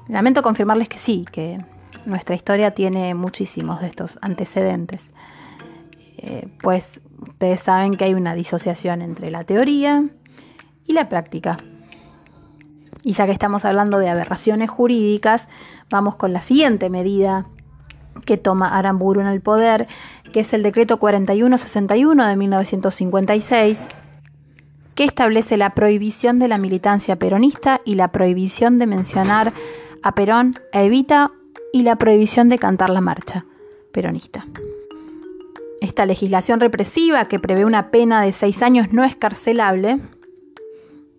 Lamento 0.08 0.42
confirmarles 0.42 0.88
que 0.88 0.98
sí, 0.98 1.24
que 1.30 1.64
nuestra 2.04 2.34
historia 2.34 2.72
tiene 2.72 3.14
muchísimos 3.14 3.80
de 3.80 3.88
estos 3.88 4.18
antecedentes. 4.22 5.10
Eh, 6.18 6.48
pues 6.62 7.00
ustedes 7.20 7.60
saben 7.60 7.94
que 7.94 8.04
hay 8.04 8.14
una 8.14 8.34
disociación 8.34 9.02
entre 9.02 9.30
la 9.30 9.44
teoría 9.44 10.04
y 10.86 10.92
la 10.92 11.08
práctica. 11.08 11.58
Y 13.02 13.12
ya 13.12 13.26
que 13.26 13.32
estamos 13.32 13.64
hablando 13.64 13.98
de 13.98 14.08
aberraciones 14.08 14.70
jurídicas, 14.70 15.48
vamos 15.90 16.16
con 16.16 16.32
la 16.32 16.40
siguiente 16.40 16.90
medida 16.90 17.46
que 18.24 18.36
toma 18.36 18.76
Aramburu 18.76 19.20
en 19.20 19.26
el 19.26 19.40
poder, 19.40 19.86
que 20.32 20.40
es 20.40 20.52
el 20.52 20.62
decreto 20.62 20.98
4161 20.98 22.26
de 22.26 22.36
1956, 22.36 23.86
que 24.94 25.04
establece 25.04 25.56
la 25.56 25.70
prohibición 25.70 26.38
de 26.38 26.48
la 26.48 26.58
militancia 26.58 27.16
peronista 27.16 27.80
y 27.84 27.94
la 27.94 28.08
prohibición 28.08 28.78
de 28.78 28.86
mencionar 28.86 29.52
a 30.02 30.14
Perón, 30.14 30.58
a 30.72 30.82
Evita 30.82 31.30
y 31.72 31.82
la 31.82 31.96
prohibición 31.96 32.48
de 32.48 32.58
cantar 32.58 32.90
la 32.90 33.02
marcha 33.02 33.44
peronista. 33.92 34.46
Esta 35.80 36.06
legislación 36.06 36.60
represiva 36.60 37.28
que 37.28 37.38
prevé 37.38 37.64
una 37.64 37.90
pena 37.90 38.22
de 38.22 38.32
seis 38.32 38.62
años 38.62 38.92
no 38.92 39.04
escarcelable, 39.04 39.98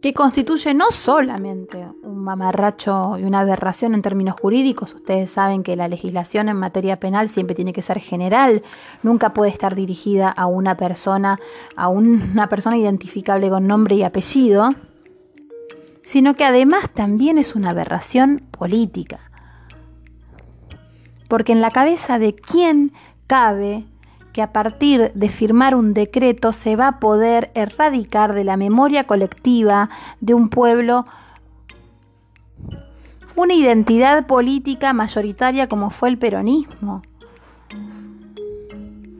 que 0.01 0.13
constituye 0.13 0.73
no 0.73 0.91
solamente 0.91 1.85
un 2.03 2.23
mamarracho 2.23 3.17
y 3.17 3.23
una 3.23 3.39
aberración 3.39 3.93
en 3.95 4.01
términos 4.01 4.39
jurídicos, 4.39 4.93
ustedes 4.93 5.31
saben 5.31 5.63
que 5.63 5.75
la 5.75 5.87
legislación 5.87 6.49
en 6.49 6.57
materia 6.57 6.99
penal 6.99 7.29
siempre 7.29 7.55
tiene 7.55 7.73
que 7.73 7.81
ser 7.81 7.99
general, 7.99 8.63
nunca 9.01 9.33
puede 9.33 9.51
estar 9.51 9.75
dirigida 9.75 10.29
a 10.29 10.45
una 10.45 10.77
persona, 10.77 11.39
a 11.75 11.87
una 11.87 12.47
persona 12.47 12.77
identificable 12.77 13.49
con 13.49 13.65
nombre 13.67 13.95
y 13.95 14.03
apellido, 14.03 14.69
sino 16.03 16.35
que 16.35 16.45
además 16.45 16.89
también 16.91 17.37
es 17.37 17.55
una 17.55 17.71
aberración 17.71 18.43
política. 18.51 19.19
Porque 21.27 21.51
en 21.51 21.61
la 21.61 21.71
cabeza 21.71 22.19
de 22.19 22.33
quién 22.33 22.93
cabe 23.25 23.85
que 24.37 24.43
a 24.43 24.53
partir 24.53 25.11
de 25.15 25.29
firmar 25.29 25.73
un 25.73 25.95
decreto 25.95 26.51
se 26.51 26.75
va 26.75 26.87
a 26.89 26.99
poder 26.99 27.49
erradicar 27.55 28.35
de 28.35 28.43
la 28.43 28.55
memoria 28.55 29.05
colectiva 29.05 29.89
de 30.21 30.35
un 30.35 30.49
pueblo 30.49 31.05
una 33.35 33.55
identidad 33.55 34.27
política 34.27 34.93
mayoritaria 34.93 35.67
como 35.67 35.89
fue 35.89 36.09
el 36.09 36.19
peronismo, 36.19 37.01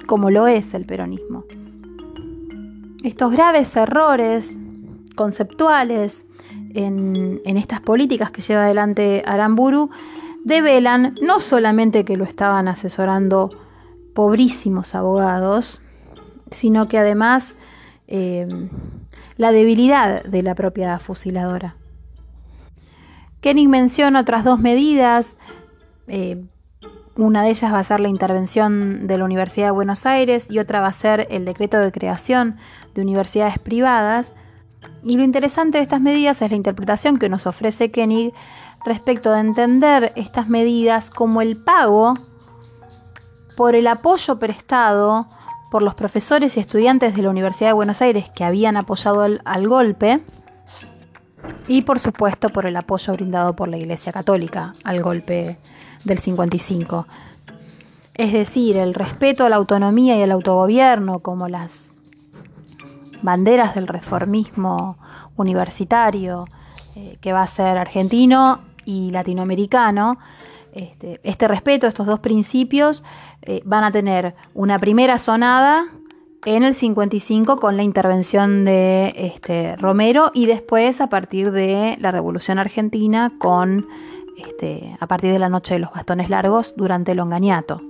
como 0.05 0.29
lo 0.29 0.45
es 0.45 0.75
el 0.75 0.85
peronismo. 0.85 1.45
Estos 3.03 3.31
graves 3.31 3.75
errores 3.75 4.53
conceptuales 5.15 6.27
en, 6.75 7.41
estas 7.43 7.81
políticas 7.81 8.29
que 8.29 8.43
lleva 8.43 8.65
adelante 8.65 9.23
Aramburu 9.25 9.89
develan 10.43 11.15
no 11.23 11.39
solamente 11.39 12.05
que 12.05 12.17
lo 12.17 12.23
estaban 12.23 12.67
asesorando 12.67 13.66
pobrísimos 14.17 14.95
abogados, 14.95 15.79
sino 16.49 16.87
que 16.87 16.97
además 16.97 17.55
eh, 18.07 18.47
la 19.35 19.51
debilidad 19.51 20.23
de 20.23 20.41
la 20.41 20.55
propia 20.55 20.97
fusiladora. 20.97 21.75
Kenning 23.41 23.69
menciona 23.69 24.21
otras 24.21 24.43
dos 24.43 24.59
medidas. 24.59 25.37
Eh, 26.07 26.43
una 27.15 27.43
de 27.43 27.51
ellas 27.51 27.71
va 27.71 27.77
a 27.77 27.83
ser 27.83 27.99
la 27.99 28.07
intervención 28.07 29.05
de 29.05 29.19
la 29.19 29.25
Universidad 29.25 29.67
de 29.67 29.71
Buenos 29.73 30.07
Aires 30.07 30.49
y 30.49 30.57
otra 30.57 30.81
va 30.81 30.87
a 30.87 30.93
ser 30.93 31.27
el 31.29 31.45
decreto 31.45 31.77
de 31.77 31.91
creación 31.91 32.57
de 32.95 33.03
universidades 33.03 33.59
privadas. 33.59 34.33
Y 35.03 35.17
lo 35.17 35.23
interesante 35.23 35.77
de 35.77 35.83
estas 35.83 36.01
medidas 36.01 36.41
es 36.41 36.49
la 36.49 36.57
interpretación 36.57 37.19
que 37.19 37.29
nos 37.29 37.45
ofrece 37.45 37.91
Kenning 37.91 38.31
respecto 38.83 39.31
de 39.31 39.41
entender 39.41 40.11
estas 40.15 40.49
medidas 40.49 41.11
como 41.11 41.43
el 41.43 41.55
pago 41.55 42.15
por 43.57 43.75
el 43.75 43.87
apoyo 43.87 44.37
prestado 44.37 45.25
por 45.71 45.81
los 45.81 45.95
profesores 45.95 46.55
y 46.55 46.59
estudiantes 46.59 47.15
de 47.15 47.23
la 47.23 47.31
Universidad 47.31 47.71
de 47.71 47.73
Buenos 47.73 48.03
Aires 48.03 48.29
que 48.29 48.43
habían 48.43 48.77
apoyado 48.77 49.23
al, 49.23 49.67
golpe 49.67 50.21
y 51.67 51.81
por 51.81 51.99
supuesto 51.99 52.49
por 52.49 52.67
el 52.67 52.77
apoyo 52.77 53.13
brindado 53.13 53.55
por 53.55 53.67
la 53.67 53.77
Iglesia 53.77 54.13
Católica 54.13 54.73
al 54.83 55.01
golpe 55.01 55.57
del 56.03 56.19
55. 56.19 57.07
Es 58.13 58.31
decir, 58.31 58.77
el 58.77 58.93
respeto 58.93 59.43
a 59.43 59.49
la 59.49 59.55
autonomía 59.55 60.15
y 60.17 60.21
al 60.21 60.31
autogobierno 60.31 61.19
como 61.19 61.47
las 61.47 61.73
banderas 63.23 63.73
del 63.73 63.87
reformismo 63.87 64.99
universitario 65.35 66.45
eh, 66.95 67.17
que 67.21 67.33
va 67.33 67.41
a 67.41 67.47
ser 67.47 67.79
argentino 67.79 68.59
y 68.85 69.09
latinoamericano, 69.09 70.19
este, 70.73 71.19
este 71.23 71.47
respeto, 71.47 71.87
estos 71.87 72.05
dos 72.05 72.19
principios, 72.19 73.03
eh, 73.47 73.61
van 73.63 73.85
a 73.85 73.91
tener 73.91 74.35
una 74.53 74.77
primera 74.77 75.17
sonada 75.17 75.85
en 76.45 76.63
el 76.63 76.73
55 76.73 77.59
con 77.59 77.77
la 77.77 77.83
intervención 77.83 78.65
de 78.65 79.13
este, 79.15 79.77
Romero 79.77 80.31
y 80.33 80.47
después 80.47 80.99
a 80.99 81.07
partir 81.07 81.51
de 81.51 81.95
la 82.01 82.11
Revolución 82.11 82.59
Argentina 82.59 83.31
con 83.39 83.87
este, 84.37 84.97
a 84.99 85.07
partir 85.07 85.31
de 85.31 85.39
la 85.39 85.47
noche 85.47 85.75
de 85.75 85.79
los 85.79 85.91
bastones 85.93 86.29
largos 86.29 86.75
durante 86.75 87.13
el 87.13 87.21
Onganiato. 87.21 87.81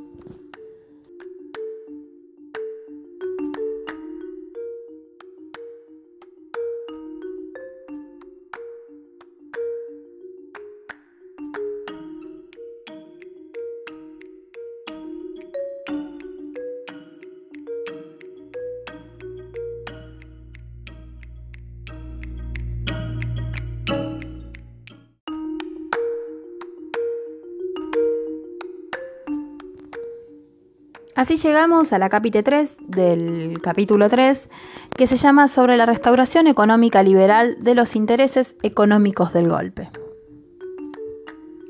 Así 31.17 31.35
llegamos 31.37 31.93
a 31.93 31.97
la 31.97 32.09
capítulo 32.09 32.43
3 32.43 32.77
del 32.89 33.59
capítulo 33.63 34.07
3, 34.07 34.49
que 34.95 35.07
se 35.07 35.17
llama 35.17 35.47
sobre 35.47 35.75
la 35.75 35.87
restauración 35.87 36.45
económica 36.45 37.01
liberal 37.01 37.57
de 37.59 37.73
los 37.73 37.95
intereses 37.95 38.55
económicos 38.61 39.33
del 39.33 39.49
golpe. 39.49 39.89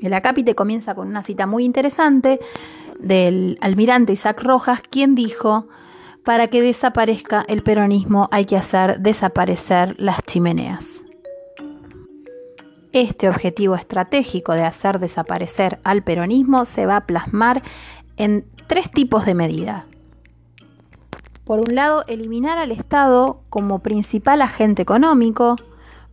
El 0.02 0.12
acápite 0.12 0.54
comienza 0.54 0.94
con 0.94 1.08
una 1.08 1.22
cita 1.22 1.46
muy 1.46 1.64
interesante 1.64 2.40
del 3.00 3.56
almirante 3.62 4.12
Isaac 4.12 4.42
Rojas, 4.42 4.82
quien 4.82 5.14
dijo, 5.14 5.66
para 6.24 6.48
que 6.48 6.60
desaparezca 6.60 7.42
el 7.48 7.62
peronismo 7.62 8.28
hay 8.30 8.44
que 8.44 8.58
hacer 8.58 9.00
desaparecer 9.00 9.94
las 9.98 10.20
chimeneas. 10.24 10.84
Este 12.92 13.30
objetivo 13.30 13.76
estratégico 13.76 14.52
de 14.52 14.64
hacer 14.64 14.98
desaparecer 14.98 15.78
al 15.84 16.02
peronismo 16.02 16.66
se 16.66 16.84
va 16.84 16.96
a 16.96 17.06
plasmar 17.06 17.62
en 18.18 18.44
tres 18.68 18.90
tipos 18.90 19.26
de 19.26 19.34
medidas. 19.34 19.84
Por 21.44 21.60
un 21.60 21.74
lado, 21.74 22.04
eliminar 22.06 22.58
al 22.58 22.70
Estado 22.70 23.40
como 23.48 23.78
principal 23.78 24.42
agente 24.42 24.82
económico. 24.82 25.56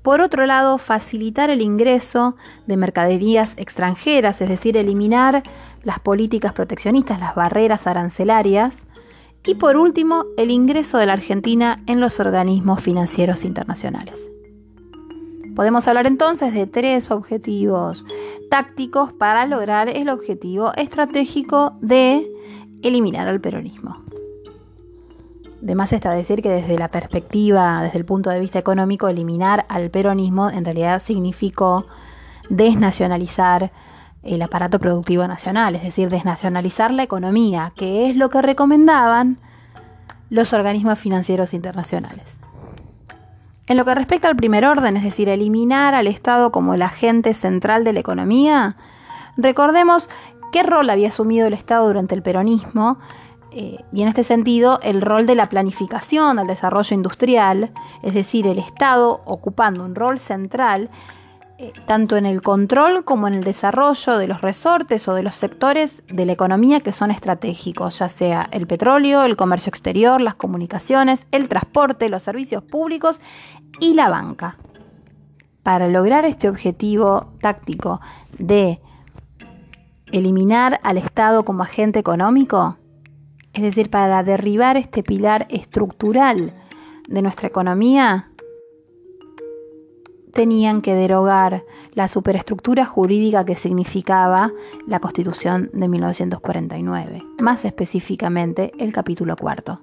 Por 0.01 0.21
otro 0.21 0.45
lado, 0.45 0.77
facilitar 0.77 1.49
el 1.49 1.61
ingreso 1.61 2.37
de 2.67 2.77
mercaderías 2.77 3.53
extranjeras, 3.57 4.39
es 4.39 4.47
decir, 4.47 4.77
eliminar 4.77 5.43
las 5.83 5.99
políticas 5.99 6.53
proteccionistas, 6.53 7.19
las 7.19 7.35
barreras 7.35 7.85
arancelarias. 7.85 8.83
Y 9.45 9.55
por 9.55 9.75
último, 9.75 10.23
el 10.37 10.51
ingreso 10.51 10.97
de 10.97 11.07
la 11.07 11.13
Argentina 11.13 11.83
en 11.85 11.99
los 11.99 12.19
organismos 12.21 12.81
financieros 12.81 13.43
internacionales. 13.43 14.29
Podemos 15.53 15.87
hablar 15.87 16.07
entonces 16.07 16.53
de 16.53 16.65
tres 16.65 17.11
objetivos 17.11 18.05
tácticos 18.49 19.11
para 19.13 19.45
lograr 19.45 19.89
el 19.89 20.09
objetivo 20.09 20.73
estratégico 20.75 21.77
de 21.81 22.25
eliminar 22.81 23.27
al 23.27 23.41
peronismo. 23.41 24.03
De 25.61 25.75
más 25.75 25.93
está 25.93 26.11
decir 26.11 26.41
que 26.41 26.49
desde 26.49 26.77
la 26.77 26.89
perspectiva, 26.89 27.81
desde 27.81 27.97
el 27.97 28.05
punto 28.05 28.29
de 28.29 28.39
vista 28.39 28.59
económico, 28.59 29.07
eliminar 29.07 29.65
al 29.67 29.89
peronismo 29.89 30.49
en 30.49 30.63
realidad 30.63 31.01
significó 31.01 31.87
desnacionalizar 32.49 33.71
el 34.21 34.41
aparato 34.41 34.79
productivo 34.79 35.27
nacional, 35.27 35.75
es 35.75 35.83
decir, 35.83 36.09
desnacionalizar 36.09 36.91
la 36.91 37.03
economía, 37.03 37.73
que 37.75 38.09
es 38.09 38.15
lo 38.15 38.29
que 38.29 38.41
recomendaban 38.41 39.37
los 40.29 40.53
organismos 40.53 40.99
financieros 40.99 41.53
internacionales. 41.53 42.37
En 43.67 43.77
lo 43.77 43.85
que 43.85 43.95
respecta 43.95 44.27
al 44.27 44.35
primer 44.35 44.65
orden, 44.65 44.97
es 44.97 45.03
decir, 45.03 45.29
eliminar 45.29 45.95
al 45.95 46.07
Estado 46.07 46.51
como 46.51 46.73
el 46.73 46.81
agente 46.81 47.33
central 47.33 47.83
de 47.83 47.93
la 47.93 47.99
economía, 47.99 48.75
recordemos 49.37 50.09
qué 50.55 50.63
rol 50.63 50.89
había 50.89 51.09
asumido 51.09 51.47
el 51.47 51.53
Estado 51.53 51.85
durante 51.85 52.15
el 52.15 52.21
peronismo 52.21 52.97
eh, 53.51 53.83
y 53.91 54.03
en 54.03 54.07
este 54.07 54.23
sentido 54.23 54.79
el 54.83 55.01
rol 55.01 55.25
de 55.25 55.35
la 55.35 55.49
planificación 55.49 56.37
del 56.37 56.47
desarrollo 56.47 56.95
industrial, 56.95 57.73
es 58.03 58.13
decir, 58.13 58.47
el 58.47 58.59
Estado 58.59 59.19
ocupando 59.25 59.83
un 59.83 59.95
rol 59.95 60.17
central 60.17 60.89
eh, 61.57 61.73
tanto 61.85 62.15
en 62.15 62.25
el 62.25 62.41
control 62.41 63.03
como 63.03 63.27
en 63.27 63.33
el 63.33 63.43
desarrollo 63.43 64.17
de 64.17 64.29
los 64.29 64.39
resortes 64.39 65.05
o 65.09 65.13
de 65.13 65.23
los 65.23 65.35
sectores 65.35 66.03
de 66.07 66.25
la 66.25 66.31
economía 66.31 66.79
que 66.79 66.93
son 66.93 67.11
estratégicos, 67.11 67.99
ya 67.99 68.07
sea 68.07 68.47
el 68.51 68.65
petróleo, 68.65 69.25
el 69.25 69.35
comercio 69.35 69.69
exterior, 69.69 70.21
las 70.21 70.35
comunicaciones, 70.35 71.27
el 71.33 71.49
transporte, 71.49 72.07
los 72.07 72.23
servicios 72.23 72.63
públicos 72.63 73.19
y 73.81 73.93
la 73.93 74.09
banca. 74.09 74.55
Para 75.63 75.89
lograr 75.89 76.23
este 76.23 76.47
objetivo 76.47 77.33
táctico 77.41 77.99
de 78.39 78.79
eliminar 80.17 80.79
al 80.83 80.97
Estado 80.97 81.43
como 81.43 81.63
agente 81.63 81.99
económico, 81.99 82.77
es 83.53 83.61
decir, 83.61 83.89
para 83.89 84.23
derribar 84.23 84.77
este 84.77 85.03
pilar 85.03 85.45
estructural 85.49 86.53
de 87.07 87.21
nuestra 87.21 87.47
economía, 87.47 88.31
tenían 90.31 90.81
que 90.81 90.93
derogar 90.93 91.63
la 91.93 92.07
superestructura 92.07 92.85
jurídica 92.85 93.45
que 93.45 93.55
significaba 93.55 94.51
la 94.87 94.99
Constitución 94.99 95.69
de 95.73 95.87
1949, 95.87 97.23
más 97.41 97.65
específicamente 97.65 98.71
el 98.77 98.91
capítulo 98.93 99.35
cuarto. 99.35 99.81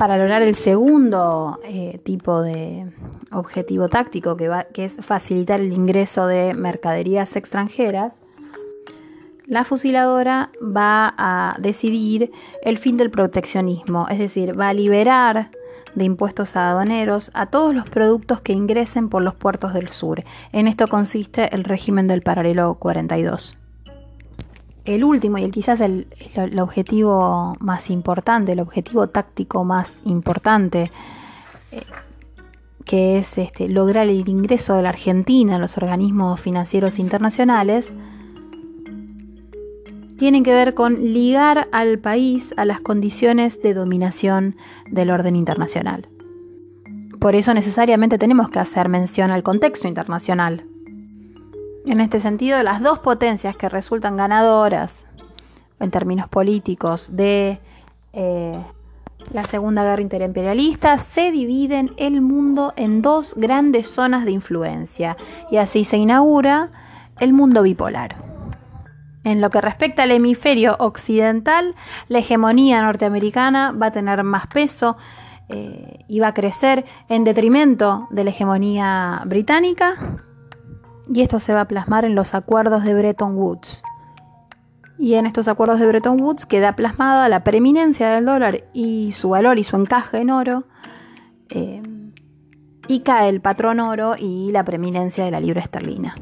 Para 0.00 0.16
lograr 0.16 0.40
el 0.40 0.54
segundo 0.54 1.58
eh, 1.62 2.00
tipo 2.02 2.40
de 2.40 2.86
objetivo 3.32 3.90
táctico, 3.90 4.34
que, 4.34 4.50
que 4.72 4.86
es 4.86 4.96
facilitar 4.96 5.60
el 5.60 5.74
ingreso 5.74 6.26
de 6.26 6.54
mercaderías 6.54 7.36
extranjeras, 7.36 8.22
la 9.46 9.62
fusiladora 9.64 10.52
va 10.58 11.14
a 11.18 11.54
decidir 11.58 12.32
el 12.62 12.78
fin 12.78 12.96
del 12.96 13.10
proteccionismo, 13.10 14.06
es 14.08 14.18
decir, 14.18 14.58
va 14.58 14.70
a 14.70 14.72
liberar 14.72 15.50
de 15.94 16.04
impuestos 16.06 16.56
aduaneros 16.56 17.30
a 17.34 17.50
todos 17.50 17.74
los 17.74 17.84
productos 17.84 18.40
que 18.40 18.54
ingresen 18.54 19.10
por 19.10 19.20
los 19.20 19.34
puertos 19.34 19.74
del 19.74 19.88
sur. 19.90 20.24
En 20.52 20.66
esto 20.66 20.88
consiste 20.88 21.54
el 21.54 21.62
régimen 21.62 22.06
del 22.06 22.22
paralelo 22.22 22.76
42. 22.76 23.59
El 24.84 25.04
último 25.04 25.38
y 25.38 25.44
el 25.44 25.50
quizás 25.50 25.80
el, 25.80 26.06
objetivo 26.58 27.56
más 27.60 27.90
importante, 27.90 28.52
el 28.52 28.60
objetivo 28.60 29.08
táctico 29.08 29.64
más 29.64 30.00
importante, 30.04 30.90
eh, 31.70 31.82
que 32.84 33.18
es 33.18 33.38
este, 33.38 33.68
lograr 33.68 34.08
el 34.08 34.28
ingreso 34.28 34.74
de 34.74 34.82
la 34.82 34.88
Argentina 34.88 35.56
a 35.56 35.58
los 35.58 35.76
organismos 35.76 36.40
financieros 36.40 36.98
internacionales, 36.98 37.92
tienen 40.20 40.42
que 40.42 40.52
ver 40.52 40.74
con 40.74 41.12
ligar 41.14 41.68
al 41.72 41.98
país 41.98 42.52
a 42.58 42.66
las 42.66 42.80
condiciones 42.80 43.62
de 43.62 43.72
dominación 43.74 44.56
del 44.90 45.10
orden 45.10 45.34
internacional. 45.34 46.08
Por 47.18 47.34
eso 47.34 47.52
necesariamente 47.54 48.18
tenemos 48.18 48.48
que 48.48 48.58
hacer 48.58 48.88
mención 48.88 49.30
al 49.30 49.42
contexto 49.42 49.88
internacional. 49.88 50.64
En 51.86 52.00
este 52.00 52.20
sentido, 52.20 52.62
las 52.62 52.82
dos 52.82 52.98
potencias 52.98 53.56
que 53.56 53.68
resultan 53.68 54.16
ganadoras 54.16 55.04
en 55.78 55.90
términos 55.90 56.28
políticos 56.28 57.08
de 57.12 57.58
eh, 58.12 58.62
la 59.32 59.44
Segunda 59.44 59.82
Guerra 59.82 60.02
Interimperialista 60.02 60.98
se 60.98 61.30
dividen 61.30 61.92
el 61.96 62.20
mundo 62.20 62.72
en 62.76 63.00
dos 63.00 63.34
grandes 63.36 63.88
zonas 63.88 64.24
de 64.24 64.32
influencia 64.32 65.16
y 65.50 65.56
así 65.56 65.84
se 65.84 65.96
inaugura 65.96 66.70
el 67.18 67.32
mundo 67.32 67.62
bipolar. 67.62 68.16
En 69.24 69.40
lo 69.40 69.50
que 69.50 69.60
respecta 69.60 70.02
al 70.02 70.10
hemisferio 70.10 70.76
occidental, 70.78 71.74
la 72.08 72.18
hegemonía 72.18 72.82
norteamericana 72.82 73.72
va 73.72 73.86
a 73.86 73.92
tener 73.92 74.24
más 74.24 74.46
peso 74.46 74.96
eh, 75.48 76.04
y 76.08 76.20
va 76.20 76.28
a 76.28 76.34
crecer 76.34 76.84
en 77.08 77.24
detrimento 77.24 78.08
de 78.10 78.24
la 78.24 78.30
hegemonía 78.30 79.22
británica. 79.26 80.24
Y 81.12 81.22
esto 81.22 81.40
se 81.40 81.52
va 81.52 81.62
a 81.62 81.68
plasmar 81.68 82.04
en 82.04 82.14
los 82.14 82.34
acuerdos 82.34 82.84
de 82.84 82.94
Bretton 82.94 83.36
Woods. 83.36 83.82
Y 84.96 85.14
en 85.14 85.26
estos 85.26 85.48
acuerdos 85.48 85.80
de 85.80 85.86
Bretton 85.86 86.20
Woods 86.20 86.46
queda 86.46 86.72
plasmada 86.74 87.28
la 87.28 87.42
preeminencia 87.42 88.10
del 88.10 88.26
dólar 88.26 88.64
y 88.72 89.12
su 89.12 89.30
valor 89.30 89.58
y 89.58 89.64
su 89.64 89.76
encaje 89.76 90.18
en 90.18 90.30
oro. 90.30 90.64
Eh, 91.48 91.82
y 92.86 93.00
cae 93.00 93.28
el 93.28 93.40
patrón 93.40 93.80
oro 93.80 94.14
y 94.18 94.50
la 94.52 94.64
preeminencia 94.64 95.24
de 95.24 95.30
la 95.30 95.40
libra 95.40 95.60
esterlina. 95.60 96.14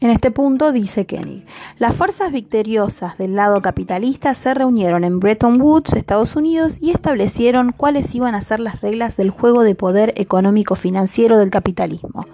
En 0.00 0.10
este 0.10 0.30
punto 0.30 0.72
dice 0.72 1.04
Kenny, 1.04 1.44
las 1.78 1.94
fuerzas 1.94 2.32
victoriosas 2.32 3.18
del 3.18 3.36
lado 3.36 3.60
capitalista 3.60 4.32
se 4.32 4.54
reunieron 4.54 5.04
en 5.04 5.20
Bretton 5.20 5.60
Woods, 5.60 5.92
Estados 5.92 6.36
Unidos, 6.36 6.78
y 6.80 6.90
establecieron 6.90 7.72
cuáles 7.72 8.14
iban 8.14 8.34
a 8.34 8.40
ser 8.40 8.60
las 8.60 8.80
reglas 8.80 9.18
del 9.18 9.28
juego 9.28 9.62
de 9.62 9.74
poder 9.74 10.14
económico-financiero 10.16 11.36
del 11.36 11.50
capitalismo. 11.50 12.24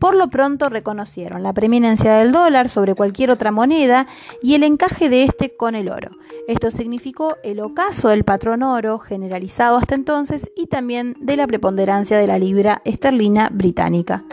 Por 0.00 0.14
lo 0.16 0.28
pronto 0.28 0.70
reconocieron 0.70 1.42
la 1.42 1.52
preeminencia 1.52 2.14
del 2.14 2.32
dólar 2.32 2.70
sobre 2.70 2.94
cualquier 2.94 3.30
otra 3.30 3.52
moneda 3.52 4.06
y 4.42 4.54
el 4.54 4.62
encaje 4.62 5.10
de 5.10 5.24
este 5.24 5.54
con 5.54 5.74
el 5.74 5.90
oro. 5.90 6.12
Esto 6.48 6.70
significó 6.70 7.36
el 7.44 7.60
ocaso 7.60 8.08
del 8.08 8.24
patrón 8.24 8.62
oro 8.62 8.98
generalizado 8.98 9.76
hasta 9.76 9.94
entonces 9.94 10.50
y 10.56 10.68
también 10.68 11.16
de 11.20 11.36
la 11.36 11.46
preponderancia 11.46 12.16
de 12.16 12.26
la 12.26 12.38
libra 12.38 12.80
esterlina 12.86 13.50
británica. 13.52 14.24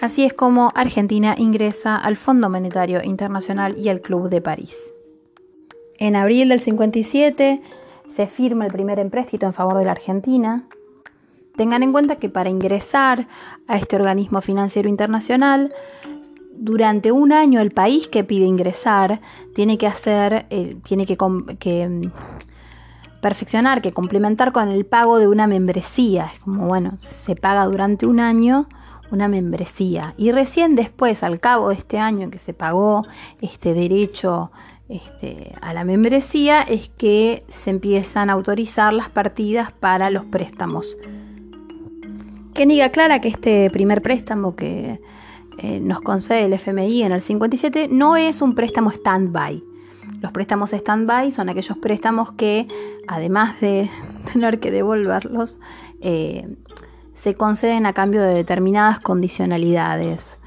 Así 0.00 0.24
es 0.24 0.32
como 0.32 0.72
Argentina 0.74 1.34
ingresa 1.36 1.96
al 1.96 2.16
Fondo 2.16 2.48
Monetario 2.48 3.02
Internacional 3.04 3.76
y 3.76 3.90
al 3.90 4.00
Club 4.00 4.30
de 4.30 4.40
París. 4.40 4.94
En 5.98 6.16
abril 6.16 6.48
del 6.48 6.60
57 6.60 7.60
se 8.16 8.26
firma 8.26 8.64
el 8.64 8.72
primer 8.72 8.98
empréstito 8.98 9.44
en 9.44 9.52
favor 9.52 9.76
de 9.76 9.84
la 9.84 9.92
Argentina. 9.92 10.64
Tengan 11.56 11.82
en 11.82 11.92
cuenta 11.92 12.16
que 12.16 12.28
para 12.28 12.48
ingresar 12.48 13.26
a 13.66 13.76
este 13.76 13.96
organismo 13.96 14.40
financiero 14.40 14.88
internacional, 14.88 15.72
durante 16.60 17.10
un 17.10 17.32
año 17.32 17.60
el 17.60 17.70
país 17.70 18.06
que 18.06 18.22
pide 18.22 18.44
ingresar 18.44 19.20
tiene 19.54 19.78
que 19.78 19.86
hacer, 19.86 20.46
eh, 20.50 20.76
tiene 20.84 21.06
que, 21.06 21.16
mm, 21.16 22.02
perfeccionar, 23.22 23.82
que 23.82 23.92
complementar 23.92 24.52
con 24.52 24.68
el 24.68 24.84
pago 24.84 25.18
de 25.18 25.26
una 25.26 25.46
membresía. 25.46 26.30
Es 26.34 26.40
como, 26.40 26.66
bueno, 26.68 26.98
se 27.00 27.34
paga 27.34 27.64
durante 27.64 28.06
un 28.06 28.20
año 28.20 28.66
una 29.10 29.26
membresía. 29.26 30.14
Y 30.16 30.32
recién 30.32 30.76
después, 30.76 31.22
al 31.22 31.40
cabo 31.40 31.70
de 31.70 31.76
este 31.76 31.98
año 31.98 32.24
en 32.24 32.30
que 32.30 32.38
se 32.38 32.54
pagó 32.54 33.06
este 33.40 33.74
derecho 33.74 34.50
este, 34.88 35.54
a 35.60 35.72
la 35.72 35.84
membresía, 35.84 36.62
es 36.62 36.90
que 36.90 37.44
se 37.48 37.70
empiezan 37.70 38.30
a 38.30 38.34
autorizar 38.34 38.92
las 38.92 39.08
partidas 39.08 39.72
para 39.72 40.10
los 40.10 40.24
préstamos. 40.24 40.96
Kenny 42.60 42.82
aclara 42.82 43.22
que 43.22 43.28
este 43.28 43.70
primer 43.70 44.02
préstamo 44.02 44.54
que 44.54 45.00
eh, 45.56 45.80
nos 45.80 46.02
concede 46.02 46.42
el 46.42 46.52
FMI 46.52 47.04
en 47.04 47.12
el 47.12 47.22
57 47.22 47.88
no 47.90 48.16
es 48.16 48.42
un 48.42 48.54
préstamo 48.54 48.90
stand-by. 48.90 49.64
Los 50.20 50.30
préstamos 50.32 50.74
stand-by 50.74 51.32
son 51.32 51.48
aquellos 51.48 51.78
préstamos 51.78 52.32
que, 52.32 52.68
además 53.08 53.58
de 53.62 53.88
tener 54.34 54.60
que 54.60 54.70
devolverlos, 54.70 55.58
eh, 56.02 56.54
se 57.14 57.32
conceden 57.32 57.86
a 57.86 57.94
cambio 57.94 58.20
de 58.20 58.34
determinadas 58.34 59.00
condicionalidades. 59.00 60.38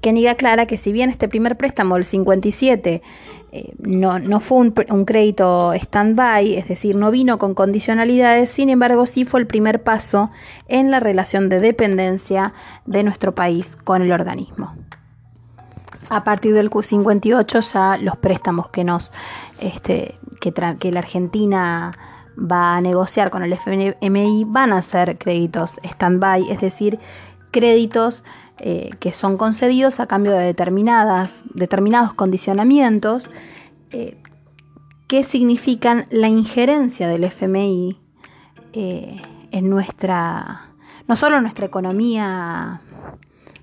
Kenny 0.00 0.26
aclara 0.28 0.64
que 0.64 0.78
si 0.78 0.92
bien 0.92 1.10
este 1.10 1.28
primer 1.28 1.58
préstamo, 1.58 1.98
el 1.98 2.04
57, 2.04 3.02
eh, 3.56 3.72
no, 3.78 4.40
fue 4.40 4.58
un, 4.58 4.74
un 4.90 5.04
crédito 5.04 5.72
stand-by, 5.74 6.56
es 6.56 6.66
decir, 6.66 6.96
no 6.96 7.12
vino 7.12 7.38
con 7.38 7.54
condicionalidades, 7.54 8.50
sin 8.50 8.68
embargo 8.68 9.06
sí 9.06 9.24
fue 9.24 9.38
el 9.38 9.46
primer 9.46 9.84
paso 9.84 10.32
en 10.66 10.90
la 10.90 10.98
relación 10.98 11.48
de 11.48 11.60
dependencia 11.60 12.52
de 12.84 13.04
nuestro 13.04 13.32
país 13.36 13.76
con 13.84 14.02
el 14.02 14.10
organismo. 14.10 14.74
A 16.10 16.24
partir 16.24 16.52
del 16.52 16.68
Q58 16.68 17.72
ya 17.72 17.96
los 17.96 18.16
préstamos 18.16 18.70
que 18.70 18.82
nos 18.82 19.12
este, 19.60 20.16
que, 20.40 20.52
que 20.52 20.90
la 20.90 20.98
Argentina 20.98 21.92
va 22.36 22.74
a 22.76 22.80
negociar 22.80 23.30
con 23.30 23.44
el 23.44 23.52
FMI 23.52 24.46
van 24.48 24.72
a 24.72 24.82
ser 24.82 25.16
créditos 25.16 25.78
stand-by, 25.84 26.50
es 26.50 26.60
decir, 26.60 26.98
créditos 27.52 28.24
eh, 28.58 28.90
que 29.00 29.10
son 29.10 29.36
concedidos 29.36 29.98
a 29.98 30.06
cambio 30.06 30.30
de 30.30 30.44
determinadas, 30.44 31.42
determinados 31.54 32.14
condicionamientos 32.14 33.28
eh, 33.90 34.16
que 35.08 35.24
significan 35.24 36.06
la 36.10 36.28
injerencia 36.28 37.08
del 37.08 37.24
FMI 37.24 37.98
eh, 38.72 39.16
en 39.50 39.68
nuestra, 39.68 40.68
no 41.08 41.16
solo 41.16 41.40
nuestra 41.40 41.66
economía 41.66 42.80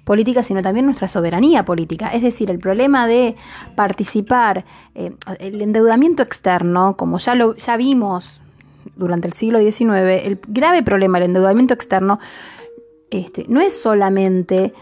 política, 0.04 0.44
sino 0.44 0.62
también 0.62 0.86
nuestra 0.86 1.08
soberanía 1.08 1.64
política. 1.64 2.10
Es 2.10 2.22
decir, 2.22 2.52
el 2.52 2.60
problema 2.60 3.08
de 3.08 3.38
participar, 3.76 4.66
el 4.94 5.62
endeudamiento 5.62 6.22
externo, 6.22 6.98
como 6.98 7.18
ya 7.18 7.34
lo 7.34 7.56
ya 7.56 7.78
vimos 7.78 8.42
durante 8.98 9.28
el 9.28 9.34
siglo 9.34 9.60
XIX, 9.60 10.26
el 10.26 10.40
grave 10.48 10.84
problema 10.84 11.20
del 11.20 11.28
endeudamiento 11.28 11.74
externo 11.74 12.20
este, 13.12 13.46
no 13.48 13.62
es 13.62 13.74
solamente 13.74 14.74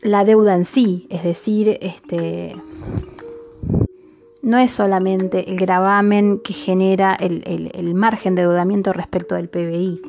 la 0.00 0.24
deuda 0.24 0.54
en 0.54 0.64
sí, 0.64 1.06
es 1.10 1.22
decir, 1.22 1.78
este, 1.80 2.56
no 4.42 4.58
es 4.58 4.72
solamente 4.72 5.48
el 5.48 5.56
gravamen 5.56 6.40
que 6.40 6.52
genera 6.52 7.14
el, 7.14 7.94
margen 7.94 8.34
de 8.34 8.42
endeudamiento 8.42 8.92
respecto 8.92 9.36
del 9.36 9.48
PBI, 9.48 10.02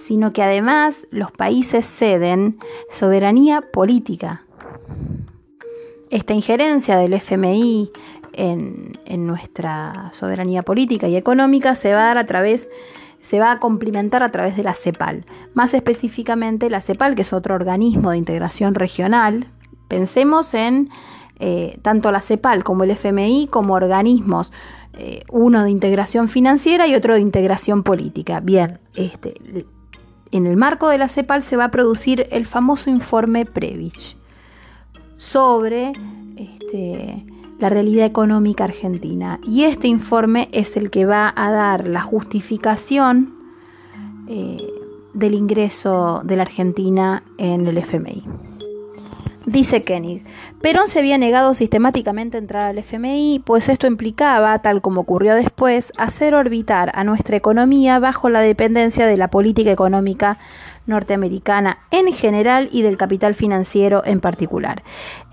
sino 0.00 0.32
que 0.32 0.42
además 0.42 1.06
los 1.10 1.30
países 1.30 1.84
ceden 1.84 2.58
soberanía 2.90 3.60
política. 3.60 4.44
Esta 6.10 6.32
injerencia 6.32 6.96
del 6.96 7.12
FMI 7.12 7.90
en, 8.32 9.26
nuestra 9.26 10.10
soberanía 10.12 10.62
política 10.62 11.08
y 11.08 11.16
económica 11.16 11.74
se 11.74 11.92
va 11.92 12.04
a 12.04 12.06
dar 12.06 12.18
a 12.18 12.26
través 12.26 12.68
se 13.24 13.38
va 13.38 13.52
a 13.52 13.58
complementar 13.58 14.22
a 14.22 14.30
través 14.30 14.54
de 14.54 14.62
la 14.62 14.74
CEPAL. 14.74 15.24
Más 15.54 15.72
específicamente 15.72 16.68
la 16.68 16.82
CEPAL, 16.82 17.14
que 17.14 17.22
es 17.22 17.32
otro 17.32 17.54
organismo 17.54 18.10
de 18.10 18.18
integración 18.18 18.74
regional. 18.74 19.48
Pensemos 19.88 20.52
en 20.52 20.90
eh, 21.40 21.78
tanto 21.80 22.12
la 22.12 22.20
CEPAL 22.20 22.62
como 22.64 22.84
el 22.84 22.90
FMI 22.90 23.48
como 23.50 23.74
organismos, 23.74 24.52
eh, 24.92 25.24
uno 25.30 25.64
de 25.64 25.70
integración 25.70 26.28
financiera 26.28 26.86
y 26.86 26.94
otro 26.94 27.14
de 27.14 27.20
integración 27.20 27.82
política. 27.82 28.40
Bien, 28.40 28.78
este, 28.94 29.34
en 30.30 30.46
el 30.46 30.58
marco 30.58 30.90
de 30.90 30.98
la 30.98 31.08
CEPAL 31.08 31.42
se 31.42 31.56
va 31.56 31.64
a 31.64 31.70
producir 31.70 32.28
el 32.30 32.44
famoso 32.44 32.90
informe 32.90 33.46
Previch 33.46 34.18
sobre 35.16 35.92
este, 36.36 37.24
la 37.58 37.68
realidad 37.68 38.06
económica 38.06 38.64
argentina. 38.64 39.40
Y 39.44 39.64
este 39.64 39.88
informe 39.88 40.48
es 40.52 40.76
el 40.76 40.90
que 40.90 41.06
va 41.06 41.32
a 41.34 41.50
dar 41.50 41.88
la 41.88 42.02
justificación 42.02 43.34
eh, 44.28 44.58
del 45.12 45.34
ingreso 45.34 46.22
de 46.24 46.36
la 46.36 46.42
Argentina 46.42 47.22
en 47.38 47.66
el 47.66 47.78
FMI. 47.78 48.24
Dice 49.46 49.84
Koenig, 49.84 50.24
Perón 50.62 50.88
se 50.88 51.00
había 51.00 51.18
negado 51.18 51.52
sistemáticamente 51.52 52.38
a 52.38 52.40
entrar 52.40 52.70
al 52.70 52.78
FMI, 52.78 53.42
pues 53.44 53.68
esto 53.68 53.86
implicaba, 53.86 54.58
tal 54.60 54.80
como 54.80 55.02
ocurrió 55.02 55.34
después, 55.34 55.92
hacer 55.98 56.34
orbitar 56.34 56.90
a 56.94 57.04
nuestra 57.04 57.36
economía 57.36 57.98
bajo 57.98 58.30
la 58.30 58.40
dependencia 58.40 59.06
de 59.06 59.18
la 59.18 59.28
política 59.28 59.70
económica 59.70 60.38
norteamericana 60.86 61.78
en 61.90 62.10
general 62.14 62.70
y 62.72 62.80
del 62.80 62.96
capital 62.96 63.34
financiero 63.34 64.02
en 64.06 64.20
particular. 64.20 64.82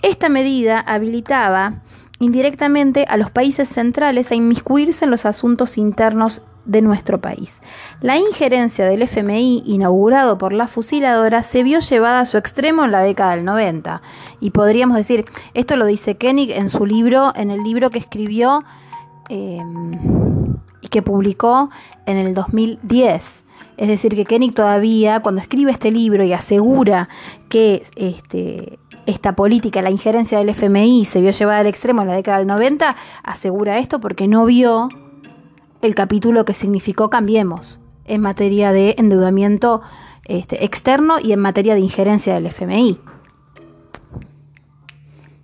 Esta 0.01 0.27
medida 0.27 0.81
habilitaba 0.81 1.81
indirectamente 2.21 3.05
a 3.09 3.17
los 3.17 3.31
países 3.31 3.67
centrales 3.67 4.31
a 4.31 4.35
inmiscuirse 4.35 5.05
en 5.05 5.11
los 5.11 5.25
asuntos 5.25 5.77
internos 5.77 6.43
de 6.65 6.83
nuestro 6.83 7.19
país. 7.19 7.57
La 7.99 8.17
injerencia 8.17 8.85
del 8.85 9.01
FMI, 9.01 9.63
inaugurado 9.65 10.37
por 10.37 10.53
la 10.53 10.67
fusiladora, 10.67 11.41
se 11.41 11.63
vio 11.63 11.79
llevada 11.79 12.19
a 12.19 12.25
su 12.27 12.37
extremo 12.37 12.85
en 12.85 12.91
la 12.91 13.01
década 13.01 13.35
del 13.35 13.43
90. 13.43 14.03
Y 14.39 14.51
podríamos 14.51 14.97
decir, 14.97 15.25
esto 15.55 15.75
lo 15.75 15.87
dice 15.87 16.15
Koenig 16.15 16.51
en 16.51 16.69
su 16.69 16.85
libro, 16.85 17.33
en 17.35 17.49
el 17.49 17.63
libro 17.63 17.89
que 17.89 17.97
escribió 17.97 18.63
em, 19.29 19.91
y 20.81 20.89
que 20.89 21.01
publicó 21.01 21.71
en 22.05 22.17
el 22.17 22.35
2010. 22.35 23.40
Es 23.81 23.87
decir, 23.87 24.15
que 24.15 24.25
Koenig 24.25 24.53
todavía, 24.53 25.21
cuando 25.21 25.41
escribe 25.41 25.71
este 25.71 25.89
libro 25.89 26.23
y 26.23 26.33
asegura 26.33 27.09
que 27.49 27.83
este, 27.95 28.77
esta 29.07 29.35
política, 29.35 29.81
la 29.81 29.89
injerencia 29.89 30.37
del 30.37 30.49
FMI 30.49 31.03
se 31.05 31.19
vio 31.19 31.31
llevada 31.31 31.61
al 31.61 31.65
extremo 31.65 32.03
en 32.03 32.09
la 32.09 32.13
década 32.13 32.37
del 32.37 32.45
90, 32.45 32.95
asegura 33.23 33.79
esto 33.79 33.99
porque 33.99 34.27
no 34.27 34.45
vio 34.45 34.87
el 35.81 35.95
capítulo 35.95 36.45
que 36.45 36.53
significó 36.53 37.09
Cambiemos 37.09 37.79
en 38.05 38.21
materia 38.21 38.71
de 38.71 38.93
endeudamiento 38.99 39.81
este, 40.25 40.63
externo 40.63 41.15
y 41.19 41.31
en 41.31 41.39
materia 41.39 41.73
de 41.73 41.79
injerencia 41.79 42.35
del 42.35 42.45
FMI. 42.45 42.99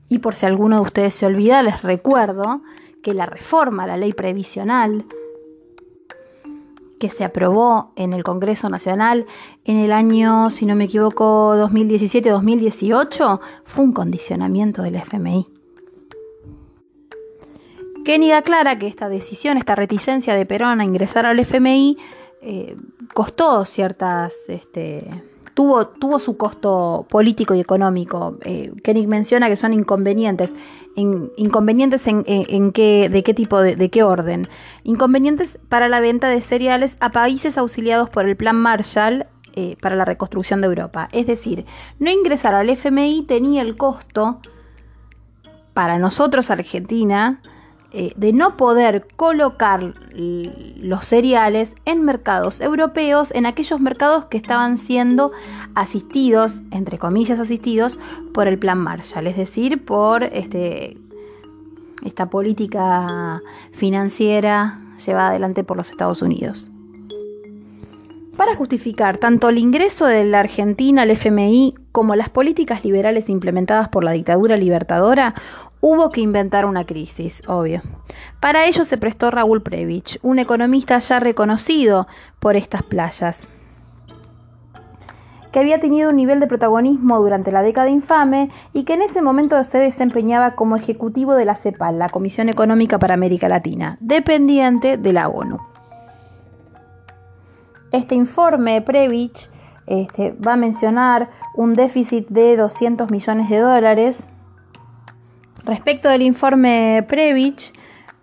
Y 0.09 0.19
por 0.19 0.35
si 0.35 0.45
alguno 0.45 0.75
de 0.75 0.81
ustedes 0.83 1.15
se 1.15 1.25
olvida, 1.25 1.63
les 1.63 1.81
recuerdo 1.81 2.61
que 3.01 3.15
la 3.15 3.25
reforma 3.25 3.87
la 3.87 3.97
ley 3.97 4.13
previsional 4.13 5.07
que 6.99 7.09
se 7.09 7.23
aprobó 7.23 7.91
en 7.95 8.13
el 8.13 8.23
Congreso 8.23 8.69
Nacional 8.69 9.25
en 9.65 9.77
el 9.77 9.91
año, 9.91 10.49
si 10.49 10.65
no 10.65 10.75
me 10.75 10.85
equivoco, 10.85 11.55
2017-2018, 11.55 13.39
fue 13.65 13.83
un 13.83 13.93
condicionamiento 13.93 14.81
del 14.81 14.95
FMI. 14.95 15.47
Kenny 18.05 18.31
aclara 18.31 18.79
que 18.79 18.87
esta 18.87 19.09
decisión, 19.09 19.57
esta 19.57 19.75
reticencia 19.75 20.33
de 20.33 20.45
Perón 20.45 20.79
a 20.79 20.85
ingresar 20.85 21.25
al 21.25 21.39
FMI, 21.39 21.97
eh, 22.41 22.77
costó 23.13 23.65
ciertas 23.65 24.33
este, 24.47 25.05
tuvo, 25.57 25.87
tuvo 25.87 26.19
su 26.19 26.37
costo 26.37 27.07
político 27.09 27.55
y 27.55 27.59
económico. 27.59 28.37
Eh, 28.43 28.71
menciona 29.07 29.47
que 29.47 29.55
son 29.55 29.73
inconvenientes. 29.73 30.53
¿Inconvenientes 30.95 32.03
en, 32.05 32.71
qué, 32.73 33.09
de 33.09 33.23
qué 33.23 33.33
tipo, 33.33 33.59
de, 33.59 33.89
qué 33.89 34.03
orden? 34.03 34.47
Inconvenientes 34.83 35.57
para 35.67 35.89
la 35.89 35.99
venta 35.99 36.29
de 36.29 36.41
cereales 36.41 36.95
a 36.99 37.11
países 37.11 37.57
auxiliados 37.57 38.07
por 38.07 38.27
el 38.27 38.37
Plan 38.37 38.55
Marshall 38.55 39.25
eh, 39.53 39.77
para 39.81 39.95
la 39.95 40.05
reconstrucción 40.05 40.61
de 40.61 40.67
Europa. 40.67 41.07
Es 41.11 41.25
decir, 41.25 41.65
no 41.97 42.11
ingresar 42.11 42.53
al 42.53 42.69
FMI 42.69 43.23
tenía 43.27 43.63
el 43.63 43.77
costo 43.77 44.39
para 45.73 45.97
nosotros, 45.97 46.51
Argentina, 46.51 47.41
eh, 47.99 48.13
de 48.15 48.31
no 48.31 48.57
poder 48.57 49.07
colocar 49.15 49.95
los 50.13 51.03
cereales 51.03 51.73
en 51.83 52.03
mercados 52.03 52.61
europeos, 52.61 53.31
en 53.31 53.47
aquellos 53.47 53.79
mercados 53.79 54.25
que 54.25 54.37
estaban 54.37 54.77
siendo 54.77 55.31
asistidos, 55.73 56.61
entre 56.69 56.99
comillas 56.99 57.39
asistidos, 57.39 57.97
por 58.35 58.47
el 58.47 58.59
Plan 58.59 58.77
Marshall, 58.77 59.25
es 59.25 59.35
decir, 59.35 59.83
por 59.83 60.21
este, 60.25 60.95
esta 62.05 62.29
política 62.29 63.41
financiera 63.71 64.79
llevada 65.03 65.29
adelante 65.29 65.63
por 65.63 65.75
los 65.75 65.89
Estados 65.89 66.21
Unidos. 66.21 66.67
Para 68.37 68.53
justificar 68.53 69.17
tanto 69.17 69.49
el 69.49 69.57
ingreso 69.57 70.05
de 70.05 70.23
la 70.23 70.41
Argentina 70.41 71.01
al 71.01 71.09
FMI 71.09 71.73
como 71.91 72.15
las 72.15 72.29
políticas 72.29 72.85
liberales 72.85 73.27
implementadas 73.29 73.89
por 73.89 74.03
la 74.03 74.11
dictadura 74.11 74.55
libertadora, 74.55 75.33
Hubo 75.79 76.09
que 76.09 76.21
inventar 76.21 76.65
una 76.65 76.85
crisis, 76.85 77.41
obvio. 77.47 77.81
Para 78.39 78.65
ello 78.65 78.83
se 78.83 78.97
prestó 78.97 79.29
Raúl 79.29 79.61
Previch, 79.61 80.19
un 80.23 80.39
economista 80.39 80.97
ya 80.97 81.19
reconocido 81.19 82.07
por 82.39 82.55
estas 82.55 82.83
playas, 82.83 83.47
que 85.51 85.59
había 85.59 85.79
tenido 85.79 86.09
un 86.09 86.15
nivel 86.15 86.39
de 86.39 86.47
protagonismo 86.47 87.19
durante 87.19 87.51
la 87.51 87.61
década 87.61 87.89
infame 87.89 88.49
y 88.73 88.83
que 88.83 88.95
en 88.95 89.01
ese 89.01 89.21
momento 89.21 89.63
se 89.63 89.77
desempeñaba 89.77 90.55
como 90.55 90.75
ejecutivo 90.75 91.35
de 91.35 91.45
la 91.45 91.55
CEPAL, 91.55 91.99
la 91.99 92.09
Comisión 92.09 92.49
Económica 92.49 92.99
para 92.99 93.13
América 93.13 93.47
Latina, 93.47 93.97
dependiente 94.01 94.97
de 94.97 95.13
la 95.13 95.29
ONU. 95.29 95.59
Este 97.91 98.15
informe, 98.15 98.81
Previch, 98.81 99.49
este, 99.85 100.31
va 100.33 100.53
a 100.53 100.57
mencionar 100.57 101.29
un 101.55 101.73
déficit 101.73 102.27
de 102.27 102.57
200 102.57 103.09
millones 103.09 103.49
de 103.49 103.59
dólares 103.59 104.27
Respecto 105.67 106.07
del 106.07 106.21
informe 106.21 107.05
Previch, 107.09 107.73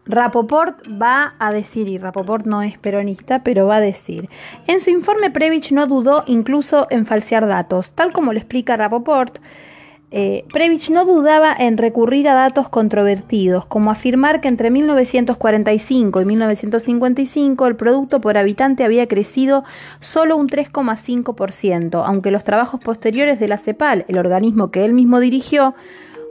Rapoport 0.06 0.78
va 0.90 1.34
a 1.38 1.52
decir, 1.52 1.88
y 1.88 1.98
Rapoport 1.98 2.46
no 2.46 2.62
es 2.62 2.78
peronista, 2.78 3.42
pero 3.42 3.66
va 3.66 3.76
a 3.76 3.80
decir, 3.82 4.30
en 4.66 4.80
su 4.80 4.88
informe 4.88 5.30
Previch 5.30 5.70
no 5.70 5.86
dudó 5.86 6.24
incluso 6.26 6.86
en 6.88 7.04
falsear 7.04 7.46
datos, 7.46 7.90
tal 7.90 8.14
como 8.14 8.32
lo 8.32 8.38
explica 8.38 8.78
Rapoport. 8.78 9.40
Eh, 10.10 10.46
Previch 10.54 10.88
no 10.88 11.04
dudaba 11.04 11.54
en 11.58 11.76
recurrir 11.76 12.28
a 12.30 12.34
datos 12.34 12.70
controvertidos, 12.70 13.66
como 13.66 13.90
afirmar 13.90 14.40
que 14.40 14.48
entre 14.48 14.70
1945 14.70 16.22
y 16.22 16.24
1955 16.24 17.66
el 17.66 17.76
producto 17.76 18.22
por 18.22 18.38
habitante 18.38 18.84
había 18.84 19.06
crecido 19.06 19.64
solo 20.00 20.38
un 20.38 20.48
3,5%, 20.48 22.04
aunque 22.06 22.30
los 22.30 22.42
trabajos 22.42 22.80
posteriores 22.80 23.38
de 23.38 23.48
la 23.48 23.58
CEPAL, 23.58 24.06
el 24.08 24.16
organismo 24.16 24.70
que 24.70 24.86
él 24.86 24.94
mismo 24.94 25.20
dirigió, 25.20 25.74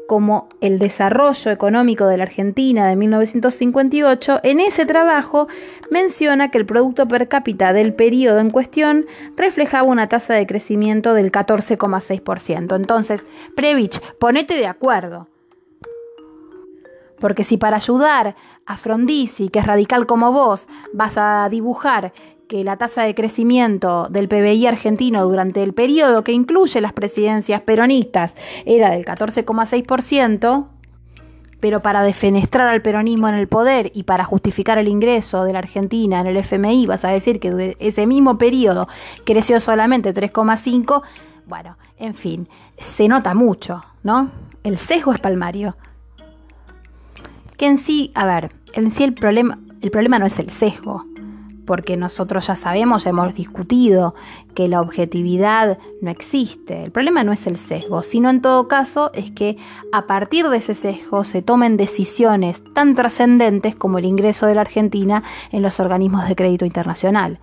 como 0.07 0.49
el 0.61 0.79
desarrollo 0.79 1.51
económico 1.51 2.07
de 2.07 2.17
la 2.17 2.23
Argentina 2.23 2.87
de 2.87 2.95
1958, 2.95 4.41
en 4.43 4.59
ese 4.59 4.85
trabajo 4.85 5.47
menciona 5.89 6.51
que 6.51 6.57
el 6.57 6.65
Producto 6.65 7.07
Per 7.07 7.27
cápita 7.27 7.73
del 7.73 7.93
periodo 7.93 8.39
en 8.39 8.51
cuestión 8.51 9.05
reflejaba 9.35 9.87
una 9.87 10.09
tasa 10.09 10.33
de 10.33 10.47
crecimiento 10.47 11.13
del 11.13 11.31
14,6%. 11.31 12.75
Entonces, 12.75 13.25
Previch, 13.55 13.99
ponete 14.19 14.55
de 14.55 14.67
acuerdo. 14.67 15.27
Porque 17.19 17.43
si 17.43 17.57
para 17.57 17.77
ayudar 17.77 18.35
a 18.65 18.77
Frondizi, 18.77 19.49
que 19.49 19.59
es 19.59 19.65
radical 19.65 20.05
como 20.05 20.31
vos, 20.31 20.67
vas 20.91 21.13
a 21.17 21.47
dibujar 21.49 22.11
que 22.53 22.63
la 22.63 22.77
tasa 22.77 23.01
de 23.01 23.15
crecimiento 23.15 24.05
del 24.11 24.27
PBI 24.27 24.67
argentino 24.67 25.25
durante 25.25 25.63
el 25.63 25.73
periodo 25.73 26.23
que 26.23 26.33
incluye 26.33 26.81
las 26.81 26.93
presidencias 26.93 27.61
peronistas 27.61 28.35
era 28.67 28.91
del 28.91 29.05
14,6%, 29.05 30.67
pero 31.59 31.79
para 31.79 32.03
defenestrar 32.03 32.67
al 32.67 32.83
peronismo 32.83 33.27
en 33.27 33.33
el 33.33 33.47
poder 33.47 33.89
y 33.95 34.03
para 34.03 34.23
justificar 34.23 34.77
el 34.77 34.87
ingreso 34.87 35.45
de 35.45 35.53
la 35.53 35.57
Argentina 35.57 36.19
en 36.19 36.27
el 36.27 36.37
FMI, 36.37 36.85
vas 36.85 37.03
a 37.05 37.07
decir 37.07 37.39
que 37.39 37.75
ese 37.79 38.05
mismo 38.05 38.37
periodo 38.37 38.87
creció 39.25 39.59
solamente 39.59 40.13
3,5%, 40.13 41.01
bueno, 41.47 41.75
en 41.97 42.13
fin, 42.13 42.47
se 42.77 43.07
nota 43.07 43.33
mucho, 43.33 43.83
¿no? 44.03 44.29
El 44.63 44.77
sesgo 44.77 45.11
es 45.11 45.19
palmario. 45.19 45.75
Que 47.57 47.65
en 47.65 47.79
sí, 47.79 48.11
a 48.13 48.27
ver, 48.27 48.51
en 48.73 48.91
sí 48.91 49.03
el 49.03 49.15
problema, 49.15 49.57
el 49.81 49.89
problema 49.89 50.19
no 50.19 50.27
es 50.27 50.37
el 50.37 50.51
sesgo, 50.51 51.03
porque 51.65 51.97
nosotros 51.97 52.47
ya 52.47 52.55
sabemos, 52.55 53.05
hemos 53.05 53.33
discutido 53.35 54.15
que 54.53 54.67
la 54.67 54.81
objetividad 54.81 55.77
no 56.01 56.11
existe. 56.11 56.83
El 56.83 56.91
problema 56.91 57.23
no 57.23 57.31
es 57.31 57.47
el 57.47 57.57
sesgo, 57.57 58.03
sino 58.03 58.29
en 58.29 58.41
todo 58.41 58.67
caso 58.67 59.11
es 59.13 59.31
que 59.31 59.57
a 59.91 60.05
partir 60.05 60.49
de 60.49 60.57
ese 60.57 60.75
sesgo 60.75 61.23
se 61.23 61.41
tomen 61.41 61.77
decisiones 61.77 62.61
tan 62.73 62.95
trascendentes 62.95 63.75
como 63.75 63.97
el 63.97 64.05
ingreso 64.05 64.45
de 64.45 64.55
la 64.55 64.61
Argentina 64.61 65.23
en 65.51 65.61
los 65.61 65.79
organismos 65.79 66.27
de 66.27 66.35
crédito 66.35 66.65
internacional. 66.65 67.39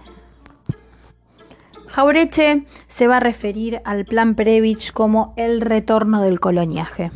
Jaureche 1.89 2.65
se 2.89 3.09
va 3.09 3.17
a 3.17 3.21
referir 3.21 3.81
al 3.85 4.05
plan 4.05 4.37
Previch 4.37 4.93
como 4.93 5.35
el 5.37 5.61
retorno 5.61 6.23
del 6.23 6.39
coloniaje. 6.39 7.11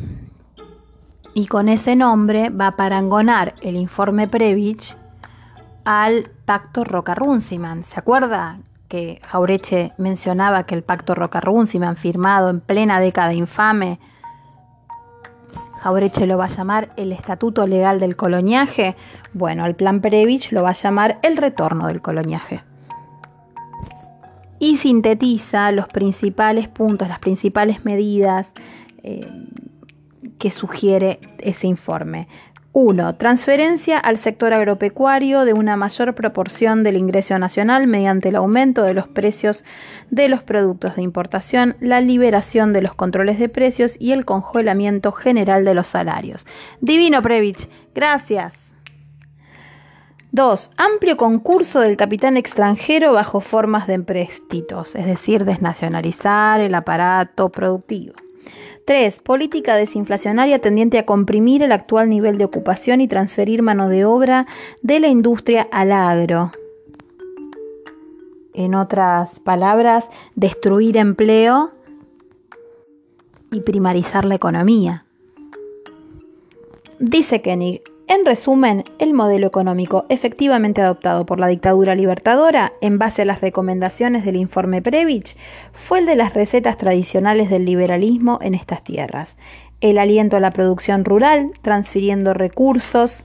Y 1.33 1.47
con 1.47 1.69
ese 1.69 1.95
nombre 1.95 2.49
va 2.49 2.67
a 2.67 2.75
parangonar 2.75 3.55
el 3.61 3.77
informe 3.77 4.27
Previch 4.27 4.97
al 5.85 6.31
pacto 6.45 6.83
Roca-Runciman. 6.83 7.83
¿Se 7.83 7.99
acuerda 7.99 8.57
que 8.89 9.21
Jaureche 9.25 9.93
mencionaba 9.97 10.63
que 10.63 10.75
el 10.75 10.83
pacto 10.83 11.15
Roca-Runciman 11.15 11.95
firmado 11.95 12.49
en 12.49 12.59
plena 12.59 12.99
década 12.99 13.33
infame? 13.33 13.99
Jaureche 15.79 16.25
lo 16.25 16.37
va 16.37 16.45
a 16.45 16.49
llamar 16.49 16.89
el 16.97 17.11
Estatuto 17.11 17.67
Legal 17.67 17.99
del 17.99 18.15
Coloniaje. 18.15 18.95
Bueno, 19.33 19.67
el 19.67 19.75
Plan 19.75 20.01
Previch 20.01 20.51
lo 20.51 20.63
va 20.63 20.71
a 20.71 20.73
llamar 20.73 21.19
el 21.21 21.37
Retorno 21.37 21.87
del 21.87 22.01
Coloniaje. 22.01 22.63
Y 24.57 24.77
sintetiza 24.77 25.71
los 25.71 25.87
principales 25.87 26.67
puntos, 26.67 27.07
las 27.07 27.19
principales 27.19 27.85
medidas 27.85 28.53
eh, 29.03 29.29
que 30.39 30.49
sugiere 30.49 31.19
ese 31.37 31.67
informe. 31.67 32.27
1. 32.77 33.15
Transferencia 33.15 33.97
al 33.97 34.17
sector 34.17 34.53
agropecuario 34.53 35.45
de 35.45 35.53
una 35.53 35.77
mayor 35.77 36.13
proporción 36.13 36.83
del 36.83 36.97
ingreso 36.97 37.39
nacional 37.39 37.87
mediante 37.87 38.27
el 38.27 38.35
aumento 38.35 38.83
de 38.83 38.93
los 38.93 39.07
precios 39.07 39.63
de 40.11 40.27
los 40.27 40.43
productos 40.43 40.97
de 40.97 41.01
importación, 41.01 41.77
la 41.79 42.01
liberación 42.01 42.73
de 42.73 42.81
los 42.81 42.93
controles 42.93 43.39
de 43.39 43.47
precios 43.47 43.95
y 43.97 44.11
el 44.11 44.25
congelamiento 44.25 45.13
general 45.13 45.63
de 45.63 45.73
los 45.73 45.87
salarios. 45.87 46.45
Divino 46.81 47.21
Previch, 47.21 47.69
gracias. 47.95 48.73
2. 50.33 50.71
Amplio 50.75 51.15
concurso 51.15 51.79
del 51.79 51.95
capitán 51.95 52.35
extranjero 52.35 53.13
bajo 53.13 53.39
formas 53.39 53.87
de 53.87 53.93
empréstitos, 53.93 54.95
es 54.95 55.05
decir, 55.05 55.45
desnacionalizar 55.45 56.59
el 56.59 56.75
aparato 56.75 57.49
productivo. 57.53 58.15
3. 58.85 59.19
Política 59.19 59.75
desinflacionaria 59.75 60.59
tendiente 60.59 60.99
a 60.99 61.05
comprimir 61.05 61.63
el 61.63 61.71
actual 61.71 62.07
nivel 62.07 62.37
de 62.37 62.45
ocupación 62.45 63.01
y 63.01 63.07
transferir 63.07 63.63
mano 63.63 63.89
de 63.89 64.05
obra 64.05 64.45
de 64.81 64.99
la 64.99 65.07
industria 65.07 65.67
al 65.71 65.91
agro. 65.91 66.51
En 68.53 68.75
otras 68.75 69.39
palabras, 69.39 70.09
destruir 70.35 70.97
empleo 70.97 71.71
y 73.51 73.61
primarizar 73.61 74.23
la 74.23 74.35
economía. 74.35 75.05
Dice 76.99 77.41
Koenig, 77.41 77.81
en 78.07 78.23
resumen, 78.23 78.83
el 78.99 79.13
modelo 79.13 79.47
económico 79.47 80.05
efectivamente 80.09 80.81
adoptado 80.81 81.25
por 81.25 81.39
la 81.39 81.47
dictadura 81.47 81.95
libertadora, 81.95 82.73
en 82.81 82.99
base 82.99 83.23
a 83.23 83.25
las 83.25 83.41
recomendaciones 83.41 84.23
del 84.25 84.35
informe 84.35 84.81
Previch, 84.81 85.35
fue 85.73 85.99
el 85.99 86.05
de 86.05 86.15
las 86.15 86.33
recetas 86.33 86.77
tradicionales 86.77 87.49
del 87.49 87.65
liberalismo 87.65 88.37
en 88.41 88.53
estas 88.53 88.83
tierras. 88.83 89.35
El 89.81 89.97
aliento 89.97 90.37
a 90.37 90.39
la 90.39 90.51
producción 90.51 91.03
rural, 91.03 91.51
transfiriendo 91.63 92.35
recursos 92.35 93.23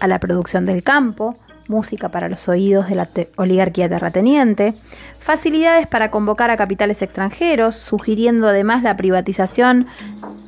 a 0.00 0.08
la 0.08 0.18
producción 0.18 0.66
del 0.66 0.82
campo, 0.82 1.36
música 1.68 2.08
para 2.08 2.28
los 2.28 2.48
oídos 2.48 2.88
de 2.88 2.94
la 2.96 3.08
oligarquía 3.36 3.88
terrateniente, 3.88 4.74
facilidades 5.18 5.86
para 5.86 6.10
convocar 6.10 6.50
a 6.50 6.56
capitales 6.56 7.02
extranjeros, 7.02 7.76
sugiriendo 7.76 8.48
además 8.48 8.82
la 8.82 8.96
privatización 8.96 9.86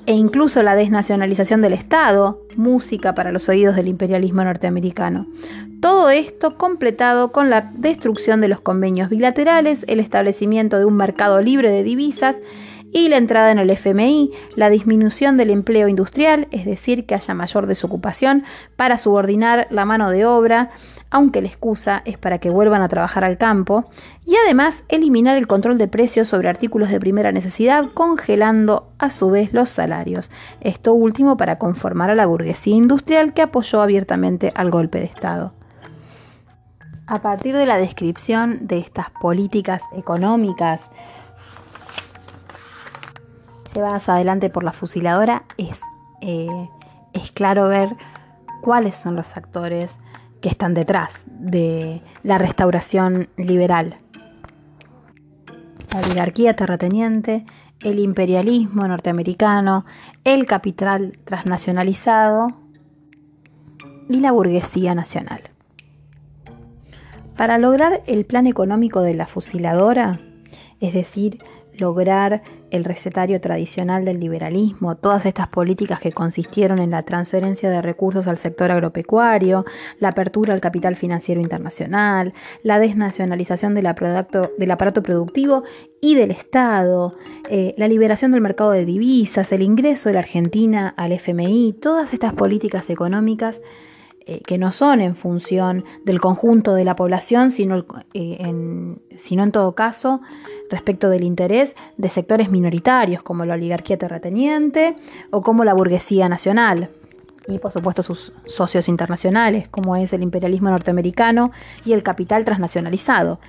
e 0.06 0.14
incluso 0.14 0.62
la 0.62 0.74
desnacionalización 0.74 1.62
del 1.62 1.74
Estado, 1.74 2.42
música 2.56 3.14
para 3.14 3.32
los 3.32 3.48
oídos 3.48 3.76
del 3.76 3.88
imperialismo 3.88 4.42
norteamericano. 4.42 5.26
Todo 5.80 6.10
esto 6.10 6.56
completado 6.56 7.32
con 7.32 7.48
la 7.48 7.70
destrucción 7.74 8.40
de 8.40 8.48
los 8.48 8.60
convenios 8.60 9.08
bilaterales, 9.08 9.84
el 9.86 10.00
establecimiento 10.00 10.78
de 10.78 10.84
un 10.84 10.96
mercado 10.96 11.40
libre 11.40 11.70
de 11.70 11.82
divisas 11.82 12.36
y 12.92 13.08
la 13.08 13.16
entrada 13.16 13.50
en 13.50 13.58
el 13.58 13.70
FMI, 13.70 14.32
la 14.56 14.68
disminución 14.68 15.36
del 15.36 15.50
empleo 15.50 15.88
industrial, 15.88 16.48
es 16.50 16.64
decir, 16.64 17.06
que 17.06 17.14
haya 17.14 17.34
mayor 17.34 17.66
desocupación 17.66 18.44
para 18.76 18.98
subordinar 18.98 19.66
la 19.70 19.84
mano 19.84 20.10
de 20.10 20.26
obra, 20.26 20.70
aunque 21.10 21.42
la 21.42 21.48
excusa 21.48 22.02
es 22.04 22.18
para 22.18 22.38
que 22.38 22.50
vuelvan 22.50 22.82
a 22.82 22.88
trabajar 22.88 23.24
al 23.24 23.38
campo, 23.38 23.90
y 24.24 24.36
además 24.36 24.82
eliminar 24.88 25.36
el 25.36 25.46
control 25.46 25.78
de 25.78 25.88
precios 25.88 26.28
sobre 26.28 26.48
artículos 26.48 26.90
de 26.90 27.00
primera 27.00 27.32
necesidad, 27.32 27.86
congelando 27.94 28.92
a 28.98 29.10
su 29.10 29.30
vez 29.30 29.52
los 29.52 29.70
salarios. 29.70 30.30
Esto 30.60 30.92
último 30.94 31.36
para 31.36 31.58
conformar 31.58 32.10
a 32.10 32.14
la 32.14 32.26
burguesía 32.26 32.76
industrial 32.76 33.34
que 33.34 33.42
apoyó 33.42 33.82
abiertamente 33.82 34.52
al 34.54 34.70
golpe 34.70 34.98
de 34.98 35.06
Estado. 35.06 35.52
A 37.06 37.22
partir 37.22 37.56
de 37.56 37.66
la 37.66 37.76
descripción 37.76 38.68
de 38.68 38.78
estas 38.78 39.10
políticas 39.10 39.82
económicas 39.96 40.90
llevadas 43.74 44.08
adelante 44.08 44.50
por 44.50 44.64
la 44.64 44.72
fusiladora, 44.72 45.44
es, 45.56 45.80
eh, 46.20 46.68
es 47.12 47.30
claro 47.30 47.68
ver 47.68 47.96
cuáles 48.60 48.94
son 48.94 49.16
los 49.16 49.36
actores 49.36 49.98
que 50.40 50.48
están 50.48 50.74
detrás 50.74 51.24
de 51.26 52.02
la 52.22 52.38
restauración 52.38 53.28
liberal. 53.36 53.96
La 55.92 56.00
oligarquía 56.00 56.54
terrateniente, 56.54 57.44
el 57.82 57.98
imperialismo 57.98 58.86
norteamericano, 58.86 59.84
el 60.24 60.46
capital 60.46 61.18
transnacionalizado 61.24 62.48
y 64.08 64.20
la 64.20 64.32
burguesía 64.32 64.94
nacional. 64.94 65.42
Para 67.36 67.58
lograr 67.58 68.02
el 68.06 68.26
plan 68.26 68.46
económico 68.46 69.00
de 69.00 69.14
la 69.14 69.26
fusiladora, 69.26 70.20
es 70.80 70.92
decir, 70.92 71.42
lograr 71.78 72.42
el 72.70 72.84
recetario 72.84 73.40
tradicional 73.40 74.04
del 74.04 74.20
liberalismo, 74.20 74.96
todas 74.96 75.26
estas 75.26 75.48
políticas 75.48 76.00
que 76.00 76.12
consistieron 76.12 76.80
en 76.80 76.90
la 76.90 77.02
transferencia 77.02 77.70
de 77.70 77.82
recursos 77.82 78.26
al 78.26 78.38
sector 78.38 78.70
agropecuario, 78.70 79.64
la 79.98 80.08
apertura 80.08 80.54
al 80.54 80.60
capital 80.60 80.96
financiero 80.96 81.40
internacional, 81.40 82.32
la 82.62 82.78
desnacionalización 82.78 83.74
del 83.74 83.86
aparato, 83.86 85.02
productivo 85.02 85.64
y 86.00 86.14
del 86.14 86.30
Estado, 86.30 87.14
eh, 87.48 87.74
la 87.76 87.88
liberación 87.88 88.32
del 88.32 88.40
mercado 88.40 88.70
de 88.70 88.84
divisas, 88.84 89.52
el 89.52 89.62
ingreso 89.62 90.08
de 90.08 90.14
la 90.14 90.20
Argentina 90.20 90.94
al 90.96 91.12
FMI, 91.12 91.74
todas 91.80 92.12
estas 92.12 92.32
políticas 92.32 92.90
económicas 92.90 93.60
eh, 94.26 94.42
que 94.46 94.58
no 94.58 94.70
son 94.70 95.00
en 95.00 95.14
función 95.14 95.84
del 96.04 96.20
conjunto 96.20 96.74
de 96.74 96.84
la 96.84 96.94
población, 96.94 97.50
sino, 97.50 97.78
eh, 98.12 98.36
en, 98.40 99.00
sino 99.16 99.42
en 99.42 99.50
todo 99.50 99.74
caso 99.74 100.20
respecto 100.68 101.08
del 101.08 101.24
interés 101.24 101.74
de 101.96 102.10
sectores 102.10 102.50
minoritarios 102.50 103.22
como 103.22 103.46
la 103.46 103.54
oligarquía 103.54 103.96
terrateniente 103.96 104.94
o 105.30 105.40
como 105.40 105.64
la 105.64 105.72
burguesía 105.72 106.28
nacional 106.28 106.90
y 107.48 107.58
por 107.58 107.72
supuesto 107.72 108.02
sus 108.02 108.32
socios 108.46 108.88
internacionales 108.88 109.68
como 109.68 109.96
es 109.96 110.12
el 110.12 110.22
imperialismo 110.22 110.68
norteamericano 110.68 111.50
y 111.86 111.94
el 111.94 112.02
capital 112.02 112.44
transnacionalizado. 112.44 113.40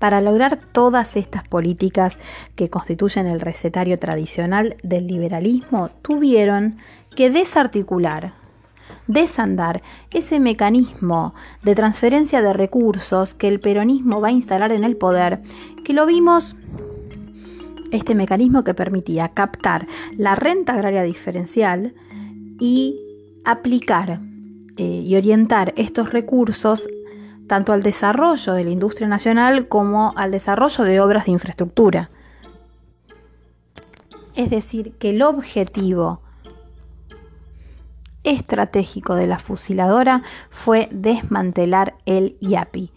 Para 0.00 0.20
lograr 0.20 0.58
todas 0.72 1.16
estas 1.16 1.46
políticas 1.46 2.18
que 2.56 2.68
constituyen 2.68 3.28
el 3.28 3.40
recetario 3.40 3.98
tradicional 4.00 4.76
del 4.82 5.06
liberalismo, 5.06 5.90
tuvieron 6.02 6.78
que 7.14 7.30
desarticular 7.30 8.34
desandar 9.06 9.82
ese 10.12 10.40
mecanismo 10.40 11.34
de 11.62 11.74
transferencia 11.74 12.42
de 12.42 12.52
recursos 12.52 13.34
que 13.34 13.48
el 13.48 13.60
peronismo 13.60 14.20
va 14.20 14.28
a 14.28 14.32
instalar 14.32 14.72
en 14.72 14.84
el 14.84 14.96
poder, 14.96 15.42
que 15.84 15.92
lo 15.92 16.06
vimos 16.06 16.56
este 17.90 18.14
mecanismo 18.14 18.64
que 18.64 18.74
permitía 18.74 19.28
captar 19.28 19.86
la 20.16 20.34
renta 20.34 20.74
agraria 20.74 21.02
diferencial 21.02 21.94
y 22.58 22.98
aplicar 23.44 24.20
eh, 24.76 25.02
y 25.04 25.14
orientar 25.16 25.72
estos 25.76 26.12
recursos 26.12 26.88
tanto 27.46 27.72
al 27.72 27.82
desarrollo 27.82 28.54
de 28.54 28.64
la 28.64 28.70
industria 28.70 29.06
nacional 29.06 29.68
como 29.68 30.12
al 30.16 30.30
desarrollo 30.30 30.84
de 30.84 31.00
obras 31.00 31.26
de 31.26 31.32
infraestructura. 31.32 32.10
Es 34.34 34.50
decir, 34.50 34.94
que 34.98 35.10
el 35.10 35.22
objetivo 35.22 36.23
estratégico 38.24 39.14
de 39.14 39.26
la 39.26 39.38
fusiladora 39.38 40.22
fue 40.50 40.88
desmantelar 40.90 41.94
el 42.06 42.36
IAPI, 42.40 42.90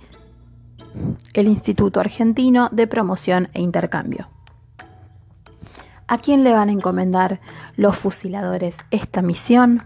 el 1.33 1.47
Instituto 1.47 1.99
Argentino 1.99 2.69
de 2.71 2.87
Promoción 2.87 3.49
e 3.53 3.61
Intercambio. 3.61 4.29
¿A 6.07 6.17
quién 6.19 6.43
le 6.43 6.53
van 6.53 6.69
a 6.69 6.71
encomendar 6.71 7.41
los 7.75 7.97
fusiladores 7.97 8.77
esta 8.91 9.21
misión? 9.21 9.83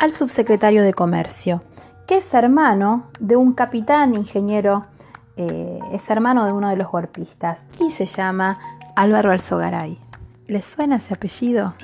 Al 0.00 0.12
subsecretario 0.12 0.82
de 0.82 0.94
Comercio, 0.94 1.62
que 2.08 2.18
es 2.18 2.34
hermano 2.34 3.06
de 3.20 3.36
un 3.36 3.52
capitán 3.52 4.14
ingeniero, 4.16 4.86
eh, 5.36 5.78
es 5.92 6.10
hermano 6.10 6.44
de 6.44 6.52
uno 6.52 6.68
de 6.68 6.76
los 6.76 6.88
golpistas 6.88 7.62
y 7.78 7.92
se 7.92 8.06
llama 8.06 8.58
Álvaro 8.96 9.30
Alzogaray. 9.30 9.98
¿Les 10.48 10.64
suena 10.64 10.96
ese 10.96 11.14
apellido? 11.14 11.74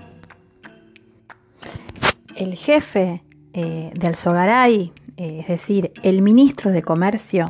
El 2.39 2.55
jefe 2.55 3.23
eh, 3.53 3.91
de 3.95 4.07
Alzogaray, 4.07 4.93
eh, 5.17 5.41
es 5.41 5.49
decir, 5.49 5.93
el 6.03 6.23
ministro 6.23 6.71
de 6.71 6.83
Comercio, 6.83 7.45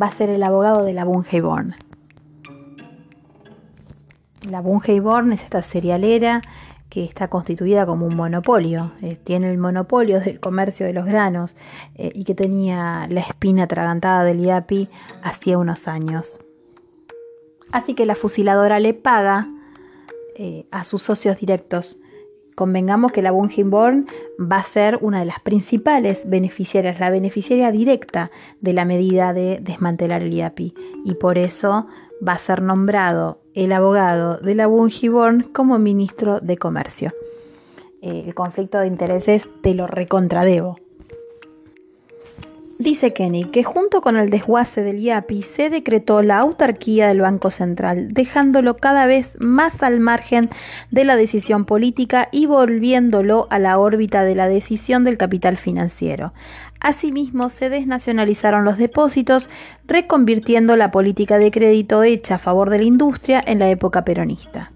va 0.00 0.06
a 0.06 0.10
ser 0.10 0.30
el 0.30 0.42
abogado 0.42 0.84
de 0.84 0.94
la 0.94 1.04
Bungeborn. 1.04 1.74
La 4.50 4.62
Bungeborn 4.62 5.32
es 5.32 5.42
esta 5.42 5.62
cerealera 5.62 6.40
que 6.88 7.04
está 7.04 7.28
constituida 7.28 7.84
como 7.84 8.06
un 8.06 8.16
monopolio, 8.16 8.92
eh, 9.02 9.18
tiene 9.22 9.50
el 9.50 9.58
monopolio 9.58 10.20
del 10.20 10.40
comercio 10.40 10.86
de 10.86 10.94
los 10.94 11.04
granos 11.04 11.54
y 11.94 12.24
que 12.24 12.34
tenía 12.34 13.06
la 13.10 13.20
espina 13.20 13.64
atragantada 13.64 14.24
del 14.24 14.40
IAPI 14.40 14.88
hacía 15.22 15.58
unos 15.58 15.86
años. 15.86 16.40
Así 17.70 17.92
que 17.94 18.06
la 18.06 18.14
fusiladora 18.14 18.80
le 18.80 18.94
paga 18.94 19.48
eh, 20.40 20.66
a 20.70 20.84
sus 20.84 21.02
socios 21.02 21.36
directos. 21.38 21.98
Convengamos 22.58 23.12
que 23.12 23.22
la 23.22 23.30
Born 23.30 24.08
va 24.36 24.56
a 24.56 24.62
ser 24.64 24.98
una 25.00 25.20
de 25.20 25.26
las 25.26 25.38
principales 25.38 26.28
beneficiarias, 26.28 26.98
la 26.98 27.08
beneficiaria 27.08 27.70
directa 27.70 28.32
de 28.60 28.72
la 28.72 28.84
medida 28.84 29.32
de 29.32 29.60
desmantelar 29.62 30.22
el 30.22 30.34
IAPI 30.34 30.74
y 31.04 31.14
por 31.14 31.38
eso 31.38 31.86
va 32.26 32.32
a 32.32 32.38
ser 32.38 32.60
nombrado 32.60 33.38
el 33.54 33.70
abogado 33.72 34.38
de 34.38 34.56
la 34.56 34.66
Born 34.66 35.42
como 35.52 35.78
ministro 35.78 36.40
de 36.40 36.56
Comercio. 36.56 37.12
Eh, 38.02 38.24
el 38.26 38.34
conflicto 38.34 38.80
de 38.80 38.88
intereses 38.88 39.48
te 39.62 39.74
lo 39.74 39.86
recontradebo. 39.86 40.80
Dice 42.78 43.12
Kenny 43.12 43.42
que 43.42 43.64
junto 43.64 44.00
con 44.00 44.16
el 44.16 44.30
desguace 44.30 44.84
del 44.84 45.00
IAPI 45.00 45.42
se 45.42 45.68
decretó 45.68 46.22
la 46.22 46.38
autarquía 46.38 47.08
del 47.08 47.22
Banco 47.22 47.50
Central, 47.50 48.14
dejándolo 48.14 48.76
cada 48.76 49.04
vez 49.06 49.32
más 49.40 49.82
al 49.82 49.98
margen 49.98 50.48
de 50.92 51.04
la 51.04 51.16
decisión 51.16 51.64
política 51.64 52.28
y 52.30 52.46
volviéndolo 52.46 53.48
a 53.50 53.58
la 53.58 53.78
órbita 53.78 54.22
de 54.22 54.36
la 54.36 54.48
decisión 54.48 55.02
del 55.02 55.16
capital 55.16 55.56
financiero. 55.56 56.32
Asimismo, 56.78 57.50
se 57.50 57.68
desnacionalizaron 57.68 58.64
los 58.64 58.78
depósitos, 58.78 59.50
reconvirtiendo 59.88 60.76
la 60.76 60.92
política 60.92 61.38
de 61.38 61.50
crédito 61.50 62.04
hecha 62.04 62.36
a 62.36 62.38
favor 62.38 62.70
de 62.70 62.78
la 62.78 62.84
industria 62.84 63.42
en 63.44 63.58
la 63.58 63.70
época 63.70 64.04
peronista. 64.04 64.70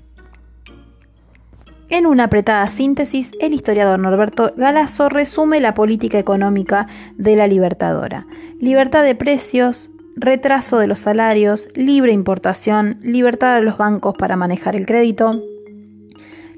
En 1.93 2.07
una 2.07 2.25
apretada 2.25 2.67
síntesis, 2.69 3.31
el 3.39 3.53
historiador 3.53 3.99
Norberto 3.99 4.55
Galazo 4.57 5.11
resume 5.11 5.61
la 5.61 5.75
política 5.75 6.19
económica 6.19 6.87
de 7.19 7.37
la 7.37 7.47
Libertadora. 7.47 8.27
Libertad 8.59 9.05
de 9.05 9.15
precios, 9.15 9.91
retraso 10.17 10.79
de 10.79 10.87
los 10.87 11.01
salarios, 11.01 11.69
libre 11.75 12.13
importación, 12.13 12.99
libertad 13.03 13.57
de 13.57 13.63
los 13.63 13.77
bancos 13.77 14.15
para 14.17 14.39
manejar 14.39 14.75
el 14.75 14.87
crédito, 14.87 15.43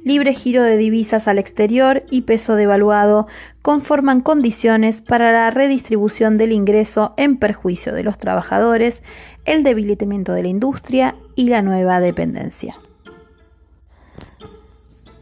libre 0.04 0.34
giro 0.34 0.62
de 0.62 0.76
divisas 0.76 1.26
al 1.26 1.40
exterior 1.40 2.04
y 2.12 2.20
peso 2.20 2.54
devaluado 2.54 3.26
conforman 3.60 4.20
condiciones 4.20 5.02
para 5.02 5.32
la 5.32 5.50
redistribución 5.50 6.38
del 6.38 6.52
ingreso 6.52 7.12
en 7.16 7.38
perjuicio 7.38 7.92
de 7.92 8.04
los 8.04 8.18
trabajadores, 8.18 9.02
el 9.46 9.64
debilitamiento 9.64 10.32
de 10.32 10.44
la 10.44 10.48
industria 10.48 11.16
y 11.34 11.48
la 11.48 11.60
nueva 11.60 11.98
dependencia. 11.98 12.76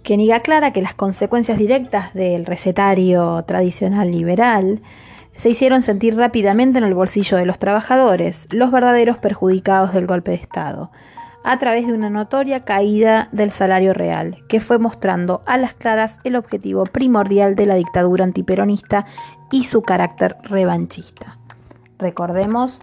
Kenig 0.03 0.33
aclara 0.33 0.73
que 0.73 0.83
las 0.83 0.95
consecuencias 0.95 1.59
directas 1.59 2.12
del 2.12 2.45
recetario 2.45 3.43
tradicional 3.47 4.11
liberal 4.11 4.83
se 5.35 5.49
hicieron 5.49 5.81
sentir 5.81 6.16
rápidamente 6.16 6.79
en 6.79 6.85
el 6.85 6.95
bolsillo 6.95 7.37
de 7.37 7.47
los 7.47 7.59
trabajadores, 7.59 8.49
los 8.51 8.70
verdaderos 8.70 9.19
perjudicados 9.19 9.93
del 9.93 10.07
golpe 10.07 10.33
de 10.33 10.39
Estado, 10.39 10.91
a 11.45 11.59
través 11.59 11.87
de 11.87 11.93
una 11.93 12.11
notoria 12.11 12.65
caída 12.65 13.29
del 13.33 13.51
salario 13.51 13.95
real, 13.95 14.39
que 14.49 14.61
fue 14.61 14.79
mostrando 14.79 15.43
a 15.47 15.57
las 15.57 15.74
claras 15.74 16.19
el 16.24 16.37
objetivo 16.37 16.85
primordial 16.85 17.55
de 17.55 17.66
la 17.66 17.74
dictadura 17.77 18.24
antiperonista 18.24 19.07
y 19.51 19.65
su 19.65 19.83
carácter 19.83 20.37
revanchista. 20.43 21.39
Recordemos 21.99 22.81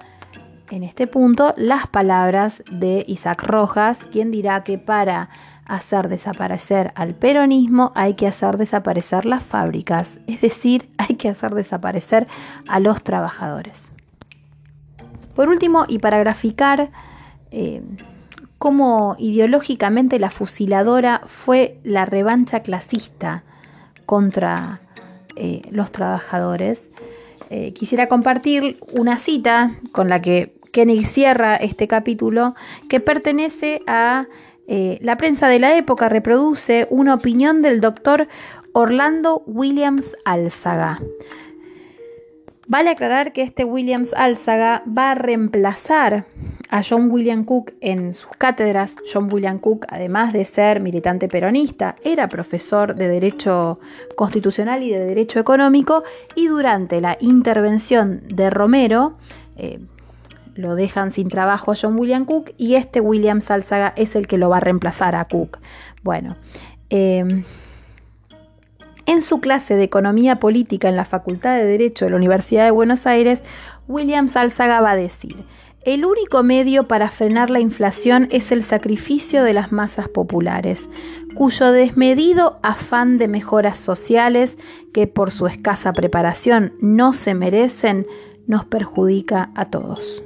en 0.71 0.83
este 0.83 1.07
punto 1.07 1.53
las 1.57 1.87
palabras 1.87 2.63
de 2.71 3.03
Isaac 3.07 3.43
Rojas, 3.43 3.99
quien 4.11 4.31
dirá 4.31 4.63
que 4.63 4.77
para 4.77 5.29
hacer 5.69 6.09
desaparecer 6.09 6.91
al 6.95 7.13
peronismo, 7.13 7.91
hay 7.95 8.15
que 8.15 8.27
hacer 8.27 8.57
desaparecer 8.57 9.25
las 9.25 9.43
fábricas, 9.43 10.17
es 10.27 10.41
decir, 10.41 10.89
hay 10.97 11.15
que 11.15 11.29
hacer 11.29 11.53
desaparecer 11.53 12.27
a 12.67 12.79
los 12.79 13.03
trabajadores. 13.03 13.83
Por 15.35 15.47
último, 15.47 15.85
y 15.87 15.99
para 15.99 16.19
graficar 16.19 16.89
eh, 17.51 17.81
cómo 18.57 19.15
ideológicamente 19.19 20.19
la 20.19 20.31
fusiladora 20.31 21.21
fue 21.25 21.79
la 21.83 22.05
revancha 22.05 22.61
clasista 22.61 23.43
contra 24.05 24.81
eh, 25.35 25.61
los 25.71 25.91
trabajadores, 25.91 26.89
eh, 27.49 27.73
quisiera 27.73 28.07
compartir 28.07 28.79
una 28.91 29.17
cita 29.17 29.79
con 29.91 30.09
la 30.09 30.21
que 30.21 30.59
Kenny 30.71 31.03
cierra 31.03 31.55
este 31.55 31.87
capítulo 31.87 32.55
que 32.89 32.99
pertenece 32.99 33.81
a 33.87 34.27
eh, 34.71 34.99
la 35.01 35.17
prensa 35.17 35.47
de 35.47 35.57
la 35.57 35.75
época 35.75 36.09
reproduce 36.09 36.87
una 36.91 37.15
opinión 37.15 37.63
del 37.63 37.81
doctor 37.81 38.27
Orlando 38.71 39.41
Williams 39.47 40.15
Álzaga. 40.25 40.99
Vale 42.67 42.91
aclarar 42.91 43.33
que 43.33 43.41
este 43.41 43.65
Williams 43.65 44.13
Álzaga 44.13 44.83
va 44.87 45.09
a 45.09 45.15
reemplazar 45.15 46.25
a 46.69 46.83
John 46.87 47.09
William 47.09 47.45
Cook 47.45 47.73
en 47.81 48.13
sus 48.13 48.29
cátedras. 48.37 48.93
John 49.11 49.27
William 49.33 49.57
Cook, 49.57 49.87
además 49.89 50.33
de 50.33 50.45
ser 50.45 50.81
militante 50.81 51.27
peronista, 51.27 51.95
era 52.03 52.27
profesor 52.27 52.93
de 52.93 53.07
Derecho 53.07 53.79
Constitucional 54.15 54.83
y 54.83 54.91
de 54.91 55.03
Derecho 55.03 55.39
Económico 55.39 56.03
y 56.35 56.45
durante 56.45 57.01
la 57.01 57.17
intervención 57.21 58.21
de 58.27 58.51
Romero, 58.51 59.17
eh, 59.57 59.79
lo 60.59 60.75
dejan 60.75 61.11
sin 61.11 61.29
trabajo 61.29 61.71
a 61.71 61.75
John 61.75 61.97
William 61.97 62.25
Cook 62.25 62.51
y 62.57 62.75
este 62.75 62.99
William 62.99 63.39
Salzaga 63.39 63.93
es 63.95 64.15
el 64.15 64.27
que 64.27 64.37
lo 64.37 64.49
va 64.49 64.57
a 64.57 64.59
reemplazar 64.59 65.15
a 65.15 65.25
Cook. 65.25 65.59
Bueno, 66.03 66.35
em, 66.89 67.43
en 69.05 69.21
su 69.21 69.39
clase 69.39 69.75
de 69.75 69.83
Economía 69.83 70.39
Política 70.39 70.89
en 70.89 70.97
la 70.97 71.05
Facultad 71.05 71.55
de 71.55 71.65
Derecho 71.65 72.05
de 72.05 72.11
la 72.11 72.17
Universidad 72.17 72.65
de 72.65 72.71
Buenos 72.71 73.07
Aires, 73.07 73.41
William 73.87 74.27
Salzaga 74.27 74.81
va 74.81 74.91
a 74.91 74.95
decir, 74.97 75.45
el 75.85 76.03
único 76.03 76.43
medio 76.43 76.89
para 76.89 77.09
frenar 77.09 77.49
la 77.49 77.61
inflación 77.61 78.27
es 78.29 78.51
el 78.51 78.61
sacrificio 78.61 79.45
de 79.45 79.53
las 79.53 79.71
masas 79.71 80.09
populares, 80.09 80.89
cuyo 81.35 81.71
desmedido 81.71 82.59
afán 82.63 83.17
de 83.17 83.29
mejoras 83.29 83.77
sociales, 83.77 84.57
que 84.93 85.07
por 85.07 85.31
su 85.31 85.47
escasa 85.47 85.93
preparación 85.93 86.73
no 86.81 87.13
se 87.13 87.33
merecen, 87.33 88.05
nos 88.45 88.65
perjudica 88.65 89.51
a 89.55 89.69
todos. 89.69 90.21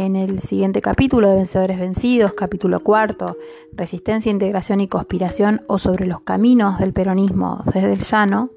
En 0.00 0.16
el 0.16 0.40
siguiente 0.40 0.80
capítulo 0.80 1.28
de 1.28 1.36
Vencedores 1.36 1.78
Vencidos, 1.78 2.32
capítulo 2.32 2.80
cuarto, 2.80 3.36
Resistencia, 3.72 4.30
Integración 4.30 4.80
y 4.80 4.88
Conspiración 4.88 5.60
o 5.66 5.78
sobre 5.78 6.06
los 6.06 6.22
caminos 6.22 6.78
del 6.78 6.94
peronismo 6.94 7.62
desde 7.66 7.92
el 7.92 8.00
llano, 8.00 8.50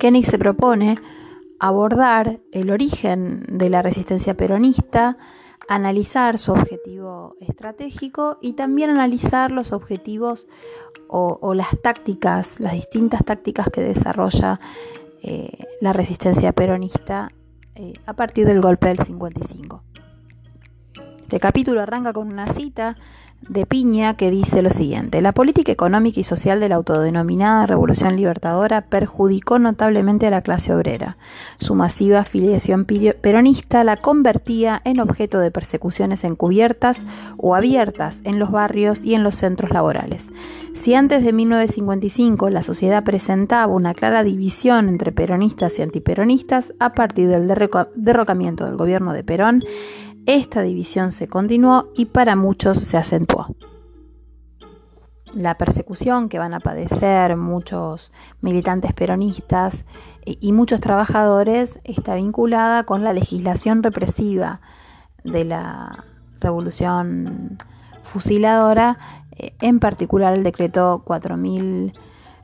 Koenig 0.00 0.26
se 0.26 0.36
propone 0.36 0.98
abordar 1.60 2.40
el 2.50 2.70
origen 2.70 3.44
de 3.48 3.70
la 3.70 3.80
resistencia 3.80 4.36
peronista, 4.36 5.18
analizar 5.68 6.38
su 6.38 6.50
objetivo 6.50 7.36
estratégico 7.40 8.38
y 8.42 8.54
también 8.54 8.90
analizar 8.90 9.52
los 9.52 9.72
objetivos 9.72 10.48
o, 11.06 11.54
las 11.54 11.80
tácticas, 11.80 12.58
las 12.58 12.72
distintas 12.72 13.24
tácticas 13.24 13.68
que 13.68 13.82
desarrolla 13.82 14.58
eh, 15.22 15.64
la 15.80 15.92
resistencia 15.92 16.50
peronista 16.50 17.30
eh, 17.76 17.92
a 18.04 18.14
partir 18.14 18.46
del 18.48 18.60
golpe 18.60 18.88
del 18.88 18.98
55. 18.98 19.93
Este 21.34 21.40
capítulo 21.40 21.80
arranca 21.80 22.12
con 22.12 22.28
una 22.28 22.46
cita 22.46 22.94
de 23.48 23.66
Piña 23.66 24.16
que 24.16 24.30
dice 24.30 24.62
lo 24.62 24.70
siguiente, 24.70 25.20
la 25.20 25.32
política 25.32 25.72
económica 25.72 26.20
y 26.20 26.22
social 26.22 26.60
de 26.60 26.68
la 26.68 26.76
autodenominada 26.76 27.66
Revolución 27.66 28.14
Libertadora 28.14 28.82
perjudicó 28.82 29.58
notablemente 29.58 30.28
a 30.28 30.30
la 30.30 30.42
clase 30.42 30.72
obrera. 30.72 31.16
Su 31.58 31.74
masiva 31.74 32.20
afiliación 32.20 32.84
peronista 32.84 33.82
la 33.82 33.96
convertía 33.96 34.80
en 34.84 35.00
objeto 35.00 35.40
de 35.40 35.50
persecuciones 35.50 36.22
encubiertas 36.22 37.04
o 37.36 37.56
abiertas 37.56 38.20
en 38.22 38.38
los 38.38 38.52
barrios 38.52 39.02
y 39.02 39.14
en 39.14 39.24
los 39.24 39.34
centros 39.34 39.72
laborales. 39.72 40.30
Si 40.72 40.94
antes 40.94 41.24
de 41.24 41.32
1955 41.32 42.48
la 42.48 42.62
sociedad 42.62 43.02
presentaba 43.02 43.66
una 43.66 43.92
clara 43.92 44.22
división 44.22 44.88
entre 44.88 45.10
peronistas 45.10 45.80
y 45.80 45.82
antiperonistas 45.82 46.74
a 46.78 46.94
partir 46.94 47.28
del 47.28 47.48
derrocamiento 47.96 48.66
del 48.66 48.76
gobierno 48.76 49.12
de 49.12 49.24
Perón, 49.24 49.64
esta 50.26 50.62
división 50.62 51.12
se 51.12 51.28
continuó 51.28 51.88
y 51.94 52.06
para 52.06 52.36
muchos 52.36 52.78
se 52.78 52.96
acentuó. 52.96 53.54
La 55.32 55.56
persecución 55.56 56.28
que 56.28 56.38
van 56.38 56.54
a 56.54 56.60
padecer 56.60 57.36
muchos 57.36 58.12
militantes 58.40 58.92
peronistas 58.92 59.84
y 60.24 60.52
muchos 60.52 60.80
trabajadores 60.80 61.80
está 61.84 62.14
vinculada 62.14 62.84
con 62.84 63.02
la 63.02 63.12
legislación 63.12 63.82
represiva 63.82 64.60
de 65.24 65.44
la 65.44 66.04
revolución 66.40 67.58
fusiladora, 68.02 68.98
eh, 69.32 69.54
en 69.60 69.80
particular 69.80 70.34
el 70.34 70.44
decreto 70.44 71.02
4000 71.04 71.92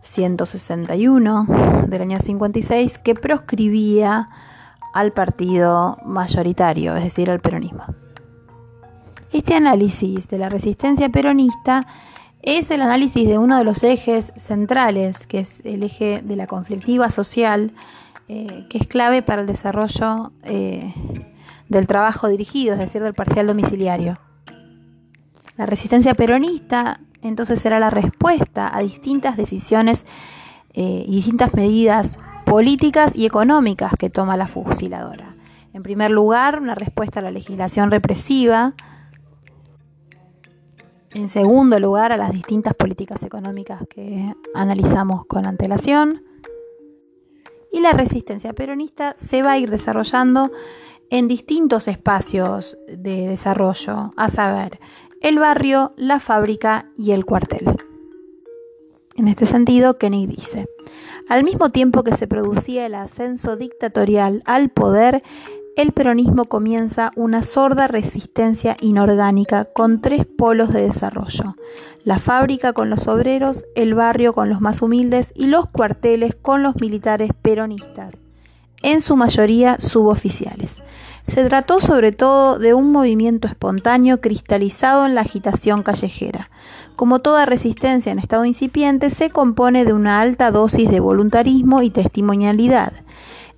161 0.02 1.47
del 1.89 2.02
año 2.02 2.19
56 2.20 2.98
que 2.98 3.15
proscribía 3.15 4.28
al 4.93 5.12
partido 5.12 5.99
mayoritario, 6.05 6.97
es 6.97 7.05
decir, 7.05 7.31
al 7.31 7.41
peronismo. 7.41 7.85
Este 9.33 9.55
análisis 9.55 10.29
de 10.29 10.39
la 10.39 10.49
resistencia 10.49 11.09
peronista 11.09 11.87
es 12.43 12.71
el 12.71 12.83
análisis 12.83 13.29
de 13.29 13.39
uno 13.39 13.59
de 13.59 13.65
los 13.65 13.83
ejes 13.85 14.33
centrales, 14.37 15.27
que 15.27 15.41
es 15.41 15.61
el 15.65 15.83
eje 15.83 16.23
de 16.23 16.37
la 16.37 16.47
conflictiva 16.47 17.11
social, 17.11 17.73
eh, 18.29 18.67
que 18.69 18.79
es 18.79 18.87
clave 18.87 19.23
para 19.23 19.43
el 19.43 19.47
desarrollo 19.47 20.33
eh, 20.43 20.93
del 21.69 21.87
trabajo 21.87 22.29
dirigido, 22.29 22.75
es 22.75 22.81
decir, 22.81 23.03
del 23.03 23.15
parcial 23.15 23.47
domiciliario. 23.47 24.19
La 25.57 25.67
resistencia 25.67 26.15
peronista 26.15 27.01
entonces 27.23 27.61
será 27.61 27.79
la 27.79 27.91
respuesta 27.91 28.75
a 28.75 28.81
distintas 28.83 29.37
decisiones 29.37 30.05
eh, 30.73 31.05
y 31.07 31.17
distintas 31.17 31.55
medidas 31.55 32.17
políticas 32.51 33.14
y 33.14 33.27
económicas 33.27 33.93
que 33.97 34.10
toma 34.10 34.36
la 34.36 34.48
fusiladora. 34.48 35.36
En 35.72 35.85
primer 35.85 36.10
lugar, 36.10 36.59
una 36.59 36.74
respuesta 36.74 37.20
a 37.20 37.22
la 37.22 37.31
legislación 37.31 37.93
represiva. 37.93 38.74
En 41.12 41.28
segundo 41.28 41.78
lugar, 41.78 42.10
a 42.10 42.16
las 42.16 42.32
distintas 42.32 42.74
políticas 42.74 43.22
económicas 43.22 43.82
que 43.89 44.35
analizamos 44.52 45.27
con 45.27 45.47
antelación. 45.47 46.24
Y 47.70 47.78
la 47.78 47.93
resistencia 47.93 48.52
peronista 48.52 49.14
se 49.16 49.43
va 49.43 49.52
a 49.52 49.59
ir 49.59 49.70
desarrollando 49.70 50.51
en 51.09 51.28
distintos 51.28 51.86
espacios 51.86 52.77
de 52.89 53.28
desarrollo, 53.28 54.12
a 54.16 54.28
saber, 54.28 54.81
el 55.20 55.39
barrio, 55.39 55.93
la 55.97 56.18
fábrica 56.18 56.90
y 56.97 57.12
el 57.12 57.24
cuartel. 57.24 57.77
En 59.14 59.28
este 59.28 59.47
sentido, 59.47 59.98
Kenny 59.98 60.27
dice, 60.27 60.66
al 61.31 61.44
mismo 61.44 61.70
tiempo 61.70 62.02
que 62.02 62.16
se 62.16 62.27
producía 62.27 62.85
el 62.86 62.97
ascenso 62.97 63.57
dictatorial 63.57 64.43
al 64.47 64.69
poder, 64.69 65.23
el 65.77 65.93
peronismo 65.93 66.47
comienza 66.47 67.12
una 67.15 67.43
sorda 67.43 67.86
resistencia 67.86 68.77
inorgánica 68.81 69.66
con 69.66 70.01
tres 70.01 70.27
polos 70.27 70.73
de 70.73 70.82
desarrollo, 70.82 71.55
la 72.02 72.19
fábrica 72.19 72.73
con 72.73 72.90
los 72.90 73.07
obreros, 73.07 73.65
el 73.77 73.94
barrio 73.94 74.32
con 74.32 74.48
los 74.48 74.61
más 74.61 74.82
humildes 74.82 75.32
y 75.36 75.47
los 75.47 75.66
cuarteles 75.66 76.35
con 76.35 76.65
los 76.65 76.81
militares 76.81 77.31
peronistas, 77.40 78.23
en 78.82 79.01
su 79.01 79.15
mayoría 79.15 79.78
suboficiales. 79.78 80.82
Se 81.28 81.44
trató 81.44 81.81
sobre 81.81 82.11
todo 82.11 82.59
de 82.59 82.74
un 82.74 82.90
movimiento 82.90 83.47
espontáneo 83.47 84.20
cristalizado 84.20 85.07
en 85.07 85.15
la 85.15 85.20
agitación 85.20 85.85
callejera. 85.85 86.51
Como 87.01 87.20
toda 87.20 87.47
resistencia 87.47 88.12
en 88.12 88.18
estado 88.18 88.44
incipiente, 88.44 89.09
se 89.09 89.31
compone 89.31 89.86
de 89.86 89.94
una 89.94 90.20
alta 90.20 90.51
dosis 90.51 90.90
de 90.90 91.01
voluntarismo 91.01 91.81
y 91.81 91.89
testimonialidad. 91.89 92.93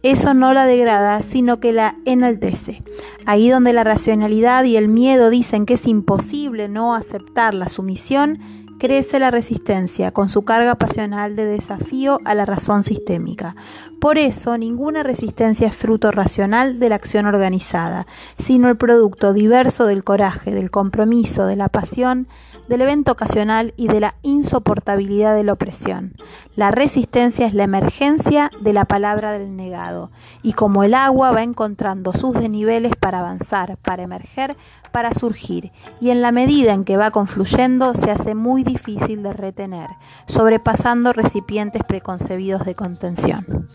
Eso 0.05 0.32
no 0.32 0.52
la 0.52 0.64
degrada, 0.64 1.24
sino 1.24 1.59
que 1.59 1.73
la 1.73 1.97
enaltece. 2.05 2.85
Ahí 3.27 3.51
donde 3.51 3.73
la 3.73 3.82
racionalidad 3.82 4.62
y 4.62 4.77
el 4.77 4.86
miedo 4.86 5.28
dicen 5.28 5.66
que 5.66 5.74
es 5.74 5.89
imposible 5.89 6.69
no 6.69 6.94
aceptar 6.94 7.52
la 7.52 7.69
sumisión, 7.69 8.39
crece 8.78 9.19
la 9.19 9.32
resistencia 9.32 10.12
con 10.12 10.28
su 10.28 10.43
carga 10.43 10.77
pasional 10.77 11.35
de 11.35 11.44
desafío 11.44 12.20
a 12.24 12.36
la 12.36 12.44
razón 12.44 12.85
sistémica. 12.85 13.56
Por 14.01 14.19
eso, 14.19 14.56
ninguna 14.56 15.02
resistencia 15.02 15.66
es 15.66 15.77
fruto 15.77 16.12
racional 16.12 16.78
de 16.78 16.89
la 16.89 16.94
acción 16.94 17.27
organizada, 17.27 18.06
sino 18.39 18.69
el 18.69 18.77
producto 18.77 19.32
diverso 19.32 19.86
del 19.86 20.05
coraje, 20.05 20.52
del 20.52 20.70
compromiso, 20.70 21.47
de 21.47 21.56
la 21.56 21.69
pasión, 21.69 22.28
del 22.69 22.83
evento 22.83 23.13
ocasional 23.13 23.75
y 23.77 23.89
de 23.89 24.01
la 24.01 24.15
insoportabilidad 24.23 25.35
de 25.35 25.45
la 25.45 25.53
opresión. 25.53 26.15
La 26.57 26.71
resistencia 26.71 27.47
es 27.47 27.55
la 27.55 27.65
emergencia 27.65 28.51
de 28.61 28.73
la 28.73 28.85
palabra 28.85 29.33
del 29.33 29.57
negado, 29.57 30.11
y 30.43 30.53
como 30.53 30.85
el 30.85 30.95
agua 30.95 31.33
va 31.33 31.43
encontrando 31.43 32.13
sus 32.13 32.35
desniveles 32.35 32.95
para 32.97 33.19
avanzar, 33.21 33.77
para 33.79 34.03
emerger, 34.03 34.57
para 34.93 35.13
surgir, 35.15 35.73
y 36.01 36.11
en 36.11 36.23
la 36.23 36.33
medida 36.33 36.73
en 36.73 36.85
que 36.85 36.97
va 36.97 37.11
confluyendo 37.11 37.95
se 37.95 38.11
hace 38.11 38.35
muy 38.35 38.63
difícil 38.63 39.23
de 39.23 39.33
retener, 39.33 39.89
sobrepasando 40.27 41.13
recipientes 41.13 41.83
preconcebidos 41.85 42.65
de 42.65 42.75
contención. 42.75 43.69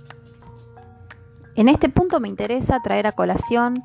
En 1.58 1.70
este 1.70 1.90
punto 1.90 2.20
me 2.20 2.28
interesa 2.28 2.84
traer 2.84 3.08
a 3.08 3.14
colación 3.14 3.84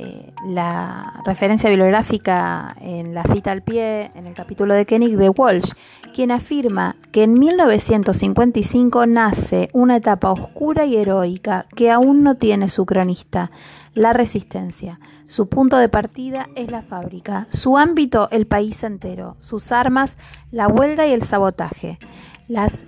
eh, 0.00 0.32
la 0.46 1.22
referencia 1.24 1.68
bibliográfica 1.68 2.76
en 2.80 3.14
la 3.14 3.24
cita 3.24 3.50
al 3.50 3.62
pie 3.62 4.12
en 4.14 4.28
el 4.28 4.34
capítulo 4.34 4.74
de 4.74 4.86
Koenig 4.86 5.16
de 5.16 5.28
Walsh, 5.28 5.72
quien 6.14 6.30
afirma 6.30 6.94
que 7.10 7.24
en 7.24 7.34
1955 7.34 9.06
nace 9.08 9.70
una 9.72 9.96
etapa 9.96 10.30
oscura 10.30 10.84
y 10.86 10.96
heroica 10.96 11.66
que 11.74 11.90
aún 11.90 12.22
no 12.22 12.36
tiene 12.36 12.68
su 12.68 12.86
cronista, 12.86 13.50
la 13.92 14.12
resistencia. 14.12 15.00
Su 15.26 15.48
punto 15.48 15.78
de 15.78 15.88
partida 15.88 16.48
es 16.54 16.70
la 16.70 16.82
fábrica, 16.82 17.48
su 17.50 17.76
ámbito 17.76 18.28
el 18.30 18.46
país 18.46 18.84
entero, 18.84 19.36
sus 19.40 19.72
armas 19.72 20.16
la 20.52 20.68
huelga 20.68 21.08
y 21.08 21.12
el 21.12 21.24
sabotaje, 21.24 21.98
las 22.46 22.84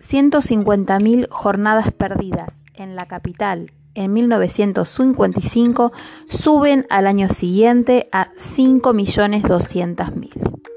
150.000 0.00 1.28
jornadas 1.28 1.92
perdidas 1.92 2.54
en 2.72 2.96
la 2.96 3.04
capital 3.04 3.70
en 3.94 4.12
1955 4.12 5.92
suben 6.28 6.86
al 6.90 7.06
año 7.06 7.28
siguiente 7.28 8.08
a 8.12 8.32
5.200.000. 8.34 10.73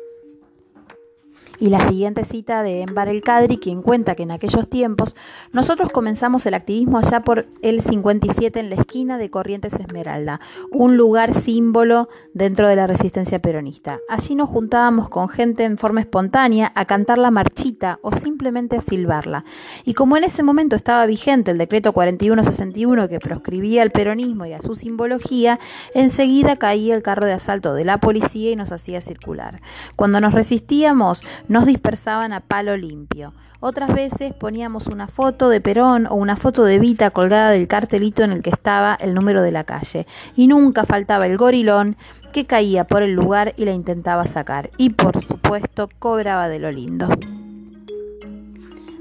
Y 1.60 1.70
la 1.70 1.88
siguiente 1.88 2.24
cita 2.24 2.62
de 2.62 2.82
Embar 2.84 3.10
el 3.10 3.22
Cadri, 3.24 3.58
quien 3.58 3.82
cuenta 3.82 4.14
que 4.14 4.24
en 4.24 4.32
aquellos 4.32 4.70
tiempos 4.70 5.16
nosotros 5.52 5.92
comenzamos 5.92 6.46
el 6.46 6.54
activismo 6.54 7.00
allá 7.00 7.22
por 7.22 7.48
el 7.64 7.82
57 7.82 8.60
en 8.60 8.70
la 8.70 8.76
esquina 8.76 9.18
de 9.18 9.32
Corrientes 9.32 9.74
Esmeralda, 9.74 10.40
un 10.72 10.98
lugar 10.98 11.34
símbolo 11.34 12.10
dentro 12.34 12.68
de 12.68 12.76
la 12.76 12.86
resistencia 12.86 13.40
peronista. 13.40 14.00
Allí 14.08 14.36
nos 14.36 14.50
juntábamos 14.50 15.10
con 15.10 15.30
gente 15.30 15.64
en 15.64 15.80
forma 15.80 16.02
espontánea 16.02 16.72
a 16.76 16.86
cantar 16.86 17.18
la 17.18 17.32
marchita 17.32 17.98
o 18.04 18.14
simplemente 18.14 18.78
a 18.78 18.82
silbarla. 18.82 19.44
Y 19.84 19.96
como 19.96 20.16
en 20.16 20.26
ese 20.26 20.44
momento 20.44 20.76
estaba 20.76 21.08
vigente 21.08 21.50
el 21.50 21.58
decreto 21.58 21.92
4161 21.92 23.10
que 23.10 23.20
proscribía 23.20 23.82
al 23.82 23.92
peronismo 23.92 24.46
y 24.46 24.54
a 24.54 24.62
su 24.62 24.76
simbología, 24.76 25.60
enseguida 25.96 26.58
caía 26.58 26.94
el 26.94 27.02
carro 27.02 27.26
de 27.26 27.34
asalto 27.34 27.74
de 27.74 27.86
la 27.86 28.00
policía 28.00 28.52
y 28.52 28.56
nos 28.56 28.72
hacía 28.72 29.02
circular. 29.02 29.62
Cuando 29.96 30.20
nos 30.22 30.34
resistíamos, 30.34 31.24
nos 31.48 31.65
dispersaban 31.65 32.34
a 32.34 32.41
palo 32.41 32.78
limpio. 32.78 33.34
Otras 33.60 33.94
veces 33.94 34.34
poníamos 34.34 34.88
una 34.88 35.07
foto 35.07 35.49
de 35.49 35.61
Perón 35.61 36.06
o 36.06 36.15
una 36.15 36.36
foto 36.36 36.64
de 36.64 36.78
Vita 36.78 37.10
colgada 37.10 37.49
del 37.49 37.68
cartelito 37.68 38.24
en 38.24 38.32
el 38.32 38.44
que 38.44 38.52
estaba 38.52 38.95
el 38.99 39.15
número 39.15 39.41
de 39.41 39.52
la 39.52 39.64
calle. 39.64 40.06
Y 40.36 40.48
nunca 40.48 40.84
faltaba 40.84 41.26
el 41.26 41.38
gorilón 41.38 41.98
que 42.32 42.45
caía 42.45 42.84
por 42.84 43.02
el 43.02 43.14
lugar 43.14 43.53
y 43.57 43.65
la 43.65 43.74
intentaba 43.74 44.28
sacar. 44.28 44.69
Y 44.78 44.91
por 44.91 45.22
supuesto 45.24 45.90
cobraba 45.99 46.49
de 46.49 46.60
lo 46.60 46.72
lindo. 46.72 47.10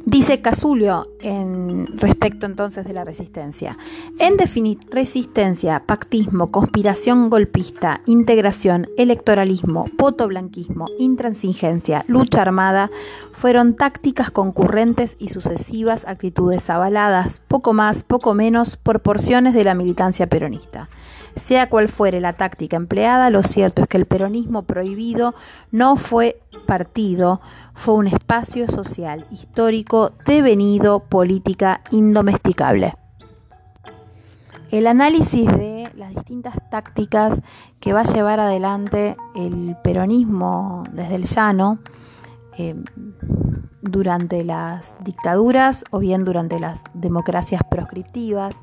Dice 0.09 0.41
Casulio 0.41 1.09
en 1.21 1.89
respecto 1.99 2.47
entonces 2.47 2.85
de 2.85 2.93
la 2.93 3.03
resistencia. 3.03 3.77
En 4.21 4.37
definir 4.37 4.79
resistencia, 4.89 5.83
pactismo, 5.85 6.53
conspiración 6.53 7.29
golpista, 7.29 8.03
integración, 8.07 8.87
electoralismo, 8.97 9.87
potoblanquismo, 9.99 10.87
intransigencia, 11.01 12.05
lucha 12.07 12.43
armada, 12.43 12.89
fueron 13.33 13.75
tácticas 13.75 14.31
concurrentes 14.31 15.17
y 15.19 15.31
sucesivas 15.31 16.05
actitudes 16.07 16.71
avaladas, 16.71 17.43
poco 17.49 17.73
más, 17.73 18.05
poco 18.05 18.33
menos, 18.33 18.77
por 18.77 19.01
porciones 19.01 19.55
de 19.55 19.65
la 19.65 19.75
militancia 19.75 20.29
peronista. 20.29 20.89
Sea 21.37 21.69
cual 21.69 21.89
fuere 21.89 22.21
la 22.21 22.33
táctica 22.33 22.77
empleada, 22.77 23.31
lo 23.31 23.43
cierto 23.43 23.83
es 23.83 23.89
que 23.89 23.99
el 23.99 24.07
peronismo 24.07 24.63
prohibido 24.63 25.35
no 25.71 25.97
fue 25.97 26.41
partido, 26.67 27.41
fue 27.75 27.95
un 27.95 28.07
espacio 28.07 28.69
social, 28.69 29.27
histórico, 29.31 30.13
devenido, 30.25 31.01
política 31.01 31.83
indomesticable. 31.91 32.95
El 34.71 34.87
análisis 34.89 35.47
de 35.47 35.91
las 35.95 36.15
distintas 36.15 36.57
tácticas 36.71 37.41
que 37.81 37.93
va 37.93 38.01
a 38.01 38.05
llevar 38.05 38.41
adelante 38.41 39.17
el 39.37 39.77
peronismo 39.85 40.83
desde 40.91 41.15
el 41.15 41.25
llano 41.25 41.79
eh, 42.59 42.75
durante 43.83 44.43
las 44.43 44.97
dictaduras 45.05 45.85
o 45.91 46.01
bien 46.01 46.25
durante 46.25 46.59
las 46.59 46.83
democracias 46.95 47.63
proscriptivas, 47.71 48.63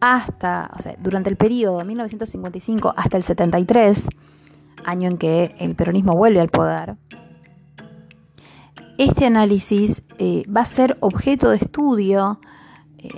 hasta, 0.00 0.70
durante 0.98 1.30
el 1.30 1.36
periodo 1.36 1.84
1955 1.84 2.94
hasta 2.96 3.16
el 3.16 3.22
73, 3.22 4.08
año 4.84 5.08
en 5.08 5.18
que 5.18 5.54
el 5.58 5.74
peronismo 5.74 6.12
vuelve 6.12 6.40
al 6.40 6.48
poder, 6.48 6.96
este 8.98 9.26
análisis 9.26 10.02
eh, 10.18 10.44
va 10.48 10.62
a 10.62 10.64
ser 10.64 10.96
objeto 11.00 11.50
de 11.50 11.56
estudio 11.56 12.40
eh, 12.98 13.08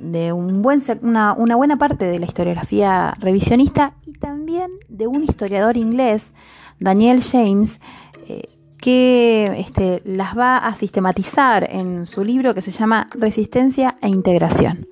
de 0.00 0.32
una, 0.32 1.34
buena 1.34 1.76
parte 1.76 2.04
de 2.04 2.18
la 2.18 2.26
historiografía 2.26 3.14
revisionista 3.18 3.94
y 4.06 4.12
también 4.12 4.70
de 4.88 5.06
un 5.06 5.24
historiador 5.24 5.76
inglés, 5.76 6.32
Daniel 6.78 7.22
James, 7.22 7.80
eh, 8.28 8.48
que 8.78 9.50
este, 9.56 10.02
las 10.04 10.36
va 10.38 10.58
a 10.58 10.74
sistematizar 10.74 11.68
en 11.70 12.06
su 12.06 12.22
libro 12.22 12.54
que 12.54 12.60
se 12.60 12.70
llama 12.70 13.08
Resistencia 13.14 13.96
e 14.02 14.08
Integración. 14.08 14.86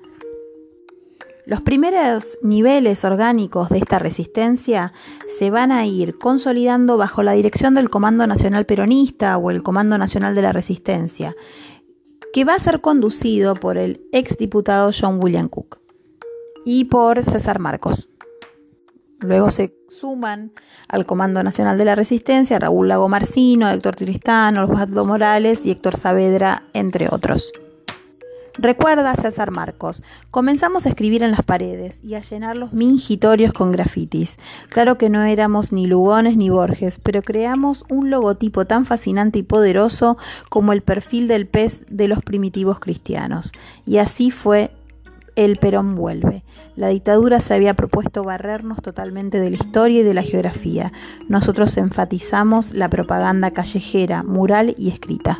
Los 1.45 1.59
primeros 1.59 2.37
niveles 2.41 3.03
orgánicos 3.03 3.67
de 3.67 3.79
esta 3.79 3.99
resistencia 3.99 4.93
se 5.37 5.49
van 5.49 5.73
a 5.73 5.85
ir 5.85 6.17
consolidando 6.17 6.95
bajo 6.95 7.21
la 7.21 7.33
dirección 7.33 7.73
del 7.73 7.89
Comando 7.89 8.25
Nacional 8.27 8.65
Peronista 8.65 9.37
o 9.37 9.51
el 9.51 9.61
Comando 9.61 9.97
Nacional 9.97 10.35
de 10.35 10.41
la 10.41 10.53
Resistencia, 10.53 11.35
que 12.31 12.45
va 12.45 12.55
a 12.55 12.59
ser 12.59 12.79
conducido 12.79 13.55
por 13.55 13.77
el 13.77 14.07
exdiputado 14.13 14.91
John 14.97 15.19
William 15.21 15.49
Cook 15.49 15.79
y 16.65 16.85
por 16.85 17.21
César 17.21 17.59
Marcos. 17.59 18.07
Luego 19.19 19.51
se 19.51 19.75
suman 19.89 20.53
al 20.87 21.05
Comando 21.05 21.43
Nacional 21.43 21.77
de 21.77 21.85
la 21.85 21.95
Resistencia 21.95 22.57
Raúl 22.57 22.87
Lago 22.87 23.09
Marcino, 23.09 23.69
Héctor 23.69 23.97
Tristán, 23.97 24.57
Osvaldo 24.57 25.05
Morales 25.05 25.65
y 25.65 25.71
Héctor 25.71 25.97
Saavedra, 25.97 26.63
entre 26.73 27.09
otros. 27.09 27.51
Recuerda 28.57 29.15
César 29.15 29.49
Marcos, 29.49 30.03
comenzamos 30.29 30.85
a 30.85 30.89
escribir 30.89 31.23
en 31.23 31.31
las 31.31 31.41
paredes 31.41 31.99
y 32.03 32.13
a 32.13 32.21
llenar 32.21 32.55
los 32.55 32.71
mingitorios 32.71 33.51
con 33.51 33.71
grafitis. 33.71 34.37
Claro 34.69 34.99
que 34.99 35.09
no 35.09 35.23
éramos 35.23 35.71
ni 35.71 35.87
Lugones 35.87 36.37
ni 36.37 36.51
Borges, 36.51 36.99
pero 36.99 37.23
creamos 37.23 37.83
un 37.89 38.11
logotipo 38.11 38.65
tan 38.65 38.85
fascinante 38.85 39.39
y 39.39 39.43
poderoso 39.43 40.17
como 40.49 40.71
el 40.71 40.83
perfil 40.83 41.27
del 41.27 41.47
pez 41.47 41.83
de 41.89 42.07
los 42.07 42.21
primitivos 42.21 42.79
cristianos. 42.79 43.51
Y 43.87 43.97
así 43.97 44.29
fue 44.29 44.69
el 45.35 45.55
Perón 45.55 45.95
vuelve. 45.95 46.43
La 46.75 46.89
dictadura 46.89 47.41
se 47.41 47.55
había 47.55 47.73
propuesto 47.73 48.23
barrernos 48.23 48.83
totalmente 48.83 49.39
de 49.39 49.49
la 49.49 49.55
historia 49.55 50.01
y 50.01 50.03
de 50.03 50.13
la 50.13 50.21
geografía. 50.21 50.91
Nosotros 51.27 51.75
enfatizamos 51.77 52.73
la 52.73 52.87
propaganda 52.87 53.49
callejera, 53.49 54.21
mural 54.21 54.75
y 54.77 54.89
escrita. 54.89 55.39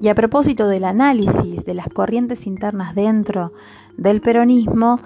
Y 0.00 0.08
a 0.08 0.14
propósito 0.14 0.68
del 0.68 0.84
análisis 0.84 1.64
de 1.64 1.74
las 1.74 1.88
corrientes 1.88 2.46
internas 2.46 2.94
dentro 2.94 3.52
del 3.96 4.20
peronismo, 4.20 4.98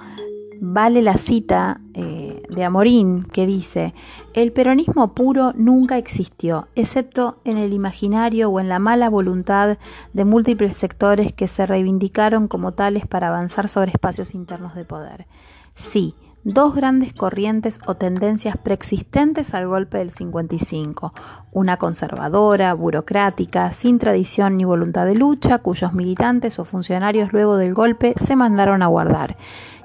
vale 0.61 1.01
la 1.01 1.17
cita 1.17 1.81
eh, 1.95 2.43
de 2.49 2.65
Amorín 2.65 3.25
que 3.25 3.47
dice, 3.47 3.95
el 4.35 4.53
peronismo 4.53 5.15
puro 5.15 5.53
nunca 5.57 5.97
existió, 5.97 6.69
excepto 6.75 7.39
en 7.45 7.57
el 7.57 7.73
imaginario 7.73 8.51
o 8.51 8.61
en 8.61 8.69
la 8.69 8.79
mala 8.79 9.09
voluntad 9.09 9.79
de 10.13 10.25
múltiples 10.25 10.77
sectores 10.77 11.33
que 11.33 11.49
se 11.49 11.67
reivindicaron 11.67 12.47
como 12.47 12.73
tales 12.73 13.07
para 13.07 13.29
avanzar 13.29 13.69
sobre 13.69 13.93
espacios 13.93 14.35
internos 14.35 14.75
de 14.75 14.85
poder. 14.85 15.27
Sí, 15.75 16.15
dos 16.45 16.75
grandes 16.75 17.13
corrientes 17.13 17.81
o 17.87 17.97
tendencias 17.97 18.57
preexistentes 18.57 19.53
al 19.55 19.67
golpe 19.67 19.99
del 19.99 20.11
55, 20.11 21.13
una 21.53 21.77
conservadora, 21.77 22.73
burocrática, 22.75 23.73
sin 23.73 23.99
tradición 23.99 24.57
ni 24.57 24.65
voluntad 24.65 25.07
de 25.07 25.15
lucha, 25.15 25.59
cuyos 25.59 25.93
militantes 25.93 26.59
o 26.59 26.65
funcionarios 26.65 27.33
luego 27.33 27.57
del 27.57 27.75
golpe 27.75 28.15
se 28.17 28.37
mandaron 28.37 28.83
a 28.83 28.87
guardar, 28.87 29.37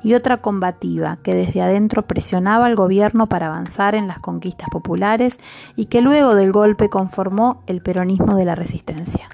y 0.04 0.14
otra 0.14 0.38
combativa, 0.38 1.18
que 1.18 1.34
desde 1.34 1.62
adentro 1.62 2.04
presionaba 2.04 2.68
al 2.68 2.76
gobierno 2.76 3.28
para 3.28 3.48
avanzar 3.48 3.96
en 3.96 4.08
las 4.08 4.20
conquistas 4.20 4.70
populares 4.70 5.40
y 5.76 5.86
que 5.86 6.02
luego 6.02 6.36
del 6.36 6.52
golpe 6.52 6.90
conformó 6.90 7.64
el 7.68 7.82
peronismo 7.82 8.36
de 8.36 8.46
la 8.46 8.56
resistencia. 8.56 9.30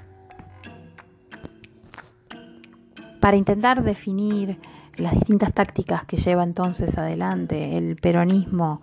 Para 3.20 3.36
intentar 3.36 3.84
definir 3.84 4.58
las 5.02 5.14
distintas 5.14 5.52
tácticas 5.52 6.04
que 6.04 6.16
lleva 6.16 6.42
entonces 6.42 6.96
adelante 6.96 7.76
el 7.76 7.96
peronismo 7.96 8.80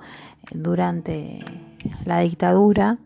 durante 0.52 1.40
la 2.06 2.20
dictadura, 2.20 2.98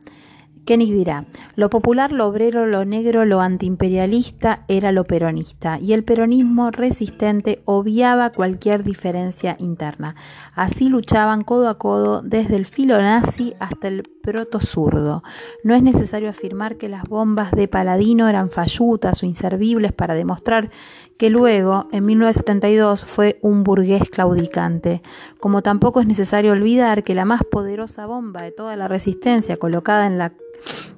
Koenig 0.65 0.93
dirá, 0.93 1.25
lo 1.57 1.69
popular, 1.69 2.13
lo 2.13 2.25
obrero, 2.25 2.65
lo 2.65 2.85
negro, 2.85 3.25
lo 3.25 3.41
antiimperialista 3.41 4.63
era 4.69 4.93
lo 4.93 5.03
peronista, 5.03 5.77
y 5.77 5.91
el 5.91 6.05
peronismo 6.05 6.71
resistente 6.71 7.61
obviaba 7.65 8.29
cualquier 8.29 8.81
diferencia 8.81 9.57
interna. 9.59 10.15
Así 10.55 10.87
luchaban 10.87 11.43
codo 11.43 11.67
a 11.67 11.77
codo 11.77 12.21
desde 12.21 12.55
el 12.55 12.65
filo 12.65 12.97
nazi 13.01 13.53
hasta 13.59 13.89
el 13.89 14.03
proto 14.03 14.61
zurdo. 14.61 15.21
No 15.65 15.75
es 15.75 15.83
necesario 15.83 16.29
afirmar 16.29 16.77
que 16.77 16.87
las 16.87 17.03
bombas 17.03 17.51
de 17.51 17.67
Paladino 17.67 18.29
eran 18.29 18.49
fallutas 18.49 19.21
o 19.21 19.25
inservibles 19.25 19.91
para 19.91 20.13
demostrar 20.13 20.69
que 21.17 21.29
luego, 21.29 21.87
en 21.91 22.05
1972, 22.05 23.05
fue 23.05 23.39
un 23.41 23.63
burgués 23.63 24.09
claudicante, 24.09 25.01
como 25.39 25.61
tampoco 25.61 25.99
es 25.99 26.07
necesario 26.07 26.51
olvidar 26.51 27.03
que 27.03 27.15
la 27.15 27.25
más 27.25 27.41
poderosa 27.43 28.05
bomba 28.05 28.41
de 28.41 28.51
toda 28.51 28.75
la 28.75 28.87
resistencia 28.87 29.57
colocada 29.57 30.07
en 30.07 30.17
la 30.17 30.33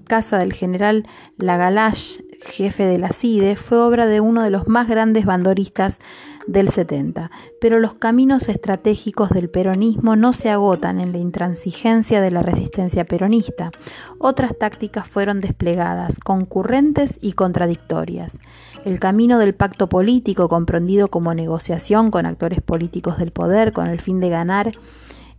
casa 0.05 0.37
del 0.37 0.53
general 0.53 1.07
Lagalache, 1.37 2.23
jefe 2.41 2.85
de 2.85 2.97
la 2.97 3.09
CIDE, 3.09 3.55
fue 3.55 3.79
obra 3.79 4.05
de 4.05 4.21
uno 4.21 4.43
de 4.43 4.51
los 4.51 4.67
más 4.67 4.87
grandes 4.87 5.25
bandoristas 5.25 5.99
del 6.47 6.69
70. 6.69 7.31
Pero 7.59 7.80
los 7.80 7.93
caminos 7.93 8.49
estratégicos 8.49 9.30
del 9.30 9.49
peronismo 9.49 10.15
no 10.15 10.34
se 10.34 10.49
agotan 10.49 10.99
en 10.99 11.11
la 11.11 11.17
intransigencia 11.17 12.22
de 12.22 12.31
la 12.31 12.41
resistencia 12.41 13.05
peronista. 13.05 13.72
Otras 14.19 14.57
tácticas 14.57 15.07
fueron 15.07 15.41
desplegadas, 15.41 16.19
concurrentes 16.19 17.17
y 17.22 17.34
contradictorias. 17.34 18.39
El 18.84 18.99
camino 18.99 19.39
del 19.39 19.55
pacto 19.55 19.89
político, 19.89 20.47
comprendido 20.49 21.07
como 21.07 21.34
negociación 21.34 22.11
con 22.11 22.26
actores 22.26 22.61
políticos 22.61 23.17
del 23.17 23.31
poder 23.31 23.73
con 23.73 23.88
el 23.88 23.99
fin 23.99 24.19
de 24.19 24.30
ganar 24.30 24.72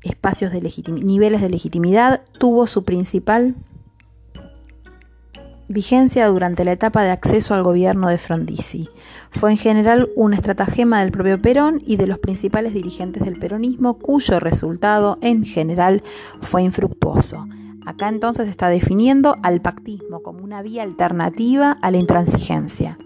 espacios 0.02 0.52
de 0.52 0.60
niveles 1.02 1.40
de 1.40 1.50
legitimidad, 1.50 2.22
tuvo 2.38 2.66
su 2.66 2.84
principal 2.84 3.54
vigencia 5.68 6.26
durante 6.28 6.64
la 6.64 6.72
etapa 6.72 7.02
de 7.02 7.10
acceso 7.10 7.54
al 7.54 7.62
gobierno 7.62 8.08
de 8.08 8.18
Frondizi. 8.18 8.88
Fue 9.30 9.50
en 9.50 9.56
general 9.56 10.08
un 10.16 10.34
estratagema 10.34 11.00
del 11.00 11.12
propio 11.12 11.40
Perón 11.40 11.82
y 11.84 11.96
de 11.96 12.06
los 12.06 12.18
principales 12.18 12.74
dirigentes 12.74 13.24
del 13.24 13.38
peronismo, 13.38 13.98
cuyo 13.98 14.40
resultado 14.40 15.18
en 15.20 15.44
general 15.44 16.02
fue 16.40 16.62
infructuoso. 16.62 17.46
Acá 17.84 18.08
entonces 18.08 18.48
está 18.48 18.68
definiendo 18.68 19.36
al 19.42 19.60
pactismo 19.60 20.22
como 20.22 20.42
una 20.42 20.60
vía 20.62 20.82
alternativa 20.82 21.76
a 21.80 21.90
la 21.90 21.98
intransigencia. 21.98 22.98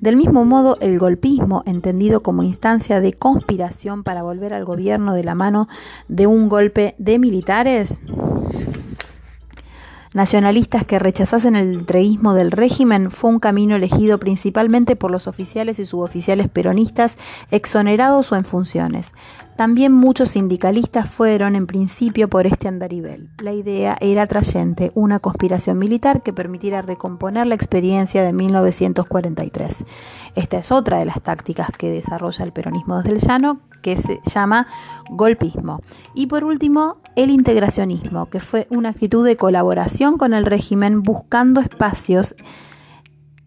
Del 0.00 0.16
mismo 0.16 0.44
modo, 0.44 0.76
el 0.80 0.98
golpismo, 0.98 1.62
entendido 1.64 2.22
como 2.22 2.42
instancia 2.42 3.00
de 3.00 3.14
conspiración 3.14 4.02
para 4.02 4.22
volver 4.22 4.52
al 4.52 4.64
gobierno 4.64 5.14
de 5.14 5.24
la 5.24 5.34
mano 5.34 5.68
de 6.08 6.26
un 6.26 6.48
golpe 6.48 6.94
de 6.98 7.18
militares, 7.18 8.02
nacionalistas 10.16 10.86
que 10.86 10.98
rechazasen 10.98 11.56
el 11.56 11.74
entreguismo 11.74 12.32
del 12.32 12.50
régimen 12.50 13.10
fue 13.10 13.28
un 13.28 13.38
camino 13.38 13.76
elegido 13.76 14.18
principalmente 14.18 14.96
por 14.96 15.10
los 15.10 15.28
oficiales 15.28 15.78
y 15.78 15.84
suboficiales 15.84 16.48
peronistas 16.48 17.18
exonerados 17.50 18.32
o 18.32 18.36
en 18.36 18.46
funciones. 18.46 19.12
También 19.56 19.92
muchos 19.92 20.32
sindicalistas 20.32 21.08
fueron 21.08 21.56
en 21.56 21.66
principio 21.66 22.28
por 22.28 22.46
este 22.46 22.68
andarivel. 22.68 23.30
La 23.42 23.54
idea 23.54 23.96
era 24.00 24.22
atrayente, 24.22 24.92
una 24.94 25.18
conspiración 25.18 25.78
militar 25.78 26.22
que 26.22 26.34
permitiera 26.34 26.82
recomponer 26.82 27.46
la 27.46 27.54
experiencia 27.54 28.22
de 28.22 28.34
1943. 28.34 29.84
Esta 30.34 30.58
es 30.58 30.70
otra 30.70 30.98
de 30.98 31.06
las 31.06 31.22
tácticas 31.22 31.70
que 31.70 31.90
desarrolla 31.90 32.44
el 32.44 32.52
peronismo 32.52 32.98
desde 32.98 33.12
el 33.12 33.20
llano, 33.20 33.60
que 33.80 33.96
se 33.96 34.20
llama 34.30 34.66
golpismo. 35.08 35.80
Y 36.14 36.26
por 36.26 36.44
último, 36.44 36.98
el 37.14 37.30
integracionismo, 37.30 38.26
que 38.26 38.40
fue 38.40 38.66
una 38.68 38.90
actitud 38.90 39.24
de 39.24 39.36
colaboración 39.36 40.18
con 40.18 40.34
el 40.34 40.44
régimen 40.44 41.02
buscando 41.02 41.62
espacios 41.62 42.34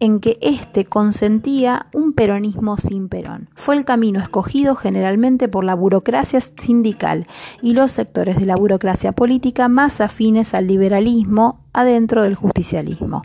en 0.00 0.18
que 0.18 0.38
éste 0.40 0.86
consentía 0.86 1.86
un 1.92 2.14
peronismo 2.14 2.78
sin 2.78 3.08
Perón. 3.08 3.50
Fue 3.54 3.76
el 3.76 3.84
camino 3.84 4.18
escogido 4.18 4.74
generalmente 4.74 5.46
por 5.46 5.62
la 5.62 5.74
burocracia 5.74 6.40
sindical 6.40 7.26
y 7.62 7.74
los 7.74 7.92
sectores 7.92 8.38
de 8.38 8.46
la 8.46 8.56
burocracia 8.56 9.12
política 9.12 9.68
más 9.68 10.00
afines 10.00 10.54
al 10.54 10.66
liberalismo 10.66 11.60
adentro 11.74 12.22
del 12.22 12.34
justicialismo. 12.34 13.22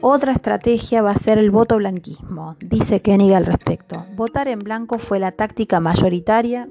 Otra 0.00 0.32
estrategia 0.32 1.00
va 1.02 1.12
a 1.12 1.18
ser 1.18 1.38
el 1.38 1.52
voto 1.52 1.76
blanquismo, 1.76 2.56
dice 2.58 3.02
Koenig 3.02 3.34
al 3.34 3.46
respecto. 3.46 4.04
Votar 4.16 4.48
en 4.48 4.58
blanco 4.58 4.98
fue 4.98 5.20
la 5.20 5.32
táctica 5.32 5.78
mayoritaria 5.78 6.68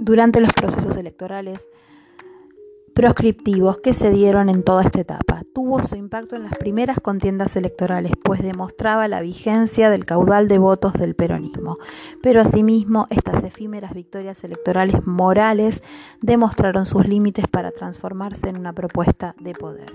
durante 0.00 0.40
los 0.40 0.52
procesos 0.52 0.96
electorales 0.96 1.68
proscriptivos 2.94 3.78
que 3.78 3.94
se 3.94 4.10
dieron 4.10 4.48
en 4.48 4.62
toda 4.62 4.82
esta 4.82 5.00
etapa. 5.00 5.42
Tuvo 5.54 5.82
su 5.82 5.96
impacto 5.96 6.36
en 6.36 6.44
las 6.44 6.56
primeras 6.56 6.98
contiendas 7.00 7.56
electorales, 7.56 8.12
pues 8.22 8.42
demostraba 8.42 9.08
la 9.08 9.20
vigencia 9.20 9.90
del 9.90 10.04
caudal 10.04 10.48
de 10.48 10.58
votos 10.58 10.92
del 10.94 11.14
peronismo. 11.14 11.78
Pero 12.22 12.40
asimismo, 12.40 13.06
estas 13.10 13.44
efímeras 13.44 13.94
victorias 13.94 14.44
electorales 14.44 15.06
morales 15.06 15.82
demostraron 16.20 16.86
sus 16.86 17.06
límites 17.06 17.46
para 17.48 17.70
transformarse 17.70 18.48
en 18.48 18.56
una 18.56 18.72
propuesta 18.72 19.34
de 19.40 19.54
poder. 19.54 19.92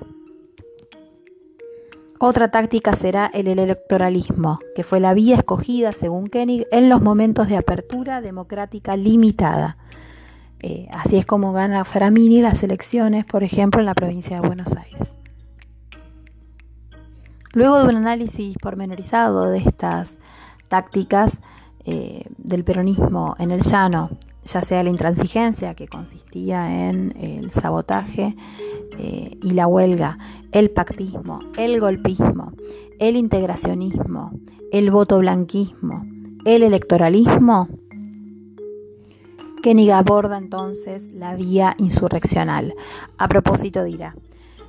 Otra 2.20 2.50
táctica 2.50 2.96
será 2.96 3.28
el 3.28 3.48
electoralismo, 3.48 4.60
que 4.76 4.84
fue 4.84 5.00
la 5.00 5.14
vía 5.14 5.36
escogida, 5.36 5.92
según 5.92 6.28
Koenig, 6.28 6.66
en 6.72 6.90
los 6.90 7.00
momentos 7.00 7.48
de 7.48 7.58
apertura 7.58 8.22
democrática 8.22 8.98
limitada 8.98 9.78
Eh, 10.62 10.88
así 10.92 11.18
es 11.18 11.26
como 11.26 11.54
gana 11.54 11.86
Framini 11.86 12.42
las 12.42 12.64
elecciones, 12.64 13.26
por 13.26 13.44
ejemplo, 13.44 13.80
en 13.80 13.86
la 13.86 13.94
provincia 13.94 14.40
de 14.40 14.48
Buenos 14.48 14.76
Aires. 14.76 15.16
Luego 17.54 17.80
de 17.80 17.90
un 17.90 17.96
análisis 17.96 18.58
pormenorizado 18.58 19.50
de 19.50 19.60
estas 19.60 20.18
tácticas 20.68 21.42
eh, 21.86 22.24
del 22.38 22.64
peronismo 22.64 23.36
en 23.40 23.52
el 23.52 23.62
llano, 23.62 24.10
ya 24.46 24.62
sea 24.62 24.84
la 24.84 24.90
intransigencia, 24.90 25.74
que 25.74 25.88
consistía 25.88 26.90
en 26.90 27.16
el 27.20 27.52
sabotaje 27.52 28.36
eh, 28.98 29.38
y 29.42 29.52
la 29.52 29.68
huelga, 29.68 30.18
el 30.52 30.70
pactismo, 30.70 31.40
el 31.58 31.80
golpismo, 31.80 32.54
el 33.00 33.16
integracionismo, 33.16 34.32
el 34.72 34.92
voto 34.92 35.20
blanquismo, 35.20 36.06
el 36.46 36.64
electoralismo, 36.64 37.70
Koenig 39.64 39.92
aborda 39.92 40.38
entonces 40.38 41.04
la 41.14 41.36
vía 41.36 41.76
insurreccional. 41.78 42.74
A 43.18 43.28
propósito 43.28 43.84
dirá, 43.84 44.16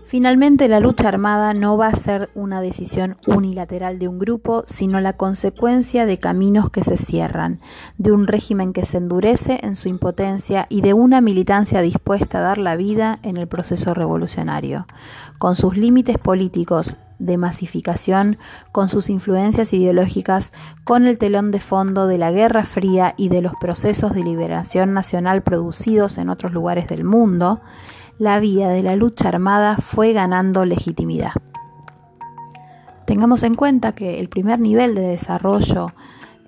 Finalmente, 0.09 0.69
la 0.69 0.81
lucha 0.81 1.07
armada 1.07 1.53
no 1.53 1.77
va 1.77 1.89
a 1.89 1.95
ser 1.95 2.31
una 2.35 2.63
decisión 2.63 3.19
unilateral 3.27 3.99
de 3.99 4.09
un 4.09 4.19
grupo, 4.19 4.65
sino 4.67 5.03
la 5.03 5.13
consecuencia 5.13 6.07
de 6.07 6.17
caminos 6.17 6.71
que 6.71 6.83
se 6.83 6.97
cierran, 6.97 7.61
de 7.99 8.13
un 8.13 8.27
régimen 8.27 8.73
que 8.73 8.87
se 8.87 8.97
endurece 8.97 9.61
en 9.63 9.77
su 9.77 9.91
impotencia 9.91 10.65
y 10.71 10.81
de 10.81 10.95
una 10.95 11.21
militancia 11.21 11.83
dispuesta 11.83 12.39
a 12.39 12.41
dar 12.41 12.57
la 12.57 12.75
vida 12.75 13.19
en 13.23 13.37
el 13.37 13.49
proceso 13.49 13.93
revolucionario. 13.93 14.87
Con 15.37 15.57
sus 15.57 15.77
límites 15.77 16.17
políticos 16.17 16.97
de 17.19 17.37
masificación, 17.37 18.39
con 18.73 18.89
sus 18.89 19.11
influencias 19.11 19.75
ideológicas, 19.75 20.55
con 20.85 21.07
el 21.07 21.19
telón 21.19 21.51
de 21.51 21.61
fondo 21.61 22.07
de 22.07 22.17
la 22.17 22.33
Guerra 22.33 22.65
Fría 22.65 23.13
y 23.19 23.29
de 23.29 23.43
los 23.43 23.53
procesos 23.61 24.15
de 24.15 24.25
liberación 24.25 24.95
nacional 24.95 25.43
producidos 25.43 26.17
en 26.17 26.31
otros 26.31 26.53
lugares 26.53 26.89
del 26.89 27.05
mundo, 27.05 27.61
la 28.19 28.41
vía 28.41 28.69
de 28.69 28.83
la 28.83 28.97
lucha 28.97 29.29
armada 29.29 29.77
fue 29.77 30.13
ganando 30.13 30.65
legitimidad. 30.65 31.33
Tengamos 33.07 33.43
en 33.43 33.55
cuenta 33.55 33.93
que 33.93 34.21
el 34.21 34.29
primer 34.29 34.61
nivel 34.61 34.95
de 34.95 35.03
desarrollo 35.03 35.93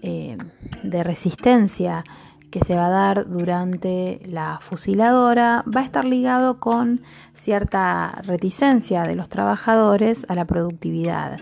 eh, 0.02 0.36
de 0.82 1.04
resistencia 1.04 2.04
que 2.50 2.60
se 2.60 2.74
va 2.74 2.86
a 2.86 2.90
dar 2.90 3.28
durante 3.28 4.20
la 4.26 4.58
fusiladora 4.60 5.64
va 5.74 5.80
a 5.80 5.84
estar 5.84 6.04
ligado 6.04 6.58
con 6.58 7.02
cierta 7.34 8.20
reticencia 8.24 9.04
de 9.04 9.14
los 9.14 9.28
trabajadores 9.28 10.26
a 10.28 10.34
la 10.34 10.44
productividad. 10.44 11.38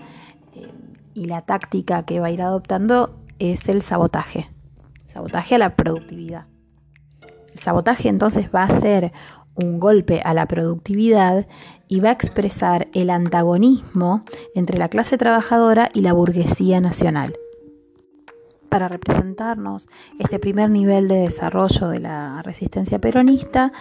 Eh, 0.55 0.71
y 1.15 1.25
la 1.25 1.43
táctica 1.43 2.05
que 2.05 2.21
va 2.21 2.27
a 2.27 2.31
ir 2.31 2.43
adoptando 2.43 3.19
es 3.39 3.69
el 3.69 3.83
sabotaje. 3.83 4.49
Sabotaje 5.07 5.55
a 5.55 5.59
la 5.59 5.75
productividad. 5.75 6.47
El 7.53 7.59
sabotaje 7.59 8.09
entonces 8.09 8.51
va 8.55 8.65
a 8.65 8.81
ser 8.81 9.13
un 9.59 9.79
golpe 9.79 10.23
a 10.25 10.35
la 10.35 10.47
productividad 10.47 11.47
y 11.89 12.01
va 12.01 12.11
a 12.11 12.13
expresar 12.13 12.89
el 12.93 13.11
antagonismo 13.11 14.25
entre 14.55 14.79
la 14.79 14.89
clase 14.89 15.19
trabajadora 15.19 15.91
y 15.93 16.03
la 16.03 16.13
burguesía 16.13 16.81
nacional. 16.81 17.37
Para 18.69 18.89
representarnos 18.89 19.89
este 20.19 20.39
primer 20.39 20.71
nivel 20.71 21.09
de 21.09 21.21
desarrollo 21.21 21.89
de 21.89 22.01
la 22.01 22.43
resistencia 22.43 22.99
peronista, 22.99 23.73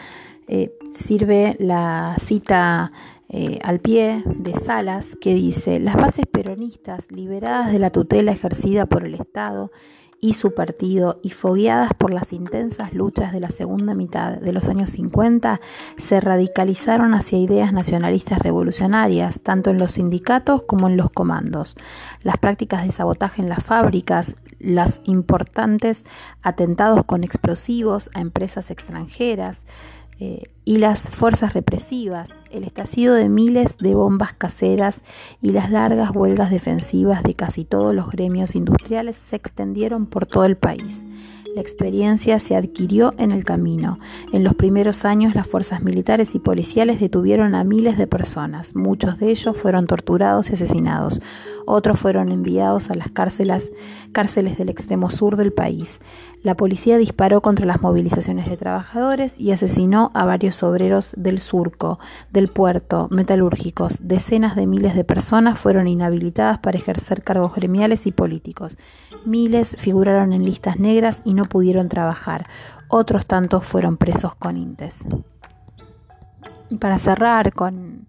eh, 0.48 0.72
sirve 0.94 1.58
la 1.60 2.16
cita 2.18 2.94
eh, 3.30 3.60
al 3.64 3.82
pie 3.82 4.24
de 4.26 4.54
Salas 4.54 5.18
que 5.20 5.34
dice, 5.34 5.80
las 5.80 5.96
bases 5.96 6.26
peronistas 6.26 7.12
liberadas 7.12 7.74
de 7.74 7.80
la 7.80 7.90
tutela 7.90 8.32
ejercida 8.32 8.86
por 8.86 9.06
el 9.06 9.16
Estado 9.16 9.72
y 10.20 10.34
su 10.34 10.54
partido 10.54 11.20
y 11.24 11.30
fogueadas 11.30 11.92
por 11.94 12.12
las 12.12 12.34
intensas 12.34 12.94
luchas 12.94 13.34
de 13.34 13.40
la 13.40 13.50
segunda 13.50 13.94
mitad 13.94 14.38
de 14.38 14.52
los 14.52 14.68
años 14.70 14.92
50, 14.92 15.62
se 15.98 16.20
radicalizaron 16.20 17.14
hacia 17.14 17.38
ideas 17.38 17.74
nacionalistas 17.74 18.40
revolucionarias, 18.40 19.42
tanto 19.42 19.70
en 19.70 19.78
los 19.78 19.92
sindicatos 19.92 20.64
como 20.64 20.88
en 20.88 20.98
los 20.98 21.10
comandos. 21.12 21.76
Las 22.24 22.38
prácticas 22.38 22.86
de 22.86 22.92
sabotaje 22.92 23.42
en 23.42 23.50
las 23.50 23.64
fábricas, 23.64 24.36
los 24.60 25.02
importantes 25.04 26.04
atentados 26.42 27.04
con 27.06 27.24
explosivos 27.24 28.10
a 28.14 28.22
empresas 28.22 28.72
extranjeras, 28.72 29.66
y 30.20 30.78
las 30.80 31.10
fuerzas 31.10 31.54
represivas, 31.54 32.34
el 32.52 32.64
estallido 32.64 33.14
de 33.14 33.30
miles 33.30 33.78
de 33.78 33.94
bombas 33.94 34.34
caseras 34.34 35.00
y 35.42 35.52
las 35.52 35.70
largas 35.70 36.12
huelgas 36.14 36.50
defensivas 36.50 37.24
de 37.24 37.36
casi 37.36 37.66
todos 37.66 37.94
los 37.94 38.10
gremios 38.10 38.56
industriales 38.56 39.16
se 39.16 39.36
extendieron 39.36 40.08
por 40.08 40.26
todo 40.26 40.46
el 40.46 40.58
país. 40.58 41.02
La 41.58 41.62
experiencia 41.62 42.38
se 42.38 42.56
adquirió 42.56 43.16
en 43.18 43.32
el 43.32 43.44
camino. 43.44 43.98
En 44.32 44.44
los 44.44 44.54
primeros 44.54 45.06
años 45.06 45.34
las 45.34 45.48
fuerzas 45.48 45.82
militares 45.82 46.36
y 46.36 46.40
policiales 46.40 47.00
detuvieron 47.00 47.56
a 47.56 47.64
miles 47.64 47.98
de 47.98 48.06
personas. 48.06 48.76
Muchos 48.76 49.18
de 49.18 49.32
ellos 49.32 49.58
fueron 49.58 49.88
torturados 49.88 50.52
y 50.52 50.54
asesinados. 50.54 51.20
Otros 51.66 52.00
fueron 52.00 52.32
enviados 52.32 52.92
a 52.92 52.94
las 52.94 53.10
cárceles, 53.10 53.72
cárceles 54.12 54.60
del 54.60 54.70
extremo 54.70 55.10
sur 55.10 55.36
del 55.36 55.52
país. 55.52 56.00
La 56.44 56.56
policía 56.56 56.98
disparó 56.98 57.42
contra 57.42 57.66
las 57.66 57.82
movilizaciones 57.82 58.48
de 58.48 58.56
trabajadores 58.56 59.40
y 59.40 59.52
asesinó 59.52 60.12
a 60.14 60.24
varios 60.24 60.62
obreros 60.64 61.12
del 61.18 61.40
surco, 61.40 62.00
del 62.32 62.48
puerto, 62.48 63.08
metalúrgicos. 63.12 63.98
Decenas 64.02 64.56
de 64.56 64.68
miles 64.68 64.96
de 64.96 65.04
personas 65.04 65.60
fueron 65.60 65.88
inhabilitadas 65.88 66.60
para 66.60 66.78
ejercer 66.78 67.24
cargos 67.24 67.54
gremiales 67.56 68.06
y 68.06 68.12
políticos. 68.12 68.78
Miles 69.26 69.76
figuraron 69.78 70.32
en 70.32 70.46
listas 70.46 70.80
negras 70.80 71.22
y 71.26 71.34
no 71.34 71.47
pudieron 71.48 71.90
trabajar. 71.90 72.48
Otros 72.88 73.26
tantos 73.26 73.66
fueron 73.66 73.98
presos 73.98 74.36
con 74.36 74.58
intes. 74.58 75.06
Y 76.70 76.78
para 76.78 77.00
cerrar 77.00 77.54
con 77.54 78.08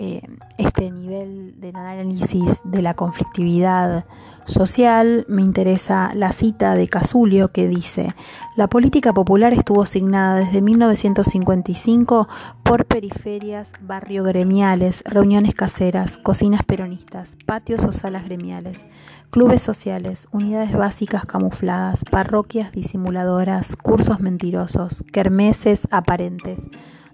eh, 0.00 0.22
este 0.58 0.92
nivel 0.92 1.60
de 1.60 1.70
análisis 1.70 2.60
de 2.62 2.82
la 2.82 2.94
conflictividad 2.94 4.04
social, 4.46 5.24
me 5.28 5.42
interesa 5.42 6.12
la 6.14 6.30
cita 6.30 6.76
de 6.76 6.86
Casulio 6.86 7.50
que 7.50 7.66
dice, 7.66 8.14
la 8.54 8.68
política 8.68 9.12
popular 9.12 9.52
estuvo 9.52 9.82
asignada 9.82 10.36
desde 10.36 10.62
1955 10.62 12.28
por 12.62 12.86
periferias, 12.86 13.72
barrio 13.80 14.22
gremiales, 14.22 15.02
reuniones 15.04 15.54
caseras, 15.54 16.18
cocinas 16.18 16.62
peronistas, 16.64 17.36
patios 17.44 17.82
o 17.82 17.92
salas 17.92 18.24
gremiales, 18.24 18.86
clubes 19.30 19.62
sociales, 19.62 20.28
unidades 20.32 20.72
básicas 20.72 21.24
camufladas, 21.26 22.04
parroquias 22.04 22.72
disimuladoras, 22.72 23.76
cursos 23.76 24.20
mentirosos, 24.20 25.04
kermeses 25.12 25.86
aparentes, 25.90 26.66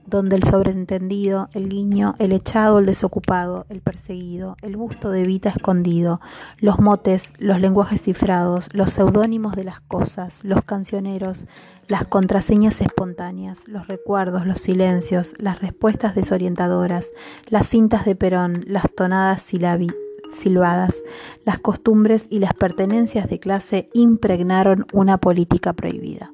donde 0.07 0.36
el 0.36 0.45
sobreentendido, 0.45 1.49
el 1.53 1.69
guiño, 1.69 2.15
el 2.19 2.32
echado, 2.32 2.78
el 2.78 2.86
desocupado, 2.86 3.66
el 3.69 3.81
perseguido, 3.81 4.57
el 4.62 4.77
busto 4.77 5.11
de 5.11 5.24
Vita 5.24 5.49
escondido, 5.49 6.20
los 6.59 6.78
motes, 6.78 7.32
los 7.39 7.61
lenguajes 7.61 8.03
cifrados, 8.03 8.69
los 8.73 8.93
seudónimos 8.93 9.57
de 9.57 9.65
las 9.65 9.81
cosas, 9.81 10.41
los 10.43 10.62
cancioneros, 10.65 11.47
las 11.89 12.05
contraseñas 12.05 12.81
espontáneas, 12.81 13.66
los 13.66 13.89
recuerdos, 13.89 14.47
los 14.47 14.59
silencios, 14.59 15.35
las 15.39 15.61
respuestas 15.61 16.15
desorientadoras, 16.15 17.11
las 17.49 17.69
cintas 17.69 18.05
de 18.05 18.15
Perón, 18.15 18.65
las 18.66 18.85
tonadas 18.95 19.43
silbadas, 20.31 20.95
las 21.45 21.59
costumbres 21.59 22.27
y 22.31 22.39
las 22.39 22.55
pertenencias 22.55 23.29
de 23.29 23.39
clase 23.39 23.89
impregnaron 23.93 24.87
una 24.93 25.19
política 25.19 25.73
prohibida. 25.73 26.34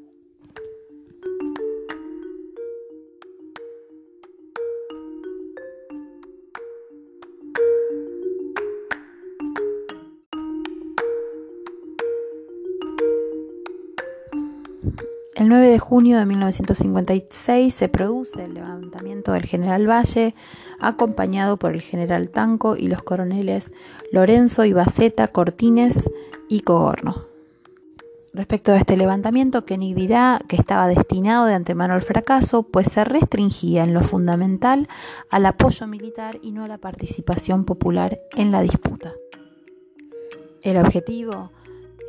El 15.41 15.49
9 15.49 15.69
de 15.69 15.79
junio 15.79 16.19
de 16.19 16.27
1956 16.27 17.73
se 17.73 17.89
produce 17.89 18.45
el 18.45 18.53
levantamiento 18.53 19.33
del 19.33 19.47
general 19.47 19.89
Valle, 19.89 20.35
acompañado 20.79 21.57
por 21.57 21.73
el 21.73 21.81
general 21.81 22.29
Tanco 22.29 22.77
y 22.77 22.89
los 22.89 23.03
coroneles 23.03 23.73
Lorenzo, 24.13 24.67
Ibaceta, 24.67 25.29
Cortines 25.29 26.11
y 26.51 26.61
Cogorno. 26.61 27.25
Respecto 28.35 28.73
a 28.73 28.77
este 28.77 28.99
levantamiento, 28.99 29.65
Kenny 29.65 29.95
dirá 29.95 30.43
que 30.47 30.57
estaba 30.57 30.87
destinado 30.89 31.47
de 31.47 31.55
antemano 31.55 31.95
al 31.95 32.03
fracaso, 32.03 32.65
pues 32.65 32.89
se 32.89 33.03
restringía 33.05 33.85
en 33.85 33.95
lo 33.95 34.03
fundamental 34.03 34.89
al 35.31 35.47
apoyo 35.47 35.87
militar 35.87 36.39
y 36.43 36.53
no 36.53 36.65
a 36.65 36.69
la 36.69 36.77
participación 36.77 37.65
popular 37.65 38.21
en 38.37 38.53
la 38.53 38.61
disputa. 38.61 39.15
El 40.61 40.77
objetivo 40.77 41.51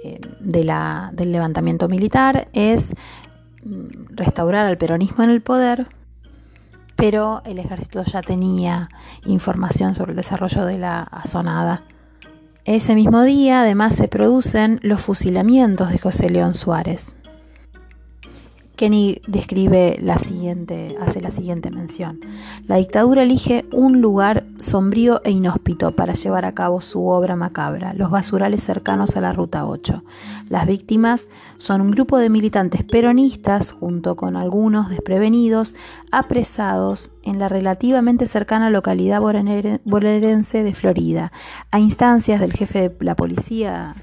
eh, 0.04 0.20
del 0.40 1.32
levantamiento 1.32 1.88
militar 1.88 2.48
es 2.54 2.92
restaurar 4.10 4.66
al 4.66 4.78
peronismo 4.78 5.24
en 5.24 5.30
el 5.30 5.42
poder, 5.42 5.88
pero 6.96 7.42
el 7.46 7.60
ejército 7.60 8.04
ya 8.04 8.22
tenía 8.22 8.90
información 9.26 9.96
sobre 9.96 10.12
el 10.12 10.18
desarrollo 10.18 10.66
de 10.66 10.78
la 10.78 11.02
azonada. 11.02 11.84
Ese 12.66 12.94
mismo 12.94 13.24
día 13.24 13.62
además 13.62 13.96
se 13.96 14.08
producen 14.08 14.80
los 14.84 15.02
fusilamientos 15.02 15.90
de 15.90 15.98
José 15.98 16.30
León 16.30 16.54
Suárez. 16.54 17.16
Kenny 18.82 19.22
describe 19.28 20.00
la 20.02 20.18
siguiente, 20.18 20.98
hace 21.00 21.22
la 21.22 21.30
siguiente 21.30 21.70
mención. 21.70 22.20
La 22.66 22.78
dictadura 22.78 23.22
elige 23.22 23.64
un 23.72 24.02
lugar 24.02 24.44
sombrío 24.58 25.22
e 25.24 25.30
inhóspito 25.30 25.96
para 25.96 26.16
llevar 26.16 26.46
a 26.46 26.56
cabo 26.56 26.82
su 26.82 27.06
obra 27.06 27.36
macabra, 27.36 27.94
los 27.94 28.10
basurales 28.10 28.64
cercanos 28.64 29.16
a 29.16 29.22
la 29.22 29.34
Ruta 29.34 29.68
8. 29.68 30.04
Las 30.50 30.66
víctimas 30.66 31.28
son 31.58 31.82
un 31.82 31.92
grupo 31.92 32.18
de 32.18 32.32
militantes 32.32 32.84
peronistas, 32.84 33.72
junto 33.72 34.16
con 34.16 34.36
algunos 34.36 34.90
desprevenidos, 34.90 35.76
apresados 36.12 37.12
en 37.22 37.38
la 37.38 37.50
relativamente 37.50 38.26
cercana 38.26 38.72
localidad 38.72 39.22
bonaerense 39.22 40.64
de 40.64 40.74
Florida, 40.74 41.32
a 41.70 41.78
instancias 41.78 42.40
del 42.40 42.54
jefe 42.54 42.90
de 42.90 43.06
la 43.06 43.16
policía 43.16 43.94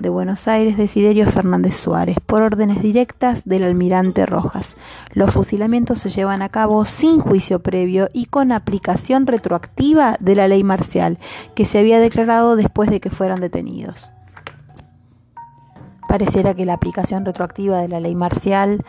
de 0.00 0.08
Buenos 0.08 0.48
Aires, 0.48 0.76
Desiderio 0.76 1.26
Fernández 1.26 1.76
Suárez, 1.76 2.16
por 2.24 2.42
órdenes 2.42 2.82
directas 2.82 3.44
del 3.44 3.64
almirante 3.64 4.24
Rojas. 4.24 4.76
Los 5.12 5.32
fusilamientos 5.32 5.98
se 5.98 6.08
llevan 6.08 6.42
a 6.42 6.48
cabo 6.48 6.84
sin 6.86 7.20
juicio 7.20 7.60
previo 7.60 8.08
y 8.12 8.26
con 8.26 8.50
aplicación 8.50 9.26
retroactiva 9.26 10.16
de 10.18 10.34
la 10.34 10.48
ley 10.48 10.64
marcial, 10.64 11.18
que 11.54 11.66
se 11.66 11.78
había 11.78 12.00
declarado 12.00 12.56
después 12.56 12.88
de 12.88 13.00
que 13.00 13.10
fueran 13.10 13.40
detenidos. 13.40 14.10
Pareciera 16.08 16.54
que 16.54 16.64
la 16.64 16.74
aplicación 16.74 17.24
retroactiva 17.24 17.78
de 17.78 17.88
la 17.88 18.00
ley 18.00 18.14
marcial 18.14 18.84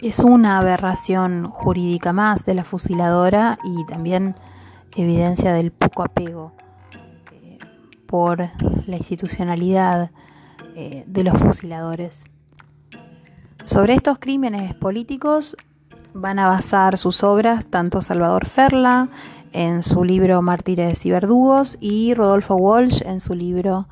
es 0.00 0.18
una 0.18 0.58
aberración 0.58 1.44
jurídica 1.44 2.12
más 2.12 2.44
de 2.44 2.54
la 2.54 2.64
fusiladora 2.64 3.58
y 3.62 3.86
también 3.86 4.34
evidencia 4.96 5.52
del 5.52 5.70
poco 5.70 6.02
apego 6.02 6.59
por 8.10 8.48
la 8.86 8.96
institucionalidad 8.96 10.10
eh, 10.74 11.04
de 11.06 11.22
los 11.22 11.38
fusiladores. 11.38 12.24
Sobre 13.64 13.94
estos 13.94 14.18
crímenes 14.18 14.74
políticos 14.74 15.56
van 16.12 16.40
a 16.40 16.48
basar 16.48 16.98
sus 16.98 17.22
obras 17.22 17.66
tanto 17.66 18.00
Salvador 18.00 18.46
Ferla 18.46 19.10
en 19.52 19.84
su 19.84 20.02
libro 20.02 20.42
Mártires 20.42 21.06
y 21.06 21.12
Verdugos 21.12 21.78
y 21.80 22.14
Rodolfo 22.14 22.56
Walsh 22.56 23.02
en 23.06 23.20
su 23.20 23.34
libro 23.34 23.86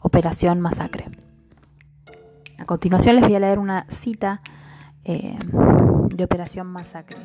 Operación 0.00 0.60
Masacre. 0.60 1.10
A 2.58 2.66
continuación 2.66 3.16
les 3.16 3.24
voy 3.24 3.34
a 3.34 3.40
leer 3.40 3.58
una 3.58 3.84
cita 3.88 4.42
eh, 5.04 5.36
de 6.14 6.24
Operación 6.24 6.68
Masacre. 6.68 7.18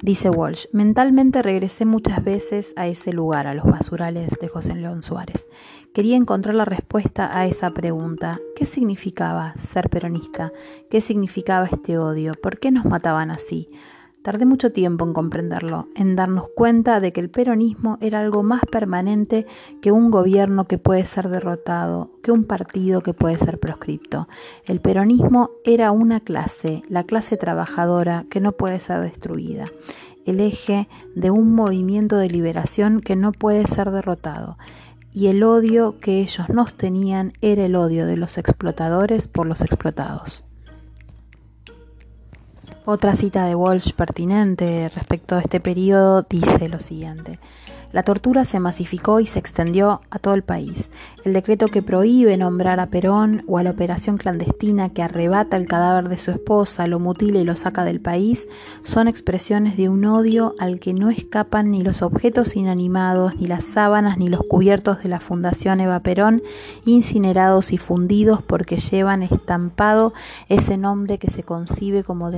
Dice 0.00 0.30
Walsh, 0.30 0.66
mentalmente 0.72 1.42
regresé 1.42 1.84
muchas 1.84 2.22
veces 2.22 2.72
a 2.76 2.86
ese 2.86 3.12
lugar, 3.12 3.48
a 3.48 3.54
los 3.54 3.64
basurales 3.64 4.38
de 4.40 4.46
José 4.46 4.76
León 4.76 5.02
Suárez. 5.02 5.48
Quería 5.92 6.16
encontrar 6.16 6.54
la 6.54 6.64
respuesta 6.64 7.36
a 7.36 7.46
esa 7.46 7.72
pregunta. 7.72 8.38
¿Qué 8.54 8.64
significaba 8.64 9.54
ser 9.56 9.90
peronista? 9.90 10.52
¿Qué 10.88 11.00
significaba 11.00 11.66
este 11.66 11.98
odio? 11.98 12.34
¿Por 12.40 12.60
qué 12.60 12.70
nos 12.70 12.84
mataban 12.84 13.32
así? 13.32 13.70
Tardé 14.28 14.44
mucho 14.44 14.72
tiempo 14.72 15.06
en 15.06 15.14
comprenderlo, 15.14 15.88
en 15.94 16.14
darnos 16.14 16.50
cuenta 16.54 17.00
de 17.00 17.14
que 17.14 17.20
el 17.20 17.30
peronismo 17.30 17.96
era 18.02 18.20
algo 18.20 18.42
más 18.42 18.60
permanente 18.70 19.46
que 19.80 19.90
un 19.90 20.10
gobierno 20.10 20.66
que 20.66 20.76
puede 20.76 21.06
ser 21.06 21.30
derrotado, 21.30 22.10
que 22.22 22.30
un 22.30 22.44
partido 22.44 23.00
que 23.00 23.14
puede 23.14 23.38
ser 23.38 23.58
proscripto. 23.58 24.28
El 24.66 24.82
peronismo 24.82 25.48
era 25.64 25.92
una 25.92 26.20
clase, 26.20 26.82
la 26.90 27.04
clase 27.04 27.38
trabajadora 27.38 28.26
que 28.28 28.40
no 28.40 28.52
puede 28.52 28.80
ser 28.80 29.00
destruida, 29.00 29.64
el 30.26 30.40
eje 30.40 30.90
de 31.14 31.30
un 31.30 31.54
movimiento 31.54 32.18
de 32.18 32.28
liberación 32.28 33.00
que 33.00 33.16
no 33.16 33.32
puede 33.32 33.66
ser 33.66 33.90
derrotado. 33.92 34.58
Y 35.10 35.28
el 35.28 35.42
odio 35.42 36.00
que 36.00 36.20
ellos 36.20 36.50
nos 36.50 36.74
tenían 36.74 37.32
era 37.40 37.64
el 37.64 37.74
odio 37.74 38.04
de 38.04 38.18
los 38.18 38.36
explotadores 38.36 39.26
por 39.26 39.46
los 39.46 39.62
explotados. 39.62 40.44
Otra 42.90 43.16
cita 43.16 43.44
de 43.44 43.54
Walsh 43.54 43.92
pertinente 43.92 44.90
respecto 44.94 45.36
a 45.36 45.40
este 45.40 45.60
periodo 45.60 46.22
dice 46.22 46.70
lo 46.70 46.80
siguiente. 46.80 47.38
La 47.90 48.02
tortura 48.02 48.44
se 48.44 48.60
masificó 48.60 49.18
y 49.18 49.24
se 49.24 49.38
extendió 49.38 50.02
a 50.10 50.18
todo 50.18 50.34
el 50.34 50.42
país. 50.42 50.90
El 51.24 51.32
decreto 51.32 51.68
que 51.68 51.82
prohíbe 51.82 52.36
nombrar 52.36 52.80
a 52.80 52.88
Perón 52.88 53.44
o 53.48 53.56
a 53.56 53.62
la 53.62 53.70
operación 53.70 54.18
clandestina 54.18 54.90
que 54.90 55.02
arrebata 55.02 55.56
el 55.56 55.66
cadáver 55.66 56.10
de 56.10 56.18
su 56.18 56.30
esposa, 56.30 56.86
lo 56.86 56.98
mutila 56.98 57.40
y 57.40 57.44
lo 57.44 57.56
saca 57.56 57.84
del 57.84 58.02
país 58.02 58.46
son 58.84 59.08
expresiones 59.08 59.78
de 59.78 59.88
un 59.88 60.04
odio 60.04 60.54
al 60.58 60.80
que 60.80 60.92
no 60.92 61.08
escapan 61.08 61.70
ni 61.70 61.82
los 61.82 62.02
objetos 62.02 62.56
inanimados, 62.56 63.36
ni 63.36 63.46
las 63.46 63.64
sábanas, 63.64 64.18
ni 64.18 64.28
los 64.28 64.42
cubiertos 64.42 65.02
de 65.02 65.08
la 65.08 65.20
Fundación 65.20 65.80
Eva 65.80 66.00
Perón, 66.00 66.42
incinerados 66.84 67.72
y 67.72 67.78
fundidos 67.78 68.42
porque 68.42 68.76
llevan 68.76 69.22
estampado 69.22 70.12
ese 70.50 70.76
nombre 70.76 71.18
que 71.18 71.30
se 71.30 71.42
concibe 71.42 72.04
como 72.04 72.30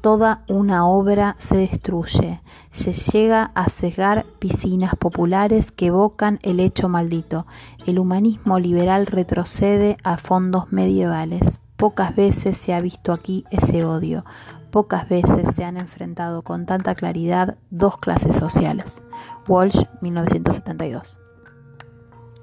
Toda 0.00 0.42
una 0.48 0.86
obra 0.86 1.34
se 1.38 1.56
destruye, 1.56 2.40
se 2.70 2.92
llega 2.92 3.50
a 3.54 3.68
cegar 3.68 4.26
piscinas 4.38 4.94
populares 4.94 5.72
que 5.72 5.86
evocan 5.86 6.38
el 6.42 6.60
hecho 6.60 6.88
maldito. 6.88 7.46
El 7.86 7.98
humanismo 7.98 8.58
liberal 8.58 9.06
retrocede 9.06 9.96
a 10.04 10.16
fondos 10.16 10.72
medievales. 10.72 11.60
Pocas 11.76 12.14
veces 12.14 12.56
se 12.56 12.72
ha 12.72 12.80
visto 12.80 13.12
aquí 13.12 13.44
ese 13.50 13.84
odio. 13.84 14.24
Pocas 14.70 15.08
veces 15.08 15.54
se 15.54 15.64
han 15.64 15.76
enfrentado 15.76 16.42
con 16.42 16.66
tanta 16.66 16.94
claridad 16.94 17.56
dos 17.70 17.98
clases 17.98 18.36
sociales. 18.36 19.02
Walsh, 19.48 19.82
1972. 20.00 21.18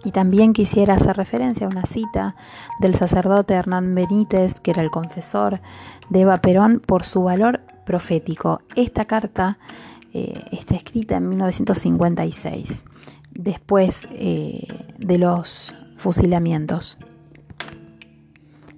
Y 0.06 0.12
también 0.12 0.52
quisiera 0.52 0.96
hacer 0.96 1.16
referencia 1.16 1.66
a 1.66 1.70
una 1.70 1.86
cita 1.86 2.36
del 2.80 2.94
sacerdote 2.96 3.54
Hernán 3.54 3.96
Benítez, 3.96 4.60
que 4.60 4.72
era 4.72 4.82
el 4.82 4.92
confesor 4.92 5.62
de 6.10 6.22
Eva 6.22 6.38
Perón, 6.38 6.82
por 6.86 7.04
su 7.04 7.24
valor 7.24 7.62
profético. 7.86 8.62
Esta 8.76 9.06
carta 9.06 9.58
eh, 10.14 10.44
está 10.52 10.76
escrita 10.76 11.18
en 11.18 11.30
1956, 11.30 12.84
después 13.32 14.08
eh, 14.12 14.68
de 14.98 15.18
los 15.18 15.74
fusilamientos. 15.96 16.98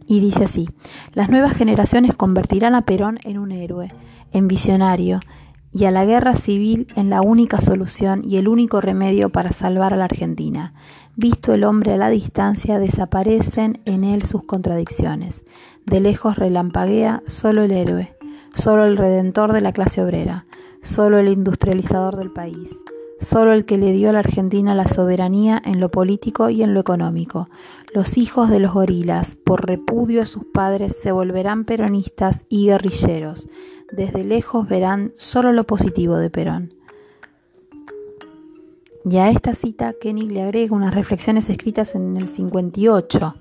Y 0.07 0.19
dice 0.19 0.43
así, 0.43 0.69
las 1.13 1.29
nuevas 1.29 1.55
generaciones 1.55 2.15
convertirán 2.15 2.75
a 2.75 2.83
Perón 2.83 3.19
en 3.23 3.39
un 3.39 3.51
héroe, 3.51 3.91
en 4.31 4.47
visionario, 4.47 5.19
y 5.75 5.83
a 5.83 5.91
la 5.91 6.05
guerra 6.05 6.35
civil 6.35 6.87
en 6.95 7.09
la 7.09 7.21
única 7.21 7.59
solución 7.59 8.21
y 8.23 8.37
el 8.37 8.47
único 8.47 8.79
remedio 8.79 9.29
para 9.29 9.51
salvar 9.51 9.93
a 9.93 9.97
la 9.97 10.05
Argentina. 10.05 10.73
Visto 11.17 11.53
el 11.53 11.65
hombre 11.65 11.93
a 11.93 11.97
la 11.97 12.09
distancia, 12.09 12.79
desaparecen 12.79 13.81
en 13.83 14.05
él 14.05 14.23
sus 14.23 14.43
contradicciones. 14.43 15.43
De 15.85 15.99
lejos 15.99 16.37
relampaguea 16.37 17.21
solo 17.25 17.63
el 17.63 17.71
héroe, 17.71 18.15
solo 18.53 18.85
el 18.85 18.97
redentor 18.97 19.53
de 19.53 19.61
la 19.61 19.71
clase 19.71 20.01
obrera 20.01 20.45
solo 20.85 21.17
el 21.17 21.27
industrializador 21.27 22.15
del 22.15 22.31
país, 22.31 22.83
solo 23.19 23.51
el 23.53 23.65
que 23.65 23.77
le 23.77 23.91
dio 23.91 24.09
a 24.09 24.13
la 24.13 24.19
Argentina 24.19 24.75
la 24.75 24.87
soberanía 24.87 25.61
en 25.65 25.79
lo 25.79 25.89
político 25.89 26.49
y 26.49 26.63
en 26.63 26.73
lo 26.73 26.79
económico. 26.79 27.49
Los 27.93 28.17
hijos 28.17 28.49
de 28.49 28.59
los 28.59 28.73
gorilas, 28.73 29.35
por 29.35 29.65
repudio 29.65 30.21
a 30.21 30.25
sus 30.27 30.45
padres, 30.45 30.95
se 30.95 31.11
volverán 31.11 31.65
peronistas 31.65 32.45
y 32.49 32.67
guerrilleros. 32.67 33.49
Desde 33.91 34.23
lejos 34.23 34.67
verán 34.67 35.13
solo 35.17 35.51
lo 35.51 35.65
positivo 35.65 36.17
de 36.17 36.29
Perón. 36.29 36.73
Y 39.03 39.17
a 39.17 39.29
esta 39.29 39.53
cita 39.53 39.93
Kenny 39.99 40.29
le 40.29 40.41
agrega 40.41 40.75
unas 40.75 40.95
reflexiones 40.95 41.49
escritas 41.49 41.93
en 41.95 42.17
el 42.17 42.27
58 42.27 43.35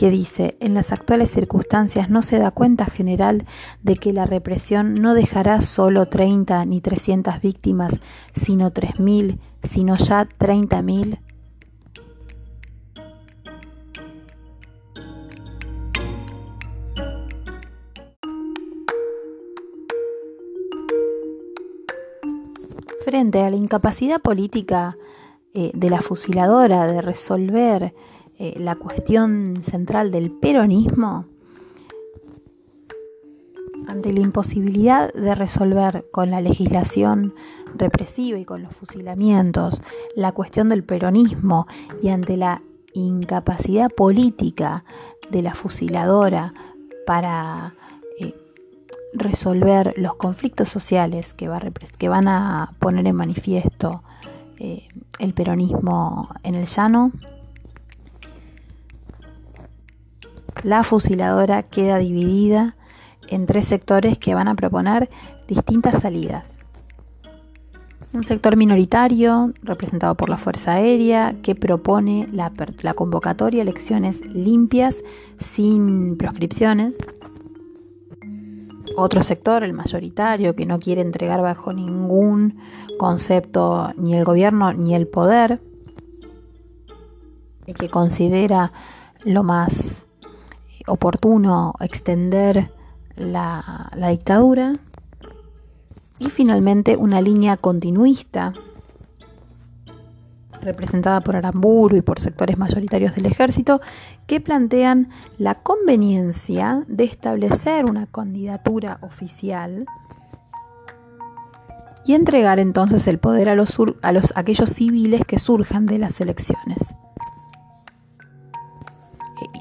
que 0.00 0.10
dice, 0.10 0.56
en 0.60 0.72
las 0.72 0.92
actuales 0.92 1.30
circunstancias 1.30 2.08
no 2.08 2.22
se 2.22 2.38
da 2.38 2.52
cuenta 2.52 2.86
general 2.86 3.44
de 3.82 3.96
que 3.96 4.14
la 4.14 4.24
represión 4.24 4.94
no 4.94 5.12
dejará 5.12 5.60
solo 5.60 6.06
30 6.06 6.64
ni 6.64 6.80
300 6.80 7.42
víctimas, 7.42 8.00
sino 8.34 8.72
3.000, 8.72 9.38
sino 9.62 9.96
ya 9.96 10.26
30.000. 10.26 11.18
Frente 23.04 23.42
a 23.42 23.50
la 23.50 23.56
incapacidad 23.56 24.22
política 24.22 24.96
eh, 25.52 25.72
de 25.74 25.90
la 25.90 26.00
fusiladora 26.00 26.86
de 26.86 27.02
resolver 27.02 27.92
eh, 28.42 28.54
la 28.58 28.74
cuestión 28.74 29.62
central 29.62 30.10
del 30.10 30.30
peronismo, 30.30 31.26
ante 33.86 34.14
la 34.14 34.20
imposibilidad 34.20 35.12
de 35.12 35.34
resolver 35.34 36.06
con 36.10 36.30
la 36.30 36.40
legislación 36.40 37.34
represiva 37.76 38.38
y 38.38 38.46
con 38.46 38.62
los 38.62 38.74
fusilamientos 38.74 39.82
la 40.16 40.32
cuestión 40.32 40.70
del 40.70 40.84
peronismo 40.84 41.66
y 42.02 42.08
ante 42.08 42.38
la 42.38 42.62
incapacidad 42.94 43.90
política 43.90 44.84
de 45.30 45.42
la 45.42 45.54
fusiladora 45.54 46.54
para 47.06 47.74
eh, 48.18 48.34
resolver 49.12 49.92
los 49.98 50.14
conflictos 50.14 50.70
sociales 50.70 51.34
que, 51.34 51.46
van 52.08 52.26
a 52.26 52.72
poner 52.78 53.06
en 53.06 53.16
manifiesto 53.16 54.02
eh, 54.58 54.88
el 55.18 55.34
peronismo 55.34 56.30
en 56.42 56.54
el 56.54 56.64
llano, 56.64 57.12
la 60.62 60.82
fusiladora 60.82 61.62
queda 61.62 61.98
dividida 61.98 62.76
en 63.28 63.46
tres 63.46 63.66
sectores 63.66 64.18
que 64.18 64.34
van 64.34 64.48
a 64.48 64.54
proponer 64.54 65.08
distintas 65.46 66.02
salidas. 66.02 66.58
Un 68.12 68.24
sector 68.24 68.56
minoritario, 68.56 69.52
representado 69.62 70.16
por 70.16 70.28
la 70.28 70.36
Fuerza 70.36 70.72
Aérea, 70.72 71.36
que 71.42 71.54
propone 71.54 72.28
la, 72.32 72.50
convocatoria 72.94 73.60
a 73.60 73.62
elecciones 73.62 74.20
limpias 74.26 75.04
sin 75.38 76.16
proscripciones. 76.16 76.98
Otro 78.96 79.22
sector, 79.22 79.62
el 79.62 79.74
mayoritario, 79.74 80.56
que 80.56 80.66
no 80.66 80.80
quiere 80.80 81.02
entregar 81.02 81.40
bajo 81.40 81.72
ningún 81.72 82.58
concepto 82.98 83.92
ni 83.96 84.16
el 84.16 84.24
gobierno 84.24 84.72
ni 84.72 84.96
el 84.96 85.06
poder, 85.06 85.62
y 87.64 87.74
que 87.74 87.88
considera 87.88 88.72
lo 89.24 89.44
más 89.44 90.08
oportuno 90.90 91.74
extender 91.80 92.70
la, 93.16 93.90
dictadura 94.10 94.72
y 96.18 96.28
finalmente 96.28 96.96
una 96.96 97.20
línea 97.20 97.56
continuista 97.56 98.52
representada 100.60 101.22
por 101.22 101.36
Aramburu 101.36 101.96
y 101.96 102.02
por 102.02 102.20
sectores 102.20 102.58
mayoritarios 102.58 103.14
del 103.14 103.24
ejército, 103.24 103.80
que 104.26 104.40
plantean 104.40 105.08
la 105.38 105.54
conveniencia 105.54 106.84
de 106.86 107.04
establecer 107.04 107.86
una 107.86 108.06
candidatura 108.06 108.98
oficial 109.00 109.86
y 112.04 112.14
entregar 112.14 112.58
entonces 112.58 113.06
el 113.06 113.18
poder 113.18 113.48
a 113.48 113.54
los, 113.54 113.78
a 114.02 114.12
los 114.12 114.32
aquellos 114.36 114.68
civiles 114.68 115.22
que 115.26 115.38
surjan 115.38 115.86
de 115.86 115.98
las 115.98 116.20
elecciones. 116.20 116.94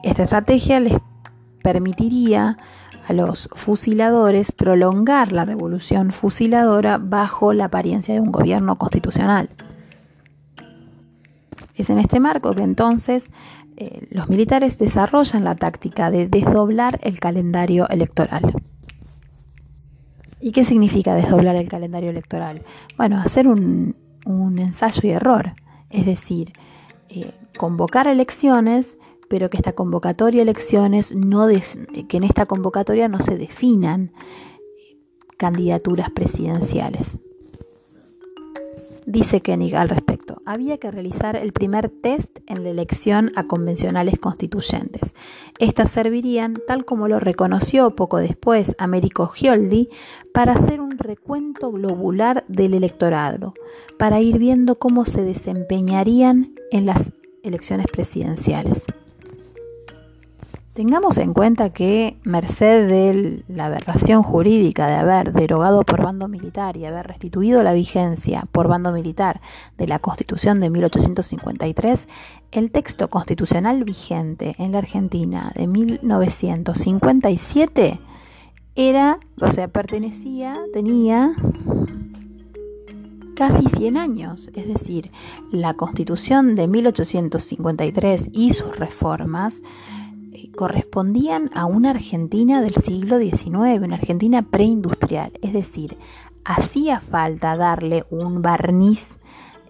Esta 0.03 0.23
estrategia 0.23 0.80
les 0.80 0.95
permitiría 1.64 2.57
a 3.07 3.14
los 3.14 3.49
fusiladores 3.53 4.52
prolongar 4.52 5.31
la 5.31 5.45
revolución 5.45 6.11
fusiladora 6.11 6.99
bajo 6.99 7.53
la 7.53 7.65
apariencia 7.65 8.14
de 8.14 8.19
un 8.19 8.31
gobierno 8.31 8.77
constitucional. 8.77 9.49
Es 11.76 11.90
en 11.90 11.98
este 11.98 12.19
marco 12.19 12.53
que 12.53 12.61
entonces 12.61 13.30
eh, 13.77 14.07
los 14.11 14.27
militares 14.30 14.77
desarrollan 14.77 15.45
la 15.45 15.56
táctica 15.56 16.11
de 16.11 16.27
desdoblar 16.27 16.99
el 17.02 17.19
calendario 17.19 17.88
electoral. 17.88 18.53
¿Y 20.41 20.52
qué 20.52 20.65
significa 20.65 21.15
desdoblar 21.15 21.56
el 21.56 21.68
calendario 21.68 22.10
electoral? 22.10 22.61
Bueno, 22.98 23.18
hacer 23.18 23.48
un, 23.48 23.95
ensayo 24.26 25.02
y 25.03 25.11
error, 25.11 25.53
es 25.90 26.06
decir, 26.06 26.53
eh, 27.10 27.31
convocar 27.57 28.07
elecciones 28.07 28.98
pero 29.30 29.49
que 29.49 29.57
esta 29.57 29.73
convocatoria 29.73 30.41
elecciones 30.41 31.15
no 31.15 31.47
que 31.47 32.18
en 32.18 32.23
esta 32.23 32.45
convocatoria 32.45 33.07
no 33.07 33.19
se 33.19 33.38
definan 33.38 34.11
candidaturas 35.38 36.10
presidenciales. 36.10 37.18
Dice 39.06 39.41
Koenig 39.41 39.76
al 39.76 39.89
respecto, 39.89 40.39
había 40.45 40.77
que 40.77 40.91
realizar 40.91 41.35
el 41.35 41.51
primer 41.51 41.89
test 41.89 42.41
en 42.45 42.64
la 42.64 42.69
elección 42.69 43.31
a 43.35 43.47
convencionales 43.47 44.19
constituyentes. 44.19 45.15
Estas 45.57 45.89
servirían, 45.89 46.60
tal 46.68 46.85
como 46.85 47.07
lo 47.07 47.19
reconoció 47.19 47.95
poco 47.95 48.18
después 48.18 48.76
Américo 48.77 49.26
Gioldi, 49.26 49.89
para 50.31 50.53
hacer 50.53 50.80
un 50.80 50.99
recuento 50.99 51.72
globular 51.72 52.45
del 52.49 52.76
electorado, 52.76 53.56
para 53.97 54.19
ir 54.19 54.38
viendo 54.38 54.76
cómo 54.76 55.06
se 55.06 55.23
desempeñarían 55.23 56.53
en 56.69 56.85
las 56.85 57.11
elecciones 57.41 57.88
presidenciales. 57.88 58.84
Tengamos 60.80 61.18
en 61.18 61.34
cuenta 61.34 61.72
que, 61.72 62.15
merced 62.23 62.88
de 62.88 63.43
la 63.49 63.65
aberración 63.65 64.23
jurídica 64.23 64.88
de 64.88 64.95
haber 64.95 65.34
derogado 65.34 65.84
por 65.84 66.01
bando 66.01 66.30
militar 66.30 66.77
y 66.77 66.85
haber 66.85 67.06
restituido 67.06 67.61
la 67.64 67.73
vigencia 67.73 68.47
por 68.53 68.69
bando 68.69 68.93
militar 68.93 69.41
de 69.77 69.89
la 69.89 69.99
Constitución 69.99 70.61
de 70.61 70.69
1853, 70.69 72.07
el 72.53 72.72
texto 72.72 73.10
constitucional 73.10 73.84
vigente 73.84 74.56
en 74.57 74.72
la 74.72 74.77
Argentina 74.77 75.51
de 75.53 75.68
1957 75.68 77.99
era, 78.76 79.19
o 79.41 79.51
sea, 79.51 79.68
pertenecía, 79.68 80.61
tenía 80.72 81.34
casi 83.35 83.68
100 83.68 83.97
años, 83.97 84.49
es 84.56 84.65
decir, 84.65 85.11
la 85.51 85.73
Constitución 85.73 86.56
de 86.56 86.69
1853 86.69 88.30
y 88.31 88.53
sus 88.53 88.77
reformas 88.77 89.61
correspondían 90.48 91.49
a 91.53 91.66
una 91.66 91.91
Argentina 91.91 92.61
del 92.61 92.76
siglo 92.76 93.20
XIX, 93.20 93.82
una 93.82 93.95
Argentina 93.95 94.41
preindustrial. 94.41 95.32
Es 95.41 95.53
decir, 95.53 95.98
hacía 96.45 96.99
falta 96.99 97.56
darle 97.56 98.06
un 98.10 98.41
barniz 98.41 99.20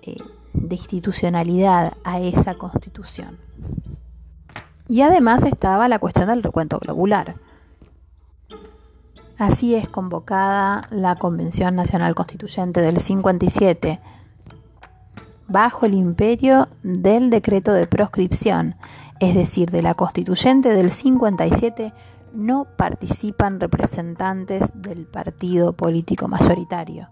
eh, 0.01 0.17
de 0.53 0.75
institucionalidad 0.75 1.93
a 2.03 2.19
esa 2.19 2.55
constitución. 2.55 3.37
Y 4.87 5.01
además 5.01 5.43
estaba 5.43 5.87
la 5.87 5.99
cuestión 5.99 6.27
del 6.27 6.43
recuento 6.43 6.79
globular. 6.79 7.35
Así 9.37 9.75
es 9.75 9.87
convocada 9.87 10.87
la 10.91 11.15
Convención 11.15 11.75
Nacional 11.75 12.13
Constituyente 12.13 12.81
del 12.81 12.97
57, 12.97 13.99
bajo 15.47 15.85
el 15.85 15.93
imperio 15.93 16.67
del 16.83 17.29
decreto 17.29 17.71
de 17.71 17.87
proscripción, 17.87 18.75
es 19.19 19.35
decir, 19.35 19.69
de 19.69 19.81
la 19.81 19.93
constituyente 19.93 20.69
del 20.69 20.91
57, 20.91 21.93
no 22.33 22.65
participan 22.77 23.59
representantes 23.59 24.63
del 24.73 25.05
partido 25.05 25.73
político 25.73 26.27
mayoritario. 26.27 27.09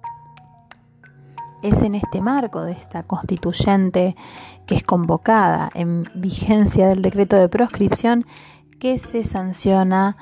Es 1.64 1.82
en 1.82 1.96
este 1.96 2.22
marco 2.22 2.62
de 2.62 2.74
esta 2.74 3.04
constituyente 3.04 4.16
que 4.66 4.76
es 4.76 4.84
convocada 4.84 5.70
en 5.74 6.04
vigencia 6.14 6.88
del 6.88 7.02
decreto 7.02 7.36
de 7.36 7.50
proscripción 7.50 8.26
que 8.80 9.00
se 9.00 9.24
sanciona 9.24 10.18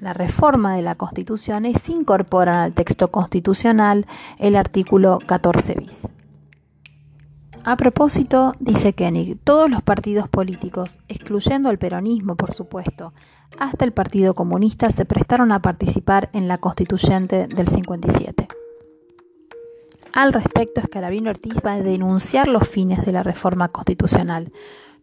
la 0.00 0.12
reforma 0.12 0.76
de 0.76 0.82
la 0.82 0.94
Constitución 0.94 1.66
y 1.66 1.74
se 1.74 1.92
incorpora 1.92 2.62
al 2.62 2.74
texto 2.74 3.10
constitucional 3.10 4.06
el 4.38 4.56
artículo 4.56 5.18
14 5.26 5.74
bis. 5.74 6.17
A 7.68 7.76
propósito, 7.76 8.54
dice 8.60 8.94
Koenig, 8.94 9.38
todos 9.44 9.68
los 9.68 9.82
partidos 9.82 10.26
políticos, 10.26 10.98
excluyendo 11.06 11.68
el 11.68 11.76
peronismo, 11.76 12.34
por 12.34 12.54
supuesto, 12.54 13.12
hasta 13.58 13.84
el 13.84 13.92
Partido 13.92 14.32
Comunista, 14.32 14.88
se 14.88 15.04
prestaron 15.04 15.52
a 15.52 15.60
participar 15.60 16.30
en 16.32 16.48
la 16.48 16.56
constituyente 16.56 17.46
del 17.46 17.68
57. 17.68 18.48
Al 20.14 20.32
respecto, 20.32 20.80
Escalabino 20.80 21.28
Ortiz 21.28 21.56
va 21.56 21.74
a 21.74 21.82
denunciar 21.82 22.48
los 22.48 22.66
fines 22.66 23.04
de 23.04 23.12
la 23.12 23.22
reforma 23.22 23.68
constitucional. 23.68 24.50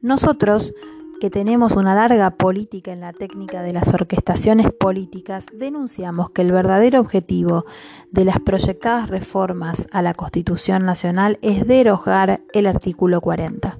Nosotros 0.01 0.73
que 1.19 1.29
tenemos 1.29 1.75
una 1.75 1.95
larga 1.95 2.31
política 2.31 2.91
en 2.91 3.01
la 3.01 3.13
técnica 3.13 3.61
de 3.61 3.73
las 3.73 3.93
orquestaciones 3.93 4.71
políticas, 4.71 5.45
denunciamos 5.53 6.29
que 6.31 6.41
el 6.41 6.51
verdadero 6.51 6.99
objetivo 6.99 7.65
de 8.11 8.25
las 8.25 8.39
proyectadas 8.39 9.09
reformas 9.09 9.87
a 9.91 10.01
la 10.01 10.13
Constitución 10.13 10.85
Nacional 10.85 11.39
es 11.41 11.65
derogar 11.65 12.41
el 12.53 12.67
artículo 12.67 13.21
40. 13.21 13.79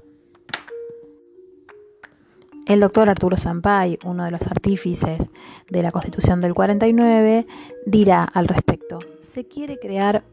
El 2.68 2.80
doctor 2.80 3.10
Arturo 3.10 3.38
Sampay, 3.38 4.00
uno 4.06 4.26
de 4.26 4.32
los 4.32 4.48
artífices 4.48 5.30
de 5.70 5.84
la 5.84 5.92
Constitución 5.92 6.42
del 6.42 6.56
49, 6.56 7.46
dirá 7.86 8.24
al 8.24 8.48
respecto, 8.48 9.00
se 9.22 9.46
quiere 9.46 9.78
crear 9.78 10.24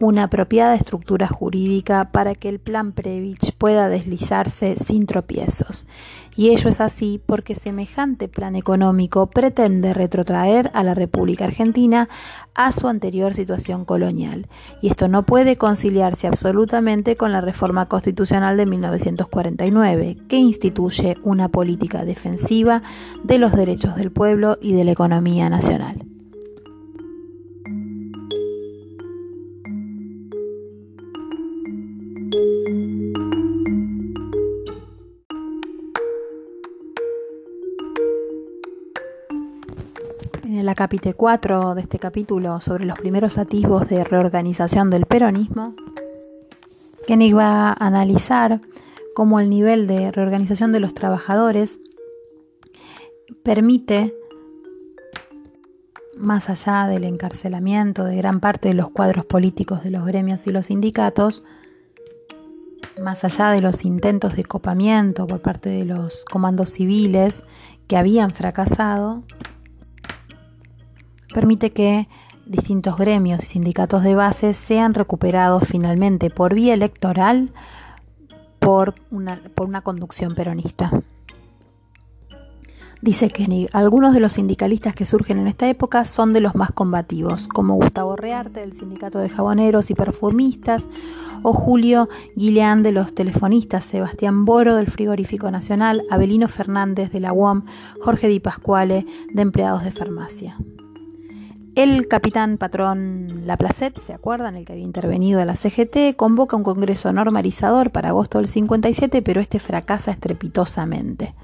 una 0.00 0.24
apropiada 0.24 0.74
estructura 0.74 1.28
jurídica 1.28 2.10
para 2.10 2.34
que 2.34 2.48
el 2.48 2.58
plan 2.58 2.92
Previch 2.92 3.52
pueda 3.52 3.88
deslizarse 3.88 4.76
sin 4.78 5.04
tropiezos. 5.06 5.86
Y 6.34 6.48
ello 6.48 6.70
es 6.70 6.80
así 6.80 7.20
porque 7.26 7.54
semejante 7.54 8.26
plan 8.26 8.56
económico 8.56 9.28
pretende 9.28 9.92
retrotraer 9.92 10.70
a 10.72 10.82
la 10.82 10.94
República 10.94 11.44
Argentina 11.44 12.08
a 12.54 12.72
su 12.72 12.88
anterior 12.88 13.34
situación 13.34 13.84
colonial. 13.84 14.48
Y 14.80 14.88
esto 14.88 15.06
no 15.06 15.26
puede 15.26 15.56
conciliarse 15.56 16.26
absolutamente 16.26 17.16
con 17.16 17.32
la 17.32 17.42
reforma 17.42 17.86
constitucional 17.86 18.56
de 18.56 18.64
1949, 18.64 20.16
que 20.28 20.36
instituye 20.38 21.18
una 21.22 21.50
política 21.50 22.06
defensiva 22.06 22.82
de 23.22 23.38
los 23.38 23.52
derechos 23.52 23.96
del 23.96 24.10
pueblo 24.10 24.56
y 24.62 24.72
de 24.72 24.84
la 24.84 24.92
economía 24.92 25.50
nacional. 25.50 26.06
La 40.70 40.76
capítulo 40.76 41.16
4 41.16 41.74
de 41.74 41.80
este 41.80 41.98
capítulo 41.98 42.60
sobre 42.60 42.84
los 42.84 42.96
primeros 42.96 43.38
atisbos 43.38 43.88
de 43.88 44.04
reorganización 44.04 44.88
del 44.88 45.04
peronismo, 45.04 45.74
Koenig 47.08 47.36
va 47.36 47.70
a 47.70 47.72
analizar 47.72 48.60
cómo 49.12 49.40
el 49.40 49.50
nivel 49.50 49.88
de 49.88 50.12
reorganización 50.12 50.70
de 50.70 50.78
los 50.78 50.94
trabajadores 50.94 51.80
permite, 53.42 54.14
más 56.16 56.48
allá 56.48 56.86
del 56.86 57.02
encarcelamiento 57.02 58.04
de 58.04 58.14
gran 58.14 58.38
parte 58.38 58.68
de 58.68 58.74
los 58.74 58.90
cuadros 58.90 59.24
políticos 59.24 59.82
de 59.82 59.90
los 59.90 60.06
gremios 60.06 60.46
y 60.46 60.50
los 60.50 60.66
sindicatos, 60.66 61.42
más 63.02 63.24
allá 63.24 63.50
de 63.50 63.60
los 63.60 63.84
intentos 63.84 64.36
de 64.36 64.44
copamiento 64.44 65.26
por 65.26 65.42
parte 65.42 65.68
de 65.68 65.84
los 65.84 66.24
comandos 66.30 66.70
civiles 66.70 67.42
que 67.88 67.96
habían 67.96 68.30
fracasado, 68.30 69.24
permite 71.32 71.70
que 71.72 72.08
distintos 72.46 72.96
gremios 72.96 73.42
y 73.44 73.46
sindicatos 73.46 74.02
de 74.02 74.14
base 74.14 74.54
sean 74.54 74.94
recuperados 74.94 75.64
finalmente 75.66 76.30
por 76.30 76.54
vía 76.54 76.74
electoral 76.74 77.52
por 78.58 78.94
una, 79.10 79.40
por 79.54 79.66
una 79.66 79.82
conducción 79.82 80.34
peronista. 80.34 80.90
Dice 83.02 83.30
Kenny, 83.30 83.66
algunos 83.72 84.12
de 84.12 84.20
los 84.20 84.34
sindicalistas 84.34 84.94
que 84.94 85.06
surgen 85.06 85.38
en 85.38 85.46
esta 85.46 85.66
época 85.70 86.04
son 86.04 86.34
de 86.34 86.40
los 86.40 86.54
más 86.54 86.70
combativos, 86.70 87.48
como 87.48 87.76
Gustavo 87.76 88.14
Rearte 88.14 88.60
del 88.60 88.74
Sindicato 88.74 89.18
de 89.18 89.30
Jaboneros 89.30 89.90
y 89.90 89.94
Perfumistas, 89.94 90.90
o 91.42 91.54
Julio 91.54 92.10
Guileán 92.36 92.82
de 92.82 92.92
los 92.92 93.14
Telefonistas, 93.14 93.84
Sebastián 93.84 94.44
Boro 94.44 94.76
del 94.76 94.90
Frigorífico 94.90 95.50
Nacional, 95.50 96.04
Abelino 96.10 96.46
Fernández 96.46 97.10
de 97.10 97.20
la 97.20 97.32
UOM, 97.32 97.62
Jorge 98.02 98.28
Di 98.28 98.38
Pascuale 98.38 99.06
de 99.32 99.40
Empleados 99.40 99.82
de 99.82 99.92
Farmacia. 99.92 100.58
El 101.76 102.08
capitán 102.08 102.58
patrón 102.58 103.46
Laplacet, 103.46 103.98
¿se 104.00 104.12
acuerdan? 104.12 104.56
El 104.56 104.64
que 104.64 104.72
había 104.72 104.84
intervenido 104.84 105.40
a 105.40 105.44
la 105.44 105.54
CGT, 105.54 106.16
convoca 106.16 106.56
un 106.56 106.64
congreso 106.64 107.12
normalizador 107.12 107.90
para 107.92 108.08
agosto 108.08 108.38
del 108.38 108.48
57, 108.48 109.22
pero 109.22 109.40
este 109.40 109.60
fracasa 109.60 110.10
estrepitosamente. 110.10 111.34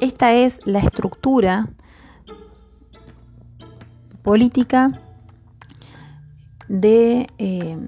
Esta 0.00 0.34
es 0.34 0.60
la 0.66 0.80
estructura 0.80 1.70
política 4.22 5.00
de 6.68 7.28
eh, 7.38 7.78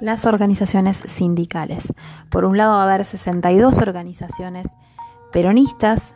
las 0.00 0.26
organizaciones 0.26 1.02
sindicales. 1.06 1.94
Por 2.28 2.44
un 2.44 2.58
lado 2.58 2.72
va 2.72 2.82
a 2.82 2.84
haber 2.84 3.04
62 3.06 3.78
organizaciones 3.78 4.66
peronistas, 5.32 6.14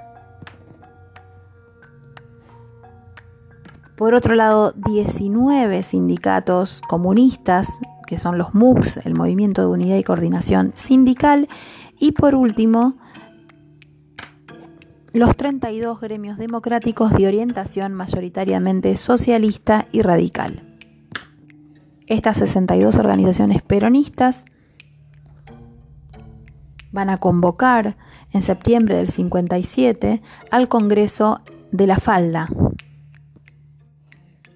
por 3.97 4.15
otro 4.15 4.35
lado 4.35 4.73
19 4.73 5.83
sindicatos 5.83 6.81
comunistas, 6.89 7.69
que 8.07 8.19
son 8.19 8.39
los 8.39 8.55
MUCs, 8.55 8.99
el 9.05 9.15
Movimiento 9.15 9.63
de 9.63 9.69
Unidad 9.69 9.97
y 9.97 10.05
Coordinación 10.05 10.73
Sindical, 10.75 11.49
y 11.99 12.13
por 12.13 12.35
último 12.35 12.95
los 15.13 15.37
32 15.37 16.01
gremios 16.01 16.39
democráticos 16.39 17.13
de 17.13 17.27
orientación 17.27 17.93
mayoritariamente 17.93 18.97
socialista 18.97 19.87
y 19.93 20.03
radical. 20.03 20.63
Estas 22.07 22.39
62 22.39 22.97
organizaciones 22.97 23.63
peronistas 23.63 24.47
van 26.93 27.11
a 27.11 27.19
convocar 27.19 27.97
en 28.33 28.43
septiembre 28.43 28.97
del 28.97 29.09
57 29.09 30.23
al 30.51 30.69
Congreso 30.69 31.41
de 31.71 31.87
la 31.87 31.97
Falda. 31.97 32.49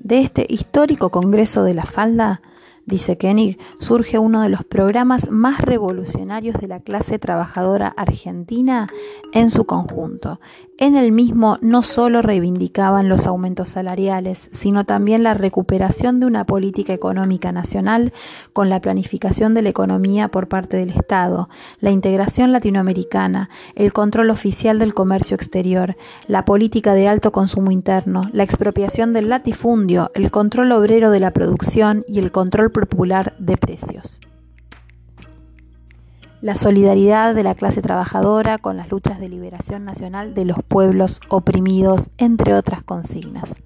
De 0.07 0.21
este 0.21 0.47
histórico 0.49 1.11
Congreso 1.11 1.65
de 1.65 1.75
la 1.75 1.85
Falda 1.85 2.41
dice 2.85 3.19
Koenig, 3.19 3.59
surge 3.81 4.21
uno 4.21 4.41
de 4.41 4.49
los 4.49 4.63
programas 4.63 5.33
más 5.33 5.61
revolucionarios 5.61 6.61
de 6.61 6.69
la 6.69 6.79
clase 6.79 7.19
trabajadora 7.19 7.89
argentina 7.89 8.87
en 9.33 9.51
su 9.51 9.65
conjunto. 9.65 10.39
En 10.79 10.95
el 10.95 11.11
mismo 11.11 11.57
no 11.63 11.81
solo 11.83 12.21
reivindicaban 12.21 13.09
los 13.09 13.27
aumentos 13.27 13.71
salariales, 13.71 14.51
sino 14.53 14.85
también 14.85 15.23
la 15.23 15.33
recuperación 15.33 16.21
de 16.21 16.27
una 16.27 16.45
política 16.45 16.93
económica 16.93 17.51
nacional 17.51 18.13
con 18.53 18.69
la 18.69 18.83
planificación 18.83 19.55
de 19.55 19.63
la 19.63 19.71
economía 19.71 20.29
por 20.29 20.49
parte 20.49 20.77
del 20.77 20.91
Estado, 20.91 21.49
la 21.81 21.93
integración 21.93 22.53
latinoamericana, 22.53 23.49
el 23.75 23.95
control 23.95 24.29
oficial 24.29 24.79
del 24.79 24.93
comercio 24.93 25.35
exterior, 25.35 25.97
la 26.27 26.45
política 26.45 26.93
de 26.93 27.09
alto 27.09 27.33
consumo 27.33 27.71
interno, 27.71 28.29
la 28.35 28.43
expropiación 28.43 29.15
del 29.15 29.31
latifundio, 29.31 30.11
el 30.15 30.31
control 30.31 30.73
obrero 30.73 31.11
de 31.11 31.21
la 31.21 31.31
producción 31.31 32.05
y 32.07 32.19
el 32.19 32.33
control 32.33 32.71
popular 32.71 33.35
de 33.39 33.57
precios. 33.57 34.21
La 36.47 36.55
solidaridad 36.55 37.35
de 37.35 37.43
la 37.43 37.57
clase 37.57 37.83
trabajadora 37.83 38.59
con 38.59 38.77
las 38.77 38.89
luchas 38.89 39.19
de 39.19 39.29
liberación 39.29 39.85
nacional 39.85 40.33
de 40.33 40.45
los 40.45 40.59
pueblos 40.63 41.21
oprimidos, 41.29 42.11
entre 42.19 42.55
otras 42.55 42.85
consignas. 42.85 43.57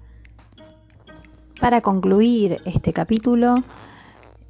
Para 1.59 1.81
concluir 1.81 2.57
este 2.65 2.91
capítulo, 2.91 3.53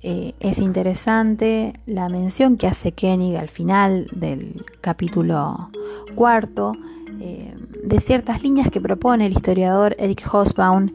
eh, 0.02 0.34
es 0.40 0.60
interesante 0.60 1.74
la 1.86 2.08
mención 2.08 2.56
que 2.56 2.68
hace 2.68 2.94
Koenig 2.94 3.36
al 3.36 3.50
final 3.50 4.08
del 4.14 4.64
capítulo 4.80 5.70
cuarto 6.16 6.72
eh, 7.20 7.54
de 7.84 8.00
ciertas 8.00 8.42
líneas 8.44 8.72
que 8.72 8.80
propone 8.80 9.26
el 9.26 9.34
historiador 9.34 9.94
Eric 10.00 10.26
Hobsbawm 10.26 10.94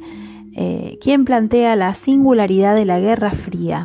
eh, 0.54 0.96
quien 1.02 1.26
plantea 1.26 1.76
la 1.76 1.92
singularidad 1.92 2.74
de 2.74 2.86
la 2.86 2.98
Guerra 2.98 3.32
Fría, 3.32 3.84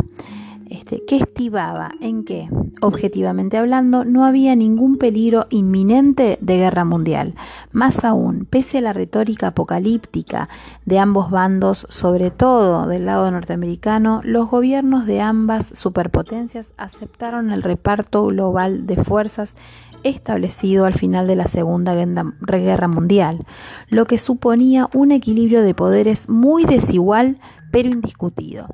este, 0.71 1.03
que 1.05 1.17
estivaba 1.17 1.91
en 1.99 2.23
que, 2.23 2.47
objetivamente 2.79 3.57
hablando, 3.57 4.05
no 4.05 4.23
había 4.23 4.55
ningún 4.55 4.97
peligro 4.97 5.45
inminente 5.49 6.37
de 6.39 6.57
guerra 6.57 6.85
mundial. 6.85 7.35
Más 7.73 8.05
aún, 8.05 8.47
pese 8.49 8.77
a 8.77 8.81
la 8.81 8.93
retórica 8.93 9.47
apocalíptica 9.47 10.47
de 10.85 10.97
ambos 10.97 11.29
bandos, 11.29 11.85
sobre 11.89 12.31
todo 12.31 12.87
del 12.87 13.05
lado 13.05 13.29
norteamericano, 13.29 14.21
los 14.23 14.49
gobiernos 14.49 15.05
de 15.05 15.19
ambas 15.19 15.73
superpotencias 15.75 16.71
aceptaron 16.77 17.51
el 17.51 17.63
reparto 17.63 18.25
global 18.27 18.87
de 18.87 18.95
fuerzas 18.95 19.55
establecido 20.03 20.85
al 20.85 20.93
final 20.93 21.27
de 21.27 21.35
la 21.35 21.47
Segunda 21.47 21.93
Guerra 21.93 22.87
Mundial, 22.87 23.45
lo 23.89 24.05
que 24.05 24.19
suponía 24.19 24.89
un 24.93 25.11
equilibrio 25.11 25.63
de 25.63 25.75
poderes 25.75 26.29
muy 26.29 26.63
desigual 26.63 27.39
pero 27.71 27.89
indiscutido. 27.89 28.67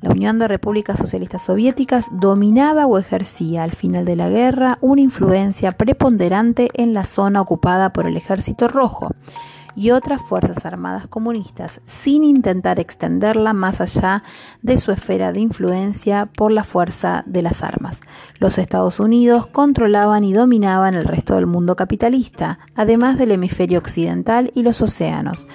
La 0.00 0.10
Unión 0.10 0.38
de 0.38 0.46
Repúblicas 0.46 0.96
Socialistas 0.96 1.42
Soviéticas 1.42 2.06
dominaba 2.12 2.86
o 2.86 2.98
ejercía 2.98 3.64
al 3.64 3.72
final 3.72 4.04
de 4.04 4.14
la 4.14 4.28
guerra 4.28 4.78
una 4.80 5.00
influencia 5.00 5.72
preponderante 5.72 6.70
en 6.74 6.94
la 6.94 7.04
zona 7.04 7.40
ocupada 7.40 7.92
por 7.92 8.06
el 8.06 8.16
Ejército 8.16 8.68
Rojo 8.68 9.10
y 9.74 9.90
otras 9.90 10.22
fuerzas 10.22 10.64
armadas 10.64 11.06
comunistas, 11.08 11.80
sin 11.86 12.24
intentar 12.24 12.78
extenderla 12.78 13.52
más 13.52 13.80
allá 13.80 14.22
de 14.62 14.78
su 14.78 14.92
esfera 14.92 15.32
de 15.32 15.40
influencia 15.40 16.26
por 16.26 16.52
la 16.52 16.64
fuerza 16.64 17.22
de 17.26 17.42
las 17.42 17.62
armas. 17.62 18.00
Los 18.38 18.58
Estados 18.58 18.98
Unidos 19.00 19.46
controlaban 19.46 20.24
y 20.24 20.32
dominaban 20.32 20.94
el 20.94 21.04
resto 21.04 21.34
del 21.34 21.46
mundo 21.46 21.76
capitalista, 21.76 22.58
además 22.74 23.18
del 23.18 23.32
hemisferio 23.32 23.78
occidental 23.78 24.50
y 24.54 24.62
los 24.62 24.80
océanos, 24.80 25.46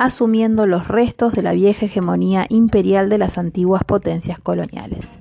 asumiendo 0.00 0.66
los 0.66 0.88
restos 0.88 1.34
de 1.34 1.42
la 1.42 1.52
vieja 1.52 1.84
hegemonía 1.84 2.46
imperial 2.48 3.10
de 3.10 3.18
las 3.18 3.36
antiguas 3.36 3.84
potencias 3.84 4.38
coloniales. 4.38 5.18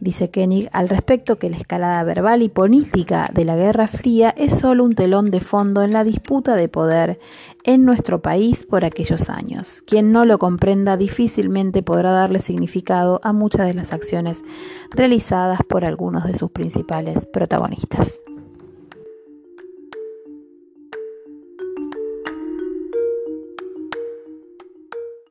Dice 0.00 0.30
Koenig 0.30 0.70
al 0.72 0.88
respecto 0.88 1.38
que 1.38 1.50
la 1.50 1.58
escalada 1.58 2.02
verbal 2.02 2.42
y 2.42 2.48
política 2.48 3.30
de 3.34 3.44
la 3.44 3.54
Guerra 3.54 3.86
Fría 3.88 4.30
es 4.30 4.58
solo 4.58 4.84
un 4.84 4.94
telón 4.94 5.30
de 5.30 5.40
fondo 5.40 5.82
en 5.82 5.92
la 5.92 6.04
disputa 6.04 6.56
de 6.56 6.68
poder 6.68 7.20
en 7.64 7.84
nuestro 7.84 8.22
país 8.22 8.64
por 8.64 8.86
aquellos 8.86 9.28
años. 9.28 9.82
Quien 9.86 10.10
no 10.10 10.24
lo 10.24 10.38
comprenda 10.38 10.96
difícilmente 10.96 11.82
podrá 11.82 12.12
darle 12.12 12.40
significado 12.40 13.20
a 13.22 13.34
muchas 13.34 13.66
de 13.66 13.74
las 13.74 13.92
acciones 13.92 14.42
realizadas 14.90 15.60
por 15.68 15.84
algunos 15.84 16.24
de 16.24 16.34
sus 16.34 16.50
principales 16.50 17.26
protagonistas. 17.26 18.20